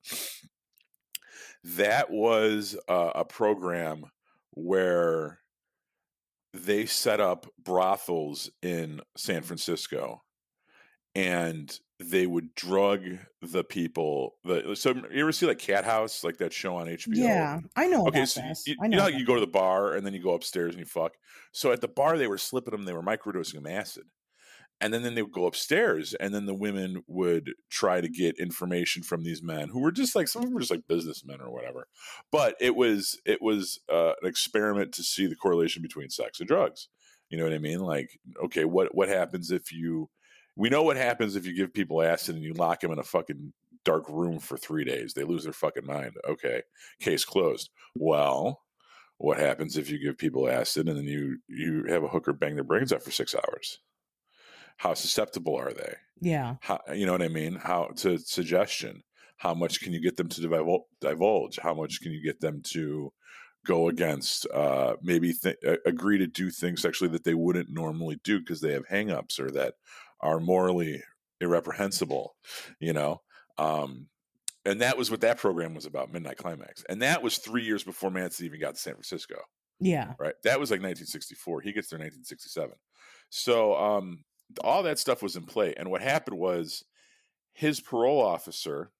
That 1.63 2.11
was 2.11 2.77
uh, 2.87 3.11
a 3.15 3.25
program 3.25 4.05
where 4.51 5.39
they 6.53 6.85
set 6.85 7.19
up 7.19 7.47
brothels 7.61 8.49
in 8.61 9.01
San 9.17 9.41
Francisco 9.41 10.21
and 11.13 11.79
they 11.99 12.27
would 12.27 12.53
drug 12.55 13.03
the 13.41 13.63
people. 13.63 14.35
The 14.43 14.75
so 14.75 14.93
you 15.11 15.21
ever 15.21 15.31
see 15.31 15.45
like 15.45 15.59
Cat 15.59 15.85
House, 15.85 16.23
like 16.23 16.37
that 16.37 16.51
show 16.51 16.75
on 16.75 16.87
HBO? 16.87 17.15
Yeah, 17.15 17.59
I 17.75 17.87
know. 17.87 18.07
Okay, 18.07 18.25
so 18.25 18.41
you, 18.65 18.75
I 18.81 18.87
know, 18.87 19.07
you, 19.07 19.13
know 19.13 19.17
you 19.19 19.25
go 19.25 19.35
to 19.35 19.41
the 19.41 19.47
bar 19.47 19.93
and 19.93 20.05
then 20.05 20.13
you 20.13 20.21
go 20.21 20.33
upstairs 20.33 20.71
and 20.71 20.79
you 20.79 20.85
fuck. 20.85 21.13
So 21.51 21.71
at 21.71 21.81
the 21.81 21.87
bar, 21.87 22.17
they 22.17 22.27
were 22.27 22.37
slipping 22.37 22.71
them. 22.71 22.85
They 22.85 22.93
were 22.93 23.01
microdosing 23.01 23.53
them 23.53 23.67
acid, 23.67 24.03
and 24.81 24.93
then 24.93 25.03
then 25.03 25.15
they 25.15 25.21
would 25.21 25.31
go 25.31 25.45
upstairs, 25.45 26.13
and 26.15 26.33
then 26.33 26.45
the 26.45 26.53
women 26.53 27.03
would 27.07 27.53
try 27.69 28.01
to 28.01 28.09
get 28.09 28.39
information 28.39 29.01
from 29.01 29.23
these 29.23 29.41
men 29.41 29.69
who 29.69 29.79
were 29.79 29.91
just 29.91 30.15
like 30.15 30.27
some 30.27 30.41
of 30.41 30.47
them 30.47 30.53
were 30.53 30.61
just 30.61 30.71
like 30.71 30.87
businessmen 30.89 31.39
or 31.39 31.51
whatever. 31.51 31.87
But 32.29 32.55
it 32.59 32.75
was 32.75 33.19
it 33.25 33.41
was 33.41 33.79
uh, 33.91 34.13
an 34.21 34.27
experiment 34.27 34.91
to 34.93 35.03
see 35.03 35.27
the 35.27 35.35
correlation 35.35 35.81
between 35.81 36.09
sex 36.09 36.39
and 36.39 36.47
drugs. 36.47 36.89
You 37.29 37.37
know 37.37 37.45
what 37.45 37.53
I 37.53 37.59
mean? 37.59 37.79
Like, 37.79 38.19
okay, 38.43 38.65
what 38.65 38.93
what 38.93 39.07
happens 39.07 39.49
if 39.49 39.71
you 39.71 40.09
we 40.55 40.69
know 40.69 40.83
what 40.83 40.97
happens 40.97 41.35
if 41.35 41.45
you 41.45 41.55
give 41.55 41.73
people 41.73 42.01
acid 42.01 42.35
and 42.35 42.43
you 42.43 42.53
lock 42.53 42.79
them 42.79 42.91
in 42.91 42.99
a 42.99 43.03
fucking 43.03 43.53
dark 43.83 44.09
room 44.09 44.39
for 44.39 44.57
three 44.57 44.83
days. 44.83 45.13
They 45.13 45.23
lose 45.23 45.43
their 45.43 45.53
fucking 45.53 45.85
mind. 45.85 46.15
Okay, 46.27 46.63
case 46.99 47.25
closed. 47.25 47.69
Well, 47.95 48.61
what 49.17 49.37
happens 49.37 49.77
if 49.77 49.89
you 49.89 49.99
give 49.99 50.17
people 50.17 50.49
acid 50.49 50.89
and 50.89 50.97
then 50.97 51.05
you 51.05 51.37
you 51.47 51.85
have 51.87 52.03
a 52.03 52.07
hooker 52.07 52.33
bang 52.33 52.55
their 52.55 52.63
brains 52.63 52.91
out 52.91 53.03
for 53.03 53.11
six 53.11 53.35
hours? 53.35 53.79
How 54.77 54.93
susceptible 54.93 55.55
are 55.55 55.71
they? 55.71 55.95
Yeah, 56.19 56.55
How, 56.61 56.79
you 56.93 57.05
know 57.05 57.13
what 57.13 57.21
I 57.21 57.29
mean. 57.29 57.55
How 57.55 57.91
to 57.97 58.17
suggestion? 58.17 59.03
How 59.37 59.53
much 59.53 59.81
can 59.81 59.93
you 59.93 60.01
get 60.01 60.17
them 60.17 60.29
to 60.29 60.41
divulge? 61.01 61.59
How 61.61 61.73
much 61.73 62.01
can 62.01 62.11
you 62.11 62.23
get 62.23 62.39
them 62.39 62.61
to 62.67 63.11
go 63.65 63.89
against? 63.89 64.47
Uh, 64.53 64.95
maybe 65.01 65.33
th- 65.33 65.57
agree 65.85 66.17
to 66.17 66.27
do 66.27 66.49
things 66.49 66.81
sexually 66.81 67.11
that 67.11 67.25
they 67.25 67.33
wouldn't 67.33 67.69
normally 67.69 68.19
do 68.23 68.39
because 68.39 68.61
they 68.61 68.73
have 68.73 68.87
hangups 68.87 69.39
or 69.39 69.51
that 69.51 69.75
are 70.21 70.39
morally 70.39 71.03
irreprehensible, 71.41 72.35
you 72.79 72.93
know. 72.93 73.21
Um, 73.57 74.07
and 74.65 74.81
that 74.81 74.97
was 74.97 75.11
what 75.11 75.21
that 75.21 75.37
program 75.37 75.75
was 75.75 75.85
about, 75.85 76.11
Midnight 76.11 76.37
Climax. 76.37 76.83
And 76.89 77.01
that 77.01 77.21
was 77.21 77.37
three 77.37 77.63
years 77.63 77.83
before 77.83 78.09
Manson 78.09 78.45
even 78.45 78.59
got 78.59 78.75
to 78.75 78.81
San 78.81 78.93
Francisco. 78.93 79.35
Yeah. 79.79 80.13
Right. 80.19 80.33
That 80.43 80.59
was 80.59 80.71
like 80.71 80.79
1964. 80.79 81.61
He 81.61 81.71
gets 81.71 81.89
there 81.89 81.99
1967. 81.99 82.75
So 83.29 83.75
um, 83.75 84.23
all 84.63 84.83
that 84.83 84.99
stuff 84.99 85.21
was 85.21 85.35
in 85.35 85.43
play. 85.43 85.73
And 85.75 85.91
what 85.91 86.01
happened 86.01 86.37
was 86.37 86.83
his 87.53 87.79
parole 87.79 88.21
officer 88.21 88.91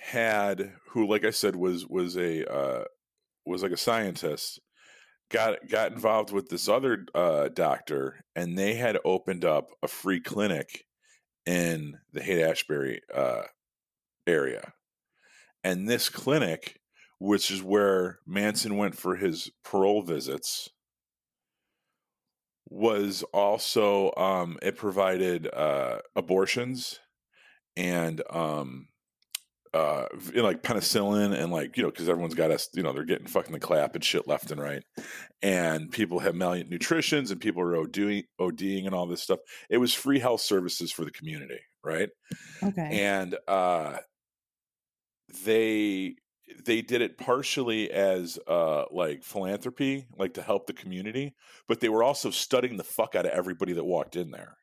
had, 0.00 0.72
who, 0.90 1.08
like 1.08 1.24
I 1.24 1.30
said, 1.30 1.56
was 1.56 1.86
was 1.86 2.16
a 2.16 2.50
uh, 2.50 2.84
was 3.44 3.62
like 3.62 3.72
a 3.72 3.76
scientist, 3.76 4.60
got 5.30 5.68
got 5.68 5.92
involved 5.92 6.32
with 6.32 6.48
this 6.48 6.68
other 6.68 7.06
uh, 7.14 7.48
doctor, 7.48 8.24
and 8.34 8.58
they 8.58 8.74
had 8.74 8.98
opened 9.04 9.44
up 9.44 9.70
a 9.82 9.88
free 9.88 10.20
clinic 10.20 10.84
in 11.44 11.98
the 12.12 12.22
Haight 12.22 12.42
Ashbury 12.42 13.02
uh, 13.14 13.42
area, 14.26 14.72
and 15.64 15.88
this 15.88 16.08
clinic, 16.08 16.80
which 17.18 17.50
is 17.50 17.62
where 17.62 18.18
Manson 18.26 18.76
went 18.76 18.96
for 18.96 19.16
his 19.16 19.50
parole 19.64 20.02
visits, 20.02 20.70
was 22.68 23.22
also 23.32 24.12
um, 24.16 24.58
it 24.62 24.76
provided 24.76 25.48
uh, 25.52 25.98
abortions 26.14 27.00
and 27.76 28.22
um, 28.30 28.88
uh, 29.76 30.08
like 30.34 30.62
penicillin 30.62 31.38
and 31.38 31.52
like 31.52 31.76
you 31.76 31.82
know 31.82 31.90
because 31.90 32.08
everyone's 32.08 32.34
got 32.34 32.50
us 32.50 32.68
you 32.72 32.82
know 32.82 32.92
they're 32.92 33.04
getting 33.04 33.26
fucking 33.26 33.52
the 33.52 33.60
clap 33.60 33.94
and 33.94 34.04
shit 34.04 34.26
left 34.26 34.50
and 34.50 34.60
right, 34.60 34.82
and 35.42 35.90
people 35.90 36.18
have 36.18 36.34
malnutritions 36.34 37.30
and 37.30 37.40
people 37.40 37.62
are 37.62 37.76
ODing, 37.76 38.24
ODing 38.40 38.86
and 38.86 38.94
all 38.94 39.06
this 39.06 39.22
stuff. 39.22 39.40
It 39.68 39.78
was 39.78 39.92
free 39.92 40.18
health 40.18 40.40
services 40.40 40.90
for 40.90 41.04
the 41.04 41.10
community, 41.10 41.60
right? 41.84 42.08
Okay, 42.62 43.02
and 43.02 43.36
uh, 43.46 43.98
they 45.44 46.14
they 46.64 46.80
did 46.80 47.02
it 47.02 47.18
partially 47.18 47.90
as 47.90 48.38
uh 48.46 48.84
like 48.90 49.22
philanthropy, 49.22 50.06
like 50.16 50.34
to 50.34 50.42
help 50.42 50.66
the 50.66 50.72
community, 50.72 51.34
but 51.68 51.80
they 51.80 51.88
were 51.88 52.02
also 52.02 52.30
studying 52.30 52.76
the 52.76 52.84
fuck 52.84 53.14
out 53.14 53.26
of 53.26 53.32
everybody 53.32 53.74
that 53.74 53.84
walked 53.84 54.16
in 54.16 54.30
there 54.30 54.56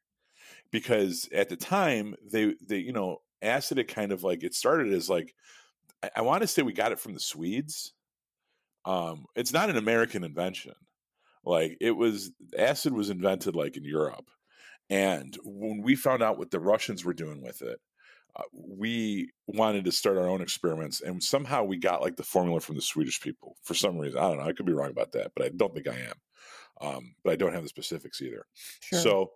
because 0.72 1.30
at 1.32 1.49
the 1.49 1.55
time 1.55 2.16
they 2.30 2.55
they 2.68 2.78
you 2.78 2.91
know 2.91 3.20
acid 3.44 3.80
it 3.80 3.88
kind 3.88 4.12
of 4.12 4.24
like 4.24 4.44
it 4.44 4.54
started 4.54 4.94
as 4.94 5.10
like 5.10 5.34
I, 6.02 6.10
I 6.18 6.22
want 6.22 6.41
to 6.41 6.48
say 6.48 6.62
we 6.62 6.74
got 6.74 6.91
it 6.91 7.00
from 7.00 7.14
the 7.14 7.20
Swedes. 7.20 7.94
Um, 8.86 9.26
it's 9.36 9.54
not 9.54 9.70
an 9.70 9.78
American 9.78 10.24
invention. 10.24 10.74
Like 11.46 11.78
it 11.82 11.91
was 11.91 12.32
acid 12.58 12.94
was 12.94 13.10
invented 13.10 13.56
like 13.56 13.78
in 13.78 13.84
Europe. 13.84 14.30
And 14.89 15.38
when 15.44 15.82
we 15.82 15.96
found 15.96 16.22
out 16.22 16.38
what 16.38 16.52
the 16.52 16.60
Russians 16.60 17.06
were 17.06 17.14
doing 17.14 17.41
with 17.41 17.62
it, 17.62 17.80
uh, 18.36 18.44
we 18.52 19.30
wanted 19.48 19.86
to 19.86 19.91
start 19.91 20.18
our 20.18 20.28
own 20.28 20.41
experiments 20.41 21.02
and 21.02 21.22
somehow 21.22 21.64
we 21.64 21.78
got 21.78 22.02
like 22.02 22.16
the 22.16 22.24
formula 22.24 22.60
from 22.60 22.76
the 22.76 22.82
swedish 22.82 23.22
people 23.22 23.56
for 23.62 23.76
some 23.76 23.96
reason 24.00 24.18
i 24.18 24.24
don't 24.24 24.39
know 24.39 24.44
i 24.44 24.52
could 24.52 24.66
be 24.66 24.74
wrong 24.74 24.89
about 24.89 25.12
that 25.12 25.32
but 25.36 25.46
i 25.46 25.50
don't 25.50 25.72
think 25.76 25.88
i 25.88 25.91
am 25.91 26.16
um, 26.82 27.14
but 27.24 27.32
i 27.32 27.36
don't 27.36 27.54
have 27.54 27.62
the 27.62 27.70
specifics 27.70 28.24
either 28.24 28.48
sure. 28.82 29.00
so 29.00 29.32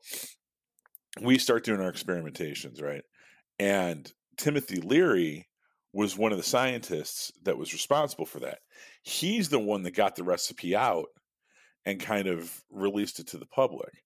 we 1.21 1.37
start 1.37 1.63
doing 1.63 1.81
our 1.81 1.91
experimentations, 1.91 2.81
right? 2.81 3.03
And 3.59 4.11
Timothy 4.37 4.81
Leary 4.81 5.47
was 5.93 6.17
one 6.17 6.31
of 6.31 6.37
the 6.37 6.43
scientists 6.43 7.31
that 7.43 7.57
was 7.57 7.73
responsible 7.73 8.25
for 8.25 8.39
that. 8.39 8.59
He's 9.03 9.49
the 9.49 9.59
one 9.59 9.83
that 9.83 9.95
got 9.95 10.15
the 10.15 10.23
recipe 10.23 10.75
out 10.75 11.07
and 11.85 11.99
kind 11.99 12.27
of 12.27 12.63
released 12.69 13.19
it 13.19 13.27
to 13.27 13.37
the 13.37 13.45
public. 13.45 14.03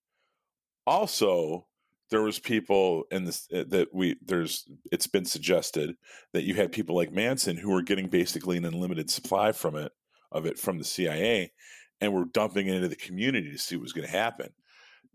Also, 0.85 1.65
there 2.11 2.21
was 2.21 2.39
people 2.39 3.05
in 3.11 3.25
this 3.25 3.47
uh, 3.53 3.63
that 3.69 3.93
we 3.93 4.17
there's 4.21 4.65
it's 4.91 5.07
been 5.07 5.25
suggested 5.25 5.95
that 6.33 6.43
you 6.43 6.53
had 6.53 6.71
people 6.71 6.95
like 6.95 7.11
Manson 7.11 7.57
who 7.57 7.71
were 7.71 7.81
getting 7.81 8.07
basically 8.07 8.57
an 8.57 8.65
unlimited 8.65 9.09
supply 9.09 9.51
from 9.51 9.75
it 9.75 9.91
of 10.31 10.45
it 10.45 10.59
from 10.59 10.77
the 10.77 10.83
CIA 10.83 11.51
and 11.99 12.13
were 12.13 12.25
dumping 12.25 12.67
it 12.67 12.75
into 12.75 12.87
the 12.87 12.95
community 12.95 13.51
to 13.51 13.57
see 13.57 13.75
what 13.75 13.83
was 13.83 13.93
going 13.93 14.05
to 14.05 14.13
happen. 14.13 14.49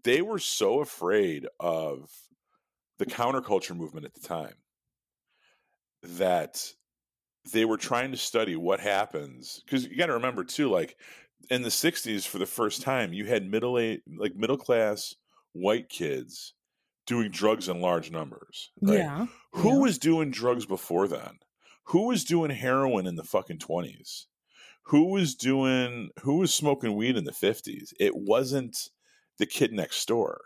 They 0.04 0.22
were 0.22 0.38
so 0.38 0.80
afraid 0.80 1.46
of 1.60 2.10
the 2.98 3.06
counterculture 3.06 3.76
movement 3.76 4.06
at 4.06 4.14
the 4.14 4.26
time 4.26 4.54
that 6.02 6.72
they 7.52 7.64
were 7.64 7.76
trying 7.76 8.10
to 8.10 8.16
study 8.16 8.56
what 8.56 8.80
happens 8.80 9.62
because 9.64 9.84
you 9.84 9.96
got 9.96 10.06
to 10.06 10.14
remember 10.14 10.44
too 10.44 10.68
like 10.68 10.96
in 11.50 11.62
the 11.62 11.68
60s 11.68 12.26
for 12.26 12.38
the 12.38 12.46
first 12.46 12.82
time 12.82 13.12
you 13.12 13.24
had 13.24 13.48
middle 13.48 13.78
age 13.78 14.00
like 14.18 14.34
middle 14.34 14.56
class 14.56 15.14
white 15.52 15.88
kids 15.88 16.54
doing 17.06 17.30
drugs 17.30 17.68
in 17.68 17.80
large 17.80 18.10
numbers 18.10 18.70
right? 18.82 18.98
Yeah. 18.98 19.26
who 19.52 19.74
yeah. 19.74 19.80
was 19.80 19.98
doing 19.98 20.30
drugs 20.30 20.66
before 20.66 21.06
then 21.08 21.38
who 21.84 22.08
was 22.08 22.24
doing 22.24 22.50
heroin 22.50 23.06
in 23.06 23.16
the 23.16 23.24
fucking 23.24 23.58
20s 23.58 24.24
who 24.86 25.04
was 25.10 25.34
doing 25.34 26.10
who 26.22 26.38
was 26.38 26.52
smoking 26.52 26.96
weed 26.96 27.16
in 27.16 27.24
the 27.24 27.32
50s 27.32 27.92
it 28.00 28.14
wasn't 28.16 28.90
the 29.38 29.46
kid 29.46 29.72
next 29.72 30.06
door 30.08 30.40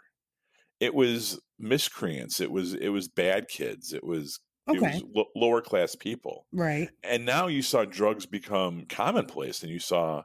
it 0.81 0.95
was 0.95 1.41
miscreants 1.61 2.41
it 2.41 2.51
was 2.51 2.75
it 2.75 2.89
was 2.89 3.09
bad 3.09 3.49
kids 3.49 3.93
it 3.93 4.05
was 4.05 4.41
it 4.69 4.73
Okay. 4.73 4.81
was 4.81 5.03
lo- 5.15 5.31
lower 5.37 5.61
class 5.61 5.95
people 5.95 6.47
Right. 6.53 6.89
and 7.03 7.25
now 7.25 7.47
you 7.49 7.63
saw 7.63 7.85
drugs 7.85 8.27
become 8.27 8.87
commonplace 8.87 9.63
and 9.63 9.71
you 9.73 9.79
saw 9.81 10.23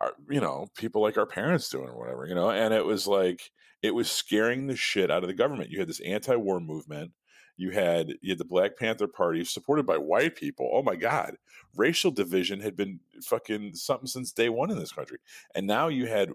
our, 0.00 0.12
you 0.30 0.40
know 0.40 0.68
people 0.76 1.02
like 1.02 1.16
our 1.16 1.26
parents 1.26 1.68
doing 1.68 1.88
or 1.88 1.98
whatever 1.98 2.26
you 2.26 2.34
know 2.34 2.50
and 2.50 2.72
it 2.74 2.84
was 2.84 3.06
like 3.06 3.50
it 3.82 3.94
was 3.94 4.10
scaring 4.10 4.66
the 4.66 4.76
shit 4.76 5.10
out 5.10 5.22
of 5.22 5.28
the 5.28 5.34
government 5.34 5.70
you 5.70 5.78
had 5.78 5.88
this 5.88 6.00
anti-war 6.00 6.60
movement 6.60 7.12
you 7.56 7.70
had 7.70 8.14
you 8.22 8.30
had 8.30 8.38
the 8.38 8.44
black 8.44 8.76
panther 8.76 9.08
party 9.08 9.44
supported 9.44 9.86
by 9.86 9.98
white 9.98 10.36
people 10.36 10.70
oh 10.72 10.82
my 10.82 10.94
god 10.96 11.36
racial 11.76 12.10
division 12.10 12.60
had 12.60 12.76
been 12.76 13.00
fucking 13.24 13.74
something 13.74 14.06
since 14.06 14.32
day 14.32 14.48
one 14.48 14.70
in 14.70 14.78
this 14.78 14.92
country 14.92 15.18
and 15.54 15.66
now 15.66 15.88
you 15.88 16.06
had 16.06 16.30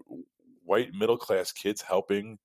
white 0.64 0.92
middle 0.94 1.18
class 1.18 1.52
kids 1.52 1.82
helping 1.82 2.38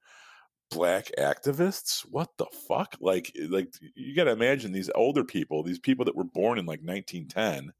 black 0.69 1.11
activists? 1.17 2.01
What 2.01 2.29
the 2.37 2.47
fuck? 2.67 2.95
Like 2.99 3.31
eh, 3.39 3.47
like 3.49 3.73
you 3.95 4.15
got 4.15 4.25
to 4.25 4.31
imagine 4.31 4.71
these 4.71 4.89
older 4.95 5.23
people 5.23 5.63
these 5.63 5.79
people 5.79 6.05
that 6.05 6.15
were 6.15 6.23
born 6.23 6.59
in 6.59 6.65
like 6.65 6.81
1910 6.81 7.73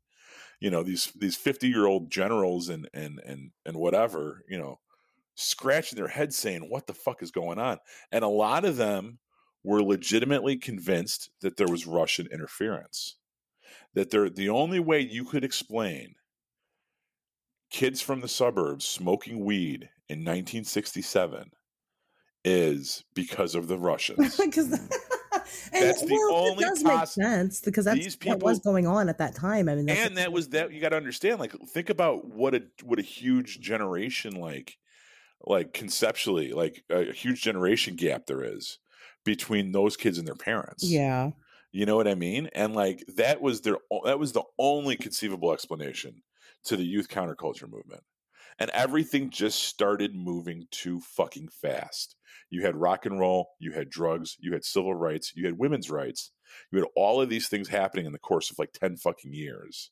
you 0.60 0.70
know 0.70 0.84
these 0.84 1.12
these 1.18 1.36
50 1.36 1.68
year 1.68 1.86
old 1.86 2.12
generals 2.12 2.70
and 2.70 2.90
and 2.94 3.20
and 3.26 3.52
and 3.66 3.78
whatever 3.78 4.44
you 4.50 4.58
know 4.58 4.80
scratching 5.36 5.98
their 5.98 6.08
heads 6.08 6.36
saying 6.36 6.70
what 6.70 6.88
the 6.88 6.94
fuck 6.94 7.24
is 7.24 7.32
going 7.32 7.60
on? 7.60 7.78
And 8.12 8.24
a 8.24 8.30
lot 8.30 8.66
of 8.66 8.78
them 8.78 9.20
were 9.64 9.82
legitimately 9.82 10.58
convinced 10.58 11.30
that 11.42 11.58
there 11.58 11.68
was 11.68 11.86
russian 11.86 12.28
interference 12.32 13.18
that 13.94 14.10
they're 14.10 14.30
the 14.30 14.50
only 14.50 14.80
way 14.80 15.00
you 15.00 15.26
could 15.26 15.44
explain 15.44 16.16
kids 17.70 18.02
from 18.02 18.22
the 18.22 18.28
suburbs 18.28 18.86
smoking 18.86 19.44
weed 19.44 19.90
in 20.08 20.20
1967 20.20 21.52
is 22.50 23.04
because 23.14 23.56
of 23.56 23.68
the 23.68 23.78
russians. 23.78 24.38
Because 24.40 24.68
mm. 24.68 24.92
That's 25.72 26.02
the 26.02 26.30
only 26.32 26.64
it 26.64 26.68
does 26.68 26.84
poss- 26.84 27.18
make 27.18 27.26
sense 27.26 27.62
because 27.62 27.86
that's 27.86 28.00
These 28.00 28.18
what 28.24 28.42
was 28.42 28.60
going 28.60 28.88
on 28.88 29.10
at 29.10 29.18
that 29.20 29.36
time. 29.36 29.70
I 29.70 29.76
mean, 29.76 29.86
that's 29.86 30.00
and 30.00 30.18
that 30.18 30.32
was 30.32 30.50
that 30.50 30.72
you 30.72 30.82
got 30.82 30.90
to 30.90 30.98
understand 30.98 31.40
like 31.40 31.54
think 31.68 31.90
about 31.90 32.26
what 32.26 32.56
a 32.56 32.64
what 32.84 33.00
a 33.00 33.04
huge 33.04 33.60
generation 33.60 34.36
like 34.36 34.78
like 35.46 35.74
conceptually 35.74 36.52
like 36.52 36.84
a, 36.90 37.14
huge 37.14 37.42
generation 37.42 37.96
gap 37.96 38.26
there 38.26 38.44
is 38.44 38.80
between 39.24 39.72
those 39.72 39.96
kids 39.96 40.18
and 40.18 40.28
their 40.28 40.36
parents. 40.36 40.84
Yeah, 40.84 41.32
you 41.72 41.86
know 41.86 41.96
what 41.96 42.08
i 42.08 42.16
mean? 42.16 42.50
And 42.54 42.76
like 42.76 43.04
that 43.16 43.42
was 43.42 43.62
their 43.62 43.78
that 44.06 44.20
was 44.20 44.32
the 44.32 44.44
only 44.58 44.96
conceivable 44.96 45.54
explanation 45.54 46.24
to 46.66 46.76
the 46.76 46.86
youth 46.86 47.08
counterculture 47.08 47.70
movement 47.70 48.04
and 48.60 48.70
everything 48.72 49.30
just 49.30 49.64
started 49.64 50.16
moving 50.16 50.68
too 50.72 51.00
fucking 51.00 51.50
fast. 51.50 52.16
You 52.50 52.66
had 52.66 52.76
rock 52.76 53.06
and 53.06 53.20
roll 53.20 53.50
you 53.60 53.72
had 53.72 53.90
drugs 53.90 54.36
you 54.40 54.54
had 54.54 54.64
civil 54.64 54.96
rights 54.96 55.34
you 55.36 55.46
had 55.46 55.58
women's 55.58 55.90
rights. 55.90 56.32
You 56.72 56.80
had 56.80 56.88
all 56.96 57.22
of 57.22 57.30
these 57.30 57.48
things 57.48 57.68
happening 57.68 58.06
in 58.06 58.12
the 58.12 58.20
course 58.20 58.50
of 58.50 58.60
like 58.60 58.72
10 58.74 58.98
fucking 58.98 59.34
years. 59.34 59.92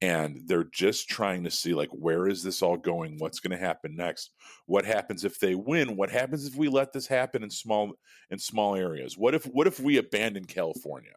And 0.00 0.40
they're 0.46 0.68
just 0.72 1.08
trying 1.08 1.44
to 1.44 1.50
see 1.50 1.72
like 1.72 1.88
where 1.90 2.26
is 2.26 2.42
this 2.42 2.62
all 2.62 2.76
going? 2.76 3.16
What's 3.18 3.40
going 3.40 3.56
to 3.56 3.64
happen 3.64 3.96
next? 3.96 4.32
What 4.66 4.84
happens 4.84 5.24
if 5.24 5.38
they 5.38 5.54
win? 5.54 5.96
What 5.96 6.10
happens 6.10 6.46
if 6.46 6.56
we 6.56 6.68
let 6.68 6.92
this 6.92 7.06
happen 7.06 7.42
in 7.42 7.50
small 7.50 7.92
in 8.30 8.38
small 8.38 8.74
areas? 8.74 9.16
What 9.16 9.34
if 9.34 9.44
what 9.44 9.66
if 9.66 9.80
we 9.80 9.96
abandon 9.96 10.44
california 10.44 11.14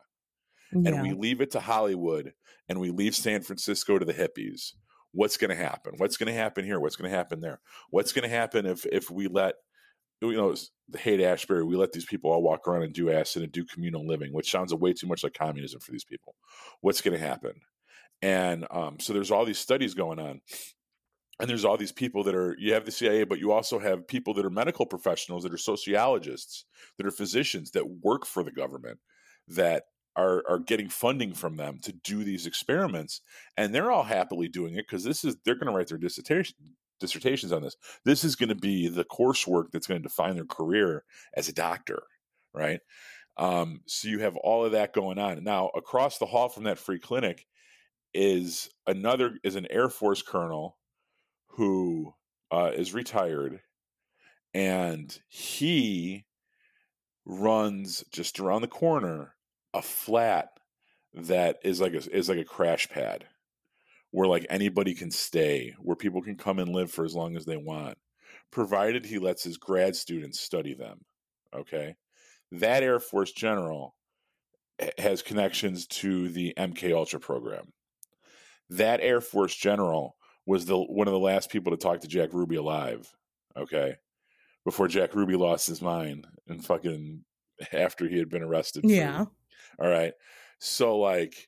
yeah. 0.72 0.92
and 0.92 1.02
we 1.02 1.14
leave 1.14 1.42
it 1.42 1.52
to 1.52 1.60
hollywood 1.60 2.34
and 2.70 2.80
we 2.80 2.90
leave 2.90 3.16
san 3.16 3.42
francisco 3.42 3.98
to 3.98 4.06
the 4.06 4.14
hippies 4.14 4.74
what's 5.18 5.36
going 5.36 5.50
to 5.50 5.56
happen? 5.56 5.94
What's 5.98 6.16
going 6.16 6.32
to 6.32 6.40
happen 6.40 6.64
here? 6.64 6.80
What's 6.80 6.96
going 6.96 7.10
to 7.10 7.18
happen 7.18 7.40
there? 7.40 7.60
What's 7.90 8.14
going 8.14 8.30
to 8.30 8.36
happen 8.36 8.68
if 8.68 8.86
if 8.86 9.10
we 9.10 9.28
let 9.28 9.56
you 10.22 10.34
know 10.34 10.56
the 10.90 11.00
Haight 11.00 11.22
Ashbury 11.22 11.64
we 11.64 11.76
let 11.76 11.92
these 11.92 12.06
people 12.06 12.32
all 12.32 12.44
walk 12.44 12.68
around 12.68 12.84
and 12.84 12.94
do 12.94 13.12
acid 13.12 13.44
and 13.44 13.52
do 13.52 13.66
communal 13.66 14.06
living 14.06 14.32
which 14.32 14.52
sounds 14.52 14.74
way 14.74 14.94
too 14.94 15.08
much 15.08 15.24
like 15.24 15.34
communism 15.34 15.80
for 15.80 15.92
these 15.92 16.06
people. 16.06 16.36
What's 16.82 17.02
going 17.02 17.20
to 17.20 17.26
happen? 17.26 17.54
And 18.22 18.66
um, 18.72 19.00
so 19.00 19.14
there's 19.14 19.32
all 19.32 19.46
these 19.46 19.60
studies 19.60 19.94
going 19.94 20.20
on 20.20 20.42
and 21.40 21.50
there's 21.50 21.66
all 21.66 21.78
these 21.78 21.92
people 21.92 22.24
that 22.24 22.36
are 22.36 22.56
you 22.60 22.74
have 22.74 22.86
the 22.86 22.92
cia 22.92 23.24
but 23.24 23.40
you 23.40 23.52
also 23.52 23.80
have 23.80 24.08
people 24.08 24.36
that 24.36 24.46
are 24.46 24.52
medical 24.52 24.86
professionals 24.86 25.44
that 25.44 25.54
are 25.54 25.58
sociologists 25.58 26.66
that 26.98 27.08
are 27.08 27.12
physicians 27.12 27.72
that 27.72 27.90
work 28.04 28.26
for 28.26 28.44
the 28.44 28.52
government 28.52 29.00
that 29.48 29.84
are 30.18 30.44
are 30.50 30.60
getting 30.60 30.90
funding 30.90 31.34
from 31.34 31.56
them 31.56 31.80
to 31.84 31.94
do 31.94 32.24
these 32.24 32.46
experiments 32.46 33.22
and 33.56 33.74
they're 33.74 33.92
all 33.92 34.04
happily 34.04 34.48
doing 34.50 34.74
it 34.74 34.86
because 34.88 35.04
this 35.04 35.24
is 35.24 35.38
they're 35.46 35.56
going 35.56 35.68
to 35.68 35.74
write 35.74 35.88
their 35.88 35.98
dissertation 35.98 36.56
dissertations 37.00 37.52
on 37.52 37.62
this. 37.62 37.76
This 38.06 38.24
is 38.24 38.36
going 38.36 38.50
to 38.50 38.56
be 38.56 38.88
the 38.88 39.06
coursework 39.06 39.66
that's 39.72 39.86
going 39.86 40.02
to 40.02 40.08
define 40.08 40.36
their 40.36 40.46
career 40.46 41.04
as 41.36 41.48
a 41.48 41.54
doctor 41.54 42.02
right? 42.58 42.80
Um, 43.38 43.82
so 43.86 44.08
you 44.08 44.20
have 44.20 44.36
all 44.38 44.66
of 44.66 44.72
that 44.72 44.94
going 44.94 45.20
on. 45.20 45.44
Now 45.44 45.68
across 45.76 46.18
the 46.18 46.26
hall 46.26 46.50
from 46.50 46.64
that 46.64 46.80
free 46.80 47.00
clinic 47.00 47.46
is 48.14 48.70
another 48.88 49.38
is 49.44 49.56
an 49.56 49.68
air 49.70 49.90
force 49.90 50.22
colonel 50.22 50.78
who 51.50 52.14
uh, 52.52 52.72
is 52.74 52.94
retired 52.94 53.62
and 54.54 55.20
he 55.28 56.26
runs 57.26 58.04
just 58.12 58.40
around 58.40 58.62
the 58.62 58.68
corner 58.68 59.36
a 59.74 59.82
flat 59.82 60.50
that 61.14 61.58
is 61.64 61.82
like 61.82 61.94
a 61.94 62.16
is 62.16 62.30
like 62.30 62.38
a 62.38 62.46
crash 62.46 62.90
pad 62.90 63.26
where 64.12 64.28
like 64.28 64.46
anybody 64.50 64.94
can 64.94 65.12
stay 65.12 65.74
where 65.80 65.96
people 65.96 66.22
can 66.22 66.36
come 66.36 66.60
and 66.60 66.70
live 66.70 66.92
for 66.92 67.06
as 67.06 67.16
long 67.16 67.36
as 67.36 67.46
they 67.46 67.58
want 67.58 67.98
provided 68.52 69.06
he 69.06 69.20
lets 69.20 69.44
his 69.44 69.58
grad 69.58 69.96
students 69.96 70.40
study 70.40 70.74
them 70.74 71.00
okay? 71.56 71.96
That 72.52 72.84
air 72.84 73.00
force 73.00 73.32
general 73.32 73.96
has 74.98 75.22
connections 75.22 75.88
to 75.88 76.30
the 76.30 76.54
mk 76.58 76.94
ultra 76.94 77.20
program. 77.20 77.74
That 78.70 79.02
air 79.02 79.22
force 79.22 79.56
general 79.56 80.16
was 80.46 80.66
the 80.66 80.78
one 80.78 81.08
of 81.08 81.14
the 81.14 81.20
last 81.20 81.50
people 81.50 81.72
to 81.72 81.78
talk 81.78 82.02
to 82.02 82.08
jack 82.08 82.34
ruby 82.34 82.56
alive 82.56 83.12
okay? 83.58 83.96
Before 84.66 84.88
jack 84.88 85.16
ruby 85.16 85.36
lost 85.36 85.68
his 85.68 85.82
mind 85.82 86.28
and 86.48 86.64
fucking 86.64 87.24
after 87.74 88.08
he 88.08 88.18
had 88.18 88.30
been 88.30 88.44
arrested 88.44 88.84
yeah, 88.86 89.26
all 89.80 89.90
right. 89.90 90.14
So 90.60 90.98
like 90.98 91.48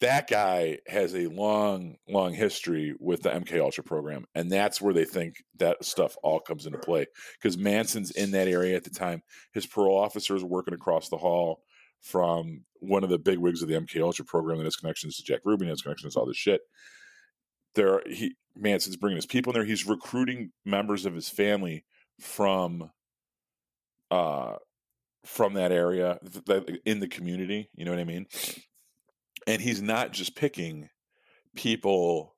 that 0.00 0.28
guy 0.28 0.78
has 0.86 1.14
a 1.14 1.26
long, 1.28 1.96
long 2.08 2.34
history 2.34 2.94
with 3.00 3.22
the 3.22 3.30
MK 3.30 3.60
Ultra 3.60 3.82
program, 3.82 4.26
and 4.34 4.50
that's 4.52 4.80
where 4.80 4.92
they 4.92 5.04
think 5.04 5.36
that 5.58 5.84
stuff 5.84 6.16
all 6.22 6.38
comes 6.38 6.66
into 6.66 6.78
play. 6.78 7.06
Because 7.40 7.56
Manson's 7.56 8.10
in 8.10 8.30
that 8.32 8.48
area 8.48 8.76
at 8.76 8.84
the 8.84 8.90
time. 8.90 9.22
His 9.52 9.66
parole 9.66 9.98
officer 9.98 10.36
is 10.36 10.44
working 10.44 10.74
across 10.74 11.08
the 11.08 11.16
hall 11.16 11.62
from 12.00 12.64
one 12.80 13.04
of 13.04 13.10
the 13.10 13.18
big 13.18 13.38
wigs 13.38 13.62
of 13.62 13.68
the 13.68 13.74
MK 13.74 14.00
Ultra 14.02 14.24
program 14.24 14.58
that 14.58 14.64
has 14.64 14.76
connections 14.76 15.16
to 15.16 15.24
Jack 15.24 15.40
Ruby, 15.44 15.64
and 15.64 15.70
has 15.70 15.82
connections 15.82 16.14
to 16.14 16.20
all 16.20 16.26
this 16.26 16.36
shit. 16.36 16.60
There, 17.74 18.02
he 18.06 18.34
Manson's 18.54 18.96
bringing 18.96 19.16
his 19.16 19.26
people 19.26 19.52
in 19.52 19.58
there. 19.58 19.66
He's 19.66 19.86
recruiting 19.86 20.50
members 20.64 21.06
of 21.06 21.14
his 21.14 21.28
family 21.28 21.84
from, 22.20 22.90
uh, 24.10 24.56
from 25.26 25.54
that 25.54 25.72
area 25.72 26.18
in 26.84 27.00
the 27.00 27.08
community. 27.08 27.68
You 27.74 27.84
know 27.84 27.90
what 27.90 28.00
I 28.00 28.04
mean? 28.04 28.26
And 29.46 29.60
he's 29.60 29.82
not 29.82 30.12
just 30.12 30.36
picking 30.36 30.88
people. 31.54 32.36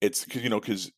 It's 0.00 0.24
'cause, 0.24 0.42
you 0.42 0.48
know 0.48 0.60
because 0.60 0.90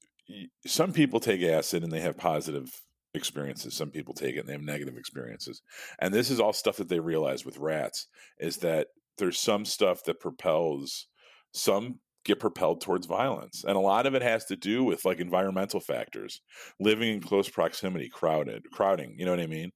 some 0.67 0.93
people 0.93 1.21
take 1.21 1.43
acid 1.43 1.83
and 1.83 1.93
they 1.93 2.01
have 2.01 2.17
positive 2.17 2.69
experiences. 3.15 3.75
Some 3.75 3.91
people 3.91 4.15
take 4.15 4.37
it 4.37 4.41
and 4.41 4.49
they 4.49 4.53
have 4.53 4.63
negative 4.63 4.97
experiences. 4.97 5.63
And 5.99 6.13
this 6.13 6.31
is 6.31 6.41
all 6.41 6.53
stuff 6.53 6.77
that 6.77 6.89
they 6.89 7.01
realize 7.01 7.45
with 7.45 7.57
rats 7.59 8.07
is 8.39 8.59
that 8.59 8.89
there's 9.17 9.39
some 9.39 9.65
stuff 9.65 10.05
that 10.05 10.21
propels 10.21 11.07
some 11.53 12.01
get 12.25 12.41
propelled 12.41 12.83
towards 12.83 13.07
violence. 13.07 13.65
And 13.67 13.75
a 13.77 13.81
lot 13.81 14.05
of 14.05 14.15
it 14.15 14.21
has 14.21 14.45
to 14.47 14.57
do 14.57 14.85
with 14.85 15.07
like 15.07 15.19
environmental 15.19 15.81
factors, 15.81 16.43
living 16.79 17.15
in 17.15 17.21
close 17.23 17.49
proximity, 17.49 18.11
crowded, 18.11 18.71
crowding, 18.71 19.15
you 19.19 19.25
know 19.25 19.31
what 19.31 19.41
I 19.41 19.47
mean? 19.47 19.73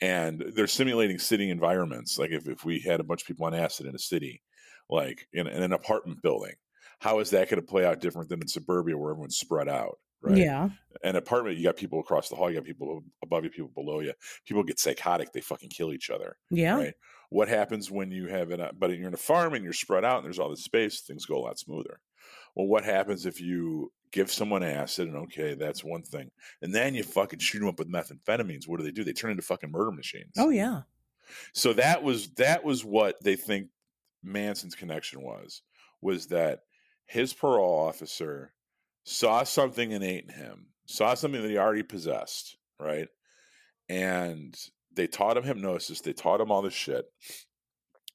And 0.00 0.44
they're 0.54 0.66
simulating 0.66 1.18
city 1.18 1.50
environments. 1.50 2.18
Like 2.18 2.30
if, 2.30 2.48
if 2.48 2.64
we 2.64 2.80
had 2.80 3.00
a 3.00 3.04
bunch 3.04 3.22
of 3.22 3.28
people 3.28 3.46
on 3.46 3.54
acid 3.54 3.86
in 3.86 3.94
a 3.94 3.98
city, 3.98 4.42
like 4.90 5.26
in, 5.32 5.46
in 5.46 5.62
an 5.62 5.72
apartment 5.72 6.20
building, 6.22 6.54
how 6.98 7.20
is 7.20 7.30
that 7.30 7.48
going 7.48 7.60
to 7.60 7.66
play 7.66 7.84
out 7.84 8.00
different 8.00 8.28
than 8.28 8.40
in 8.40 8.48
suburbia 8.48 8.96
where 8.96 9.12
everyone's 9.12 9.38
spread 9.38 9.68
out? 9.68 9.98
Right. 10.22 10.38
Yeah. 10.38 10.70
An 11.02 11.16
apartment, 11.16 11.58
you 11.58 11.64
got 11.64 11.76
people 11.76 12.00
across 12.00 12.30
the 12.30 12.36
hall, 12.36 12.48
you 12.48 12.56
got 12.56 12.64
people 12.64 13.04
above 13.22 13.44
you, 13.44 13.50
people 13.50 13.70
below 13.74 14.00
you. 14.00 14.14
People 14.46 14.62
get 14.62 14.78
psychotic, 14.78 15.32
they 15.32 15.40
fucking 15.40 15.68
kill 15.68 15.92
each 15.92 16.08
other. 16.08 16.36
Yeah. 16.50 16.76
Right. 16.76 16.94
What 17.28 17.48
happens 17.48 17.90
when 17.90 18.10
you 18.10 18.28
have 18.28 18.50
it, 18.50 18.60
but 18.78 18.96
you're 18.96 19.08
in 19.08 19.14
a 19.14 19.18
farm 19.18 19.54
and 19.54 19.62
you're 19.62 19.74
spread 19.74 20.04
out 20.04 20.18
and 20.18 20.24
there's 20.24 20.38
all 20.38 20.48
this 20.48 20.64
space, 20.64 21.02
things 21.02 21.26
go 21.26 21.36
a 21.36 21.44
lot 21.44 21.58
smoother. 21.58 22.00
Well, 22.54 22.66
what 22.66 22.84
happens 22.84 23.26
if 23.26 23.40
you 23.40 23.92
give 24.12 24.30
someone 24.30 24.62
acid 24.62 25.08
and 25.08 25.16
okay, 25.16 25.54
that's 25.54 25.82
one 25.82 26.02
thing. 26.02 26.30
And 26.62 26.72
then 26.72 26.94
you 26.94 27.02
fucking 27.02 27.40
shoot 27.40 27.58
them 27.58 27.68
up 27.68 27.78
with 27.78 27.90
methamphetamines. 27.90 28.68
What 28.68 28.78
do 28.78 28.84
they 28.84 28.92
do? 28.92 29.02
They 29.02 29.12
turn 29.12 29.32
into 29.32 29.42
fucking 29.42 29.72
murder 29.72 29.90
machines. 29.90 30.34
Oh 30.38 30.50
yeah. 30.50 30.82
So 31.52 31.72
that 31.72 32.02
was 32.02 32.28
that 32.34 32.64
was 32.64 32.84
what 32.84 33.16
they 33.22 33.36
think 33.36 33.68
Manson's 34.22 34.74
connection 34.74 35.20
was 35.22 35.62
was 36.00 36.26
that 36.28 36.60
his 37.06 37.32
parole 37.32 37.86
officer 37.86 38.52
saw 39.04 39.42
something 39.42 39.90
innate 39.90 40.24
in 40.24 40.34
him, 40.34 40.66
saw 40.86 41.14
something 41.14 41.42
that 41.42 41.50
he 41.50 41.58
already 41.58 41.82
possessed, 41.82 42.56
right? 42.78 43.08
And 43.88 44.56
they 44.94 45.06
taught 45.06 45.36
him 45.36 45.44
hypnosis, 45.44 46.00
they 46.00 46.12
taught 46.12 46.40
him 46.40 46.50
all 46.50 46.62
this 46.62 46.74
shit. 46.74 47.06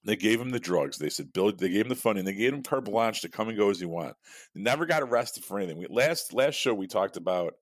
They 0.04 0.16
gave 0.16 0.40
him 0.40 0.52
the 0.52 0.60
drugs. 0.60 0.98
They 0.98 1.10
said, 1.10 1.34
"Bill." 1.34 1.52
They 1.52 1.70
gave 1.70 1.86
him 1.86 1.90
the 1.90 1.96
funding. 1.96 2.26
They 2.26 2.34
gave 2.34 2.54
him 2.54 2.64
carte 2.64 2.86
blanche 2.86 3.22
to 3.22 3.30
come 3.30 3.50
and 3.50 3.58
go 3.58 3.70
as 3.70 3.80
he 3.80 3.86
want. 3.86 4.16
They 4.56 4.62
never 4.62 4.86
got 4.86 5.04
arrested 5.04 5.44
for 5.44 5.58
anything. 5.58 5.78
We, 5.78 5.88
last 5.90 6.34
last 6.34 6.56
show 6.56 6.74
we 6.74 6.88
talked 6.88 7.18
about 7.18 7.56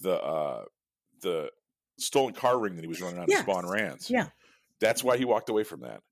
the 0.00 0.14
uh 0.14 0.64
the 1.22 1.50
stolen 1.98 2.34
car 2.34 2.58
ring 2.58 2.76
that 2.76 2.82
he 2.82 2.88
was 2.88 3.02
running 3.02 3.18
on 3.18 3.26
yes. 3.28 3.44
Spahn 3.44 3.68
Ranch. 3.68 4.08
Yeah, 4.08 4.28
that's 4.80 5.02
why 5.02 5.16
he 5.16 5.24
walked 5.24 5.48
away 5.48 5.64
from 5.64 5.80
that, 5.80 6.02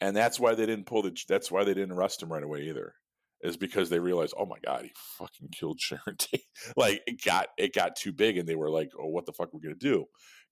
and 0.00 0.16
that's 0.16 0.40
why 0.40 0.54
they 0.54 0.66
didn't 0.66 0.86
pull 0.86 1.02
the. 1.02 1.16
That's 1.28 1.50
why 1.50 1.64
they 1.64 1.74
didn't 1.74 1.92
arrest 1.92 2.22
him 2.22 2.32
right 2.32 2.42
away 2.42 2.62
either 2.62 2.94
is 3.42 3.56
because 3.56 3.90
they 3.90 3.98
realized, 3.98 4.34
oh 4.38 4.46
my 4.46 4.56
god, 4.64 4.84
he 4.84 4.92
fucking 5.18 5.48
killed 5.52 5.80
Sharon 5.80 6.16
Tate. 6.18 6.42
like 6.76 7.02
it 7.06 7.22
got 7.22 7.48
it 7.58 7.74
got 7.74 7.96
too 7.96 8.12
big, 8.12 8.38
and 8.38 8.48
they 8.48 8.56
were 8.56 8.70
like, 8.70 8.90
oh, 8.98 9.08
what 9.08 9.26
the 9.26 9.32
fuck 9.32 9.52
we're 9.52 9.60
we 9.60 9.64
gonna 9.64 9.74
do? 9.76 10.06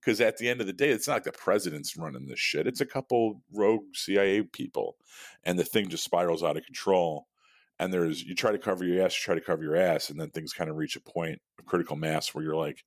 Because 0.04 0.20
at 0.20 0.36
the 0.36 0.48
end 0.48 0.60
of 0.60 0.66
the 0.66 0.72
day, 0.72 0.90
it's 0.90 1.08
not 1.08 1.14
like 1.14 1.24
the 1.24 1.32
president's 1.32 1.96
running 1.96 2.26
this 2.26 2.38
shit. 2.38 2.66
It's 2.66 2.80
a 2.80 2.86
couple 2.86 3.40
rogue 3.52 3.84
CIA 3.94 4.42
people, 4.42 4.96
and 5.44 5.58
the 5.58 5.64
thing 5.64 5.88
just 5.88 6.04
spirals 6.04 6.42
out 6.42 6.56
of 6.56 6.64
control. 6.64 7.26
And 7.78 7.92
there's 7.92 8.22
you 8.22 8.34
try 8.34 8.52
to 8.52 8.58
cover 8.58 8.84
your 8.84 9.04
ass, 9.04 9.14
you 9.14 9.24
try 9.24 9.34
to 9.34 9.40
cover 9.40 9.62
your 9.62 9.76
ass, 9.76 10.10
and 10.10 10.20
then 10.20 10.30
things 10.30 10.52
kind 10.52 10.70
of 10.70 10.76
reach 10.76 10.96
a 10.96 11.00
point 11.00 11.40
of 11.58 11.66
critical 11.66 11.96
mass 11.96 12.34
where 12.34 12.44
you're 12.44 12.54
like, 12.54 12.84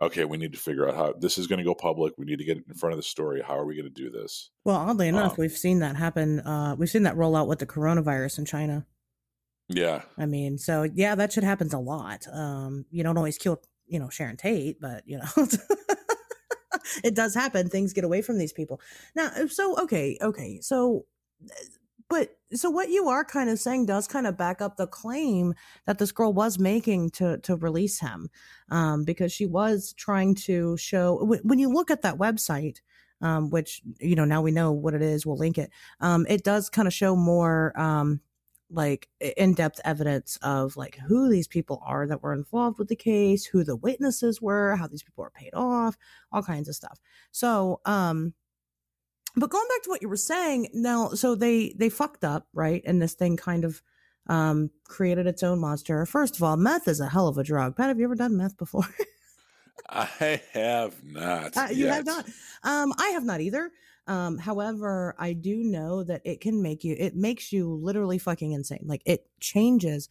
okay, 0.00 0.24
we 0.24 0.36
need 0.36 0.52
to 0.52 0.58
figure 0.58 0.88
out 0.88 0.96
how 0.96 1.14
this 1.18 1.38
is 1.38 1.46
going 1.46 1.58
to 1.58 1.64
go 1.64 1.74
public. 1.74 2.14
We 2.16 2.24
need 2.24 2.38
to 2.38 2.44
get 2.44 2.58
in 2.68 2.74
front 2.74 2.92
of 2.92 2.98
the 2.98 3.02
story. 3.02 3.42
How 3.42 3.58
are 3.58 3.66
we 3.66 3.76
going 3.76 3.92
to 3.92 4.02
do 4.02 4.10
this? 4.10 4.50
Well, 4.64 4.76
oddly 4.76 5.08
enough, 5.08 5.32
Um, 5.32 5.36
we've 5.38 5.52
seen 5.56 5.80
that 5.80 5.96
happen. 5.96 6.40
Uh, 6.40 6.74
we've 6.78 6.90
seen 6.90 7.02
that 7.04 7.16
roll 7.16 7.36
out 7.36 7.48
with 7.48 7.58
the 7.58 7.66
coronavirus 7.66 8.38
in 8.38 8.44
China. 8.44 8.86
Yeah, 9.68 10.02
I 10.18 10.26
mean, 10.26 10.58
so 10.58 10.82
yeah, 10.82 11.14
that 11.14 11.32
shit 11.32 11.44
happens 11.44 11.72
a 11.72 11.78
lot. 11.78 12.26
Um, 12.30 12.84
you 12.90 13.02
don't 13.02 13.16
always 13.16 13.38
kill, 13.38 13.62
you 13.86 13.98
know, 13.98 14.10
Sharon 14.10 14.36
Tate, 14.36 14.78
but 14.78 15.04
you 15.06 15.18
know, 15.18 15.24
it 17.04 17.14
does 17.14 17.34
happen. 17.34 17.68
Things 17.68 17.92
get 17.92 18.04
away 18.04 18.22
from 18.22 18.38
these 18.38 18.52
people. 18.52 18.80
Now, 19.14 19.30
so 19.48 19.78
okay, 19.82 20.18
okay, 20.20 20.60
so, 20.60 21.06
but 22.08 22.36
so 22.52 22.70
what 22.70 22.90
you 22.90 23.08
are 23.08 23.24
kind 23.24 23.50
of 23.50 23.58
saying 23.58 23.86
does 23.86 24.06
kind 24.06 24.26
of 24.26 24.36
back 24.36 24.60
up 24.60 24.76
the 24.76 24.86
claim 24.86 25.54
that 25.86 25.98
this 25.98 26.12
girl 26.12 26.32
was 26.32 26.58
making 26.58 27.10
to 27.12 27.38
to 27.38 27.56
release 27.56 28.00
him, 28.00 28.28
um, 28.70 29.04
because 29.04 29.32
she 29.32 29.46
was 29.46 29.92
trying 29.94 30.34
to 30.34 30.76
show 30.76 31.24
when, 31.24 31.40
when 31.40 31.58
you 31.58 31.72
look 31.72 31.90
at 31.90 32.02
that 32.02 32.18
website. 32.18 32.78
Um, 33.20 33.48
which 33.48 33.80
you 34.00 34.16
know 34.16 34.26
now 34.26 34.42
we 34.42 34.50
know 34.50 34.72
what 34.72 34.92
it 34.92 35.00
is. 35.00 35.24
We'll 35.24 35.38
link 35.38 35.56
it. 35.56 35.70
Um, 36.00 36.26
it 36.28 36.44
does 36.44 36.68
kind 36.68 36.86
of 36.86 36.92
show 36.92 37.16
more 37.16 37.72
um, 37.80 38.20
like 38.74 39.08
in-depth 39.20 39.80
evidence 39.84 40.38
of 40.42 40.76
like 40.76 40.98
who 41.06 41.30
these 41.30 41.48
people 41.48 41.82
are 41.86 42.06
that 42.06 42.22
were 42.22 42.32
involved 42.32 42.78
with 42.78 42.88
the 42.88 42.96
case 42.96 43.44
who 43.44 43.64
the 43.64 43.76
witnesses 43.76 44.42
were 44.42 44.76
how 44.76 44.86
these 44.86 45.02
people 45.02 45.22
were 45.22 45.30
paid 45.30 45.54
off 45.54 45.96
all 46.32 46.42
kinds 46.42 46.68
of 46.68 46.74
stuff 46.74 46.98
so 47.30 47.80
um 47.84 48.34
but 49.36 49.50
going 49.50 49.66
back 49.68 49.82
to 49.82 49.90
what 49.90 50.02
you 50.02 50.08
were 50.08 50.16
saying 50.16 50.68
now 50.74 51.08
so 51.10 51.34
they 51.34 51.74
they 51.78 51.88
fucked 51.88 52.24
up 52.24 52.46
right 52.52 52.82
and 52.84 53.00
this 53.00 53.14
thing 53.14 53.36
kind 53.36 53.64
of 53.64 53.82
um 54.28 54.70
created 54.84 55.26
its 55.26 55.42
own 55.42 55.58
monster 55.58 56.04
first 56.06 56.36
of 56.36 56.42
all 56.42 56.56
meth 56.56 56.88
is 56.88 57.00
a 57.00 57.08
hell 57.08 57.28
of 57.28 57.38
a 57.38 57.44
drug 57.44 57.76
pat 57.76 57.88
have 57.88 57.98
you 57.98 58.04
ever 58.04 58.14
done 58.14 58.36
meth 58.36 58.56
before 58.56 58.86
I 59.88 60.40
have 60.52 61.04
not. 61.04 61.56
Uh, 61.56 61.68
you 61.70 61.86
have 61.86 62.06
not. 62.06 62.26
Um, 62.62 62.92
I 62.98 63.08
have 63.08 63.24
not 63.24 63.40
either. 63.40 63.70
Um, 64.06 64.36
however, 64.36 65.14
I 65.18 65.32
do 65.32 65.64
know 65.64 66.04
that 66.04 66.20
it 66.24 66.40
can 66.40 66.62
make 66.62 66.84
you. 66.84 66.94
It 66.98 67.16
makes 67.16 67.52
you 67.52 67.74
literally 67.82 68.18
fucking 68.18 68.52
insane. 68.52 68.84
Like 68.84 69.02
it 69.06 69.26
changes. 69.40 70.08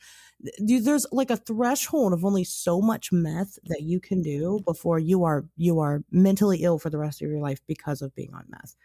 There's 0.57 1.05
like 1.11 1.29
a 1.29 1.37
threshold 1.37 2.13
of 2.13 2.25
only 2.25 2.43
so 2.43 2.81
much 2.81 3.11
meth 3.11 3.59
that 3.65 3.83
you 3.83 3.99
can 3.99 4.21
do 4.21 4.59
before 4.65 4.97
you 4.99 5.23
are 5.23 5.45
you 5.57 5.79
are 5.79 6.03
mentally 6.11 6.63
ill 6.63 6.79
for 6.79 6.89
the 6.89 6.97
rest 6.97 7.21
of 7.21 7.29
your 7.29 7.39
life 7.39 7.61
because 7.67 8.01
of 8.01 8.15
being 8.15 8.33
on 8.33 8.45
meth. 8.49 8.75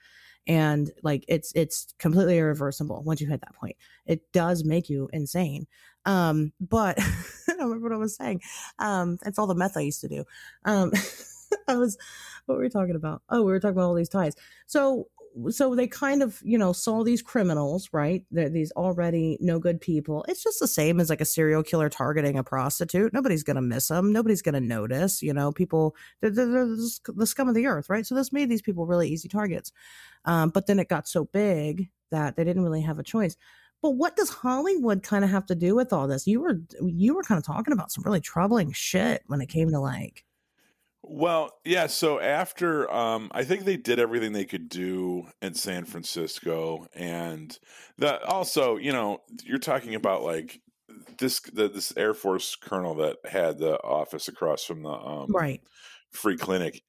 And 0.46 0.90
like 1.02 1.24
it's 1.28 1.52
it's 1.54 1.94
completely 1.98 2.38
irreversible 2.38 3.02
once 3.04 3.20
you 3.20 3.28
hit 3.28 3.40
that 3.42 3.54
point. 3.54 3.76
It 4.06 4.32
does 4.32 4.64
make 4.64 4.88
you 4.88 5.08
insane. 5.12 5.66
Um, 6.06 6.52
but 6.60 6.98
I 7.48 7.52
don't 7.52 7.60
remember 7.64 7.88
what 7.90 7.94
I 7.96 7.98
was 7.98 8.16
saying. 8.16 8.42
Um, 8.78 9.18
that's 9.22 9.38
all 9.38 9.46
the 9.46 9.54
meth 9.54 9.76
I 9.76 9.80
used 9.80 10.00
to 10.02 10.08
do. 10.08 10.24
Um, 10.64 10.92
I 11.68 11.76
was, 11.76 11.96
what 12.46 12.56
were 12.56 12.62
we 12.62 12.68
talking 12.68 12.96
about? 12.96 13.22
Oh, 13.30 13.42
we 13.42 13.52
were 13.52 13.60
talking 13.60 13.76
about 13.76 13.88
all 13.88 13.94
these 13.94 14.08
ties. 14.08 14.34
So, 14.66 15.08
so 15.50 15.74
they 15.74 15.86
kind 15.86 16.22
of, 16.22 16.40
you 16.42 16.58
know, 16.58 16.72
saw 16.72 17.04
these 17.04 17.22
criminals, 17.22 17.88
right? 17.92 18.24
They're 18.30 18.48
these 18.48 18.72
already 18.72 19.38
no 19.40 19.58
good 19.58 19.80
people. 19.80 20.24
It's 20.28 20.42
just 20.42 20.58
the 20.58 20.66
same 20.66 21.00
as 21.00 21.10
like 21.10 21.20
a 21.20 21.26
serial 21.26 21.62
killer 21.62 21.88
targeting 21.88 22.38
a 22.38 22.42
prostitute. 22.42 23.12
Nobody's 23.12 23.44
to 23.56 23.62
miss 23.62 23.88
them. 23.88 24.12
Nobody's 24.12 24.42
to 24.42 24.60
notice, 24.60 25.22
you 25.22 25.32
know, 25.32 25.52
people, 25.52 25.94
they're, 26.20 26.30
they're, 26.30 26.46
they're 26.46 26.66
the 26.66 27.12
the 27.14 27.26
scum 27.26 27.48
of 27.48 27.54
the 27.54 27.66
earth, 27.66 27.88
right? 27.88 28.06
So 28.06 28.14
this 28.14 28.32
made 28.32 28.48
these 28.48 28.62
people 28.62 28.86
really 28.86 29.08
easy 29.08 29.28
targets. 29.28 29.70
Um, 30.24 30.50
but 30.50 30.66
then 30.66 30.78
it 30.78 30.88
got 30.88 31.06
so 31.06 31.26
big 31.26 31.88
that 32.10 32.36
they 32.36 32.44
didn't 32.44 32.62
really 32.62 32.82
have 32.82 32.98
a 32.98 33.04
choice. 33.04 33.36
But 33.80 33.90
what 33.90 34.16
does 34.16 34.30
Hollywood 34.30 35.02
kind 35.02 35.24
of 35.24 35.30
have 35.30 35.46
to 35.46 35.54
do 35.54 35.74
with 35.74 35.92
all 35.92 36.08
this? 36.08 36.26
You 36.26 36.40
were 36.40 36.60
you 36.82 37.14
were 37.14 37.22
kind 37.22 37.38
of 37.38 37.44
talking 37.44 37.72
about 37.72 37.92
some 37.92 38.02
really 38.04 38.20
troubling 38.20 38.72
shit 38.72 39.22
when 39.26 39.40
it 39.40 39.48
came 39.48 39.70
to 39.70 39.78
like 39.78 40.24
Well, 41.08 41.52
yeah. 41.64 41.86
So 41.86 42.20
after, 42.20 42.90
um, 42.92 43.30
I 43.32 43.44
think 43.44 43.64
they 43.64 43.76
did 43.76 43.98
everything 43.98 44.32
they 44.32 44.44
could 44.44 44.68
do 44.68 45.26
in 45.40 45.54
San 45.54 45.84
Francisco, 45.84 46.86
and 46.94 47.56
that 47.96 48.22
also, 48.24 48.76
you 48.76 48.92
know, 48.92 49.18
you're 49.44 49.58
talking 49.58 49.94
about 49.94 50.22
like 50.22 50.60
this 51.18 51.40
the, 51.40 51.68
this 51.68 51.96
Air 51.96 52.14
Force 52.14 52.56
colonel 52.56 52.94
that 52.96 53.16
had 53.24 53.58
the 53.58 53.80
office 53.82 54.28
across 54.28 54.64
from 54.64 54.82
the 54.82 54.90
um, 54.90 55.28
right. 55.30 55.62
free 56.10 56.36
clinic. 56.36 56.82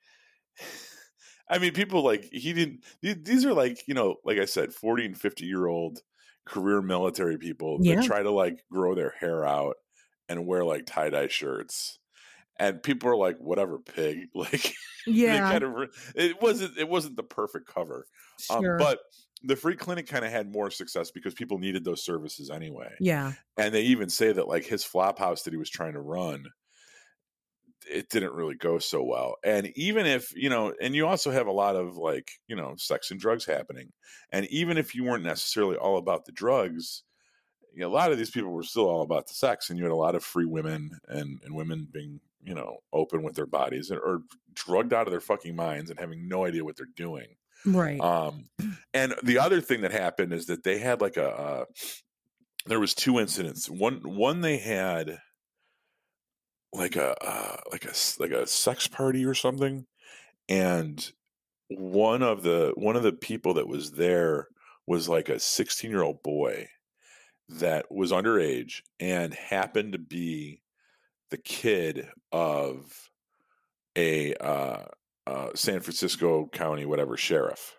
I 1.52 1.58
mean, 1.58 1.74
people 1.74 2.04
like 2.04 2.26
he 2.32 2.54
didn't. 2.54 2.84
These 3.02 3.46
are 3.46 3.54
like 3.54 3.88
you 3.88 3.94
know, 3.94 4.18
like 4.24 4.38
I 4.38 4.46
said, 4.46 4.74
forty 4.74 5.06
and 5.06 5.20
fifty 5.20 5.46
year 5.46 5.66
old 5.66 6.00
career 6.46 6.82
military 6.82 7.38
people 7.38 7.80
that 7.84 8.04
try 8.04 8.22
to 8.22 8.32
like 8.32 8.64
grow 8.72 8.96
their 8.96 9.14
hair 9.20 9.46
out 9.46 9.76
and 10.28 10.46
wear 10.46 10.64
like 10.64 10.86
tie 10.86 11.10
dye 11.10 11.28
shirts, 11.28 11.99
and 12.60 12.84
people 12.84 13.10
are 13.10 13.16
like, 13.16 13.38
"Whatever, 13.39 13.80
pig." 13.80 14.30
Like, 14.36 14.76
Yeah, 15.05 15.39
kind 15.41 15.64
of. 15.64 15.72
re- 15.74 15.88
It 16.16 16.41
wasn't. 16.41 16.78
It 16.78 16.89
wasn't 16.89 17.16
the 17.16 17.24
perfect 17.24 17.68
cover, 17.68 18.07
um, 18.49 18.74
but 18.78 18.99
the 19.43 19.55
free 19.55 19.76
clinic 19.76 20.07
kind 20.07 20.26
of 20.26 20.32
had 20.32 20.51
more 20.51 20.70
success 20.72 21.12
because 21.12 21.34
people 21.34 21.60
needed 21.60 21.84
those 21.86 22.03
services 22.03 22.49
anyway 22.49 22.93
yeah, 22.99 23.34
and 23.57 23.74
they 23.74 23.84
even 23.84 24.10
say 24.10 24.34
that 24.34 24.47
like 24.49 24.66
his 24.66 24.84
flop 24.84 25.20
house 25.20 25.43
that 25.43 25.53
he 25.53 25.57
was 25.57 25.70
trying 25.70 25.93
to 25.93 26.01
run 26.01 26.45
it 27.89 28.10
didn't 28.10 28.34
really 28.34 28.55
go 28.55 28.78
so 28.78 29.01
well 29.03 29.36
and 29.43 29.68
even 29.78 30.05
if 30.05 30.36
you 30.36 30.49
know 30.49 30.74
and 30.82 30.95
you 30.95 31.07
also 31.07 31.32
have 31.32 31.47
a 31.47 31.51
lot 31.51 31.76
of 31.76 31.95
like 31.95 32.32
you 32.47 32.55
know 32.55 32.76
sex 32.78 33.10
and 33.10 33.20
drugs 33.20 33.45
happening 33.45 33.91
and 34.32 34.45
even 34.47 34.78
if 34.78 34.93
you 34.93 35.03
weren't 35.03 35.24
necessarily 35.24 35.78
all 35.78 35.97
about 35.97 36.26
the 36.26 36.32
drugs 36.32 37.03
you 37.74 37.82
know, 37.82 37.89
a 37.89 37.93
lot 37.93 38.12
of 38.12 38.18
these 38.18 38.32
people 38.32 38.51
were 38.51 38.64
still 38.64 38.89
all 38.89 39.03
about 39.03 39.28
the 39.28 39.34
sex 39.36 39.70
and 39.70 39.80
you 39.80 39.86
had 39.86 39.93
a 39.93 39.95
lot 39.97 40.16
of 40.16 40.24
free 40.24 40.45
women 40.45 40.91
and 41.07 41.41
and 41.43 41.55
women 41.55 41.88
being 41.91 42.22
you 42.44 42.54
know 42.54 42.78
open 42.94 43.24
with 43.24 43.36
their 43.36 43.46
bodies 43.46 43.92
or, 43.92 44.00
or 44.00 44.22
drugged 44.54 44.94
out 44.94 45.08
of 45.08 45.12
their 45.12 45.22
fucking 45.22 45.56
minds 45.56 45.90
and 45.90 46.00
having 46.00 46.28
no 46.28 46.46
idea 46.46 46.64
what 46.64 46.76
they're 46.78 46.88
doing 46.96 47.28
right. 47.66 48.00
um, 48.00 48.50
and 48.94 49.14
the 49.24 49.38
other 49.38 49.62
thing 49.62 49.82
that 49.82 49.92
happened 49.92 50.34
is 50.34 50.46
that 50.48 50.64
they 50.64 50.78
had 50.78 51.02
like 51.02 51.18
a 51.18 51.30
uh, 51.30 51.66
there 52.66 52.80
was 52.80 52.94
two 52.94 53.20
incidents. 53.20 53.70
One 53.70 54.02
one 54.04 54.42
they 54.42 54.58
had 54.58 55.20
like 56.72 56.96
a 56.96 57.16
uh, 57.22 57.58
like 57.72 57.86
a 57.86 57.94
like 58.20 58.32
a 58.32 58.48
sex 58.48 58.88
party 58.88 59.26
or 59.26 59.34
something, 59.34 59.86
and 60.48 61.12
one 61.70 62.22
of 62.22 62.44
the 62.44 62.74
one 62.76 62.96
of 62.96 63.04
the 63.04 63.12
people 63.14 63.56
that 63.56 63.68
was 63.68 63.92
there 63.92 64.48
was 64.88 65.08
like 65.08 65.30
a 65.30 65.40
16 65.40 65.90
year 65.90 66.02
old 66.02 66.24
boy 66.24 66.68
that 67.48 67.92
was 67.92 68.12
underage 68.12 68.82
and 69.00 69.34
happened 69.34 69.94
to 69.94 70.00
be 70.00 70.62
the 71.30 71.38
kid 71.38 72.08
of 72.32 73.10
a 73.96 74.34
uh, 74.36 74.84
uh, 75.28 75.50
San 75.56 75.82
Francisco 75.82 76.48
County 76.52 76.86
whatever 76.86 77.18
sheriff. 77.18 77.76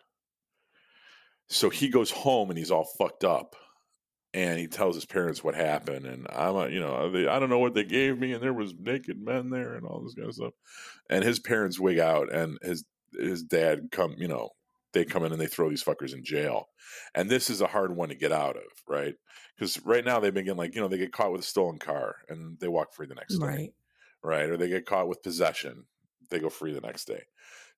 So 1.49 1.69
he 1.69 1.89
goes 1.89 2.11
home 2.11 2.51
and 2.51 2.59
he's 2.59 2.71
all 2.71 2.89
fucked 2.99 3.25
up, 3.25 3.57
and 4.33 4.59
he 4.59 4.69
tells 4.69 4.95
his 4.95 5.07
parents 5.07 5.43
what 5.43 5.57
happened. 5.57 6.07
And 6.07 6.27
I'm, 6.31 6.55
a, 6.55 6.69
you 6.69 6.79
know, 6.79 7.11
they, 7.11 7.27
I 7.27 7.41
don't 7.41 7.51
know 7.51 7.59
what 7.59 7.75
they 7.75 7.85
gave 7.85 8.19
me, 8.19 8.33
and 8.33 8.43
there 8.43 8.53
was 8.53 8.75
naked 8.79 9.21
men 9.21 9.51
there 9.51 9.75
and 9.75 9.85
all 9.85 10.01
this 10.01 10.15
kind 10.15 10.29
of 10.29 10.35
stuff. 10.35 10.53
And 11.09 11.25
his 11.25 11.41
parents 11.41 11.81
wig 11.81 11.99
out, 11.99 12.33
and 12.33 12.59
his 12.63 12.85
his 13.19 13.43
dad 13.43 13.89
come, 13.91 14.15
you 14.17 14.29
know, 14.29 14.51
they 14.93 15.05
come 15.05 15.25
in 15.25 15.33
and 15.33 15.41
they 15.41 15.47
throw 15.47 15.69
these 15.71 15.85
fuckers 15.85 16.13
in 16.13 16.25
jail. 16.25 16.69
And 17.15 17.31
this 17.31 17.51
is 17.51 17.61
a 17.61 17.67
hard 17.67 17.95
one 17.95 18.09
to 18.09 18.15
get 18.15 18.33
out 18.33 18.57
of, 18.57 18.65
right? 18.89 19.15
Because 19.57 19.79
right 19.85 20.05
now 20.05 20.21
they've 20.21 20.35
been 20.35 20.45
getting 20.45 20.59
like, 20.59 20.75
you 20.75 20.81
know, 20.81 20.89
they 20.89 20.99
get 20.99 21.13
caught 21.13 21.33
with 21.33 21.43
a 21.43 21.45
stolen 21.45 21.79
car 21.79 22.17
and 22.29 22.59
they 22.59 22.69
walk 22.69 22.93
free 22.93 23.07
the 23.07 23.15
next 23.15 23.39
day. 23.39 23.47
Right. 23.47 23.75
Right. 24.23 24.51
Or 24.51 24.57
they 24.57 24.69
get 24.69 24.87
caught 24.87 25.09
with 25.09 25.23
possession, 25.23 25.85
they 26.31 26.39
go 26.41 26.49
free 26.51 26.73
the 26.73 26.81
next 26.81 27.07
day. 27.07 27.23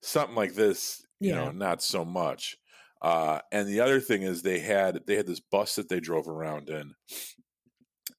Something 0.01 0.35
like 0.37 0.55
this, 0.55 1.05
you 1.21 1.31
Yeah. 1.31 1.37
know, 1.37 1.51
not 1.53 1.83
so 1.83 2.05
much. 2.05 2.57
Uh, 3.01 3.41
and 3.51 3.69
the 3.69 3.81
other 3.81 4.01
thing 4.01 4.23
is 4.23 4.43
they 4.43 4.61
had 4.61 5.01
they 5.07 5.17
had 5.17 5.27
this 5.27 5.41
bus 5.41 5.75
that 5.77 5.89
they 5.89 6.01
drove 6.01 6.29
around 6.29 6.69
in, 6.69 6.95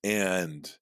and 0.04 0.76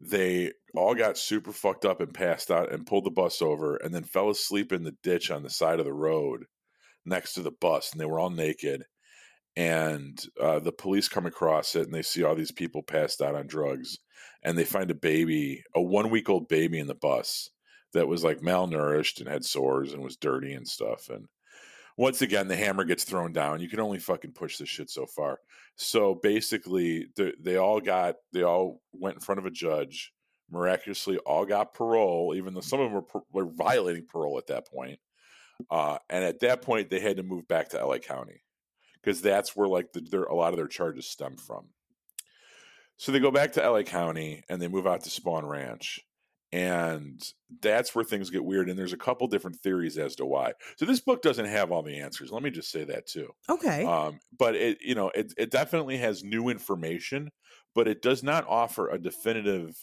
they 0.00 0.52
all 0.74 0.94
got 0.94 1.18
super 1.18 1.52
fucked 1.52 1.84
up 1.84 2.00
and 2.00 2.12
passed 2.14 2.50
out 2.50 2.72
and 2.72 2.86
pulled 2.86 3.04
the 3.04 3.10
bus 3.10 3.42
over 3.42 3.76
and 3.76 3.94
then 3.94 4.04
fell 4.04 4.30
asleep 4.30 4.72
in 4.72 4.84
the 4.84 4.94
ditch 5.02 5.30
on 5.30 5.42
the 5.42 5.50
side 5.50 5.78
of 5.80 5.86
the 5.86 5.92
road 5.92 6.44
next 7.08 7.34
to 7.34 7.42
the 7.42 7.50
bus 7.50 7.92
and 7.92 8.00
they 8.00 8.06
were 8.06 8.18
all 8.18 8.30
naked 8.30 8.84
and 9.56 10.22
uh, 10.40 10.58
the 10.60 10.72
police 10.72 11.08
come 11.08 11.26
across 11.26 11.74
it 11.74 11.82
and 11.82 11.92
they 11.92 12.02
see 12.02 12.22
all 12.22 12.34
these 12.34 12.52
people 12.52 12.82
passed 12.82 13.20
out 13.20 13.34
on 13.34 13.46
drugs 13.46 13.98
and 14.42 14.56
they 14.56 14.64
find 14.64 14.90
a 14.90 14.94
baby 14.94 15.62
a 15.74 15.80
one 15.80 16.10
week 16.10 16.28
old 16.28 16.48
baby 16.48 16.78
in 16.78 16.86
the 16.86 16.94
bus 16.94 17.50
that 17.92 18.06
was 18.06 18.22
like 18.22 18.40
malnourished 18.40 19.20
and 19.20 19.28
had 19.28 19.44
sores 19.44 19.92
and 19.92 20.02
was 20.02 20.16
dirty 20.16 20.52
and 20.52 20.68
stuff 20.68 21.08
and 21.08 21.26
once 21.98 22.22
again 22.22 22.46
the 22.48 22.56
hammer 22.56 22.84
gets 22.84 23.04
thrown 23.04 23.32
down. 23.32 23.60
You 23.60 23.68
can 23.68 23.80
only 23.80 23.98
fucking 23.98 24.32
push 24.32 24.56
this 24.56 24.68
shit 24.68 24.88
so 24.88 25.04
far. 25.04 25.40
So 25.74 26.14
basically 26.14 27.08
they, 27.42 27.56
all 27.56 27.80
got 27.80 28.14
they 28.32 28.44
all 28.44 28.80
went 28.92 29.16
in 29.16 29.20
front 29.20 29.40
of 29.40 29.46
a 29.46 29.50
judge 29.50 30.12
miraculously 30.50 31.18
all 31.18 31.44
got 31.44 31.74
parole 31.74 32.34
even 32.34 32.54
though 32.54 32.60
some 32.60 32.80
of 32.80 32.90
them 32.90 33.02
were, 33.12 33.20
were 33.32 33.52
violating 33.52 34.06
parole 34.06 34.38
at 34.38 34.46
that 34.46 34.66
point 34.66 34.98
uh, 35.70 35.98
and 36.08 36.24
at 36.24 36.40
that 36.40 36.62
point 36.62 36.90
they 36.90 37.00
had 37.00 37.16
to 37.16 37.22
move 37.22 37.46
back 37.48 37.70
to 37.70 37.84
la 37.84 37.98
county 37.98 38.42
because 39.02 39.20
that's 39.20 39.56
where 39.56 39.68
like 39.68 39.92
the, 39.92 40.00
their, 40.00 40.24
a 40.24 40.34
lot 40.34 40.52
of 40.52 40.56
their 40.56 40.68
charges 40.68 41.06
stem 41.06 41.36
from. 41.36 41.66
So 42.96 43.12
they 43.12 43.20
go 43.20 43.30
back 43.30 43.52
to 43.52 43.70
la 43.70 43.82
county 43.82 44.42
and 44.48 44.60
they 44.60 44.68
move 44.68 44.86
out 44.86 45.04
to 45.04 45.10
Spahn 45.10 45.48
ranch 45.48 46.00
and 46.50 47.22
that's 47.60 47.94
where 47.94 48.04
things 48.04 48.30
get 48.30 48.44
weird 48.44 48.70
and 48.70 48.78
there's 48.78 48.94
a 48.94 48.98
couple 48.98 49.26
different 49.26 49.56
theories 49.56 49.98
as 49.98 50.16
to 50.16 50.24
why. 50.24 50.52
So 50.76 50.86
this 50.86 51.00
book 51.00 51.22
doesn't 51.22 51.44
have 51.46 51.70
all 51.70 51.82
the 51.82 52.00
answers 52.00 52.32
let 52.32 52.42
me 52.42 52.50
just 52.50 52.70
say 52.70 52.84
that 52.84 53.06
too. 53.06 53.30
Okay. 53.48 53.84
um, 53.84 54.20
but 54.38 54.54
it 54.54 54.78
you 54.80 54.94
know 54.94 55.10
it, 55.14 55.32
it 55.36 55.50
definitely 55.50 55.98
has 55.98 56.24
new 56.24 56.48
information 56.48 57.30
but 57.74 57.86
it 57.86 58.02
does 58.02 58.22
not 58.22 58.46
offer 58.48 58.88
a 58.88 58.98
definitive 58.98 59.76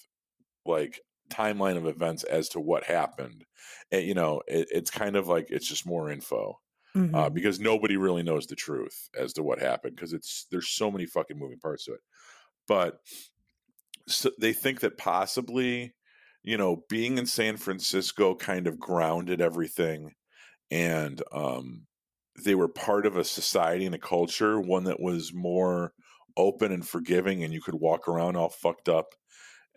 like 0.66 1.00
timeline 1.30 1.78
of 1.78 1.88
events 1.88 2.24
as 2.24 2.50
to 2.50 2.60
what 2.60 2.84
happened 2.84 3.46
and, 3.92 4.04
you 4.06 4.14
know 4.14 4.42
it, 4.48 4.68
it's 4.72 4.92
kind 4.92 5.16
of 5.16 5.28
like 5.28 5.48
it's 5.50 5.68
just 5.68 5.86
more 5.88 6.10
info 6.12 6.56
Mhm. 6.96 7.16
uh, 7.16 7.30
because 7.30 7.60
nobody 7.60 7.98
really 7.98 8.24
knows 8.24 8.48
the 8.48 8.56
truth 8.56 9.10
as 9.18 9.34
to 9.34 9.44
what 9.44 9.60
happened 9.60 9.96
because 9.96 10.14
it's 10.14 10.48
there's 10.52 10.70
so 10.70 10.92
many 10.92 11.06
fucking 11.06 11.38
moving 11.40 11.60
parts 11.60 11.86
to 11.86 11.94
it 11.94 12.02
but 12.68 13.02
so 14.08 14.32
they 14.40 14.54
think 14.54 14.80
that 14.82 14.98
possibly 14.98 15.94
you 16.44 16.58
know 16.58 16.84
being 16.90 17.18
in 17.18 17.26
san 17.26 17.58
francisco 17.58 18.36
kind 18.36 18.68
of 18.68 18.80
grounded 18.80 19.42
everything 19.42 20.14
and 20.72 21.24
um 21.34 21.88
they 22.46 22.56
were 22.56 22.70
part 22.70 23.06
of 23.06 23.18
a 23.18 23.24
society 23.26 23.86
and 23.86 23.96
a 23.96 24.00
culture 24.00 24.60
one 24.62 24.86
that 24.86 25.00
was 25.02 25.34
more 25.34 25.94
open 26.38 26.72
and 26.72 26.88
forgiving 26.88 27.44
and 27.44 27.54
you 27.54 27.62
could 27.62 27.76
walk 27.76 28.08
around 28.08 28.38
all 28.38 28.50
fucked 28.50 28.90
up 28.90 29.16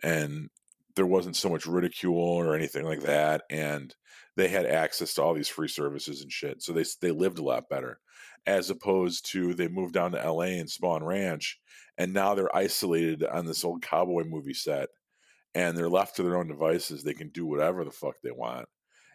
and 0.03 0.49
there 0.95 1.05
wasn't 1.05 1.35
so 1.35 1.49
much 1.49 1.65
ridicule 1.65 2.17
or 2.17 2.55
anything 2.55 2.85
like 2.85 3.01
that 3.01 3.43
and 3.49 3.95
they 4.35 4.47
had 4.47 4.65
access 4.65 5.13
to 5.13 5.21
all 5.23 5.33
these 5.33 5.47
free 5.49 5.67
services 5.67 6.21
and 6.21 6.31
shit 6.31 6.61
so 6.61 6.73
they 6.73 6.85
they 7.01 7.11
lived 7.11 7.39
a 7.39 7.43
lot 7.43 7.69
better 7.69 7.99
as 8.45 8.69
opposed 8.69 9.25
to 9.25 9.53
they 9.53 9.67
moved 9.67 9.93
down 9.93 10.11
to 10.11 10.17
LA 10.23 10.59
and 10.59 10.69
Spahn 10.69 11.01
Ranch 11.05 11.59
and 11.97 12.13
now 12.13 12.33
they're 12.33 12.55
isolated 12.55 13.23
on 13.23 13.45
this 13.45 13.63
old 13.63 13.81
cowboy 13.81 14.23
movie 14.23 14.53
set 14.53 14.89
and 15.55 15.77
they're 15.77 15.89
left 15.89 16.15
to 16.17 16.23
their 16.23 16.37
own 16.37 16.47
devices 16.47 17.03
they 17.03 17.13
can 17.13 17.29
do 17.29 17.45
whatever 17.45 17.83
the 17.85 17.91
fuck 17.91 18.15
they 18.23 18.31
want 18.31 18.67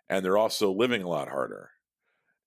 and 0.08 0.24
they're 0.24 0.38
also 0.38 0.72
living 0.72 1.02
a 1.02 1.08
lot 1.08 1.28
harder 1.28 1.70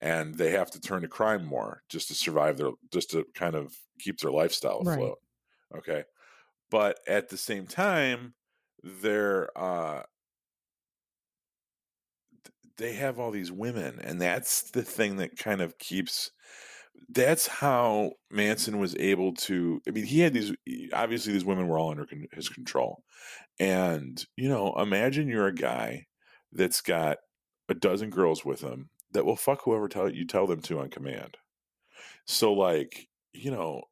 and 0.01 0.35
they 0.35 0.51
have 0.51 0.71
to 0.71 0.79
turn 0.81 1.01
to 1.01 1.07
crime 1.07 1.45
more 1.45 1.83
just 1.89 2.07
to 2.07 2.13
survive 2.15 2.57
their 2.57 2.71
just 2.91 3.11
to 3.11 3.25
kind 3.33 3.55
of 3.55 3.75
keep 3.99 4.19
their 4.19 4.31
lifestyle 4.31 4.81
Right. 4.81 4.93
afloat 4.93 5.17
okay 5.75 6.03
but 6.71 6.99
at 7.07 7.29
the 7.29 7.37
same 7.37 7.67
time 7.67 8.35
they're 9.01 9.49
uh 9.57 10.03
they 12.77 12.93
have 12.93 13.19
all 13.19 13.31
these 13.31 13.51
women 13.51 13.99
and 14.01 14.21
that's 14.21 14.69
the 14.71 14.83
thing 14.83 15.17
that 15.17 15.37
kind 15.37 15.61
of 15.61 15.77
keeps 15.79 16.31
that's 17.09 17.47
how 17.47 18.11
Manson 18.31 18.79
was 18.79 18.95
able 18.97 19.33
to 19.33 19.81
I 19.87 19.91
mean 19.91 20.05
he 20.05 20.19
had 20.19 20.33
these 20.33 20.53
obviously 20.93 21.33
these 21.33 21.45
women 21.45 21.67
were 21.67 21.79
all 21.79 21.91
under 21.91 22.05
con- 22.05 22.27
his 22.33 22.49
control 22.49 23.03
and 23.59 24.23
you 24.35 24.49
know 24.49 24.73
imagine 24.79 25.27
you're 25.27 25.47
a 25.47 25.55
guy 25.55 26.05
that's 26.51 26.81
got 26.81 27.17
a 27.69 27.73
dozen 27.73 28.09
girls 28.09 28.45
with 28.45 28.61
him 28.61 28.89
that 29.11 29.25
will 29.25 29.35
fuck 29.35 29.61
whoever 29.63 29.87
tell 29.87 30.09
you 30.09 30.25
tell 30.25 30.47
them 30.47 30.61
to 30.61 30.79
on 30.79 30.89
command. 30.89 31.37
So 32.25 32.53
like 32.53 33.07
you 33.33 33.51
know 33.51 33.83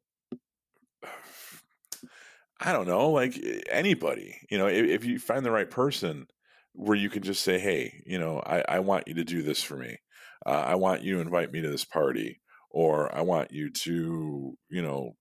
I 2.60 2.72
don't 2.72 2.86
know, 2.86 3.10
like 3.10 3.38
eh, 3.42 3.60
anybody, 3.70 4.36
you 4.50 4.58
know, 4.58 4.66
if, 4.66 4.86
if 4.86 5.04
you 5.04 5.18
find 5.18 5.44
the 5.44 5.50
right 5.50 5.70
person 5.70 6.26
where 6.72 6.96
you 6.96 7.10
can 7.10 7.22
just 7.22 7.42
say, 7.42 7.58
hey, 7.58 8.02
you 8.06 8.18
know, 8.18 8.40
I, 8.44 8.64
I 8.68 8.78
want 8.80 9.08
you 9.08 9.14
to 9.14 9.24
do 9.24 9.42
this 9.42 9.62
for 9.62 9.76
me. 9.76 9.98
Uh, 10.44 10.64
I 10.66 10.74
want 10.76 11.02
you 11.02 11.16
to 11.16 11.20
invite 11.20 11.52
me 11.52 11.60
to 11.60 11.68
this 11.68 11.84
party, 11.84 12.40
or 12.70 13.14
I 13.14 13.22
want 13.22 13.50
you 13.50 13.70
to, 13.70 14.56
you 14.68 14.82
know, 14.82 15.16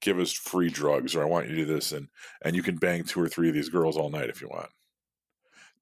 give 0.00 0.18
us 0.18 0.32
free 0.32 0.70
drugs, 0.70 1.14
or 1.14 1.22
I 1.22 1.26
want 1.26 1.48
you 1.48 1.56
to 1.56 1.64
do 1.64 1.74
this, 1.74 1.92
and 1.92 2.08
and 2.44 2.54
you 2.54 2.62
can 2.62 2.76
bang 2.76 3.04
two 3.04 3.20
or 3.20 3.28
three 3.28 3.48
of 3.48 3.54
these 3.54 3.68
girls 3.68 3.96
all 3.96 4.10
night 4.10 4.30
if 4.30 4.40
you 4.40 4.48
want. 4.48 4.70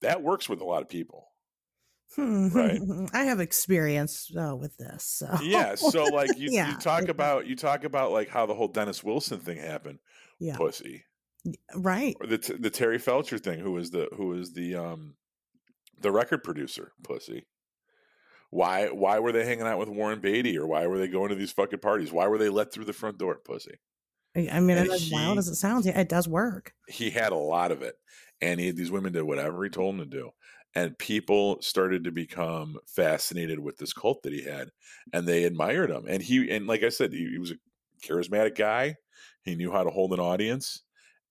That 0.00 0.22
works 0.22 0.48
with 0.48 0.60
a 0.60 0.64
lot 0.64 0.82
of 0.82 0.88
people. 0.88 1.28
Right. 2.16 2.80
I 3.12 3.24
have 3.24 3.40
experience 3.40 4.30
uh, 4.36 4.56
with 4.56 4.76
this. 4.78 5.04
So. 5.04 5.36
Yeah. 5.42 5.74
So 5.74 6.04
like 6.04 6.30
you, 6.38 6.50
Yeah, 6.50 6.70
you 6.70 6.76
talk 6.76 7.08
about 7.08 7.46
you 7.46 7.56
talk 7.56 7.84
about 7.84 8.12
like 8.12 8.28
how 8.28 8.46
the 8.46 8.54
whole 8.54 8.68
Dennis 8.68 9.04
Wilson 9.04 9.40
thing 9.40 9.58
happened. 9.58 9.98
Yeah. 10.38 10.56
Pussy. 10.56 11.04
right. 11.74 12.16
or 12.20 12.26
the 12.26 12.56
the 12.58 12.70
Terry 12.70 12.98
Felcher 12.98 13.40
thing, 13.40 13.60
who 13.60 13.72
was 13.72 13.90
the 13.90 14.08
who 14.16 14.28
was 14.28 14.52
the 14.52 14.76
um 14.76 15.14
the 16.00 16.12
record 16.12 16.44
producer, 16.44 16.92
pussy. 17.02 17.46
Why 18.50 18.88
why 18.88 19.18
were 19.18 19.32
they 19.32 19.44
hanging 19.44 19.66
out 19.66 19.78
with 19.78 19.88
Warren 19.88 20.20
Beatty, 20.20 20.56
or 20.58 20.66
why 20.66 20.86
were 20.86 20.98
they 20.98 21.08
going 21.08 21.28
to 21.30 21.34
these 21.34 21.52
fucking 21.52 21.80
parties? 21.80 22.12
Why 22.12 22.26
were 22.28 22.38
they 22.38 22.48
let 22.48 22.72
through 22.72 22.86
the 22.86 22.92
front 22.92 23.18
door, 23.18 23.38
pussy? 23.44 23.78
I 24.36 24.48
I 24.52 24.60
mean, 24.60 24.78
And 24.78 24.90
as 24.90 25.10
wild 25.10 25.38
as 25.38 25.48
it 25.48 25.56
sounds, 25.56 25.86
it 25.86 26.08
does 26.08 26.28
work. 26.28 26.72
He 26.88 27.10
had 27.10 27.32
a 27.32 27.36
lot 27.36 27.72
of 27.72 27.82
it, 27.82 27.96
and 28.40 28.58
he 28.60 28.70
these 28.70 28.90
women 28.90 29.12
did 29.12 29.22
whatever 29.22 29.62
he 29.64 29.70
told 29.70 29.98
them 29.98 30.10
to 30.10 30.16
do, 30.16 30.30
and 30.74 30.98
people 30.98 31.60
started 31.60 32.04
to 32.04 32.12
become 32.12 32.78
fascinated 32.86 33.58
with 33.58 33.78
this 33.78 33.92
cult 33.92 34.22
that 34.22 34.32
he 34.32 34.44
had, 34.44 34.70
and 35.12 35.26
they 35.26 35.44
admired 35.44 35.90
him. 35.90 36.04
And 36.08 36.22
he 36.22 36.50
and 36.50 36.66
like 36.66 36.82
I 36.82 36.88
said, 36.90 37.12
he, 37.12 37.28
he 37.30 37.38
was 37.38 37.50
a 37.50 37.56
charismatic 38.06 38.56
guy. 38.56 38.96
He 39.48 39.56
knew 39.56 39.72
how 39.72 39.84
to 39.84 39.90
hold 39.90 40.12
an 40.12 40.20
audience. 40.20 40.82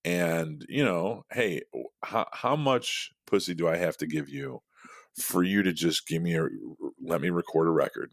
And, 0.03 0.65
you 0.69 0.83
know, 0.83 1.25
hey, 1.31 1.63
how, 2.03 2.27
how 2.31 2.55
much 2.55 3.11
pussy 3.25 3.53
do 3.53 3.67
I 3.67 3.77
have 3.77 3.97
to 3.97 4.07
give 4.07 4.29
you 4.29 4.61
for 5.19 5.43
you 5.43 5.63
to 5.63 5.73
just 5.73 6.07
give 6.07 6.21
me 6.21 6.35
a, 6.35 6.47
let 7.03 7.21
me 7.21 7.29
record 7.29 7.67
a 7.67 7.71
record? 7.71 8.11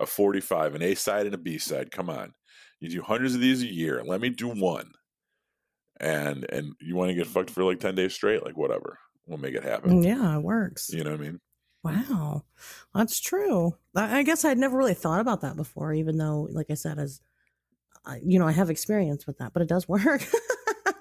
A 0.00 0.06
45, 0.06 0.74
an 0.74 0.82
A 0.82 0.94
side 0.94 1.26
and 1.26 1.34
a 1.34 1.38
B 1.38 1.58
side. 1.58 1.90
Come 1.90 2.10
on. 2.10 2.32
You 2.80 2.88
do 2.88 3.02
hundreds 3.02 3.34
of 3.34 3.40
these 3.40 3.62
a 3.62 3.72
year. 3.72 4.02
Let 4.04 4.20
me 4.20 4.30
do 4.30 4.48
one. 4.48 4.90
And, 6.00 6.46
and 6.50 6.74
you 6.80 6.96
want 6.96 7.10
to 7.10 7.14
get 7.14 7.26
fucked 7.26 7.50
for 7.50 7.62
like 7.62 7.80
10 7.80 7.94
days 7.94 8.14
straight? 8.14 8.44
Like, 8.44 8.56
whatever. 8.56 8.98
We'll 9.26 9.38
make 9.38 9.54
it 9.54 9.62
happen. 9.62 10.02
Yeah, 10.02 10.36
it 10.36 10.42
works. 10.42 10.90
You 10.92 11.04
know 11.04 11.12
what 11.12 11.20
I 11.20 11.22
mean? 11.22 11.40
Wow, 11.84 12.44
that's 12.94 13.20
true. 13.20 13.76
I, 13.94 14.22
guess 14.22 14.42
I'd 14.42 14.56
never 14.56 14.76
really 14.76 14.94
thought 14.94 15.20
about 15.20 15.42
that 15.42 15.54
before, 15.54 15.92
even 15.92 16.16
though, 16.16 16.48
like 16.50 16.70
I 16.70 16.74
said, 16.74 16.98
as 16.98 17.20
you 18.22 18.38
know, 18.38 18.46
I 18.46 18.52
have 18.52 18.70
experience 18.70 19.26
with 19.26 19.38
that, 19.38 19.52
but 19.52 19.62
it 19.62 19.68
does 19.68 19.88
work. 19.88 20.26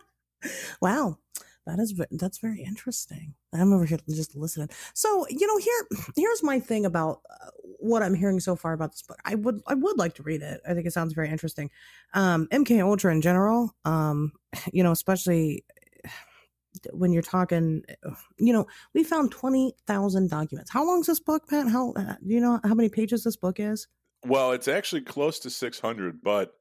wow. 0.82 1.18
That 1.66 1.80
is 1.80 2.00
that's 2.12 2.40
very 2.40 2.62
interesting. 2.62 3.36
I'm 3.54 3.72
over 3.72 3.86
here 3.86 3.98
just 4.10 4.36
listening. 4.36 4.70
So 4.94 5.26
you 5.30 5.48
know, 5.48 5.58
here 5.58 5.88
here's 6.16 6.44
my 6.44 6.60
thing 6.60 6.86
about 6.86 7.22
uh, 7.30 7.52
what 7.80 8.04
I'm 8.04 8.16
hearing 8.16 8.40
so 8.40 8.56
far 8.56 8.74
about 8.74 8.92
this 8.92 9.02
book. 9.02 9.20
I 9.24 9.36
would 9.36 9.62
I 9.68 9.74
would 9.74 9.98
like 9.98 10.16
to 10.16 10.24
read 10.24 10.42
it. 10.42 10.62
I 10.68 10.74
think 10.74 10.88
it 10.88 10.94
sounds 10.94 11.14
very 11.14 11.30
interesting. 11.30 11.70
Um, 12.14 12.48
MK 12.52 12.84
Ultra 12.84 13.14
in 13.14 13.22
general, 13.22 13.74
um, 13.86 14.34
you 14.74 14.84
know, 14.84 14.92
especially 14.92 15.64
when 16.92 17.14
you're 17.14 17.22
talking, 17.22 17.84
you 18.38 18.52
know, 18.52 18.68
we 18.94 19.06
found 19.06 19.32
twenty 19.32 19.74
thousand 19.88 20.30
documents. 20.30 20.70
How 20.70 20.86
long 20.86 21.00
is 21.00 21.08
this 21.08 21.22
book, 21.22 21.48
Pat? 21.48 21.70
How 21.70 21.94
uh, 21.94 22.16
do 22.26 22.34
you 22.34 22.42
know 22.42 22.60
how 22.64 22.74
many 22.74 22.90
pages 22.90 23.24
this 23.24 23.38
book 23.38 23.60
is? 23.60 23.88
Well, 24.26 24.52
it's 24.52 24.68
actually 24.68 25.02
close 25.02 25.40
to 25.40 25.50
six 25.50 25.80
hundred, 25.80 26.22
but 26.22 26.54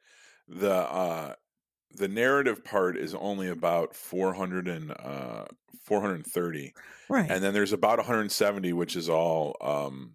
the 0.48 0.72
uh 0.72 1.34
the 1.94 2.08
narrative 2.08 2.64
part 2.64 2.96
is 2.96 3.14
only 3.14 3.48
about 3.48 3.94
400 3.94 4.68
and 4.68 4.90
uh 4.92 5.44
430 5.84 6.72
right. 7.08 7.30
and 7.30 7.42
then 7.42 7.52
there's 7.52 7.72
about 7.72 7.98
170 7.98 8.72
which 8.72 8.96
is 8.96 9.08
all 9.08 9.56
um 9.60 10.12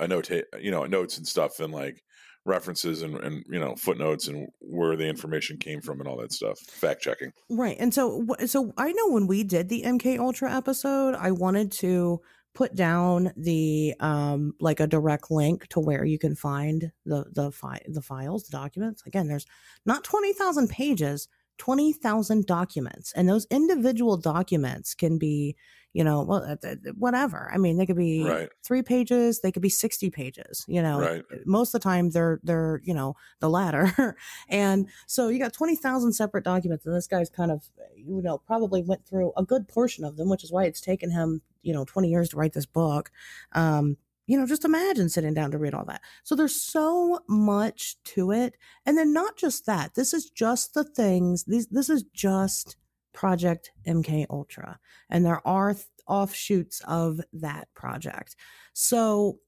a 0.00 0.08
note 0.08 0.30
you 0.60 0.70
know 0.70 0.84
notes 0.84 1.18
and 1.18 1.26
stuff 1.26 1.60
and 1.60 1.72
like 1.72 2.02
references 2.46 3.02
and, 3.02 3.16
and 3.18 3.44
you 3.48 3.58
know 3.58 3.74
footnotes 3.76 4.28
and 4.28 4.48
where 4.60 4.96
the 4.96 5.06
information 5.06 5.56
came 5.56 5.80
from 5.80 6.00
and 6.00 6.08
all 6.08 6.16
that 6.18 6.32
stuff 6.32 6.58
fact 6.60 7.00
checking. 7.00 7.32
Right 7.48 7.76
and 7.80 7.94
so 7.94 8.26
so 8.46 8.72
i 8.76 8.92
know 8.92 9.08
when 9.08 9.26
we 9.26 9.44
did 9.44 9.68
the 9.68 9.82
mk 9.84 10.18
ultra 10.18 10.52
episode 10.52 11.14
i 11.14 11.30
wanted 11.30 11.72
to 11.72 12.20
put 12.54 12.74
down 12.74 13.32
the 13.36 13.94
um 14.00 14.54
like 14.60 14.80
a 14.80 14.86
direct 14.86 15.30
link 15.30 15.66
to 15.68 15.80
where 15.80 16.04
you 16.04 16.18
can 16.18 16.34
find 16.34 16.92
the 17.04 17.24
the 17.32 17.50
fi- 17.50 17.82
the 17.88 18.02
files 18.02 18.44
the 18.44 18.56
documents. 18.56 19.02
Again 19.06 19.28
there's 19.28 19.46
not 19.84 20.04
20,000 20.04 20.68
pages 20.68 21.28
20,000 21.58 22.46
documents. 22.46 23.12
And 23.12 23.28
those 23.28 23.46
individual 23.50 24.16
documents 24.16 24.94
can 24.94 25.18
be 25.18 25.56
you 25.94 26.04
know 26.04 26.22
well 26.22 26.56
whatever. 26.98 27.50
I 27.54 27.56
mean 27.56 27.78
they 27.78 27.86
could 27.86 27.96
be 27.96 28.24
right. 28.24 28.50
3 28.62 28.82
pages 28.82 29.40
they 29.40 29.50
could 29.50 29.62
be 29.62 29.70
60 29.70 30.10
pages 30.10 30.64
you 30.68 30.82
know 30.82 31.00
right. 31.00 31.24
most 31.46 31.74
of 31.74 31.80
the 31.80 31.84
time 31.84 32.10
they're 32.10 32.40
they're 32.42 32.82
you 32.84 32.92
know 32.92 33.16
the 33.40 33.48
latter. 33.48 34.16
And 34.48 34.88
so 35.06 35.28
you 35.28 35.38
got 35.38 35.52
20,000 35.52 36.12
separate 36.12 36.44
documents 36.44 36.84
and 36.84 36.94
this 36.94 37.06
guy's 37.06 37.30
kind 37.30 37.50
of 37.50 37.62
you 37.96 38.20
know 38.20 38.38
probably 38.38 38.82
went 38.82 39.06
through 39.06 39.32
a 39.36 39.44
good 39.44 39.68
portion 39.68 40.04
of 40.04 40.16
them 40.16 40.28
which 40.28 40.44
is 40.44 40.52
why 40.52 40.64
it's 40.64 40.80
taken 40.80 41.10
him 41.10 41.40
you 41.62 41.72
know 41.72 41.84
20 41.84 42.08
years 42.08 42.28
to 42.30 42.36
write 42.36 42.52
this 42.52 42.66
book. 42.66 43.10
Um 43.52 43.96
you 44.26 44.38
know 44.38 44.46
just 44.46 44.64
imagine 44.64 45.08
sitting 45.08 45.34
down 45.34 45.52
to 45.52 45.58
read 45.58 45.74
all 45.74 45.84
that. 45.84 46.00
So 46.24 46.34
there's 46.34 46.60
so 46.60 47.20
much 47.28 47.96
to 48.04 48.32
it. 48.32 48.56
And 48.84 48.98
then 48.98 49.12
not 49.12 49.36
just 49.36 49.64
that 49.66 49.94
this 49.94 50.12
is 50.12 50.28
just 50.28 50.74
the 50.74 50.84
things 50.84 51.44
these 51.44 51.68
this 51.68 51.88
is 51.88 52.02
just 52.12 52.76
project 53.14 53.70
mk 53.86 54.26
ultra 54.28 54.78
and 55.08 55.24
there 55.24 55.46
are 55.46 55.72
th- 55.72 55.86
offshoots 56.06 56.80
of 56.86 57.20
that 57.32 57.72
project. 57.74 58.36
So 58.72 59.38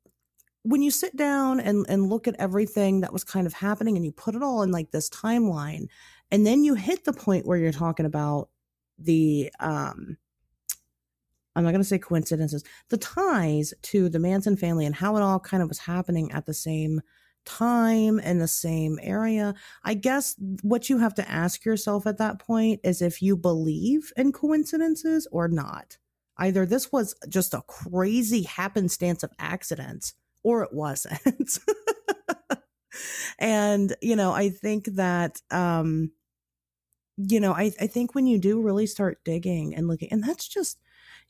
when 0.63 0.83
you 0.83 0.91
sit 0.91 1.17
down 1.17 1.61
and, 1.61 1.87
and 1.89 2.09
look 2.09 2.27
at 2.27 2.35
everything 2.39 3.01
that 3.01 3.13
was 3.13 3.25
kind 3.25 3.47
of 3.47 3.53
happening 3.53 3.97
and 3.97 4.05
you 4.05 4.13
put 4.13 4.35
it 4.35 4.43
all 4.43 4.63
in 4.63 4.73
like 4.73 4.91
this 4.91 5.09
timeline 5.11 5.87
and 6.31 6.47
then 6.47 6.65
you 6.65 6.75
hit 6.75 7.05
the 7.05 7.13
point 7.13 7.47
where 7.47 7.59
you're 7.59 7.73
talking 7.73 8.07
about 8.07 8.49
the 8.99 9.51
um 9.61 10.17
I'm 11.55 11.65
not 11.65 11.71
going 11.71 11.81
to 11.81 11.89
say 11.89 11.99
coincidences, 11.99 12.65
the 12.91 12.99
ties 12.99 13.73
to 13.85 14.11
the 14.11 14.19
Manson 14.19 14.59
family 14.59 14.85
and 14.85 14.95
how 14.95 15.17
it 15.17 15.23
all 15.23 15.41
kind 15.41 15.63
of 15.63 15.71
was 15.71 15.79
happening 15.79 16.31
at 16.33 16.45
the 16.45 16.53
same 16.53 17.01
time 17.47 18.19
in 18.19 18.39
the 18.39 18.49
same 18.49 18.99
area. 19.03 19.55
I 19.85 19.95
guess 19.95 20.35
what 20.63 20.91
you 20.91 20.99
have 20.99 21.15
to 21.15 21.31
ask 21.31 21.65
yourself 21.65 22.07
at 22.07 22.19
that 22.19 22.39
point 22.39 22.81
is 22.85 23.01
if 23.01 23.23
you 23.23 23.37
believe 23.37 24.13
in 24.17 24.33
coincidences 24.33 25.27
or 25.33 25.49
not. 25.49 25.97
Either 26.39 26.67
this 26.67 26.93
was 26.93 27.15
just 27.29 27.55
a 27.55 27.63
crazy 27.67 28.43
happenstance 28.43 29.23
of 29.23 29.33
accidents 29.39 30.13
or 30.43 30.63
it 30.63 30.73
wasn't. 30.73 31.59
and, 33.39 33.97
you 34.03 34.17
know, 34.17 34.33
I 34.33 34.51
think 34.51 34.85
that, 34.97 35.41
um, 35.51 36.11
you 37.17 37.41
know, 37.41 37.53
I, 37.53 37.73
I 37.81 37.87
think 37.87 38.15
when 38.15 38.27
you 38.27 38.39
do 38.39 38.61
really 38.61 38.87
start 38.87 39.25
digging 39.25 39.75
and 39.75 39.89
looking, 39.89 40.09
and 40.13 40.23
that's 40.23 40.47
just, 40.47 40.79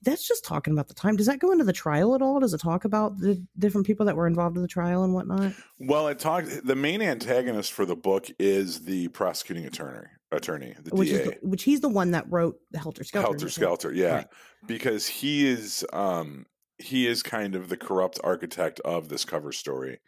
that's 0.07 0.27
just 0.27 0.45
talking 0.45 0.73
about 0.73 0.89
the 0.89 0.95
time. 0.95 1.17
Does 1.17 1.27
that 1.27 1.41
go 1.41 1.51
into 1.51 1.65
the 1.65 1.73
trial 1.73 2.15
at 2.15 2.23
all? 2.23 2.39
Does 2.41 2.55
it 2.55 2.61
talk 2.61 2.85
about 2.85 3.19
the 3.19 3.45
different 3.59 3.87
people 3.87 4.07
that 4.07 4.17
were 4.17 4.27
involved 4.27 4.57
in 4.57 4.63
the 4.63 4.69
trial 4.69 5.03
and 5.05 5.13
whatnot? 5.13 5.53
Well, 5.79 6.09
it 6.09 6.19
talks. 6.19 6.61
The 6.61 6.77
main 6.77 7.03
antagonist 7.03 7.73
for 7.73 7.85
the 7.85 7.97
book 7.97 8.29
is 8.39 8.85
the 8.85 9.09
prosecuting 9.09 9.67
attorney, 9.67 10.07
attorney, 10.31 10.75
the 10.83 10.95
which 10.95 11.09
DA, 11.09 11.25
the, 11.25 11.39
which 11.43 11.65
he's 11.65 11.81
the 11.81 11.89
one 11.89 12.13
that 12.13 12.31
wrote 12.31 12.59
the 12.71 12.79
Helter 12.79 13.05
Skelter. 13.05 13.27
Helter 13.27 13.49
Skelter, 13.49 13.93
yeah, 13.93 14.15
right. 14.15 14.27
because 14.67 15.09
he 15.09 15.47
is 15.47 15.85
um, 15.93 16.47
he 16.79 17.07
is 17.07 17.23
kind 17.23 17.57
of 17.57 17.69
the 17.69 17.77
corrupt 17.77 18.21
architect 18.23 18.81
of 18.81 19.09
this 19.09 19.25
cover 19.25 19.51
story, 19.51 19.99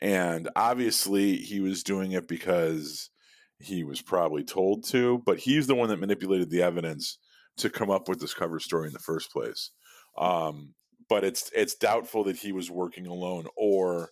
and 0.00 0.48
obviously 0.54 1.36
he 1.36 1.60
was 1.60 1.82
doing 1.82 2.12
it 2.12 2.28
because 2.28 3.10
he 3.58 3.82
was 3.82 4.00
probably 4.00 4.44
told 4.44 4.84
to, 4.84 5.22
but 5.26 5.38
he's 5.38 5.66
the 5.66 5.74
one 5.74 5.88
that 5.88 5.98
manipulated 5.98 6.50
the 6.50 6.62
evidence 6.62 7.18
to 7.58 7.70
come 7.70 7.90
up 7.90 8.08
with 8.08 8.20
this 8.20 8.34
cover 8.34 8.58
story 8.58 8.86
in 8.86 8.92
the 8.92 8.98
first 8.98 9.30
place. 9.32 9.70
Um, 10.18 10.74
but 11.08 11.24
it's 11.24 11.50
it's 11.54 11.74
doubtful 11.74 12.24
that 12.24 12.36
he 12.36 12.52
was 12.52 12.70
working 12.70 13.06
alone 13.06 13.46
or 13.56 14.10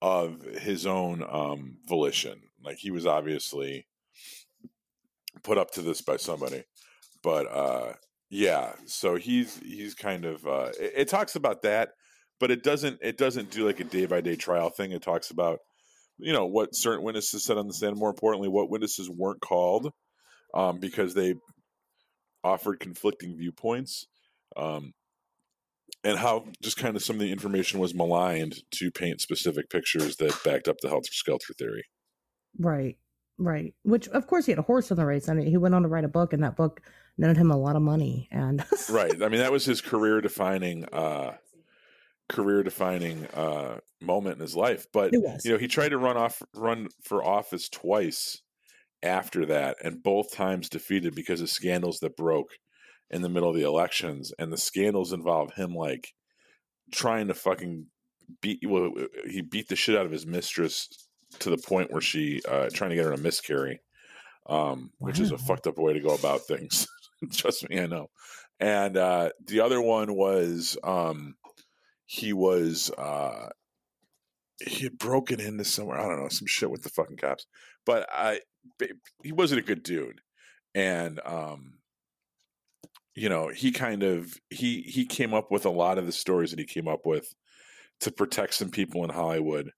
of 0.00 0.42
his 0.42 0.86
own 0.86 1.24
um, 1.28 1.78
volition. 1.86 2.40
Like 2.62 2.78
he 2.78 2.90
was 2.90 3.06
obviously 3.06 3.86
put 5.42 5.58
up 5.58 5.70
to 5.72 5.82
this 5.82 6.00
by 6.00 6.16
somebody. 6.16 6.64
But 7.22 7.46
uh, 7.50 7.92
yeah, 8.30 8.72
so 8.86 9.16
he's 9.16 9.58
he's 9.58 9.94
kind 9.94 10.24
of 10.24 10.46
uh, 10.46 10.70
it, 10.78 10.92
it 10.96 11.08
talks 11.08 11.36
about 11.36 11.62
that, 11.62 11.90
but 12.38 12.50
it 12.50 12.62
doesn't 12.62 12.98
it 13.02 13.18
doesn't 13.18 13.50
do 13.50 13.66
like 13.66 13.80
a 13.80 13.84
day 13.84 14.06
by 14.06 14.20
day 14.20 14.36
trial 14.36 14.70
thing. 14.70 14.92
It 14.92 15.02
talks 15.02 15.30
about 15.30 15.58
you 16.18 16.32
know 16.32 16.46
what 16.46 16.74
certain 16.74 17.04
witnesses 17.04 17.44
said 17.44 17.58
on 17.58 17.66
the 17.66 17.74
stand. 17.74 17.96
More 17.96 18.10
importantly, 18.10 18.48
what 18.48 18.70
witnesses 18.70 19.10
weren't 19.10 19.40
called 19.40 19.92
um, 20.54 20.78
because 20.78 21.14
they 21.14 21.34
offered 22.44 22.80
conflicting 22.80 23.36
viewpoints, 23.36 24.06
um, 24.56 24.92
and 26.04 26.18
how 26.18 26.46
just 26.62 26.76
kind 26.76 26.96
of 26.96 27.02
some 27.02 27.16
of 27.16 27.20
the 27.20 27.32
information 27.32 27.80
was 27.80 27.94
maligned 27.94 28.56
to 28.72 28.90
paint 28.90 29.20
specific 29.20 29.68
pictures 29.70 30.16
that 30.16 30.38
backed 30.44 30.68
up 30.68 30.76
the 30.80 30.88
helter 30.88 31.12
skelter 31.12 31.52
theory. 31.54 31.84
Right, 32.58 32.96
right. 33.38 33.74
Which, 33.82 34.08
of 34.08 34.26
course, 34.26 34.46
he 34.46 34.52
had 34.52 34.58
a 34.58 34.62
horse 34.62 34.90
in 34.90 34.96
the 34.96 35.04
race. 35.04 35.28
I 35.28 35.34
mean, 35.34 35.46
he 35.46 35.56
went 35.56 35.74
on 35.74 35.82
to 35.82 35.88
write 35.88 36.04
a 36.04 36.08
book, 36.08 36.32
and 36.32 36.42
that 36.42 36.56
book 36.56 36.80
netted 37.18 37.36
him 37.36 37.50
a 37.50 37.56
lot 37.56 37.76
of 37.76 37.82
money. 37.82 38.28
And 38.30 38.64
right, 38.90 39.22
I 39.22 39.28
mean, 39.28 39.40
that 39.40 39.52
was 39.52 39.64
his 39.64 39.80
career 39.82 40.20
defining. 40.20 40.84
Uh, 40.86 41.36
career 42.28 42.64
defining 42.64 43.24
uh, 43.34 43.78
moment 44.00 44.34
in 44.34 44.40
his 44.40 44.56
life 44.56 44.88
but 44.92 45.12
you 45.12 45.52
know 45.52 45.58
he 45.58 45.68
tried 45.68 45.90
to 45.90 45.96
run 45.96 46.16
off 46.16 46.42
run 46.56 46.88
for 47.04 47.24
office 47.24 47.68
twice 47.68 48.42
after 49.02 49.46
that, 49.46 49.76
and 49.82 50.02
both 50.02 50.32
times 50.32 50.68
defeated 50.68 51.14
because 51.14 51.40
of 51.40 51.50
scandals 51.50 51.98
that 52.00 52.16
broke 52.16 52.50
in 53.10 53.22
the 53.22 53.28
middle 53.28 53.48
of 53.48 53.56
the 53.56 53.62
elections. 53.62 54.32
And 54.38 54.52
the 54.52 54.56
scandals 54.56 55.12
involve 55.12 55.54
him 55.54 55.74
like 55.74 56.12
trying 56.92 57.28
to 57.28 57.34
fucking 57.34 57.86
beat. 58.40 58.60
Well, 58.66 58.92
he 59.28 59.42
beat 59.42 59.68
the 59.68 59.76
shit 59.76 59.96
out 59.96 60.06
of 60.06 60.12
his 60.12 60.26
mistress 60.26 60.88
to 61.40 61.50
the 61.50 61.58
point 61.58 61.92
where 61.92 62.00
she 62.00 62.42
uh, 62.48 62.70
trying 62.72 62.90
to 62.90 62.96
get 62.96 63.04
her 63.04 63.14
to 63.14 63.22
miscarry, 63.22 63.80
um, 64.46 64.56
wow. 64.98 65.06
which 65.06 65.20
is 65.20 65.32
a 65.32 65.38
fucked 65.38 65.66
up 65.66 65.78
way 65.78 65.92
to 65.92 66.00
go 66.00 66.14
about 66.14 66.42
things. 66.42 66.86
Trust 67.32 67.68
me, 67.68 67.80
I 67.80 67.86
know. 67.86 68.10
And 68.58 68.96
uh, 68.96 69.30
the 69.44 69.60
other 69.60 69.80
one 69.80 70.14
was 70.14 70.78
um, 70.82 71.36
he 72.06 72.32
was 72.32 72.90
uh, 72.92 73.50
he 74.64 74.84
had 74.84 74.98
broken 74.98 75.40
into 75.40 75.64
somewhere. 75.64 75.98
I 75.98 76.08
don't 76.08 76.22
know 76.22 76.28
some 76.28 76.46
shit 76.46 76.70
with 76.70 76.82
the 76.82 76.88
fucking 76.88 77.18
cops, 77.18 77.46
but 77.84 78.08
I 78.10 78.40
he 79.22 79.32
wasn't 79.32 79.60
a 79.60 79.64
good 79.64 79.82
dude, 79.82 80.20
and 80.74 81.20
um, 81.24 81.78
you 83.14 83.28
know 83.28 83.48
he 83.48 83.72
kind 83.72 84.02
of 84.02 84.32
he 84.50 84.82
he 84.82 85.06
came 85.06 85.34
up 85.34 85.50
with 85.50 85.66
a 85.66 85.70
lot 85.70 85.98
of 85.98 86.06
the 86.06 86.12
stories 86.12 86.50
that 86.50 86.58
he 86.58 86.66
came 86.66 86.88
up 86.88 87.00
with 87.04 87.32
to 88.00 88.10
protect 88.10 88.54
some 88.54 88.70
people 88.70 89.04
in 89.04 89.10
Hollywood 89.10 89.70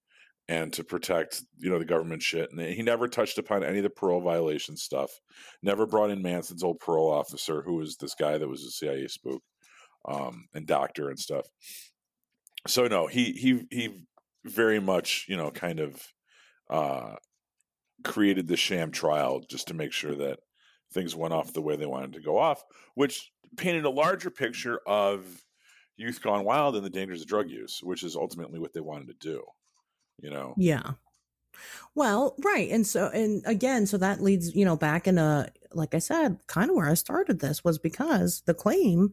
and 0.48 0.72
to 0.72 0.82
protect 0.84 1.42
you 1.58 1.70
know 1.70 1.78
the 1.78 1.84
government 1.84 2.22
shit 2.22 2.50
and 2.50 2.60
he 2.60 2.82
never 2.82 3.06
touched 3.06 3.38
upon 3.38 3.62
any 3.62 3.78
of 3.78 3.84
the 3.84 3.90
parole 3.90 4.22
violation 4.22 4.76
stuff 4.78 5.10
never 5.62 5.84
brought 5.84 6.08
in 6.08 6.22
manson's 6.22 6.62
old 6.62 6.80
parole 6.80 7.10
officer 7.10 7.60
who 7.60 7.74
was 7.74 7.96
this 7.96 8.14
guy 8.14 8.38
that 8.38 8.48
was 8.48 8.64
a 8.64 8.70
cia 8.70 9.06
spook 9.06 9.42
um, 10.08 10.46
and 10.54 10.66
doctor 10.66 11.10
and 11.10 11.18
stuff. 11.18 11.46
So 12.66 12.86
no 12.86 13.06
he 13.06 13.32
he 13.32 13.66
he 13.70 14.04
very 14.44 14.80
much 14.80 15.26
you 15.28 15.36
know 15.36 15.50
kind 15.50 15.80
of 15.80 16.02
uh 16.70 17.14
created 18.04 18.48
the 18.48 18.56
sham 18.56 18.90
trial 18.90 19.40
just 19.48 19.68
to 19.68 19.74
make 19.74 19.92
sure 19.92 20.14
that 20.14 20.38
things 20.92 21.14
went 21.14 21.34
off 21.34 21.52
the 21.52 21.62
way 21.62 21.76
they 21.76 21.86
wanted 21.86 22.12
to 22.14 22.20
go 22.20 22.38
off, 22.38 22.64
which 22.94 23.30
painted 23.56 23.84
a 23.84 23.90
larger 23.90 24.30
picture 24.30 24.80
of 24.86 25.44
youth 25.96 26.22
gone 26.22 26.44
wild 26.44 26.76
and 26.76 26.84
the 26.84 26.90
dangers 26.90 27.22
of 27.22 27.26
drug 27.26 27.50
use, 27.50 27.80
which 27.82 28.02
is 28.02 28.16
ultimately 28.16 28.58
what 28.58 28.72
they 28.72 28.80
wanted 28.80 29.08
to 29.08 29.14
do. 29.14 29.42
You 30.20 30.30
know? 30.30 30.54
Yeah. 30.56 30.92
Well, 31.94 32.36
right. 32.44 32.70
And 32.70 32.86
so, 32.86 33.08
and 33.08 33.42
again, 33.44 33.86
so 33.86 33.98
that 33.98 34.22
leads, 34.22 34.54
you 34.54 34.64
know, 34.64 34.76
back 34.76 35.08
in 35.08 35.18
a, 35.18 35.50
like 35.72 35.94
I 35.94 35.98
said, 35.98 36.38
kind 36.46 36.70
of 36.70 36.76
where 36.76 36.88
I 36.88 36.94
started 36.94 37.40
this 37.40 37.64
was 37.64 37.78
because 37.78 38.42
the 38.46 38.54
claim 38.54 39.12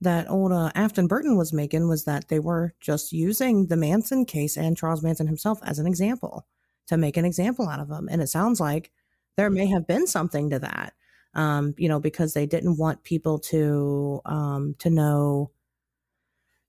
that 0.00 0.30
old 0.30 0.52
uh, 0.52 0.70
Afton 0.74 1.06
Burton 1.06 1.36
was 1.36 1.52
making 1.52 1.88
was 1.88 2.04
that 2.04 2.28
they 2.28 2.38
were 2.38 2.74
just 2.80 3.12
using 3.12 3.66
the 3.66 3.76
Manson 3.76 4.24
case 4.24 4.56
and 4.56 4.76
Charles 4.76 5.02
Manson 5.02 5.26
himself 5.26 5.60
as 5.64 5.78
an 5.78 5.86
example 5.86 6.46
to 6.88 6.96
make 6.96 7.16
an 7.16 7.24
example 7.24 7.68
out 7.68 7.80
of 7.80 7.88
them. 7.88 8.08
And 8.10 8.20
it 8.20 8.28
sounds 8.28 8.60
like 8.60 8.90
there 9.36 9.50
may 9.50 9.66
have 9.66 9.86
been 9.86 10.06
something 10.06 10.50
to 10.50 10.58
that, 10.58 10.94
um, 11.34 11.74
you 11.78 11.88
know, 11.88 12.00
because 12.00 12.34
they 12.34 12.46
didn't 12.46 12.76
want 12.76 13.04
people 13.04 13.38
to 13.38 14.20
um, 14.24 14.74
to 14.80 14.90
know 14.90 15.50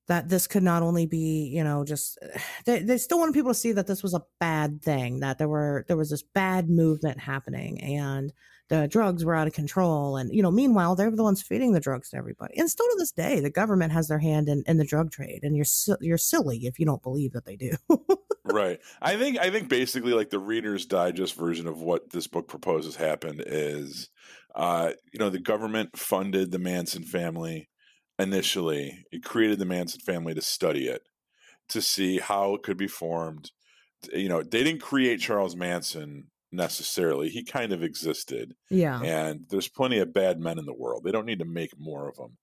that 0.08 0.28
this 0.28 0.48
could 0.48 0.64
not 0.64 0.82
only 0.82 1.06
be, 1.06 1.52
you 1.54 1.64
know, 1.64 1.84
just 1.84 2.20
they, 2.66 2.80
they 2.80 2.98
still 2.98 3.20
wanted 3.20 3.34
people 3.34 3.52
to 3.52 3.60
see 3.60 3.72
that 3.72 3.88
this 3.88 4.04
was 4.04 4.14
a 4.14 4.26
bad 4.40 4.82
thing, 4.82 5.22
that 5.22 5.38
there 5.38 5.50
were 5.50 5.86
there 5.88 5.98
was 5.98 6.10
this 6.10 6.24
bad 6.24 6.70
movement 6.70 7.20
happening 7.20 7.82
and 7.82 8.34
the 8.70 8.88
drugs 8.88 9.26
were 9.26 9.36
out 9.36 9.48
of 9.48 9.54
control. 9.54 10.18
And, 10.18 10.34
you 10.34 10.42
know, 10.42 10.52
meanwhile, 10.52 10.96
they're 10.96 11.12
the 11.12 11.24
ones 11.24 11.42
feeding 11.42 11.74
the 11.74 11.80
drugs 11.80 12.10
to 12.10 12.18
everybody. 12.18 12.58
And 12.58 12.70
still 12.70 12.86
to 12.88 12.96
this 12.98 13.12
day, 13.12 13.40
the 13.40 13.50
government 13.50 13.92
has 13.92 14.08
their 14.08 14.20
hand 14.20 14.48
in, 14.48 14.64
in 14.68 14.78
the 14.78 14.86
drug 14.86 15.12
trade. 15.12 15.42
And 15.44 15.56
you're 15.56 15.66
you're 16.00 16.18
silly 16.18 16.66
if 16.66 16.80
you 16.80 16.86
don't 16.86 17.04
believe 17.04 17.34
that 17.34 17.46
they 17.46 17.56
do. 17.56 17.72
right. 18.46 18.80
I 19.02 19.18
think 19.18 19.38
I 19.40 19.50
think 19.50 19.70
basically 19.70 20.14
like 20.14 20.30
the 20.30 20.40
Reader's 20.40 20.86
Digest 20.86 21.36
version 21.36 21.68
of 21.68 21.82
what 21.82 22.12
this 22.12 22.28
book 22.28 22.48
proposes 22.48 22.96
happened 22.96 23.44
is 23.46 24.10
uh, 24.56 24.92
you 25.14 25.20
know, 25.20 25.30
the 25.30 25.40
government 25.40 25.98
funded 25.98 26.52
the 26.52 26.60
Manson 26.60 27.04
family 27.04 27.70
initially. 28.18 29.06
It 29.12 29.24
created 29.24 29.60
the 29.60 29.66
Manson 29.66 30.02
family 30.02 30.34
to 30.34 30.42
study 30.42 30.88
it, 30.88 31.04
to 31.70 31.82
see 31.82 32.20
how 32.20 32.56
it 32.56 32.64
could 32.64 32.78
be 32.78 32.88
formed. 32.88 33.52
You 34.14 34.30
know, 34.30 34.42
they 34.42 34.64
didn't 34.64 34.82
create 34.82 35.20
Charles 35.20 35.56
Manson 35.56 36.28
necessarily. 36.52 37.30
He 37.30 37.44
kind 37.44 37.72
of 37.72 37.84
existed. 37.84 38.56
Yeah. 38.70 39.02
And 39.02 39.46
there's 39.50 39.68
plenty 39.68 40.00
of 40.00 40.14
bad 40.14 40.40
men 40.40 40.60
in 40.60 40.66
the 40.66 40.74
world. 40.74 41.04
They 41.04 41.12
don't 41.12 41.26
need 41.26 41.40
to 41.40 41.46
make 41.46 41.72
more 41.78 42.10
of 42.10 42.16
them. 42.16 42.38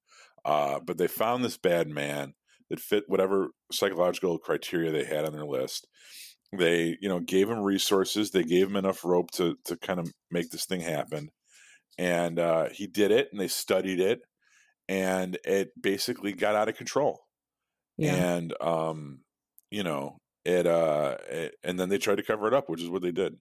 Uh, 0.45 0.79
but 0.85 0.99
they 0.99 1.09
found 1.09 1.45
this 1.45 1.57
bad 1.57 1.89
man 1.89 2.35
that 2.71 2.81
fit 2.81 3.05
whatever 3.09 3.49
psychological 3.73 4.39
criteria 4.39 4.93
they 4.93 5.05
had 5.05 5.25
on 5.25 5.33
their 5.33 5.47
list. 5.47 5.87
They, 6.57 6.97
you 7.01 7.09
know, 7.09 7.21
gave 7.21 7.51
him 7.51 7.61
resources. 7.61 8.31
They 8.31 8.45
gave 8.45 8.69
him 8.69 8.77
enough 8.77 9.05
rope 9.05 9.31
to 9.33 9.57
to 9.65 9.77
kind 9.77 9.99
of 9.99 10.13
make 10.31 10.51
this 10.51 10.65
thing 10.65 10.81
happen. 10.81 11.31
And 11.99 12.39
uh, 12.39 12.69
he 12.73 12.87
did 12.87 13.11
it, 13.11 13.29
and 13.33 13.41
they 13.41 13.49
studied 13.49 14.01
it, 14.01 14.21
and 14.89 15.37
it 15.45 15.71
basically 15.81 16.33
got 16.33 16.55
out 16.55 16.69
of 16.69 16.77
control. 16.77 17.25
Yeah. 17.99 18.15
And 18.15 18.55
um, 18.61 19.21
you 19.71 19.83
know, 19.83 20.19
it 20.45 20.67
uh, 20.67 21.17
it, 21.29 21.57
and 21.65 21.81
then 21.81 21.89
they 21.89 21.99
tried 21.99 22.19
to 22.19 22.23
cover 22.23 22.47
it 22.47 22.55
up, 22.55 22.69
which 22.69 22.83
is 22.83 22.89
what 22.89 23.03
they 23.03 23.13
did. 23.13 23.37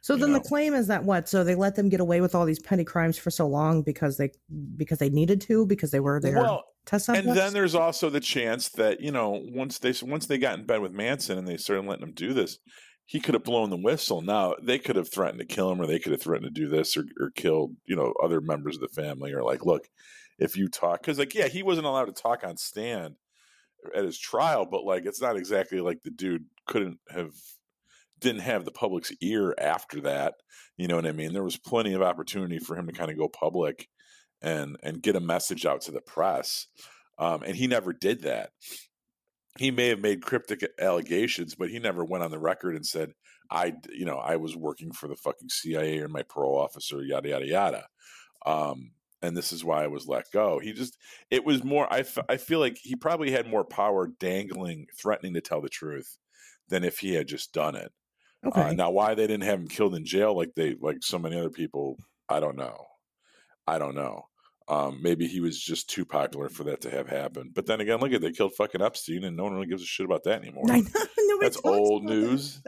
So 0.00 0.16
then 0.16 0.32
know? 0.32 0.38
the 0.38 0.44
claim 0.44 0.74
is 0.74 0.86
that 0.88 1.04
what? 1.04 1.28
So 1.28 1.44
they 1.44 1.54
let 1.54 1.76
them 1.76 1.88
get 1.88 2.00
away 2.00 2.20
with 2.20 2.34
all 2.34 2.44
these 2.44 2.60
petty 2.60 2.84
crimes 2.84 3.18
for 3.18 3.30
so 3.30 3.46
long 3.46 3.82
because 3.82 4.16
they 4.16 4.30
because 4.76 4.98
they 4.98 5.10
needed 5.10 5.40
to 5.42 5.66
because 5.66 5.90
they 5.90 6.00
were 6.00 6.20
there. 6.20 6.36
Well, 6.36 6.64
test 6.86 7.06
subjects? 7.06 7.28
and 7.28 7.36
then 7.36 7.52
there's 7.52 7.74
also 7.74 8.10
the 8.10 8.20
chance 8.20 8.68
that 8.70 9.00
you 9.00 9.10
know 9.10 9.42
once 9.52 9.78
they 9.78 9.92
once 10.02 10.26
they 10.26 10.38
got 10.38 10.58
in 10.58 10.66
bed 10.66 10.80
with 10.80 10.92
Manson 10.92 11.38
and 11.38 11.46
they 11.46 11.56
started 11.56 11.86
letting 11.86 12.04
him 12.04 12.14
do 12.14 12.32
this, 12.32 12.58
he 13.04 13.20
could 13.20 13.34
have 13.34 13.44
blown 13.44 13.70
the 13.70 13.76
whistle. 13.76 14.22
Now 14.22 14.54
they 14.62 14.78
could 14.78 14.96
have 14.96 15.10
threatened 15.10 15.40
to 15.40 15.46
kill 15.46 15.70
him, 15.72 15.80
or 15.80 15.86
they 15.86 15.98
could 15.98 16.12
have 16.12 16.22
threatened 16.22 16.54
to 16.54 16.60
do 16.60 16.68
this, 16.68 16.96
or, 16.96 17.04
or 17.20 17.30
killed 17.30 17.74
you 17.86 17.96
know 17.96 18.12
other 18.22 18.40
members 18.40 18.76
of 18.76 18.82
the 18.82 19.02
family, 19.02 19.32
or 19.32 19.42
like, 19.42 19.64
look, 19.64 19.88
if 20.38 20.56
you 20.56 20.68
talk, 20.68 21.00
because 21.00 21.18
like 21.18 21.34
yeah, 21.34 21.48
he 21.48 21.62
wasn't 21.62 21.86
allowed 21.86 22.06
to 22.06 22.12
talk 22.12 22.44
on 22.44 22.56
stand 22.56 23.14
at 23.94 24.04
his 24.04 24.18
trial, 24.18 24.66
but 24.70 24.84
like 24.84 25.06
it's 25.06 25.20
not 25.20 25.36
exactly 25.36 25.80
like 25.80 26.02
the 26.02 26.10
dude 26.10 26.46
couldn't 26.66 26.98
have 27.10 27.30
didn't 28.18 28.42
have 28.42 28.64
the 28.64 28.70
public's 28.70 29.12
ear 29.20 29.54
after 29.58 30.00
that. 30.02 30.34
You 30.76 30.88
know 30.88 30.96
what 30.96 31.06
I 31.06 31.12
mean? 31.12 31.32
There 31.32 31.44
was 31.44 31.56
plenty 31.56 31.94
of 31.94 32.02
opportunity 32.02 32.58
for 32.58 32.76
him 32.76 32.86
to 32.86 32.92
kind 32.92 33.10
of 33.10 33.18
go 33.18 33.28
public 33.28 33.88
and 34.40 34.76
and 34.82 35.02
get 35.02 35.16
a 35.16 35.20
message 35.20 35.66
out 35.66 35.80
to 35.82 35.90
the 35.90 36.00
press, 36.00 36.66
um, 37.18 37.42
and 37.42 37.56
he 37.56 37.66
never 37.66 37.92
did 37.92 38.22
that. 38.22 38.50
He 39.58 39.70
may 39.72 39.88
have 39.88 40.00
made 40.00 40.22
cryptic 40.22 40.64
allegations, 40.80 41.56
but 41.56 41.70
he 41.70 41.80
never 41.80 42.04
went 42.04 42.22
on 42.22 42.30
the 42.30 42.38
record 42.38 42.76
and 42.76 42.86
said, 42.86 43.12
"I, 43.50 43.74
you 43.92 44.04
know, 44.04 44.18
I 44.18 44.36
was 44.36 44.56
working 44.56 44.92
for 44.92 45.08
the 45.08 45.16
fucking 45.16 45.48
CIA 45.48 45.98
or 45.98 46.08
my 46.08 46.22
parole 46.22 46.58
officer, 46.58 47.02
yada 47.02 47.30
yada 47.30 47.46
yada." 47.46 47.86
Um, 48.46 48.92
and 49.22 49.36
this 49.36 49.52
is 49.52 49.64
why 49.64 49.82
I 49.82 49.88
was 49.88 50.06
let 50.06 50.30
go. 50.32 50.58
He 50.58 50.72
just, 50.72 50.96
it 51.30 51.44
was 51.44 51.64
more, 51.64 51.92
I, 51.92 52.00
f- 52.00 52.18
I 52.28 52.36
feel 52.36 52.60
like 52.60 52.78
he 52.80 52.94
probably 52.94 53.30
had 53.30 53.48
more 53.50 53.64
power 53.64 54.06
dangling, 54.06 54.86
threatening 54.96 55.34
to 55.34 55.40
tell 55.40 55.60
the 55.60 55.68
truth 55.68 56.18
than 56.68 56.84
if 56.84 56.98
he 56.98 57.14
had 57.14 57.26
just 57.26 57.52
done 57.52 57.74
it. 57.74 57.92
Uh, 58.44 58.48
okay. 58.48 58.60
Uh, 58.62 58.72
now, 58.72 58.90
why 58.90 59.14
they 59.14 59.26
didn't 59.26 59.44
have 59.44 59.60
him 59.60 59.68
killed 59.68 59.94
in 59.94 60.04
jail 60.04 60.36
like 60.36 60.54
they 60.54 60.74
like 60.80 60.98
so 61.00 61.18
many 61.18 61.38
other 61.38 61.50
people, 61.50 61.96
I 62.28 62.40
don't 62.40 62.56
know. 62.56 62.86
I 63.66 63.78
don't 63.78 63.94
know. 63.94 64.26
Um, 64.68 65.00
maybe 65.02 65.26
he 65.26 65.40
was 65.40 65.58
just 65.58 65.88
too 65.88 66.04
popular 66.04 66.50
for 66.50 66.64
that 66.64 66.82
to 66.82 66.90
have 66.90 67.08
happened. 67.08 67.52
But 67.54 67.66
then 67.66 67.80
again, 67.80 68.00
look 68.00 68.12
at 68.12 68.20
they 68.20 68.32
killed 68.32 68.54
fucking 68.54 68.82
Epstein, 68.82 69.24
and 69.24 69.36
no 69.36 69.44
one 69.44 69.54
really 69.54 69.66
gives 69.66 69.82
a 69.82 69.86
shit 69.86 70.04
about 70.04 70.24
that 70.24 70.42
anymore. 70.42 70.64
That's 71.40 71.58
old 71.64 72.04
news. 72.04 72.60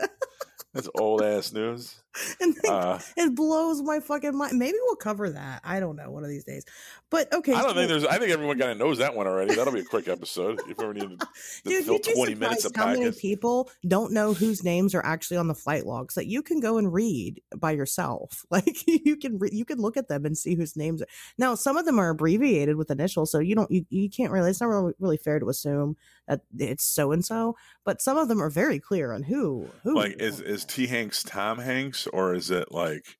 That's 0.72 0.88
old 0.98 1.22
ass 1.22 1.52
news. 1.52 2.00
and 2.40 2.56
uh, 2.68 2.98
it 3.16 3.34
blows 3.34 3.82
my 3.82 4.00
fucking 4.00 4.36
mind. 4.36 4.58
Maybe 4.58 4.76
we'll 4.82 4.96
cover 4.96 5.30
that. 5.30 5.60
I 5.64 5.78
don't 5.78 5.96
know 5.96 6.10
one 6.10 6.24
of 6.24 6.30
these 6.30 6.44
days. 6.44 6.64
But 7.08 7.32
okay, 7.32 7.52
I 7.52 7.62
don't 7.62 7.70
so, 7.70 7.74
think 7.76 7.88
there's. 7.88 8.04
I 8.04 8.18
think 8.18 8.30
everyone 8.30 8.58
kind 8.58 8.72
of 8.72 8.78
knows 8.78 8.98
that 8.98 9.14
one 9.14 9.26
already. 9.26 9.54
That'll 9.54 9.72
be 9.72 9.80
a 9.80 9.84
quick 9.84 10.08
episode 10.08 10.60
if 10.68 10.78
we 10.78 10.86
need 10.92 11.20
to 11.20 11.26
Dude, 11.64 11.84
fill 11.84 11.98
twenty 11.98 12.34
minutes 12.34 12.64
of 12.64 12.74
how 12.74 12.86
many 12.86 13.12
people 13.12 13.70
don't 13.86 14.12
know 14.12 14.34
whose 14.34 14.64
names 14.64 14.94
are 14.94 15.04
actually 15.04 15.36
on 15.36 15.48
the 15.48 15.54
flight 15.54 15.86
logs 15.86 16.14
that 16.14 16.26
you 16.26 16.42
can 16.42 16.60
go 16.60 16.78
and 16.78 16.92
read 16.92 17.42
by 17.56 17.72
yourself. 17.72 18.44
Like 18.50 18.84
you 18.86 19.16
can 19.16 19.38
re- 19.38 19.50
you 19.52 19.64
can 19.64 19.78
look 19.78 19.96
at 19.96 20.08
them 20.08 20.26
and 20.26 20.36
see 20.36 20.56
whose 20.56 20.76
names. 20.76 21.02
Are. 21.02 21.06
Now 21.38 21.54
some 21.54 21.76
of 21.76 21.86
them 21.86 22.00
are 22.00 22.10
abbreviated 22.10 22.76
with 22.76 22.90
initials, 22.90 23.30
so 23.30 23.38
you 23.38 23.54
don't 23.54 23.70
you, 23.70 23.86
you 23.90 24.10
can't 24.10 24.32
really. 24.32 24.50
It's 24.50 24.60
not 24.60 24.68
really, 24.68 24.92
really 24.98 25.16
fair 25.16 25.38
to 25.38 25.48
assume 25.48 25.96
that 26.30 26.40
it's 26.58 26.84
so 26.84 27.12
and 27.12 27.24
so. 27.24 27.56
But 27.84 28.00
some 28.00 28.16
of 28.16 28.28
them 28.28 28.42
are 28.42 28.50
very 28.50 28.78
clear 28.78 29.12
on 29.12 29.24
who 29.24 29.68
who. 29.82 29.94
Like 29.94 30.16
is 30.20 30.40
is 30.40 30.64
T 30.64 30.86
Hanks 30.86 31.22
Tom 31.22 31.58
Hanks 31.58 32.06
or 32.06 32.34
is 32.34 32.50
it 32.50 32.70
like 32.70 33.18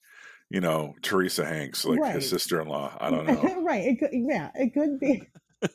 you 0.49 0.61
know 0.61 0.95
Teresa 1.03 1.45
Hanks, 1.45 1.85
like 1.85 2.01
right. 2.01 2.15
his 2.15 2.29
sister 2.29 2.61
in 2.61 2.69
law? 2.69 2.97
I 3.01 3.11
don't 3.11 3.27
know. 3.27 3.63
right? 3.65 3.85
It 3.85 3.99
could, 3.99 4.11
yeah, 4.13 4.51
it 4.55 4.73
could 4.73 5.01
be. 5.01 5.29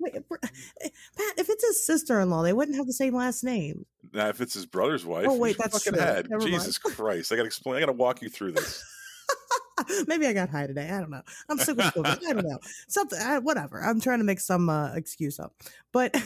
Wait, 0.00 0.14
eh, 0.14 0.88
Pat, 1.16 1.34
if 1.36 1.50
it's 1.50 1.64
his 1.64 1.84
sister-in-law, 1.84 2.42
they 2.42 2.54
wouldn't 2.54 2.76
have 2.76 2.86
the 2.86 2.92
same 2.92 3.14
last 3.14 3.44
name. 3.44 3.84
Now, 4.14 4.28
if 4.28 4.40
it's 4.40 4.54
his 4.54 4.64
brother's 4.64 5.04
wife, 5.04 5.26
oh 5.28 5.36
wait, 5.36 5.56
that's 5.58 5.84
fucking 5.84 5.98
true. 5.98 6.02
head. 6.02 6.28
Jesus. 6.40 6.78
Christ! 6.78 7.32
I 7.32 7.36
got 7.36 7.42
to 7.42 7.46
explain. 7.46 7.76
I 7.76 7.80
got 7.80 7.86
to 7.86 7.92
walk 7.92 8.22
you 8.22 8.28
through 8.28 8.52
this. 8.52 8.82
Maybe 10.06 10.26
I 10.26 10.32
got 10.32 10.48
high 10.48 10.66
today. 10.66 10.90
I 10.90 11.00
don't 11.00 11.10
know. 11.10 11.22
I'm 11.48 11.58
sick 11.58 11.76
with 11.76 11.86
COVID. 11.86 12.18
I 12.28 12.32
don't 12.32 12.46
know. 12.46 12.58
Something. 12.88 13.18
I, 13.20 13.38
whatever. 13.38 13.82
I'm 13.82 14.00
trying 14.00 14.18
to 14.18 14.24
make 14.24 14.40
some 14.40 14.68
uh, 14.68 14.94
excuse 14.94 15.38
up. 15.38 15.54
But 15.92 16.16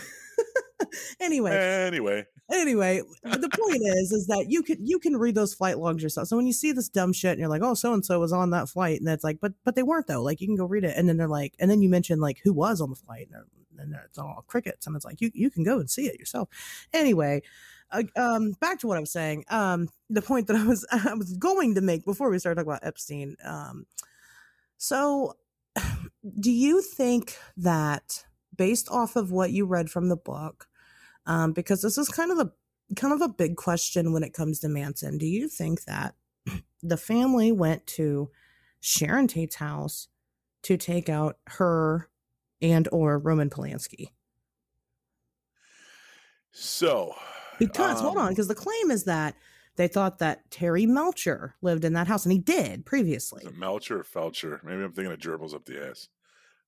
anyway. 1.21 1.57
Anyway. 1.57 2.27
Anyway, 2.53 3.01
the 3.23 3.49
point 3.49 3.81
is, 3.83 4.13
is 4.13 4.27
that 4.27 4.47
you 4.51 4.63
can 4.63 4.77
you 4.87 4.99
can 4.99 5.17
read 5.17 5.35
those 5.35 5.55
flight 5.55 5.79
logs 5.79 6.03
yourself. 6.03 6.29
So 6.29 6.37
when 6.37 6.47
you 6.47 6.53
see 6.53 6.73
this 6.73 6.91
dumb 6.91 7.15
shit 7.15 7.31
and 7.31 7.41
you're 7.41 7.49
like, 7.49 7.63
oh, 7.63 7.73
so 7.73 7.95
and 7.95 8.05
so 8.05 8.21
was 8.21 8.35
on 8.35 8.51
that 8.51 8.69
flight, 8.69 8.99
and 8.99 9.09
that's 9.09 9.25
like, 9.25 9.39
but 9.41 9.55
but 9.65 9.77
they 9.77 9.83
weren't 9.83 10.09
though. 10.09 10.23
Like 10.23 10.43
you 10.43 10.47
can 10.47 10.57
go 10.57 10.67
read 10.67 10.85
it, 10.85 10.95
and 10.95 11.09
then 11.09 11.17
they're 11.17 11.27
like, 11.27 11.55
and 11.59 11.71
then 11.71 11.81
you 11.81 11.89
mention 11.89 12.21
like 12.21 12.41
who 12.45 12.53
was 12.53 12.83
on 12.83 12.91
the 12.91 12.97
flight, 12.97 13.31
and, 13.33 13.45
and 13.81 13.97
it's 14.05 14.19
all 14.19 14.45
crickets, 14.47 14.87
and 14.87 14.95
it's 14.95 15.07
like 15.07 15.23
you 15.23 15.31
you 15.33 15.51
can 15.51 15.65
go 15.65 15.79
and 15.79 15.89
see 15.89 16.07
it 16.07 16.19
yourself. 16.19 16.51
Anyway, 16.93 17.41
um, 18.17 18.53
back 18.61 18.81
to 18.81 18.87
what 18.87 18.97
I 18.97 19.01
was 19.01 19.13
saying. 19.13 19.45
Um, 19.49 19.89
the 20.11 20.23
point 20.23 20.47
that 20.49 20.57
I 20.57 20.65
was 20.65 20.87
I 20.93 21.15
was 21.15 21.37
going 21.37 21.75
to 21.75 21.81
make 21.81 22.05
before 22.05 22.31
we 22.31 22.39
started 22.39 22.57
talking 22.57 22.73
about 22.73 22.87
Epstein. 22.87 23.37
Um, 23.45 23.87
so, 24.77 25.35
do 26.41 26.51
you 26.51 26.83
think 26.83 27.37
that 27.57 28.25
based 28.57 28.89
off 28.91 29.17
of 29.17 29.31
what 29.31 29.51
you 29.51 29.67
read 29.67 29.91
from 29.91 30.09
the 30.09 30.17
book, 30.17 30.67
um, 31.27 31.53
because 31.53 31.83
this 31.83 31.99
is 31.99 32.09
kind 32.09 32.31
of 32.31 32.39
the 32.39 32.53
kind 32.97 33.13
of 33.13 33.21
a 33.21 33.29
big 33.29 33.57
question 33.57 34.13
when 34.13 34.23
it 34.23 34.35
comes 34.35 34.61
to 34.61 34.69
Manson, 34.69 35.19
do 35.19 35.27
you 35.27 35.49
think 35.49 35.85
that 35.85 36.15
the 36.83 36.97
family 36.97 37.53
went 37.53 37.87
to 37.87 38.31
Sharon 38.81 39.27
Tate's 39.27 39.57
house 39.57 40.09
to 40.63 40.77
take 40.77 41.09
out 41.09 41.39
her 41.47 42.09
and 42.61 42.89
or 42.93 43.19
Roman 43.19 43.51
Polanski? 43.51 44.09
So 46.53 47.15
because 47.59 47.99
um, 47.99 48.05
hold 48.05 48.19
on, 48.19 48.31
because 48.31 48.49
the 48.49 48.55
claim 48.55 48.91
is 48.91 49.05
that 49.05 49.35
they 49.77 49.89
thought 49.89 50.19
that 50.21 50.51
Terry 50.51 50.87
Melcher 50.87 51.55
lived 51.63 51.85
in 51.85 51.95
that 51.95 52.07
house, 52.07 52.25
and 52.25 52.33
he 52.33 52.39
did 52.39 52.87
previously. 52.87 53.47
Melcher 53.57 54.01
or 54.01 54.05
Felcher? 54.05 54.63
Maybe 54.63 54.83
I'm 54.83 54.93
thinking 54.93 55.13
of 55.13 55.19
gerbils 55.19 55.55
up 55.55 55.65
the 55.65 55.85
ass. 55.89 56.09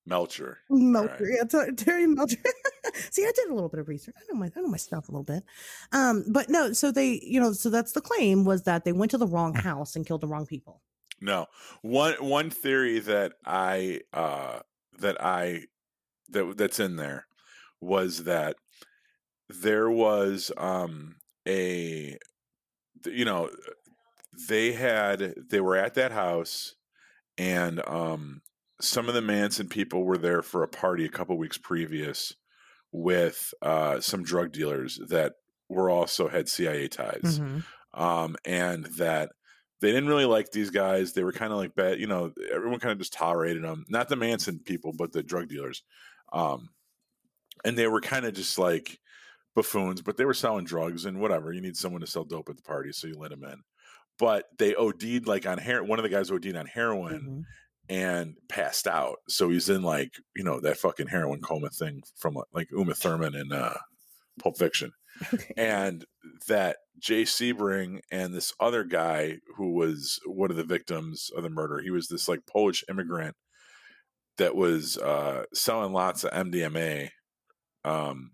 Melcher. 0.05 0.59
Melcher, 0.69 1.25
right. 1.25 1.47
yeah, 1.53 1.65
Terry 1.75 2.07
Melcher. 2.07 2.37
See, 3.11 3.23
I 3.23 3.31
did 3.35 3.49
a 3.49 3.53
little 3.53 3.69
bit 3.69 3.81
of 3.81 3.89
research. 3.89 4.15
I 4.17 4.21
know 4.31 4.39
my 4.39 4.49
I 4.55 4.61
know 4.61 4.67
my 4.67 4.77
stuff 4.77 5.09
a 5.09 5.11
little 5.11 5.23
bit. 5.23 5.43
Um, 5.91 6.23
but 6.29 6.49
no, 6.49 6.71
so 6.71 6.91
they, 6.91 7.19
you 7.21 7.39
know, 7.39 7.51
so 7.51 7.69
that's 7.69 7.91
the 7.91 8.01
claim 8.01 8.45
was 8.45 8.63
that 8.63 8.85
they 8.85 8.93
went 8.93 9.11
to 9.11 9.17
the 9.17 9.27
wrong 9.27 9.53
house 9.53 9.95
and 9.95 10.05
killed 10.05 10.21
the 10.21 10.27
wrong 10.27 10.45
people. 10.45 10.81
No. 11.19 11.47
One 11.81 12.13
one 12.13 12.49
theory 12.49 12.99
that 12.99 13.33
I 13.45 14.01
uh 14.13 14.59
that 14.99 15.21
I 15.21 15.65
that 16.29 16.57
that's 16.57 16.79
in 16.79 16.95
there 16.95 17.27
was 17.81 18.23
that 18.23 18.55
there 19.49 19.89
was 19.89 20.51
um, 20.57 21.17
a 21.47 22.17
you 23.05 23.25
know, 23.25 23.49
they 24.49 24.73
had 24.73 25.35
they 25.49 25.61
were 25.61 25.75
at 25.75 25.95
that 25.95 26.11
house, 26.11 26.75
and 27.37 27.85
um, 27.87 28.41
some 28.81 29.07
of 29.07 29.15
the 29.15 29.21
Manson 29.21 29.69
people 29.69 30.03
were 30.03 30.17
there 30.17 30.41
for 30.41 30.63
a 30.63 30.67
party 30.67 31.05
a 31.05 31.09
couple 31.09 31.37
weeks 31.37 31.57
previous 31.57 32.33
with 32.91 33.53
uh, 33.61 33.99
some 34.01 34.23
drug 34.23 34.51
dealers 34.51 34.99
that 35.09 35.33
were 35.69 35.89
also 35.89 36.27
had 36.29 36.49
CIA 36.49 36.87
ties, 36.87 37.39
Mhm. 37.39 37.65
um, 37.93 38.35
and 38.45 38.85
that 38.97 39.31
they 39.81 39.89
didn't 39.91 40.09
really 40.09 40.25
like 40.25 40.51
these 40.51 40.71
guys. 40.71 41.13
They 41.13 41.23
were 41.23 41.33
kind 41.33 41.51
of 41.53 41.59
like 41.59 41.75
bad, 41.75 41.99
you 41.99 42.07
know. 42.07 42.33
Everyone 42.51 42.79
kind 42.79 42.93
of 42.93 42.99
just 42.99 43.13
tolerated 43.13 43.63
them, 43.63 43.85
not 43.89 44.09
the 44.09 44.15
Manson 44.15 44.59
people, 44.59 44.93
but 44.93 45.11
the 45.13 45.23
drug 45.23 45.49
dealers, 45.49 45.83
um, 46.33 46.69
and 47.65 47.77
they 47.77 47.87
were 47.87 48.01
kind 48.01 48.25
of 48.25 48.33
just 48.33 48.57
like 48.57 48.99
buffoons. 49.57 50.01
But 50.01 50.15
they 50.17 50.25
were 50.25 50.33
selling 50.33 50.65
drugs 50.65 51.05
and 51.05 51.19
whatever. 51.19 51.51
You 51.51 51.61
need 51.61 51.75
someone 51.75 52.01
to 52.01 52.07
sell 52.07 52.23
dope 52.23 52.49
at 52.49 52.55
the 52.55 52.61
party, 52.63 52.91
so 52.93 53.07
you 53.07 53.15
let 53.17 53.31
them 53.31 53.43
in. 53.43 53.61
But 54.19 54.45
they 54.57 54.73
OD'd 54.75 55.27
like 55.27 55.45
on 55.45 55.57
heroin. 55.57 55.89
One 55.89 55.99
of 55.99 56.03
the 56.03 56.09
guys 56.09 56.31
OD'd 56.31 56.55
on 56.55 56.65
heroin 56.67 57.21
Mhm. 57.21 57.43
and 57.89 58.35
passed 58.49 58.87
out. 58.87 59.17
So 59.27 59.49
he's 59.49 59.69
in 59.69 59.81
like 59.83 60.11
you 60.35 60.43
know 60.43 60.59
that 60.61 60.77
fucking 60.77 61.07
heroin 61.07 61.41
coma 61.41 61.69
thing 61.69 62.01
from 62.15 62.35
like, 62.35 62.47
like 62.53 62.67
Uma 62.71 62.93
Thurman 62.95 63.35
in 63.35 63.51
uh, 63.51 63.77
Pulp 64.41 64.57
Fiction, 64.57 64.91
and 65.57 66.05
that 66.47 66.77
Jay 66.99 67.23
Sebring 67.23 67.99
and 68.11 68.33
this 68.33 68.53
other 68.59 68.83
guy 68.83 69.37
who 69.55 69.73
was 69.73 70.19
one 70.25 70.49
of 70.51 70.57
the 70.57 70.63
victims 70.63 71.29
of 71.35 71.43
the 71.43 71.49
murder. 71.49 71.79
He 71.79 71.91
was 71.91 72.07
this 72.07 72.27
like 72.27 72.45
Polish 72.47 72.83
immigrant 72.89 73.35
that 74.37 74.55
was 74.55 74.97
uh, 74.97 75.43
selling 75.53 75.93
lots 75.93 76.23
of 76.23 76.31
MDMA, 76.31 77.09
um, 77.85 78.31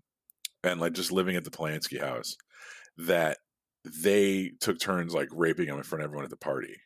and 0.64 0.80
like 0.80 0.92
just 0.92 1.12
living 1.12 1.36
at 1.36 1.44
the 1.44 1.50
Polanski 1.50 2.00
house. 2.00 2.36
That 2.96 3.38
they 3.84 4.52
took 4.60 4.78
turns 4.78 5.14
like 5.14 5.28
raping 5.32 5.68
him 5.68 5.76
in 5.76 5.82
front 5.82 6.02
of 6.02 6.06
everyone 6.06 6.24
at 6.24 6.30
the 6.30 6.36
party 6.36 6.76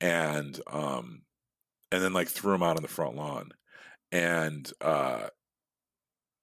and 0.00 0.60
um 0.66 1.22
and 1.92 2.02
then 2.02 2.12
like 2.12 2.28
threw 2.28 2.54
him 2.54 2.62
out 2.62 2.76
on 2.76 2.82
the 2.82 2.88
front 2.88 3.16
lawn 3.16 3.50
and 4.10 4.72
uh 4.80 5.26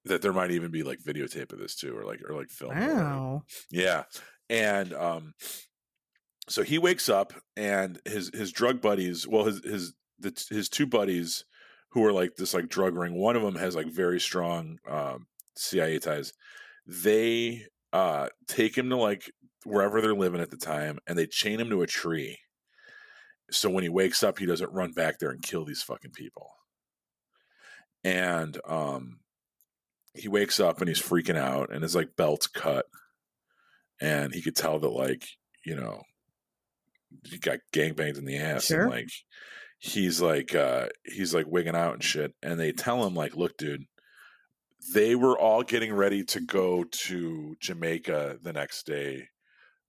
that 0.05 0.22
there 0.22 0.34
might 0.34 0.51
even 0.51 0.72
be 0.72 0.81
like 0.84 0.99
videotape 0.99 1.51
of 1.51 1.59
this 1.59 1.76
too 1.76 1.95
or 1.95 2.05
like 2.05 2.22
or 2.27 2.35
like 2.35 2.49
film. 2.49 2.76
Wow. 2.76 3.43
yeah 3.69 4.03
and 4.49 4.93
um 4.93 5.34
so 6.49 6.63
he 6.63 6.80
wakes 6.80 7.07
up 7.09 7.34
and 7.55 7.99
his 8.05 8.31
his 8.34 8.51
drug 8.51 8.81
buddies 8.81 9.27
well 9.27 9.43
his 9.43 9.63
his 9.63 9.93
the, 10.19 10.45
his 10.49 10.69
two 10.69 10.88
buddies 10.88 11.45
who 11.91 12.03
are 12.05 12.13
like 12.13 12.35
this 12.35 12.53
like 12.53 12.69
drug 12.69 12.95
ring 12.95 13.13
one 13.13 13.35
of 13.35 13.41
them 13.41 13.55
has 13.55 13.76
like 13.76 13.88
very 13.88 14.19
strong 14.19 14.77
um 14.89 15.27
cia 15.56 15.99
ties 15.99 16.34
they 16.88 17.65
uh 17.94 18.28
take 18.48 18.78
him 18.78 18.90
to 18.90 18.95
like 18.98 19.32
wherever 19.65 20.02
they're 20.02 20.15
living 20.15 20.41
at 20.41 20.49
the 20.49 20.57
time 20.57 20.98
and 21.07 21.18
they 21.18 21.28
chain 21.28 21.60
him 21.60 21.69
to 21.69 21.82
a 21.84 21.88
tree. 21.88 22.40
So 23.52 23.69
when 23.69 23.84
he 23.84 23.90
wakes 23.90 24.23
up 24.23 24.40
he 24.40 24.45
doesn't 24.45 24.73
run 24.73 24.91
back 24.94 25.19
there 25.19 25.30
and 25.30 25.41
kill 25.41 25.65
these 25.65 25.84
fucking 25.84 26.11
people. 26.11 26.49
And 28.03 28.57
um 28.65 29.19
he 30.15 30.28
wakes 30.28 30.60
up 30.60 30.80
and 30.80 30.88
he's 30.90 31.02
freaking 31.02 31.38
out 31.38 31.72
and 31.72 31.84
his 31.84 31.95
like 31.95 32.15
belt's 32.18 32.48
cut. 32.48 32.86
And 34.02 34.34
he 34.34 34.41
could 34.41 34.56
tell 34.56 34.80
that 34.80 34.90
like 34.90 35.28
you 35.65 35.76
know 35.76 36.02
he 37.30 37.38
got 37.38 37.60
gangbanged 37.73 38.18
in 38.18 38.26
the 38.26 38.38
ass 38.38 38.65
Sure. 38.65 38.84
and 38.84 38.90
like 38.91 39.10
he's 39.78 40.22
like 40.22 40.56
uh 40.56 40.88
he's 41.06 41.34
like 41.36 41.45
wigging 41.48 41.76
out 41.76 41.94
and 41.94 42.03
shit. 42.03 42.34
And 42.41 42.60
they 42.60 42.72
tell 42.72 43.06
him 43.06 43.14
like 43.14 43.36
look 43.36 43.57
dude 43.57 43.86
they 44.94 45.16
were 45.16 45.38
all 45.38 45.64
getting 45.64 45.94
ready 45.94 46.24
to 46.24 46.40
go 46.40 46.84
to 46.86 47.56
jamaica 47.60 48.38
the 48.41 48.53
next 48.53 48.86
day 48.86 49.28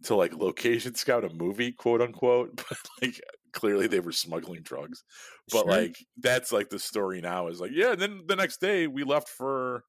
to 0.04 0.14
like 0.14 0.34
location 0.34 0.94
scout 0.96 1.24
a 1.24 1.30
movie 1.30 1.72
quote 1.72 2.00
unquote 2.02 2.54
but 2.68 2.78
like 3.00 3.20
clearly 3.52 3.86
they 3.86 4.00
were 4.00 4.12
smuggling 4.12 4.62
drugs 4.62 5.04
but 5.50 5.62
Sure. 5.64 5.70
like 5.70 5.96
that's 6.18 6.52
like 6.52 6.68
the 6.70 6.78
story 6.78 7.20
now 7.20 7.48
is 7.48 7.60
like 7.60 7.70
yeah 7.74 7.92
and 7.92 8.00
then 8.00 8.22
the 8.26 8.36
next 8.36 8.60
day 8.60 8.86
we 8.86 9.04
left 9.04 9.28
for 9.28 9.84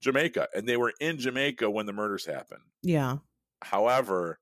jamaica 0.00 0.48
and 0.54 0.66
they 0.66 0.76
were 0.76 0.92
in 1.00 1.18
jamaica 1.18 1.70
when 1.70 1.86
the 1.86 1.92
murders 1.92 2.26
happened 2.26 2.62
yeah. 2.82 3.18
However, 3.62 4.40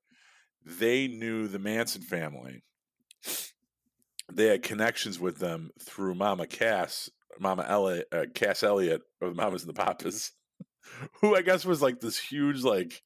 they 0.65 1.07
knew 1.07 1.47
the 1.47 1.59
Manson 1.59 2.01
family. 2.01 2.63
They 4.31 4.47
had 4.47 4.63
connections 4.63 5.19
with 5.19 5.37
them 5.37 5.69
through 5.79 6.15
Mama 6.15 6.47
Cass, 6.47 7.09
Mama 7.39 7.65
Elliot, 7.67 8.07
uh, 8.11 8.25
Cass 8.33 8.63
Elliot, 8.63 9.01
or 9.21 9.29
the 9.29 9.35
Mamas 9.35 9.63
and 9.63 9.69
the 9.69 9.81
Papas, 9.81 10.31
who 11.21 11.35
I 11.35 11.41
guess 11.41 11.65
was 11.65 11.81
like 11.81 11.99
this 11.99 12.19
huge, 12.19 12.63
like, 12.63 13.01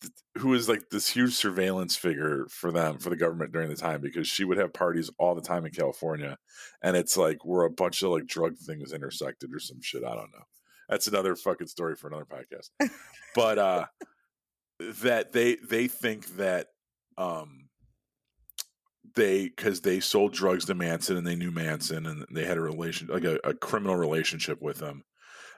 th- 0.00 0.12
who 0.38 0.48
was 0.48 0.68
like 0.68 0.90
this 0.90 1.08
huge 1.08 1.34
surveillance 1.34 1.96
figure 1.96 2.46
for 2.50 2.70
them, 2.72 2.98
for 2.98 3.10
the 3.10 3.16
government 3.16 3.52
during 3.52 3.68
the 3.68 3.76
time, 3.76 4.00
because 4.00 4.28
she 4.28 4.44
would 4.44 4.58
have 4.58 4.72
parties 4.72 5.10
all 5.18 5.34
the 5.34 5.40
time 5.40 5.66
in 5.66 5.72
California. 5.72 6.38
And 6.82 6.96
it's 6.96 7.16
like 7.16 7.44
where 7.44 7.64
a 7.64 7.70
bunch 7.70 8.02
of 8.02 8.10
like 8.10 8.26
drug 8.26 8.56
things 8.58 8.92
intersected 8.92 9.50
or 9.52 9.58
some 9.60 9.80
shit. 9.80 10.04
I 10.04 10.14
don't 10.14 10.32
know. 10.32 10.44
That's 10.88 11.06
another 11.06 11.36
fucking 11.36 11.66
story 11.66 11.96
for 11.96 12.08
another 12.08 12.26
podcast. 12.26 12.70
but, 13.34 13.58
uh, 13.58 13.86
that 15.02 15.32
they 15.32 15.56
they 15.56 15.88
think 15.88 16.36
that 16.36 16.68
um 17.16 17.57
they 19.14 19.48
because 19.48 19.80
they 19.80 20.00
sold 20.00 20.32
drugs 20.32 20.64
to 20.66 20.74
Manson 20.74 21.16
and 21.16 21.26
they 21.26 21.36
knew 21.36 21.50
Manson 21.50 22.06
and 22.06 22.24
they 22.32 22.44
had 22.44 22.56
a 22.58 22.62
relation 22.62 23.08
like 23.08 23.24
a, 23.24 23.38
a 23.44 23.54
criminal 23.54 23.96
relationship 23.96 24.60
with 24.60 24.80
him 24.80 25.02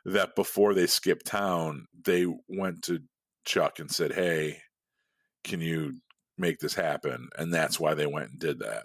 that 0.05 0.35
before 0.35 0.75
they 0.75 0.87
skipped 0.87 1.27
town 1.27 1.87
they 2.05 2.27
went 2.49 2.83
to 2.83 3.01
Chuck 3.45 3.79
and 3.79 3.91
said 3.91 4.13
hey 4.13 4.59
can 5.45 5.61
you 5.61 5.95
make 6.41 6.59
this 6.59 6.75
happen? 6.75 7.29
And 7.39 7.53
that's 7.53 7.79
why 7.79 7.95
they 7.95 8.07
went 8.07 8.31
and 8.31 8.39
did 8.39 8.59
that. 8.61 8.85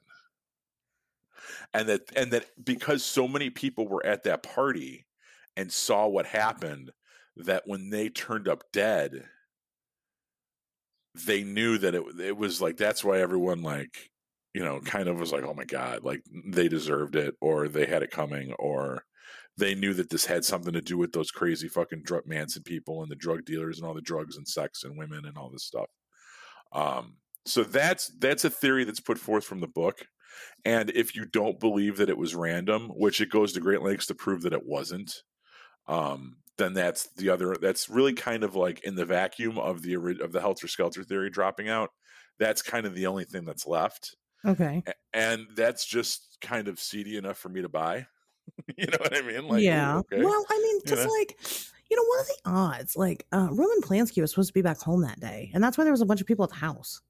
And 1.73 1.89
that 1.89 2.01
and 2.15 2.31
that 2.31 2.45
because 2.63 3.03
so 3.03 3.27
many 3.27 3.49
people 3.49 3.87
were 3.87 4.05
at 4.05 4.23
that 4.23 4.43
party 4.43 5.05
and 5.55 5.71
saw 5.71 6.07
what 6.07 6.25
happened 6.25 6.91
that 7.37 7.63
when 7.65 7.89
they 7.89 8.09
turned 8.09 8.47
up 8.47 8.63
dead 8.71 9.25
they 11.25 11.43
knew 11.43 11.77
that 11.77 11.95
it 11.95 12.03
it 12.19 12.37
was 12.37 12.61
like 12.61 12.77
that's 12.77 13.03
why 13.03 13.19
everyone 13.19 13.61
like 13.61 14.09
you 14.55 14.63
know 14.63 14.79
kind 14.79 15.09
of 15.09 15.19
was 15.19 15.33
like 15.33 15.43
oh 15.43 15.53
my 15.53 15.65
god 15.65 16.03
like 16.03 16.21
they 16.47 16.69
deserved 16.69 17.15
it 17.15 17.35
or 17.41 17.67
they 17.67 17.85
had 17.85 18.01
it 18.01 18.09
coming 18.09 18.53
or 18.53 19.03
they 19.57 19.75
knew 19.75 19.93
that 19.93 20.09
this 20.09 20.25
had 20.25 20.43
something 20.43 20.73
to 20.73 20.81
do 20.81 20.97
with 20.97 21.11
those 21.13 21.31
crazy 21.31 21.67
fucking 21.67 22.03
drug 22.03 22.23
Manson 22.25 22.63
people 22.63 23.01
and 23.01 23.11
the 23.11 23.15
drug 23.15 23.45
dealers 23.45 23.77
and 23.77 23.87
all 23.87 23.93
the 23.93 24.01
drugs 24.01 24.37
and 24.37 24.47
sex 24.47 24.83
and 24.83 24.97
women 24.97 25.25
and 25.25 25.37
all 25.37 25.49
this 25.49 25.63
stuff. 25.63 25.89
Um, 26.73 27.17
so 27.45 27.63
that's 27.63 28.11
that's 28.19 28.43
a 28.43 28.49
theory 28.49 28.83
that's 28.83 28.99
put 28.99 29.17
forth 29.17 29.45
from 29.45 29.61
the 29.61 29.67
book. 29.67 30.07
And 30.65 30.89
if 30.89 31.15
you 31.15 31.25
don't 31.25 31.59
believe 31.59 31.97
that 31.97 32.09
it 32.09 32.17
was 32.17 32.35
random, 32.35 32.89
which 32.95 33.21
it 33.21 33.29
goes 33.29 33.53
to 33.53 33.61
great 33.61 33.81
lengths 33.81 34.07
to 34.07 34.15
prove 34.15 34.41
that 34.41 34.53
it 34.53 34.65
wasn't, 34.65 35.13
um, 35.87 36.37
then 36.57 36.73
that's 36.73 37.07
the 37.15 37.29
other. 37.29 37.55
That's 37.61 37.89
really 37.89 38.13
kind 38.13 38.43
of 38.43 38.55
like 38.55 38.83
in 38.83 38.95
the 38.95 39.05
vacuum 39.05 39.57
of 39.57 39.83
the 39.83 39.95
of 40.21 40.33
the 40.33 40.41
helter 40.41 40.67
skelter 40.67 41.03
theory 41.03 41.29
dropping 41.29 41.69
out. 41.69 41.91
That's 42.39 42.61
kind 42.61 42.85
of 42.85 42.95
the 42.95 43.07
only 43.07 43.23
thing 43.23 43.45
that's 43.45 43.65
left, 43.65 44.15
Okay. 44.45 44.83
And 45.13 45.47
that's 45.55 45.85
just 45.85 46.37
kind 46.41 46.67
of 46.67 46.79
seedy 46.79 47.17
enough 47.17 47.37
for 47.37 47.49
me 47.49 47.61
to 47.61 47.69
buy. 47.69 48.07
you 48.77 48.85
know 48.87 48.97
what 48.99 49.15
I 49.15 49.21
mean? 49.21 49.47
Like, 49.47 49.63
yeah. 49.63 49.97
okay. 49.97 50.23
Well, 50.23 50.45
I 50.49 50.57
mean, 50.59 50.81
You 50.85 51.03
know? 51.03 51.11
like, 51.11 51.37
you 51.89 51.97
know, 51.97 52.03
what 52.03 52.19
are 52.19 52.25
the 52.25 52.59
odds? 52.59 52.95
Like, 52.95 53.25
uh, 53.31 53.47
Roman 53.51 53.81
Polanski 53.81 54.21
was 54.21 54.31
supposed 54.31 54.49
to 54.49 54.53
be 54.53 54.61
back 54.61 54.79
home 54.79 55.01
that 55.01 55.19
day, 55.19 55.51
and 55.53 55.63
that's 55.63 55.77
why 55.77 55.83
there 55.83 55.93
was 55.93 56.01
a 56.01 56.05
bunch 56.05 56.21
of 56.21 56.27
people 56.27 56.43
at 56.43 56.49
the 56.49 56.57
house. 56.57 57.01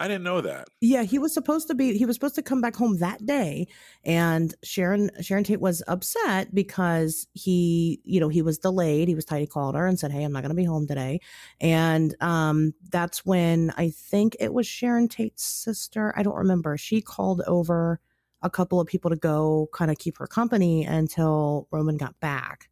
I 0.00 0.08
didn't 0.08 0.24
know 0.24 0.40
that. 0.40 0.68
Yeah, 0.80 1.02
he 1.02 1.18
was 1.18 1.34
supposed 1.34 1.68
to 1.68 1.74
be. 1.74 1.98
He 1.98 2.06
was 2.06 2.16
supposed 2.16 2.34
to 2.36 2.42
come 2.42 2.62
back 2.62 2.74
home 2.74 2.96
that 3.00 3.26
day, 3.26 3.68
and 4.02 4.54
Sharon 4.62 5.10
Sharon 5.20 5.44
Tate 5.44 5.60
was 5.60 5.82
upset 5.88 6.54
because 6.54 7.26
he, 7.34 8.00
you 8.04 8.18
know, 8.18 8.30
he 8.30 8.40
was 8.40 8.56
delayed. 8.56 9.08
He 9.08 9.14
was 9.14 9.26
tight. 9.26 9.40
He 9.40 9.46
called 9.46 9.74
her 9.74 9.86
and 9.86 9.98
said, 9.98 10.10
"Hey, 10.10 10.24
I'm 10.24 10.32
not 10.32 10.40
going 10.42 10.48
to 10.48 10.54
be 10.54 10.64
home 10.64 10.86
today," 10.86 11.20
and 11.60 12.14
um, 12.22 12.72
that's 12.88 13.26
when 13.26 13.74
I 13.76 13.90
think 13.90 14.38
it 14.40 14.54
was 14.54 14.66
Sharon 14.66 15.06
Tate's 15.06 15.44
sister. 15.44 16.14
I 16.16 16.22
don't 16.22 16.34
remember. 16.34 16.78
She 16.78 17.02
called 17.02 17.42
over 17.46 18.00
a 18.40 18.48
couple 18.48 18.80
of 18.80 18.86
people 18.86 19.10
to 19.10 19.16
go 19.16 19.68
kind 19.74 19.90
of 19.90 19.98
keep 19.98 20.16
her 20.16 20.26
company 20.26 20.82
until 20.82 21.68
Roman 21.70 21.98
got 21.98 22.18
back, 22.20 22.70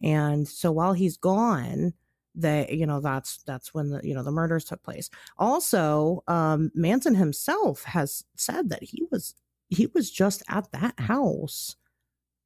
and 0.00 0.46
so 0.46 0.70
while 0.70 0.92
he's 0.92 1.16
gone 1.16 1.92
they 2.34 2.70
you 2.72 2.86
know 2.86 3.00
that's 3.00 3.42
that's 3.44 3.74
when 3.74 3.90
the 3.90 4.00
you 4.06 4.14
know 4.14 4.22
the 4.22 4.30
murders 4.32 4.64
took 4.64 4.82
place 4.82 5.10
also 5.38 6.22
um 6.28 6.70
manson 6.74 7.14
himself 7.14 7.82
has 7.84 8.24
said 8.36 8.70
that 8.70 8.82
he 8.82 9.04
was 9.10 9.34
he 9.68 9.86
was 9.88 10.10
just 10.10 10.42
at 10.48 10.70
that 10.72 10.98
house 10.98 11.76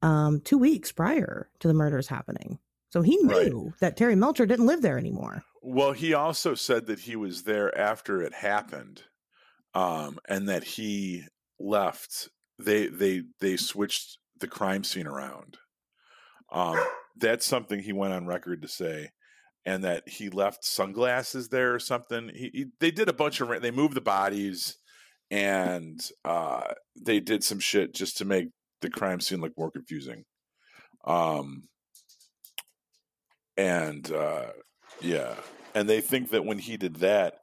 um 0.03 0.41
two 0.43 0.59
weeks 0.59 0.93
prior 0.93 1.51
to 1.61 1.69
the 1.69 1.75
murders 1.75 2.09
happening 2.09 2.59
so 2.91 3.03
he 3.03 3.17
Right. 3.23 3.53
knew 3.53 3.75
that 3.81 3.97
terry 3.97 4.17
melcher 4.17 4.47
didn't 4.47 4.67
live 4.67 4.83
there 4.83 4.99
anymore 4.99 5.45
Well, 5.63 5.93
he 5.93 6.15
also 6.15 6.55
said 6.55 6.87
that 6.87 7.01
he 7.01 7.17
was 7.17 7.43
there 7.45 7.77
after 7.77 8.23
it 8.23 8.35
happened, 8.35 9.05
um, 9.75 10.19
and 10.29 10.49
that 10.49 10.65
he 10.65 11.27
left. 11.61 12.31
They 12.59 12.89
they 12.89 13.25
they 13.41 13.57
switched 13.57 14.19
the 14.39 14.49
crime 14.49 14.85
scene 14.85 15.07
around. 15.09 15.59
Um, 16.51 16.79
that's 17.17 17.47
something 17.47 17.81
he 17.81 17.93
went 17.93 18.15
on 18.15 18.27
record 18.27 18.63
to 18.63 18.69
say, 18.69 19.13
and 19.67 19.83
that 19.83 20.09
he 20.09 20.31
left 20.31 20.65
sunglasses 20.65 21.49
there 21.49 21.75
or 21.75 21.81
something. 21.81 22.31
He, 22.33 22.51
he 22.55 22.67
they 22.81 22.93
did 22.93 23.09
a 23.09 23.13
bunch 23.13 23.41
of 23.41 23.61
they 23.61 23.73
moved 23.73 23.95
the 23.95 24.01
bodies 24.01 24.77
and 25.31 26.01
uh, 26.25 26.73
they 26.99 27.19
did 27.19 27.43
some 27.43 27.59
shit 27.59 27.93
just 27.93 28.17
to 28.19 28.25
make 28.25 28.47
the 28.81 28.89
crime 28.89 29.21
scene 29.21 29.41
look 29.41 29.53
more 29.59 29.73
confusing. 29.73 30.25
Um, 31.05 31.65
and 33.57 34.11
uh, 34.13 34.53
yeah, 35.01 35.35
and 35.75 35.89
they 35.89 36.01
think 36.01 36.31
that 36.31 36.45
when 36.45 36.59
he 36.59 36.77
did 36.77 36.97
that, 36.97 37.35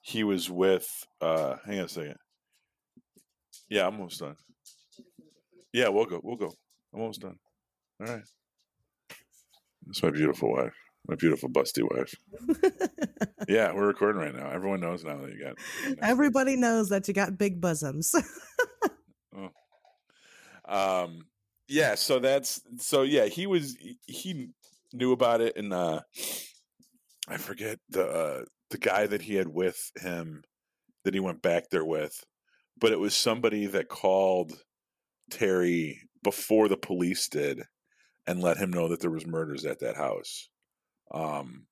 he 0.00 0.22
was 0.22 0.48
with. 0.48 0.88
Uh, 1.20 1.56
hang 1.66 1.80
on 1.80 1.86
a 1.86 1.88
second. 1.88 2.16
Yeah, 3.68 3.86
I'm 3.86 3.94
almost 3.94 4.20
done. 4.20 4.36
Yeah, 5.72 5.88
we'll 5.88 6.04
go. 6.04 6.20
We'll 6.22 6.36
go. 6.36 6.52
I'm 6.94 7.00
almost 7.00 7.22
done. 7.22 7.38
All 8.00 8.14
right. 8.14 8.22
That's 9.86 10.02
my 10.02 10.10
beautiful 10.10 10.52
wife. 10.52 10.74
My 11.08 11.16
beautiful 11.16 11.48
busty 11.48 11.82
wife. 11.82 12.14
yeah, 13.48 13.72
we're 13.72 13.88
recording 13.88 14.20
right 14.20 14.34
now. 14.34 14.50
Everyone 14.50 14.80
knows 14.80 15.04
now 15.04 15.16
that 15.16 15.32
you 15.32 15.42
got. 15.42 15.98
Everybody 16.00 16.54
knows 16.56 16.90
that 16.90 17.08
you 17.08 17.14
got 17.14 17.36
big 17.36 17.60
bosoms. 17.60 18.14
oh. 19.36 19.50
Um. 20.64 21.26
Yeah. 21.68 21.96
So 21.96 22.20
that's 22.20 22.60
so. 22.78 23.02
Yeah, 23.02 23.26
he 23.26 23.46
was. 23.46 23.76
He 24.06 24.50
knew 24.92 25.10
about 25.10 25.40
it, 25.40 25.56
and 25.56 25.72
uh, 25.72 26.00
I 27.28 27.36
forget 27.36 27.80
the 27.88 28.06
uh, 28.06 28.44
the 28.70 28.78
guy 28.78 29.06
that 29.06 29.22
he 29.22 29.34
had 29.34 29.48
with 29.48 29.90
him 29.96 30.44
that 31.04 31.14
he 31.14 31.20
went 31.20 31.42
back 31.42 31.64
there 31.70 31.84
with, 31.84 32.24
but 32.80 32.92
it 32.92 33.00
was 33.00 33.14
somebody 33.14 33.66
that 33.66 33.88
called 33.88 34.52
Terry 35.30 35.98
before 36.22 36.68
the 36.68 36.76
police 36.76 37.28
did 37.28 37.62
and 38.26 38.40
let 38.40 38.56
him 38.56 38.70
know 38.70 38.88
that 38.88 39.00
there 39.00 39.10
was 39.10 39.26
murders 39.26 39.64
at 39.64 39.80
that 39.80 39.96
house. 39.96 40.48
Um, 41.12 41.66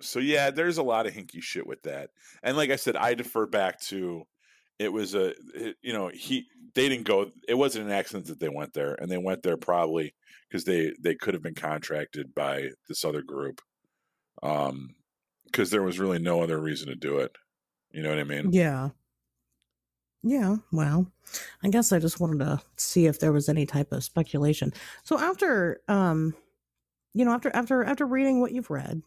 so 0.00 0.18
yeah, 0.18 0.50
there's 0.50 0.78
a 0.78 0.82
lot 0.82 1.06
of 1.06 1.14
hinky 1.14 1.42
shit 1.42 1.66
with 1.66 1.82
that. 1.82 2.10
And 2.42 2.56
like 2.56 2.70
I 2.70 2.76
said, 2.76 2.96
I 2.96 3.14
defer 3.14 3.46
back 3.46 3.80
to 3.82 4.26
it 4.78 4.92
was 4.92 5.14
a 5.14 5.34
it, 5.54 5.76
you 5.82 5.92
know 5.92 6.08
he 6.08 6.46
they 6.74 6.88
didn't 6.88 7.06
go 7.06 7.30
it 7.48 7.54
wasn't 7.54 7.84
an 7.84 7.92
accident 7.92 8.26
that 8.26 8.40
they 8.40 8.48
went 8.48 8.72
there 8.72 8.94
and 8.94 9.10
they 9.10 9.18
went 9.18 9.42
there 9.42 9.56
probably 9.56 10.14
because 10.48 10.64
they 10.64 10.92
they 11.00 11.14
could 11.14 11.34
have 11.34 11.42
been 11.42 11.54
contracted 11.54 12.34
by 12.34 12.70
this 12.88 13.04
other 13.04 13.22
group 13.22 13.60
um 14.42 14.94
because 15.46 15.70
there 15.70 15.82
was 15.82 15.98
really 15.98 16.18
no 16.18 16.42
other 16.42 16.58
reason 16.58 16.88
to 16.88 16.96
do 16.96 17.18
it 17.18 17.36
you 17.92 18.02
know 18.02 18.08
what 18.08 18.18
i 18.18 18.24
mean 18.24 18.50
yeah 18.52 18.88
yeah 20.22 20.56
well 20.72 21.06
i 21.62 21.68
guess 21.68 21.92
i 21.92 21.98
just 21.98 22.18
wanted 22.18 22.40
to 22.40 22.60
see 22.76 23.06
if 23.06 23.20
there 23.20 23.32
was 23.32 23.48
any 23.48 23.66
type 23.66 23.92
of 23.92 24.02
speculation 24.02 24.72
so 25.04 25.18
after 25.18 25.80
um 25.88 26.34
you 27.14 27.24
know, 27.24 27.32
after 27.32 27.50
after 27.54 27.84
after 27.84 28.06
reading 28.06 28.40
what 28.40 28.52
you've 28.52 28.70
read, 28.70 29.02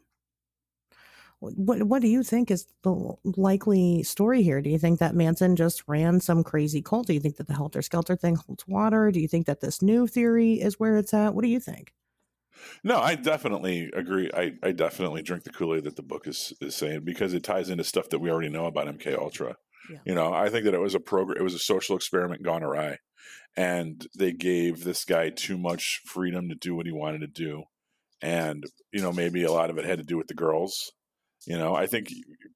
what 1.40 1.84
what 1.84 2.02
do 2.02 2.08
you 2.08 2.24
think 2.24 2.50
is 2.50 2.66
the 2.84 3.16
likely 3.24 4.02
story 4.04 4.42
here? 4.42 4.62
Do 4.62 4.70
you 4.70 4.80
think 4.80 5.00
that 5.00 5.14
Manson 5.14 5.56
just 5.56 5.84
ran 5.88 6.20
some 6.20 6.44
crazy 6.44 6.82
cult? 6.82 7.08
Do 7.08 7.14
you 7.14 7.20
think 7.20 7.36
that 7.36 7.48
the 7.48 7.54
Helter 7.54 7.82
Skelter 7.82 8.16
thing 8.16 8.36
holds 8.36 8.68
water? 8.68 9.12
Do 9.12 9.20
you 9.20 9.28
think 9.28 9.46
that 9.46 9.62
this 9.62 9.82
new 9.82 10.08
theory 10.08 10.54
is 10.54 10.80
where 10.80 10.98
it's 10.98 11.14
at? 11.14 11.36
What 11.36 11.44
do 11.44 11.50
you 11.50 11.60
think? 11.60 11.94
No, 12.84 13.00
I 13.00 13.14
definitely 13.14 13.92
agree. 13.94 14.32
I, 14.34 14.54
I 14.64 14.72
definitely 14.72 15.22
drink 15.22 15.44
the 15.44 15.52
Kool 15.52 15.76
Aid 15.76 15.84
that 15.84 15.96
the 15.96 16.02
book 16.02 16.26
is, 16.26 16.54
is 16.60 16.76
saying 16.76 17.02
because 17.04 17.34
it 17.34 17.44
ties 17.44 17.70
into 17.70 17.84
stuff 17.84 18.10
that 18.10 18.20
we 18.20 18.32
already 18.32 18.50
know 18.50 18.66
about 18.66 18.88
MK 18.88 19.16
Ultra. 19.16 19.58
Yeah. 19.92 20.00
You 20.06 20.16
know, 20.16 20.34
I 20.34 20.50
think 20.50 20.66
that 20.66 20.74
it 20.74 20.82
was 20.82 20.96
a 20.96 21.00
program, 21.00 21.38
it 21.38 21.44
was 21.44 21.54
a 21.54 21.60
social 21.60 21.96
experiment 21.96 22.42
gone 22.42 22.64
awry, 22.64 22.98
and 23.56 24.08
they 24.18 24.32
gave 24.34 24.84
this 24.84 25.06
guy 25.06 25.30
too 25.30 25.58
much 25.58 26.02
freedom 26.06 26.50
to 26.50 26.56
do 26.56 26.76
what 26.76 26.88
he 26.88 26.92
wanted 26.92 27.22
to 27.22 27.28
do 27.28 27.66
and 28.22 28.64
you 28.92 29.02
know 29.02 29.12
maybe 29.12 29.44
a 29.44 29.52
lot 29.52 29.70
of 29.70 29.78
it 29.78 29.86
had 29.86 30.00
to 30.00 30.04
do 30.04 30.18
with 30.18 30.28
the 30.28 30.34
girls 30.34 30.92
you 31.46 31.58
know 31.58 31.76
i 31.76 31.86
think 31.86 32.10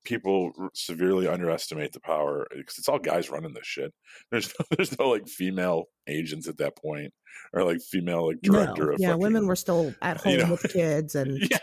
people 0.04 0.52
severely 0.74 1.28
underestimate 1.28 1.92
the 1.94 2.00
power 2.00 2.48
eh, 2.52 2.58
because 2.58 2.78
it's 2.78 2.90
all 2.90 3.00
guys 3.00 3.30
running 3.30 3.54
this 3.54 3.66
shit. 3.66 3.94
There's 4.32 4.54
no, 4.58 4.66
there's 4.72 5.00
no 5.00 5.10
like 5.10 5.28
female 5.28 5.86
agents 6.08 6.48
at 6.48 6.58
that 6.58 6.78
point 6.78 7.14
or 7.54 7.64
like 7.64 7.82
female 7.82 8.28
like 8.28 8.42
director 8.42 8.86
no. 8.86 8.96
yeah 8.98 9.08
fucking, 9.10 9.22
women 9.22 9.48
were 9.48 9.56
still 9.56 9.94
at 10.02 10.18
home 10.18 10.34
you 10.34 10.38
know, 10.40 10.52
with 10.52 10.64
kids 10.72 11.16
and 11.22 11.38
yeah. 11.50 11.58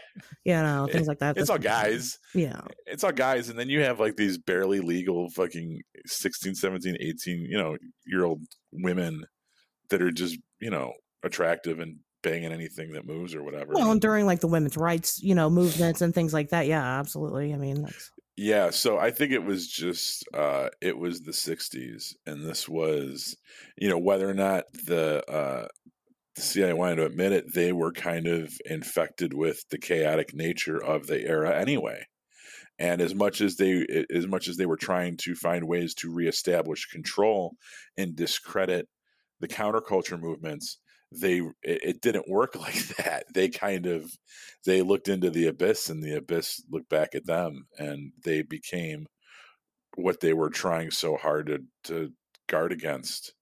you 0.44 0.54
know 0.54 0.88
things 0.90 1.06
like 1.06 1.18
that. 1.18 1.36
It's 1.36 1.50
all 1.50 1.58
guys. 1.58 2.18
Yeah. 2.34 2.60
It's 2.86 3.04
all 3.04 3.12
guys 3.12 3.48
and 3.48 3.58
then 3.58 3.68
you 3.68 3.82
have 3.82 4.00
like 4.00 4.16
these 4.16 4.38
barely 4.38 4.80
legal 4.80 5.30
fucking 5.30 5.80
16 6.06 6.54
17 6.54 6.96
18 7.00 7.40
you 7.40 7.58
know 7.58 7.76
year 8.06 8.24
old 8.24 8.42
women 8.72 9.24
that 9.90 10.02
are 10.02 10.12
just 10.12 10.38
you 10.60 10.70
know 10.70 10.92
attractive 11.22 11.80
and 11.80 11.96
banging 12.22 12.52
anything 12.52 12.92
that 12.92 13.06
moves 13.06 13.34
or 13.34 13.42
whatever. 13.42 13.72
Well, 13.74 13.90
and 13.90 14.00
during 14.00 14.26
like 14.26 14.40
the 14.40 14.48
women's 14.48 14.76
rights, 14.76 15.22
you 15.22 15.34
know, 15.34 15.50
movements 15.50 16.00
and 16.00 16.14
things 16.14 16.32
like 16.32 16.50
that. 16.50 16.66
Yeah, 16.66 16.98
absolutely. 16.98 17.52
I 17.54 17.56
mean, 17.56 17.82
that's... 17.82 18.10
yeah. 18.36 18.70
So 18.70 18.98
I 18.98 19.10
think 19.10 19.32
it 19.32 19.44
was 19.44 19.68
just 19.68 20.24
uh, 20.34 20.68
it 20.80 20.96
was 20.96 21.20
the 21.20 21.32
'60s, 21.32 22.14
and 22.26 22.44
this 22.44 22.68
was, 22.68 23.36
you 23.76 23.88
know, 23.88 23.98
whether 23.98 24.28
or 24.28 24.34
not 24.34 24.64
the 24.86 25.24
uh, 25.30 25.68
the 26.38 26.42
CIA 26.42 26.72
wanted 26.72 26.96
to 26.96 27.06
admit 27.06 27.32
it, 27.32 27.52
they 27.52 27.72
were 27.72 27.92
kind 27.92 28.26
of 28.26 28.52
infected 28.64 29.34
with 29.34 29.64
the 29.70 29.78
chaotic 29.78 30.34
nature 30.34 30.82
of 30.82 31.06
the 31.06 31.26
era 31.26 31.58
anyway. 31.58 32.06
And 32.78 33.00
as 33.00 33.12
much 33.12 33.40
as 33.40 33.56
they, 33.56 33.84
as 34.14 34.28
much 34.28 34.46
as 34.46 34.56
they 34.56 34.66
were 34.66 34.76
trying 34.76 35.16
to 35.18 35.34
find 35.34 35.66
ways 35.66 35.94
to 35.94 36.14
reestablish 36.14 36.86
control 36.86 37.56
and 37.96 38.14
discredit 38.14 38.86
the 39.40 39.48
counterculture 39.48 40.20
movements, 40.20 40.78
they 41.12 41.38
it, 41.62 41.82
it, 41.82 42.00
didn't 42.00 42.28
work 42.28 42.54
like 42.60 42.86
that. 42.96 43.24
They 43.32 43.48
kind 43.48 43.86
of 43.86 44.10
they 44.64 44.82
looked 44.82 45.08
into 45.08 45.30
the 45.30 45.46
abyss 45.46 45.88
and 45.88 46.02
the 46.02 46.16
abyss 46.16 46.62
looked 46.70 46.88
back 46.88 47.14
at 47.14 47.26
them 47.26 47.66
and 47.78 48.12
they 48.24 48.42
became 48.42 49.06
what 49.96 50.20
they 50.20 50.32
were 50.32 50.50
trying 50.50 50.90
so 50.90 51.16
hard 51.16 51.46
to, 51.46 51.60
to 51.84 52.12
guard 52.48 52.72
against. 52.72 53.32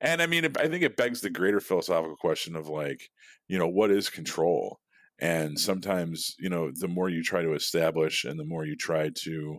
And 0.00 0.22
i 0.22 0.26
mean 0.26 0.44
i 0.58 0.68
think 0.68 0.82
it 0.82 0.96
begs 0.96 1.20
the 1.20 1.30
greater 1.30 1.60
philosophical 1.60 2.16
question 2.16 2.56
of 2.56 2.68
like 2.68 3.00
you 3.48 3.58
know 3.58 3.68
what 3.68 3.90
is 3.90 4.08
control? 4.10 4.80
And 5.18 5.58
sometimes 5.58 6.34
you 6.38 6.48
know 6.48 6.70
the 6.72 6.88
more 6.88 7.08
you 7.08 7.22
try 7.22 7.42
to 7.42 7.54
establish 7.54 8.24
and 8.24 8.38
the 8.38 8.44
more 8.44 8.64
you 8.64 8.76
try 8.76 9.10
to 9.24 9.58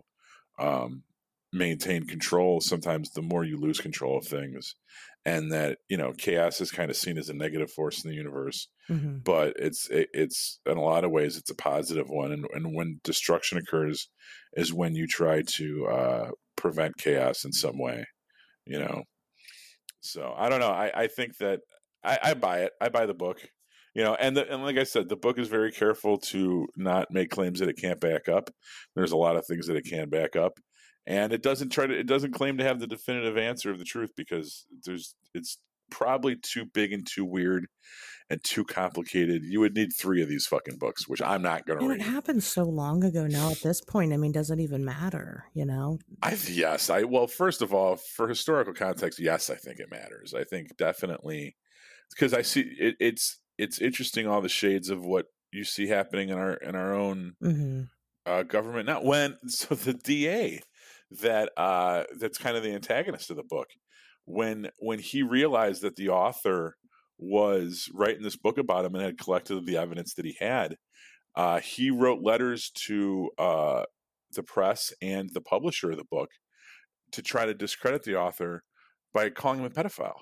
um, 0.58 1.02
maintain 1.52 2.04
control 2.04 2.60
sometimes 2.60 3.10
the 3.10 3.22
more 3.22 3.44
you 3.44 3.56
lose 3.56 3.80
control 3.80 4.18
of 4.18 4.26
things 4.26 4.74
and 5.24 5.52
that 5.52 5.78
you 5.88 5.96
know 5.96 6.12
chaos 6.12 6.60
is 6.60 6.70
kind 6.70 6.90
of 6.90 6.96
seen 6.96 7.18
as 7.18 7.28
a 7.28 7.34
negative 7.34 7.70
force 7.70 8.04
in 8.04 8.10
the 8.10 8.16
universe 8.16 8.68
mm-hmm. 8.90 9.18
but 9.24 9.54
it's 9.56 9.88
it, 9.90 10.08
it's 10.12 10.60
in 10.66 10.76
a 10.76 10.82
lot 10.82 11.04
of 11.04 11.10
ways 11.10 11.36
it's 11.36 11.50
a 11.50 11.54
positive 11.54 12.08
one 12.08 12.32
and, 12.32 12.46
and 12.54 12.74
when 12.74 13.00
destruction 13.02 13.58
occurs 13.58 14.08
is 14.54 14.72
when 14.72 14.94
you 14.94 15.06
try 15.06 15.42
to 15.42 15.86
uh, 15.86 16.30
prevent 16.56 16.96
chaos 16.98 17.44
in 17.44 17.52
some 17.52 17.78
way 17.78 18.04
you 18.66 18.78
know 18.78 19.02
so 20.00 20.34
i 20.36 20.48
don't 20.48 20.60
know 20.60 20.70
i, 20.70 20.90
I 20.94 21.06
think 21.06 21.36
that 21.38 21.60
I, 22.04 22.18
I 22.22 22.34
buy 22.34 22.60
it 22.60 22.72
i 22.80 22.88
buy 22.88 23.06
the 23.06 23.14
book 23.14 23.40
you 23.94 24.04
know 24.04 24.14
and 24.14 24.36
the, 24.36 24.52
and 24.52 24.62
like 24.62 24.76
i 24.76 24.84
said 24.84 25.08
the 25.08 25.16
book 25.16 25.38
is 25.38 25.48
very 25.48 25.72
careful 25.72 26.18
to 26.18 26.66
not 26.76 27.10
make 27.10 27.30
claims 27.30 27.58
that 27.60 27.68
it 27.68 27.78
can't 27.80 28.00
back 28.00 28.28
up 28.28 28.50
there's 28.94 29.12
a 29.12 29.16
lot 29.16 29.36
of 29.36 29.46
things 29.46 29.66
that 29.66 29.76
it 29.76 29.84
can 29.84 30.08
back 30.08 30.36
up 30.36 30.58
and 31.08 31.32
it 31.32 31.42
doesn't 31.42 31.70
try 31.70 31.86
to 31.86 31.98
it 31.98 32.06
doesn't 32.06 32.32
claim 32.32 32.58
to 32.58 32.64
have 32.64 32.78
the 32.78 32.86
definitive 32.86 33.38
answer 33.38 33.70
of 33.70 33.78
the 33.78 33.84
truth 33.84 34.12
because 34.14 34.66
there's 34.84 35.16
it's 35.34 35.58
probably 35.90 36.36
too 36.36 36.66
big 36.66 36.92
and 36.92 37.06
too 37.06 37.24
weird 37.24 37.66
and 38.28 38.44
too 38.44 38.62
complicated. 38.62 39.42
You 39.42 39.60
would 39.60 39.74
need 39.74 39.88
three 39.96 40.22
of 40.22 40.28
these 40.28 40.46
fucking 40.46 40.76
books, 40.76 41.08
which 41.08 41.22
I'm 41.22 41.40
not 41.40 41.64
going 41.66 41.78
to 41.80 41.88
read. 41.88 42.00
It 42.00 42.04
happened 42.04 42.44
so 42.44 42.64
long 42.64 43.02
ago 43.02 43.26
now. 43.26 43.50
At 43.50 43.62
this 43.62 43.80
point, 43.80 44.12
I 44.12 44.18
mean, 44.18 44.32
does 44.32 44.50
it 44.50 44.60
even 44.60 44.84
matter? 44.84 45.46
You 45.54 45.64
know? 45.64 45.98
I 46.22 46.36
yes. 46.46 46.90
I 46.90 47.04
well, 47.04 47.26
first 47.26 47.62
of 47.62 47.72
all, 47.72 47.96
for 47.96 48.28
historical 48.28 48.74
context, 48.74 49.18
yes, 49.18 49.48
I 49.48 49.54
think 49.54 49.80
it 49.80 49.90
matters. 49.90 50.34
I 50.34 50.44
think 50.44 50.76
definitely 50.76 51.56
because 52.10 52.34
I 52.34 52.42
see 52.42 52.70
it, 52.78 52.96
it's 53.00 53.40
it's 53.56 53.80
interesting 53.80 54.26
all 54.26 54.42
the 54.42 54.48
shades 54.50 54.90
of 54.90 55.06
what 55.06 55.26
you 55.50 55.64
see 55.64 55.88
happening 55.88 56.28
in 56.28 56.36
our 56.36 56.52
in 56.52 56.76
our 56.76 56.92
own 56.92 57.32
mm-hmm. 57.42 57.84
uh, 58.26 58.42
government. 58.42 58.84
Not 58.84 59.06
when 59.06 59.38
so 59.48 59.74
the 59.74 59.94
DA 59.94 60.60
that 61.10 61.52
uh, 61.56 62.04
that's 62.18 62.38
kind 62.38 62.56
of 62.56 62.62
the 62.62 62.74
antagonist 62.74 63.30
of 63.30 63.36
the 63.36 63.44
book. 63.44 63.68
When 64.24 64.70
when 64.78 64.98
he 64.98 65.22
realized 65.22 65.82
that 65.82 65.96
the 65.96 66.10
author 66.10 66.76
was 67.18 67.88
writing 67.94 68.22
this 68.22 68.36
book 68.36 68.58
about 68.58 68.84
him 68.84 68.94
and 68.94 69.04
had 69.04 69.18
collected 69.18 69.66
the 69.66 69.76
evidence 69.76 70.14
that 70.14 70.24
he 70.24 70.36
had, 70.38 70.76
uh, 71.34 71.60
he 71.60 71.90
wrote 71.90 72.22
letters 72.22 72.70
to 72.86 73.30
uh, 73.38 73.84
the 74.32 74.42
press 74.42 74.92
and 75.02 75.30
the 75.32 75.40
publisher 75.40 75.90
of 75.90 75.96
the 75.96 76.04
book 76.04 76.30
to 77.12 77.22
try 77.22 77.46
to 77.46 77.54
discredit 77.54 78.02
the 78.02 78.16
author 78.16 78.64
by 79.12 79.30
calling 79.30 79.60
him 79.60 79.66
a 79.66 79.70
pedophile. 79.70 80.20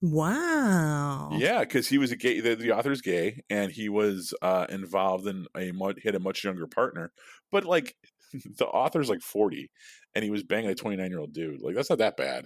Wow. 0.00 1.30
Yeah, 1.32 1.60
because 1.60 1.88
he 1.88 1.96
was 1.96 2.12
a 2.12 2.16
gay. 2.16 2.40
The, 2.40 2.54
the 2.54 2.72
author's 2.72 3.00
gay, 3.00 3.42
and 3.48 3.72
he 3.72 3.88
was 3.88 4.34
uh, 4.42 4.66
involved 4.68 5.26
in 5.26 5.46
a 5.56 5.72
he 5.72 6.02
had 6.04 6.14
a 6.14 6.20
much 6.20 6.44
younger 6.44 6.66
partner. 6.66 7.12
But 7.50 7.64
like 7.64 7.96
the 8.58 8.66
author's 8.66 9.08
like 9.08 9.22
40 9.22 9.70
and 10.14 10.24
he 10.24 10.30
was 10.30 10.42
banging 10.42 10.70
a 10.70 10.74
29 10.74 11.10
year 11.10 11.20
old 11.20 11.32
dude. 11.32 11.62
Like 11.62 11.74
that's 11.74 11.90
not 11.90 11.98
that 11.98 12.16
bad. 12.16 12.44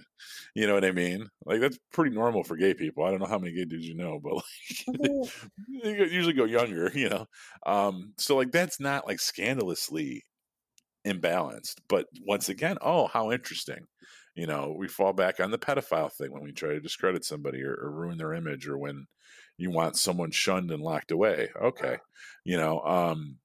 You 0.55 0.67
know 0.67 0.73
what 0.73 0.85
I 0.85 0.91
mean? 0.91 1.27
Like 1.45 1.61
that's 1.61 1.77
pretty 1.93 2.15
normal 2.15 2.43
for 2.43 2.57
gay 2.57 2.73
people. 2.73 3.03
I 3.03 3.11
don't 3.11 3.19
know 3.19 3.27
how 3.27 3.39
many 3.39 3.53
gay 3.53 3.65
dudes 3.65 3.87
you 3.87 3.95
know, 3.95 4.19
but 4.21 4.35
like 4.35 5.31
they 5.83 5.89
usually 6.11 6.33
go 6.33 6.45
younger, 6.45 6.91
you 6.93 7.09
know. 7.09 7.25
Um 7.65 8.13
so 8.17 8.35
like 8.35 8.51
that's 8.51 8.79
not 8.79 9.07
like 9.07 9.19
scandalously 9.19 10.23
imbalanced. 11.05 11.75
But 11.87 12.07
once 12.25 12.49
again, 12.49 12.77
oh, 12.81 13.07
how 13.07 13.31
interesting. 13.31 13.87
You 14.35 14.47
know, 14.47 14.73
we 14.77 14.87
fall 14.87 15.13
back 15.13 15.39
on 15.39 15.51
the 15.51 15.57
pedophile 15.57 16.11
thing 16.11 16.31
when 16.31 16.43
we 16.43 16.51
try 16.53 16.69
to 16.69 16.79
discredit 16.79 17.25
somebody 17.25 17.61
or, 17.63 17.73
or 17.73 17.91
ruin 17.91 18.17
their 18.17 18.33
image 18.33 18.67
or 18.67 18.77
when 18.77 19.05
you 19.57 19.69
want 19.69 19.97
someone 19.97 20.31
shunned 20.31 20.71
and 20.71 20.81
locked 20.81 21.11
away. 21.11 21.49
Okay. 21.61 21.97
You 22.45 22.57
know, 22.57 22.79
um 22.81 23.37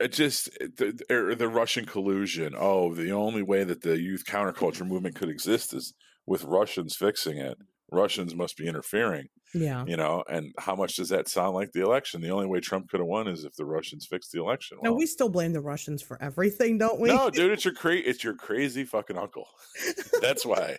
it 0.00 0.12
just 0.12 0.50
the, 0.58 1.00
er, 1.10 1.34
the 1.34 1.48
Russian 1.48 1.84
collusion. 1.84 2.54
Oh, 2.56 2.94
the 2.94 3.10
only 3.12 3.42
way 3.42 3.64
that 3.64 3.82
the 3.82 4.00
youth 4.00 4.24
counterculture 4.24 4.86
movement 4.86 5.16
could 5.16 5.28
exist 5.28 5.74
is 5.74 5.94
with 6.26 6.44
Russians 6.44 6.96
fixing 6.96 7.38
it. 7.38 7.58
Russians 7.90 8.34
must 8.34 8.56
be 8.56 8.66
interfering. 8.66 9.28
Yeah. 9.54 9.84
You 9.86 9.96
know, 9.96 10.24
and 10.28 10.52
how 10.58 10.74
much 10.74 10.96
does 10.96 11.08
that 11.08 11.26
sound 11.28 11.54
like 11.54 11.72
the 11.72 11.82
election? 11.82 12.20
The 12.20 12.30
only 12.30 12.46
way 12.46 12.60
Trump 12.60 12.90
could 12.90 13.00
have 13.00 13.06
won 13.06 13.28
is 13.28 13.44
if 13.44 13.54
the 13.56 13.64
Russians 13.64 14.06
fixed 14.06 14.30
the 14.32 14.40
election. 14.40 14.78
Well, 14.82 14.94
we 14.94 15.06
still 15.06 15.30
blame 15.30 15.54
the 15.54 15.62
Russians 15.62 16.02
for 16.02 16.22
everything, 16.22 16.76
don't 16.76 17.00
we? 17.00 17.08
No, 17.08 17.30
dude, 17.34 17.52
it's 17.52 17.64
your 17.64 17.72
cra- 17.72 17.96
it's 17.96 18.22
your 18.22 18.34
crazy 18.34 18.84
fucking 18.84 19.16
uncle. 19.16 19.46
That's 20.20 20.44
why. 20.44 20.76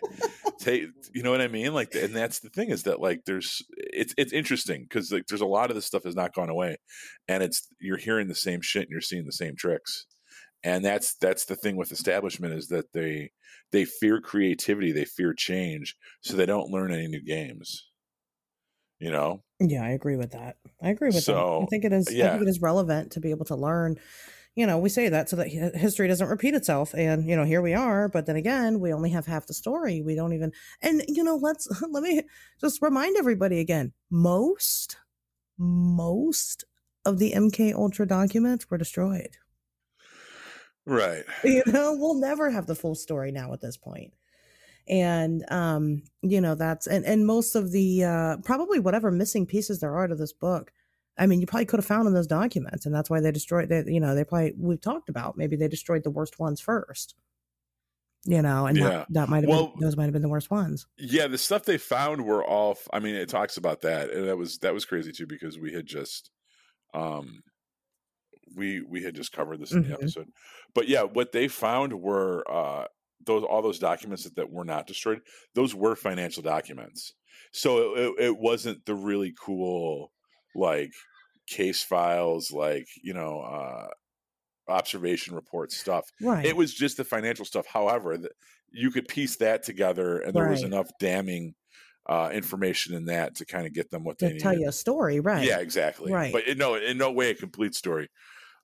Take, 0.60 0.84
you 1.12 1.22
know 1.24 1.32
what 1.32 1.40
I 1.40 1.48
mean? 1.48 1.74
Like, 1.74 1.94
and 1.94 2.14
that's 2.14 2.40
the 2.40 2.50
thing 2.50 2.68
is 2.68 2.82
that 2.82 3.00
like 3.00 3.22
there's 3.24 3.62
it's 3.76 4.14
it's 4.18 4.32
interesting 4.32 4.82
because 4.82 5.10
like 5.10 5.26
there's 5.26 5.40
a 5.40 5.46
lot 5.46 5.70
of 5.70 5.74
this 5.74 5.86
stuff 5.86 6.04
has 6.04 6.14
not 6.14 6.34
gone 6.34 6.50
away, 6.50 6.76
and 7.26 7.42
it's 7.42 7.66
you're 7.80 7.96
hearing 7.96 8.28
the 8.28 8.34
same 8.34 8.60
shit 8.60 8.82
and 8.82 8.90
you're 8.90 9.00
seeing 9.00 9.24
the 9.24 9.32
same 9.32 9.56
tricks, 9.56 10.04
and 10.62 10.84
that's 10.84 11.14
that's 11.14 11.46
the 11.46 11.56
thing 11.56 11.76
with 11.76 11.92
establishment 11.92 12.54
is 12.54 12.68
that 12.68 12.92
they 12.92 13.30
they 13.72 13.84
fear 13.84 14.20
creativity, 14.20 14.92
they 14.92 15.04
fear 15.04 15.32
change, 15.32 15.96
so 16.22 16.36
they 16.36 16.46
don't 16.46 16.70
learn 16.70 16.92
any 16.92 17.08
new 17.08 17.22
games. 17.22 17.86
You 18.98 19.10
know? 19.10 19.42
Yeah, 19.60 19.82
I 19.82 19.90
agree 19.90 20.16
with 20.16 20.32
that. 20.32 20.56
I 20.82 20.90
agree 20.90 21.08
with 21.08 21.22
so, 21.22 21.32
that. 21.60 21.64
I 21.64 21.66
think 21.66 21.84
it 21.84 21.92
is. 21.92 22.12
Yeah. 22.12 22.26
I 22.26 22.30
think 22.32 22.42
it 22.42 22.48
is 22.48 22.60
relevant 22.60 23.12
to 23.12 23.20
be 23.20 23.30
able 23.30 23.46
to 23.46 23.56
learn. 23.56 23.96
You 24.56 24.66
know, 24.66 24.78
we 24.78 24.88
say 24.88 25.08
that 25.08 25.28
so 25.28 25.36
that 25.36 25.48
history 25.48 26.08
doesn't 26.08 26.28
repeat 26.28 26.54
itself, 26.54 26.92
and 26.94 27.26
you 27.26 27.36
know, 27.36 27.44
here 27.44 27.62
we 27.62 27.72
are. 27.72 28.08
But 28.08 28.26
then 28.26 28.36
again, 28.36 28.80
we 28.80 28.92
only 28.92 29.10
have 29.10 29.24
half 29.24 29.46
the 29.46 29.54
story. 29.54 30.02
We 30.02 30.14
don't 30.14 30.34
even. 30.34 30.52
And 30.82 31.02
you 31.08 31.24
know, 31.24 31.36
let's 31.36 31.66
let 31.88 32.02
me 32.02 32.22
just 32.60 32.82
remind 32.82 33.16
everybody 33.16 33.60
again. 33.60 33.92
Most, 34.10 34.98
most 35.56 36.64
of 37.06 37.18
the 37.18 37.32
MK 37.32 37.72
Ultra 37.72 38.06
documents 38.06 38.68
were 38.68 38.76
destroyed. 38.76 39.38
Right. 40.86 41.24
You 41.44 41.62
know, 41.66 41.94
we'll 41.94 42.14
never 42.14 42.50
have 42.50 42.66
the 42.66 42.74
full 42.74 42.94
story 42.94 43.32
now 43.32 43.52
at 43.52 43.60
this 43.60 43.76
point. 43.76 44.12
And 44.88 45.44
um, 45.50 46.02
you 46.22 46.40
know, 46.40 46.54
that's 46.54 46.86
and 46.86 47.04
and 47.04 47.26
most 47.26 47.54
of 47.54 47.70
the 47.70 48.04
uh 48.04 48.36
probably 48.38 48.80
whatever 48.80 49.10
missing 49.10 49.46
pieces 49.46 49.80
there 49.80 49.94
are 49.94 50.08
to 50.08 50.14
this 50.14 50.32
book. 50.32 50.72
I 51.18 51.26
mean, 51.26 51.40
you 51.40 51.46
probably 51.46 51.66
could 51.66 51.78
have 51.78 51.86
found 51.86 52.08
in 52.08 52.14
those 52.14 52.26
documents, 52.26 52.86
and 52.86 52.94
that's 52.94 53.10
why 53.10 53.20
they 53.20 53.30
destroyed. 53.30 53.68
They, 53.68 53.84
you 53.86 54.00
know, 54.00 54.14
they 54.14 54.24
probably 54.24 54.54
we've 54.56 54.80
talked 54.80 55.08
about 55.08 55.36
maybe 55.36 55.54
they 55.54 55.68
destroyed 55.68 56.02
the 56.02 56.10
worst 56.10 56.38
ones 56.38 56.60
first. 56.60 57.14
You 58.24 58.42
know, 58.42 58.66
and 58.66 58.76
yeah. 58.76 58.88
that, 58.88 59.06
that 59.10 59.28
might 59.28 59.44
have 59.44 59.48
well, 59.48 59.68
been 59.68 59.80
those 59.80 59.96
might 59.96 60.04
have 60.04 60.12
been 60.12 60.22
the 60.22 60.28
worst 60.28 60.50
ones. 60.50 60.86
Yeah, 60.98 61.26
the 61.26 61.38
stuff 61.38 61.64
they 61.64 61.78
found 61.78 62.24
were 62.24 62.44
all. 62.44 62.76
I 62.92 63.00
mean, 63.00 63.14
it 63.14 63.28
talks 63.28 63.56
about 63.56 63.82
that, 63.82 64.10
and 64.10 64.28
that 64.28 64.36
was 64.36 64.58
that 64.58 64.74
was 64.74 64.84
crazy 64.84 65.12
too 65.12 65.26
because 65.26 65.58
we 65.58 65.72
had 65.72 65.86
just 65.86 66.30
um 66.92 67.42
we 68.54 68.82
we 68.82 69.02
had 69.02 69.14
just 69.14 69.32
covered 69.32 69.60
this 69.60 69.72
in 69.72 69.82
mm-hmm. 69.82 69.92
the 69.92 69.98
episode. 69.98 70.28
But 70.74 70.88
yeah, 70.88 71.02
what 71.02 71.32
they 71.32 71.48
found 71.48 71.92
were 71.92 72.44
uh, 72.50 72.86
those 73.24 73.44
all 73.44 73.62
those 73.62 73.78
documents 73.78 74.24
that, 74.24 74.36
that, 74.36 74.50
were 74.50 74.64
not 74.64 74.86
destroyed. 74.86 75.20
Those 75.54 75.74
were 75.74 75.96
financial 75.96 76.42
documents. 76.42 77.12
So 77.52 77.94
it, 77.94 78.14
it 78.18 78.38
wasn't 78.38 78.84
the 78.86 78.94
really 78.94 79.34
cool 79.44 80.12
like 80.54 80.92
case 81.48 81.82
files, 81.82 82.50
like 82.52 82.86
you 83.02 83.14
know, 83.14 83.40
uh, 83.40 83.88
observation 84.68 85.34
report 85.34 85.72
stuff. 85.72 86.04
Right. 86.20 86.44
It 86.44 86.56
was 86.56 86.72
just 86.74 86.96
the 86.96 87.04
financial 87.04 87.44
stuff. 87.44 87.66
However, 87.66 88.16
the, 88.16 88.30
you 88.72 88.90
could 88.90 89.08
piece 89.08 89.36
that 89.36 89.62
together, 89.62 90.18
and 90.18 90.34
there 90.34 90.44
right. 90.44 90.52
was 90.52 90.62
enough 90.62 90.90
damning 91.00 91.54
uh, 92.08 92.30
information 92.32 92.94
in 92.94 93.06
that 93.06 93.36
to 93.36 93.44
kind 93.44 93.66
of 93.66 93.74
get 93.74 93.90
them 93.90 94.04
what 94.04 94.18
to 94.18 94.28
they 94.28 94.38
tell 94.38 94.56
you 94.56 94.68
a 94.68 94.72
story, 94.72 95.20
right? 95.20 95.44
Yeah, 95.44 95.58
exactly. 95.58 96.12
Right. 96.12 96.32
But 96.32 96.56
no, 96.56 96.74
in 96.74 96.98
no 96.98 97.12
way 97.12 97.30
a 97.30 97.34
complete 97.34 97.74
story. 97.74 98.08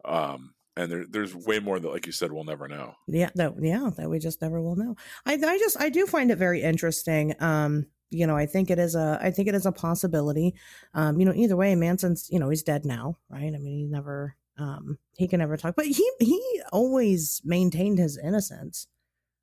Um, 0.07 0.55
and 0.77 0.93
there, 0.93 1.07
there's 1.09 1.35
way 1.35 1.59
more 1.59 1.81
that, 1.81 1.89
like 1.89 2.07
you 2.07 2.13
said, 2.13 2.33
we'll 2.33 2.45
never 2.45 2.69
know. 2.69 2.95
Yeah, 3.09 3.31
that 3.35 3.55
yeah, 3.61 3.91
that 3.97 4.11
we 4.11 4.19
just 4.19 4.43
never 4.43 4.61
will 4.61 4.77
know. 4.77 4.97
I, 5.25 5.35
I 5.35 5.59
just 5.59 5.81
I 5.81 5.89
do 5.89 6.07
find 6.07 6.31
it 6.31 6.37
very 6.37 6.63
interesting. 6.63 7.35
Um, 7.41 7.87
you 8.11 8.27
know, 8.27 8.37
I 8.37 8.47
think 8.47 8.71
it 8.71 8.79
is 8.79 8.95
a 8.95 9.19
I 9.21 9.31
think 9.31 9.49
it 9.49 9.55
is 9.55 9.67
a 9.67 9.73
possibility. 9.73 10.55
Um, 10.95 11.19
you 11.19 11.25
know, 11.25 11.35
either 11.35 11.57
way, 11.57 11.75
Manson's 11.75 12.29
you 12.31 12.39
know 12.39 12.51
he's 12.51 12.63
dead 12.63 12.85
now, 12.85 13.17
right? 13.29 13.55
I 13.55 13.59
mean, 13.59 13.79
he 13.79 13.87
never 13.87 14.37
um 14.59 14.99
he 15.17 15.29
can 15.29 15.41
never 15.41 15.57
talk, 15.57 15.77
but 15.77 15.87
he 15.87 16.11
he 16.21 16.63
always 16.73 17.41
maintained 17.45 17.99
his 17.99 18.19
innocence. 18.19 18.87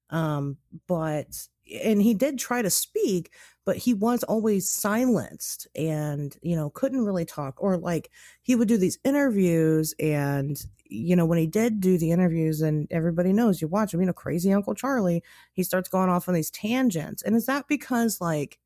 Um, 0.10 0.58
but 0.88 1.48
and 1.84 2.02
he 2.02 2.14
did 2.14 2.38
try 2.38 2.62
to 2.62 2.70
speak, 2.70 3.32
but 3.66 3.78
he 3.78 3.94
was 3.94 4.24
always 4.24 4.70
silenced 4.70 5.68
and, 5.76 6.36
you 6.42 6.56
know, 6.56 6.70
couldn't 6.70 7.06
really 7.06 7.26
talk. 7.26 7.56
Or 7.62 7.78
like 7.78 8.10
he 8.42 8.56
would 8.56 8.68
do 8.68 8.78
these 8.78 9.00
interviews 9.04 9.94
and, 10.00 10.62
you 10.86 11.16
know, 11.16 11.26
when 11.26 11.38
he 11.38 11.48
did 11.48 11.80
do 11.80 11.98
the 11.98 12.12
interviews 12.12 12.62
and 12.62 12.88
everybody 12.92 13.32
knows 13.32 13.62
you 13.62 13.68
watch 13.68 13.94
him, 13.94 14.02
you 14.02 14.06
know, 14.06 14.14
crazy 14.14 14.52
Uncle 14.52 14.76
Charlie, 14.76 15.24
he 15.54 15.64
starts 15.64 15.90
going 15.90 16.10
off 16.10 16.28
on 16.28 16.36
these 16.36 16.52
tangents. 16.52 17.24
And 17.24 17.36
is 17.36 17.46
that 17.46 17.68
because 17.68 18.20
like 18.20 18.60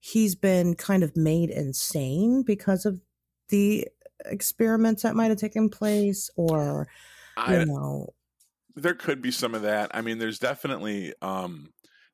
he's 0.00 0.34
been 0.34 0.74
kind 0.74 1.02
of 1.02 1.16
made 1.16 1.48
insane 1.50 2.42
because 2.42 2.84
of 2.84 3.00
the 3.48 3.88
experiments 4.26 5.02
that 5.02 5.16
might 5.16 5.30
have 5.30 5.38
taken 5.38 5.70
place 5.70 6.30
or, 6.36 6.86
you 7.36 7.42
I, 7.42 7.64
know, 7.64 8.12
there 8.76 8.94
could 8.94 9.22
be 9.22 9.30
some 9.30 9.54
of 9.54 9.62
that. 9.62 9.90
I 9.94 10.02
mean, 10.02 10.18
there's 10.18 10.38
definitely, 10.38 11.14
um, 11.22 11.70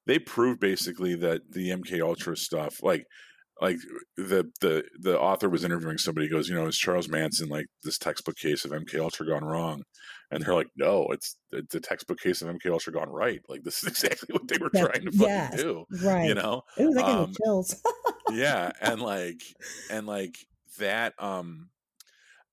they 0.07 0.19
proved 0.19 0.61
basically 0.61 1.15
that 1.17 1.53
the 1.53 1.71
MK 1.71 2.01
Ultra 2.01 2.37
stuff, 2.37 2.83
like 2.83 3.07
like 3.61 3.77
the 4.17 4.51
the 4.61 4.85
the 4.99 5.19
author 5.19 5.49
was 5.49 5.65
interviewing 5.65 5.99
somebody 5.99 6.29
goes 6.29 6.49
you 6.49 6.55
know 6.55 6.67
is 6.67 6.79
charles 6.79 7.09
manson 7.09 7.49
like 7.49 7.67
this 7.83 7.99
textbook 7.99 8.37
case 8.37 8.65
of 8.65 8.71
mk 8.71 8.99
ultra 8.99 9.27
gone 9.27 9.45
wrong? 9.45 9.83
And 10.31 10.45
they're 10.45 10.55
like 10.55 10.69
no 10.77 11.07
it's 11.11 11.37
the 11.51 11.81
textbook 11.81 12.21
case 12.21 12.43
of 12.43 12.49
mk 12.49 12.71
ultra 12.71 12.93
gone 12.93 13.11
right. 13.11 13.41
Like 13.49 13.63
this 13.63 13.83
is 13.83 13.89
exactly 13.89 14.33
what 14.33 14.49
they 14.49 14.59
were 14.59 14.71
trying 14.71 15.05
to 15.05 15.13
fucking 15.13 15.21
yes, 15.21 15.57
do 15.57 15.85
right. 16.03 16.27
you 16.27 16.35
know? 16.35 16.63
Ooh, 16.81 16.95
that 16.95 17.05
um, 17.05 17.35
chills. 17.45 17.81
yeah 18.33 18.71
and 18.81 19.01
like 19.01 19.43
and 19.91 20.07
like 20.07 20.37
that 20.79 21.15
um 21.19 21.69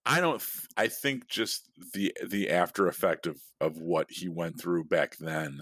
I 0.08 0.22
don't. 0.22 0.42
I 0.78 0.88
think 0.88 1.28
just 1.28 1.70
the 1.94 2.14
the 2.26 2.50
after 2.50 2.88
effect 2.88 3.28
of 3.28 3.38
of 3.60 3.78
what 3.78 4.08
he 4.10 4.30
went 4.30 4.60
through 4.60 4.86
back 4.86 5.18
then. 5.18 5.62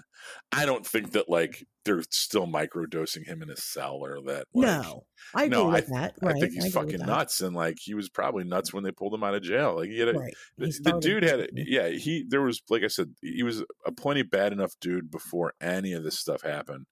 I 0.51 0.65
don't 0.65 0.85
think 0.85 1.13
that 1.13 1.29
like 1.29 1.65
they're 1.83 2.03
still 2.11 2.45
microdosing 2.45 3.25
him 3.25 3.41
in 3.41 3.49
a 3.49 3.57
cell 3.57 3.99
or 4.03 4.21
that. 4.27 4.45
Like, 4.53 4.83
no, 4.83 5.05
I 5.33 5.45
agree 5.45 5.57
no, 5.57 5.67
with 5.69 5.91
I, 5.91 5.99
that. 5.99 6.15
Right. 6.21 6.35
I 6.35 6.39
think 6.39 6.53
he's 6.53 6.75
I 6.75 6.79
fucking 6.81 6.99
nuts, 6.99 7.41
and 7.41 7.55
like 7.55 7.77
he 7.81 7.95
was 7.95 8.09
probably 8.09 8.43
nuts 8.43 8.71
when 8.71 8.83
they 8.83 8.91
pulled 8.91 9.15
him 9.15 9.23
out 9.23 9.33
of 9.33 9.41
jail. 9.41 9.77
Like 9.77 9.89
he 9.89 9.99
had 9.99 10.09
a, 10.09 10.13
right. 10.13 10.33
the, 10.57 10.79
the, 10.83 10.99
dude 10.99 11.23
had 11.23 11.39
a, 11.39 11.47
yeah. 11.53 11.89
He 11.89 12.23
there 12.27 12.41
was 12.41 12.61
like 12.69 12.83
I 12.83 12.87
said, 12.87 13.15
he 13.21 13.43
was 13.43 13.63
a 13.85 13.91
plenty 13.91 14.21
bad 14.21 14.53
enough 14.53 14.73
dude 14.79 15.09
before 15.09 15.53
any 15.59 15.93
of 15.93 16.03
this 16.03 16.19
stuff 16.19 16.43
happened. 16.43 16.85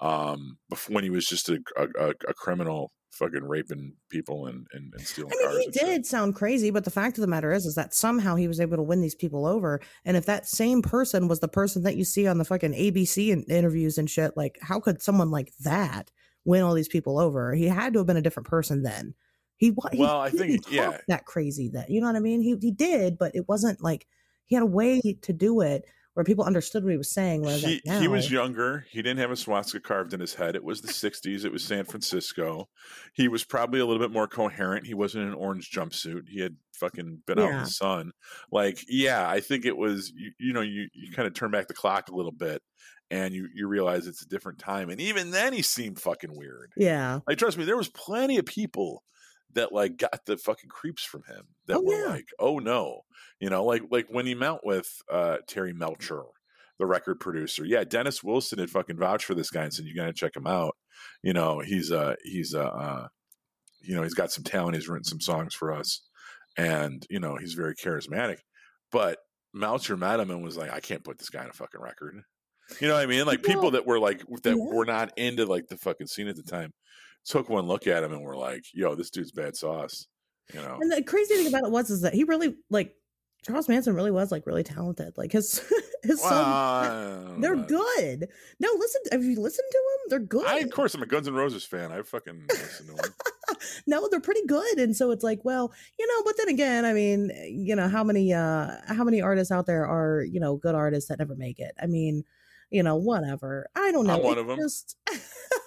Um, 0.00 0.58
before 0.68 0.94
when 0.94 1.04
he 1.04 1.10
was 1.10 1.26
just 1.26 1.48
a, 1.48 1.58
a, 1.76 2.10
a 2.28 2.34
criminal 2.34 2.92
fucking 3.14 3.44
raping 3.44 3.94
people 4.10 4.46
and, 4.46 4.66
and, 4.72 4.92
and 4.92 5.06
stealing 5.06 5.32
I 5.32 5.36
mean, 5.36 5.46
cars. 5.46 5.58
He 5.64 5.70
did 5.70 5.80
shit. 5.80 6.06
sound 6.06 6.34
crazy, 6.34 6.70
but 6.70 6.84
the 6.84 6.90
fact 6.90 7.16
of 7.16 7.22
the 7.22 7.28
matter 7.28 7.52
is, 7.52 7.66
is 7.66 7.74
that 7.76 7.94
somehow 7.94 8.36
he 8.36 8.48
was 8.48 8.60
able 8.60 8.76
to 8.76 8.82
win 8.82 9.00
these 9.00 9.14
people 9.14 9.46
over. 9.46 9.80
And 10.04 10.16
if 10.16 10.26
that 10.26 10.46
same 10.46 10.82
person 10.82 11.28
was 11.28 11.40
the 11.40 11.48
person 11.48 11.82
that 11.84 11.96
you 11.96 12.04
see 12.04 12.26
on 12.26 12.38
the 12.38 12.44
fucking 12.44 12.72
ABC 12.72 13.48
interviews 13.48 13.98
and 13.98 14.10
shit, 14.10 14.36
like 14.36 14.58
how 14.60 14.80
could 14.80 15.00
someone 15.00 15.30
like 15.30 15.52
that 15.60 16.10
win 16.44 16.62
all 16.62 16.74
these 16.74 16.88
people 16.88 17.18
over? 17.18 17.54
He 17.54 17.66
had 17.66 17.92
to 17.92 18.00
have 18.00 18.06
been 18.06 18.16
a 18.16 18.22
different 18.22 18.48
person 18.48 18.82
then. 18.82 19.14
He, 19.56 19.72
he 19.92 19.98
well, 19.98 20.20
I 20.20 20.30
think 20.30 20.70
yeah, 20.70 20.98
that 21.08 21.26
crazy 21.26 21.70
then. 21.72 21.86
You 21.88 22.00
know 22.00 22.08
what 22.08 22.16
I 22.16 22.20
mean? 22.20 22.42
He 22.42 22.56
he 22.60 22.72
did, 22.72 23.16
but 23.18 23.34
it 23.36 23.48
wasn't 23.48 23.82
like 23.82 24.06
he 24.46 24.56
had 24.56 24.62
a 24.62 24.66
way 24.66 25.00
to 25.22 25.32
do 25.32 25.60
it 25.60 25.84
where 26.14 26.24
people 26.24 26.44
understood 26.44 26.84
what 26.84 26.92
he 26.92 26.96
was 26.96 27.12
saying. 27.12 27.42
He, 27.44 27.82
like, 27.84 28.00
he 28.00 28.08
was 28.08 28.30
younger. 28.30 28.86
He 28.90 29.02
didn't 29.02 29.18
have 29.18 29.32
a 29.32 29.36
swastika 29.36 29.80
carved 29.80 30.14
in 30.14 30.20
his 30.20 30.34
head. 30.34 30.54
It 30.54 30.64
was 30.64 30.80
the 30.80 30.92
60s. 30.92 31.44
It 31.44 31.52
was 31.52 31.64
San 31.64 31.84
Francisco. 31.84 32.68
He 33.12 33.26
was 33.26 33.44
probably 33.44 33.80
a 33.80 33.86
little 33.86 34.02
bit 34.02 34.12
more 34.12 34.28
coherent. 34.28 34.86
He 34.86 34.94
wasn't 34.94 35.24
in 35.24 35.28
an 35.30 35.34
orange 35.34 35.70
jumpsuit. 35.70 36.28
He 36.28 36.40
had 36.40 36.56
fucking 36.74 37.22
been 37.26 37.38
yeah. 37.38 37.44
out 37.44 37.50
in 37.50 37.58
the 37.58 37.66
sun. 37.66 38.12
Like, 38.52 38.84
yeah, 38.88 39.28
I 39.28 39.40
think 39.40 39.64
it 39.64 39.76
was, 39.76 40.12
you, 40.14 40.30
you 40.38 40.52
know, 40.52 40.60
you, 40.60 40.88
you 40.94 41.12
kind 41.12 41.26
of 41.26 41.34
turn 41.34 41.50
back 41.50 41.66
the 41.66 41.74
clock 41.74 42.08
a 42.08 42.14
little 42.14 42.32
bit 42.32 42.62
and 43.10 43.34
you, 43.34 43.48
you 43.52 43.66
realize 43.66 44.06
it's 44.06 44.22
a 44.22 44.28
different 44.28 44.60
time. 44.60 44.90
And 44.90 45.00
even 45.00 45.32
then 45.32 45.52
he 45.52 45.62
seemed 45.62 46.00
fucking 46.00 46.36
weird. 46.36 46.72
Yeah. 46.76 47.20
Like, 47.26 47.38
trust 47.38 47.58
me, 47.58 47.64
there 47.64 47.76
was 47.76 47.88
plenty 47.88 48.38
of 48.38 48.46
people 48.46 49.02
that 49.54 49.72
like 49.72 49.96
got 49.96 50.24
the 50.26 50.36
fucking 50.36 50.70
creeps 50.70 51.04
from 51.04 51.22
him 51.24 51.48
that 51.66 51.76
Oh, 51.78 51.82
were 51.82 51.98
yeah. 51.98 52.12
like, 52.12 52.28
oh 52.38 52.58
no, 52.58 53.02
you 53.40 53.50
know, 53.50 53.64
like 53.64 53.82
like 53.90 54.06
when 54.08 54.26
he 54.26 54.34
met 54.34 54.60
with 54.64 55.02
uh, 55.10 55.38
Terry 55.46 55.72
Melcher, 55.72 56.22
the 56.78 56.86
record 56.86 57.20
producer. 57.20 57.64
Yeah, 57.64 57.84
Dennis 57.84 58.22
Wilson 58.22 58.58
had 58.58 58.70
fucking 58.70 58.96
vouched 58.98 59.24
for 59.24 59.34
this 59.34 59.50
guy 59.50 59.64
and 59.64 59.72
said 59.72 59.86
you 59.86 59.94
got 59.94 60.06
to 60.06 60.12
check 60.12 60.36
him 60.36 60.46
out. 60.46 60.76
You 61.22 61.32
know, 61.32 61.60
he's 61.60 61.90
uh 61.92 62.14
he's 62.24 62.54
uh, 62.54 62.64
uh 62.64 63.08
you 63.80 63.94
know 63.94 64.02
he's 64.02 64.14
got 64.14 64.32
some 64.32 64.44
talent. 64.44 64.76
He's 64.76 64.88
written 64.88 65.04
some 65.04 65.20
songs 65.20 65.54
for 65.54 65.72
us, 65.72 66.02
and 66.56 67.06
you 67.10 67.20
know 67.20 67.36
he's 67.36 67.54
very 67.54 67.74
charismatic. 67.74 68.38
But 68.90 69.18
Melcher 69.52 69.96
met 69.96 70.20
him 70.20 70.30
and 70.30 70.42
was 70.42 70.56
like, 70.56 70.72
I 70.72 70.80
can't 70.80 71.04
put 71.04 71.18
this 71.18 71.30
guy 71.30 71.42
on 71.42 71.50
a 71.50 71.52
fucking 71.52 71.80
record. 71.80 72.20
You 72.80 72.88
know 72.88 72.94
what 72.94 73.02
I 73.02 73.06
mean? 73.06 73.26
Like 73.26 73.42
people 73.42 73.72
that 73.72 73.86
were 73.86 73.98
like 73.98 74.24
that 74.42 74.56
yeah. 74.56 74.74
were 74.74 74.86
not 74.86 75.16
into 75.18 75.44
like 75.46 75.68
the 75.68 75.76
fucking 75.76 76.06
scene 76.06 76.28
at 76.28 76.36
the 76.36 76.42
time 76.42 76.72
took 77.24 77.48
one 77.48 77.66
look 77.66 77.86
at 77.86 78.04
him 78.04 78.12
and 78.12 78.22
were 78.22 78.36
like, 78.36 78.64
"Yo, 78.72 78.94
this 78.94 79.10
dude's 79.10 79.32
bad 79.32 79.56
sauce." 79.56 80.06
You 80.52 80.60
know? 80.60 80.78
And 80.80 80.92
the 80.92 81.02
crazy 81.02 81.34
thing 81.36 81.46
about 81.46 81.64
it 81.64 81.70
was 81.70 81.90
is 81.90 82.02
that 82.02 82.14
he 82.14 82.24
really 82.24 82.54
like 82.70 82.94
Charles 83.46 83.68
Manson 83.68 83.94
really 83.94 84.10
was 84.10 84.32
like 84.32 84.46
really 84.46 84.62
talented. 84.62 85.14
Like 85.16 85.32
his 85.32 85.58
his 86.02 86.20
Well, 86.22 86.30
songs, 86.30 87.42
they're 87.42 87.56
know. 87.56 87.66
good. 87.66 88.28
No, 88.60 88.68
listen, 88.78 89.02
have 89.12 89.24
you 89.24 89.40
listened 89.40 89.68
to 89.70 89.78
them? 89.78 90.10
They're 90.10 90.26
good. 90.26 90.46
I, 90.46 90.58
of 90.58 90.70
course, 90.70 90.94
I'm 90.94 91.02
a 91.02 91.06
Guns 91.06 91.28
N' 91.28 91.34
Roses 91.34 91.64
fan. 91.64 91.92
I 91.92 92.02
fucking 92.02 92.44
listen 92.48 92.86
to 92.88 92.92
him. 92.92 93.14
no, 93.86 94.08
they're 94.10 94.20
pretty 94.20 94.46
good. 94.46 94.78
And 94.78 94.96
so 94.96 95.10
it's 95.10 95.24
like, 95.24 95.44
well, 95.44 95.72
you 95.98 96.06
know, 96.06 96.22
but 96.24 96.36
then 96.38 96.48
again, 96.48 96.84
I 96.84 96.92
mean, 96.92 97.30
you 97.46 97.74
know, 97.76 97.88
how 97.88 98.04
many 98.04 98.32
uh 98.32 98.76
how 98.86 99.04
many 99.04 99.20
artists 99.20 99.52
out 99.52 99.66
there 99.66 99.86
are, 99.86 100.22
you 100.22 100.40
know, 100.40 100.56
good 100.56 100.74
artists 100.74 101.08
that 101.08 101.18
never 101.18 101.36
make 101.36 101.58
it? 101.58 101.72
I 101.82 101.86
mean, 101.86 102.24
you 102.74 102.82
know, 102.82 102.96
whatever. 102.96 103.68
I 103.76 103.92
don't 103.92 104.06
know. 104.06 104.16
I'm 104.16 104.22
one 104.22 104.38
It's 104.38 104.40
of 104.42 104.50
'em. 104.50 104.58
Just 104.58 104.96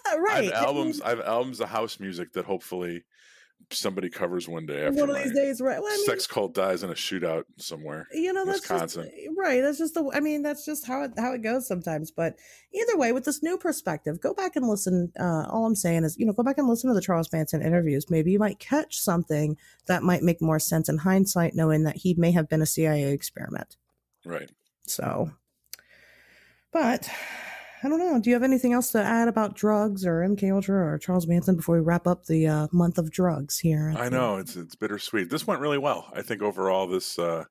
I 0.07 0.17
right. 0.17 0.43
have 0.45 0.53
albums. 0.65 1.01
I 1.01 1.09
have 1.09 1.21
albums 1.21 1.59
of 1.59 1.69
house 1.69 1.99
music 1.99 2.34
that 2.34 2.45
hopefully 2.45 3.03
somebody 3.71 4.09
covers 4.09 4.47
one 4.47 4.65
day 4.67 4.85
after 4.85 4.99
one 5.01 5.09
of 5.09 5.15
these 5.23 5.34
days, 5.34 5.59
right? 5.59 5.81
Well, 5.81 5.91
I 5.91 5.95
mean, 5.97 6.05
sex 6.05 6.27
cult 6.27 6.53
dies 6.53 6.84
in 6.84 6.89
a 6.91 6.93
shootout 6.93 7.43
somewhere. 7.57 8.07
you 8.13 8.31
know 8.31 8.45
that's 8.45 8.59
Wisconsin. 8.61 9.05
just 9.05 9.27
right 9.38 9.61
that's 9.61 9.79
just 9.79 9.93
the 9.95 10.09
i 10.13 10.19
mean 10.19 10.41
that's 10.43 10.63
just 10.63 10.85
how 10.85 11.03
it 11.03 11.11
how 11.17 11.34
it 11.34 11.41
goes 11.41 11.67
sometimes 11.67 12.11
but 12.11 12.35
either 12.73 12.95
way 12.97 13.11
with 13.11 13.25
this 13.25 13.41
new 13.43 13.57
perspective 13.57 14.21
go 14.21 14.34
back 14.34 14.55
and 14.55 14.67
listen 14.67 15.11
uh 15.19 15.45
all 15.49 15.65
i'm 15.65 15.75
saying 15.75 16.03
is 16.03 16.15
you 16.19 16.25
know 16.25 16.34
go 16.34 16.43
back 16.43 16.57
and 16.59 16.67
listen 16.67 16.88
to 16.88 16.93
the 16.93 17.01
charles 17.01 17.31
manson 17.34 17.61
interviews 17.63 18.09
maybe 18.11 18.31
you 18.31 18.39
might 18.39 18.59
catch 18.59 18.99
something 18.99 19.57
that 19.88 20.03
might 20.03 20.21
make 20.23 20.39
more 20.41 20.59
sense 20.59 20.88
in 20.88 20.99
hindsight 20.99 21.55
knowing 21.55 21.84
that 21.84 21.97
he 21.97 22.13
may 22.13 22.31
have 22.31 22.47
been 22.47 22.61
a 22.61 22.65
cia 22.65 23.11
experiment 23.11 23.75
Right. 24.23 24.51
so 24.85 25.31
but 26.77 27.09
i 27.83 27.89
don't 27.89 27.99
know 27.99 28.19
do 28.19 28.29
you 28.29 28.35
have 28.35 28.43
anything 28.43 28.73
else 28.73 28.91
to 28.91 29.01
add 29.01 29.27
about 29.27 29.55
drugs 29.55 30.05
or 30.05 30.19
mk 30.21 30.53
ultra 30.53 30.75
or 30.75 30.97
charles 30.97 31.25
manson 31.27 31.55
before 31.55 31.75
we 31.75 31.81
wrap 31.81 32.05
up 32.05 32.25
the 32.25 32.45
uh, 32.47 32.67
month 32.71 32.97
of 32.97 33.09
drugs 33.11 33.57
here 33.57 33.91
at 33.95 33.99
I 34.01 34.09
know 34.09 34.37
it's 34.37 34.55
it's 34.55 34.75
bittersweet. 34.75 35.29
This 35.29 35.47
went 35.47 35.61
really 35.61 35.77
well. 35.79 36.11
I 36.13 36.21
think 36.21 36.41
overall 36.41 36.87
this 36.87 37.17
uh 37.17 37.45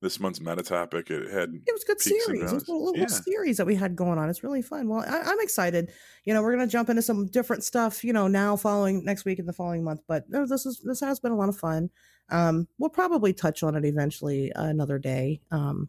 this 0.00 0.20
month's 0.20 0.40
meta 0.40 0.62
topic 0.62 1.10
it 1.10 1.30
had 1.30 1.48
it 1.66 1.72
was 1.72 1.82
a 1.82 1.86
good 1.86 2.00
series. 2.00 2.50
It 2.52 2.54
was 2.54 2.68
a 2.68 2.72
little, 2.72 2.84
little 2.84 3.00
Yeah. 3.00 3.06
series 3.06 3.56
that 3.58 3.66
we 3.66 3.74
had 3.74 3.96
going 3.96 4.18
on. 4.18 4.28
It's 4.28 4.44
really 4.44 4.60
fun. 4.60 4.88
Well, 4.88 5.04
I, 5.06 5.20
I'm 5.30 5.40
excited. 5.40 5.92
You 6.24 6.34
know, 6.34 6.42
we're 6.42 6.52
gonna 6.52 6.66
jump 6.66 6.90
into 6.90 7.00
some 7.02 7.26
different 7.26 7.64
stuff. 7.64 8.04
You 8.04 8.12
know, 8.12 8.28
now 8.28 8.56
following 8.56 9.04
next 9.04 9.24
week 9.24 9.38
and 9.38 9.48
the 9.48 9.52
following 9.54 9.82
month. 9.82 10.00
But 10.06 10.24
no, 10.28 10.46
this 10.46 10.66
is 10.66 10.82
this 10.84 11.00
has 11.00 11.20
been 11.20 11.32
a 11.32 11.36
lot 11.36 11.48
of 11.48 11.56
fun. 11.56 11.88
Um, 12.30 12.68
we'll 12.78 12.90
probably 12.90 13.32
touch 13.32 13.62
on 13.62 13.76
it 13.76 13.84
eventually 13.84 14.52
uh, 14.52 14.64
another 14.66 14.98
day. 14.98 15.40
Um, 15.50 15.88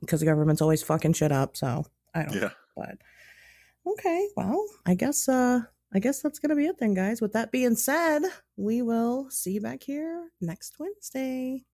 because 0.00 0.20
the 0.20 0.26
government's 0.26 0.62
always 0.62 0.82
fucking 0.82 1.14
shit 1.14 1.32
up. 1.32 1.56
So 1.56 1.84
I 2.14 2.22
don't. 2.22 2.34
know. 2.34 2.40
yeah. 2.42 2.50
But 2.76 2.98
okay, 3.86 4.28
well, 4.36 4.64
I 4.86 4.94
guess 4.94 5.28
uh, 5.28 5.60
I 5.94 5.98
guess 5.98 6.22
that's 6.22 6.38
gonna 6.38 6.56
be 6.56 6.66
it 6.66 6.78
then, 6.78 6.94
guys. 6.94 7.20
With 7.20 7.32
that 7.32 7.52
being 7.52 7.76
said, 7.76 8.22
we 8.56 8.82
will 8.82 9.28
see 9.30 9.52
you 9.52 9.60
back 9.60 9.82
here 9.82 10.30
next 10.40 10.76
Wednesday. 10.78 11.64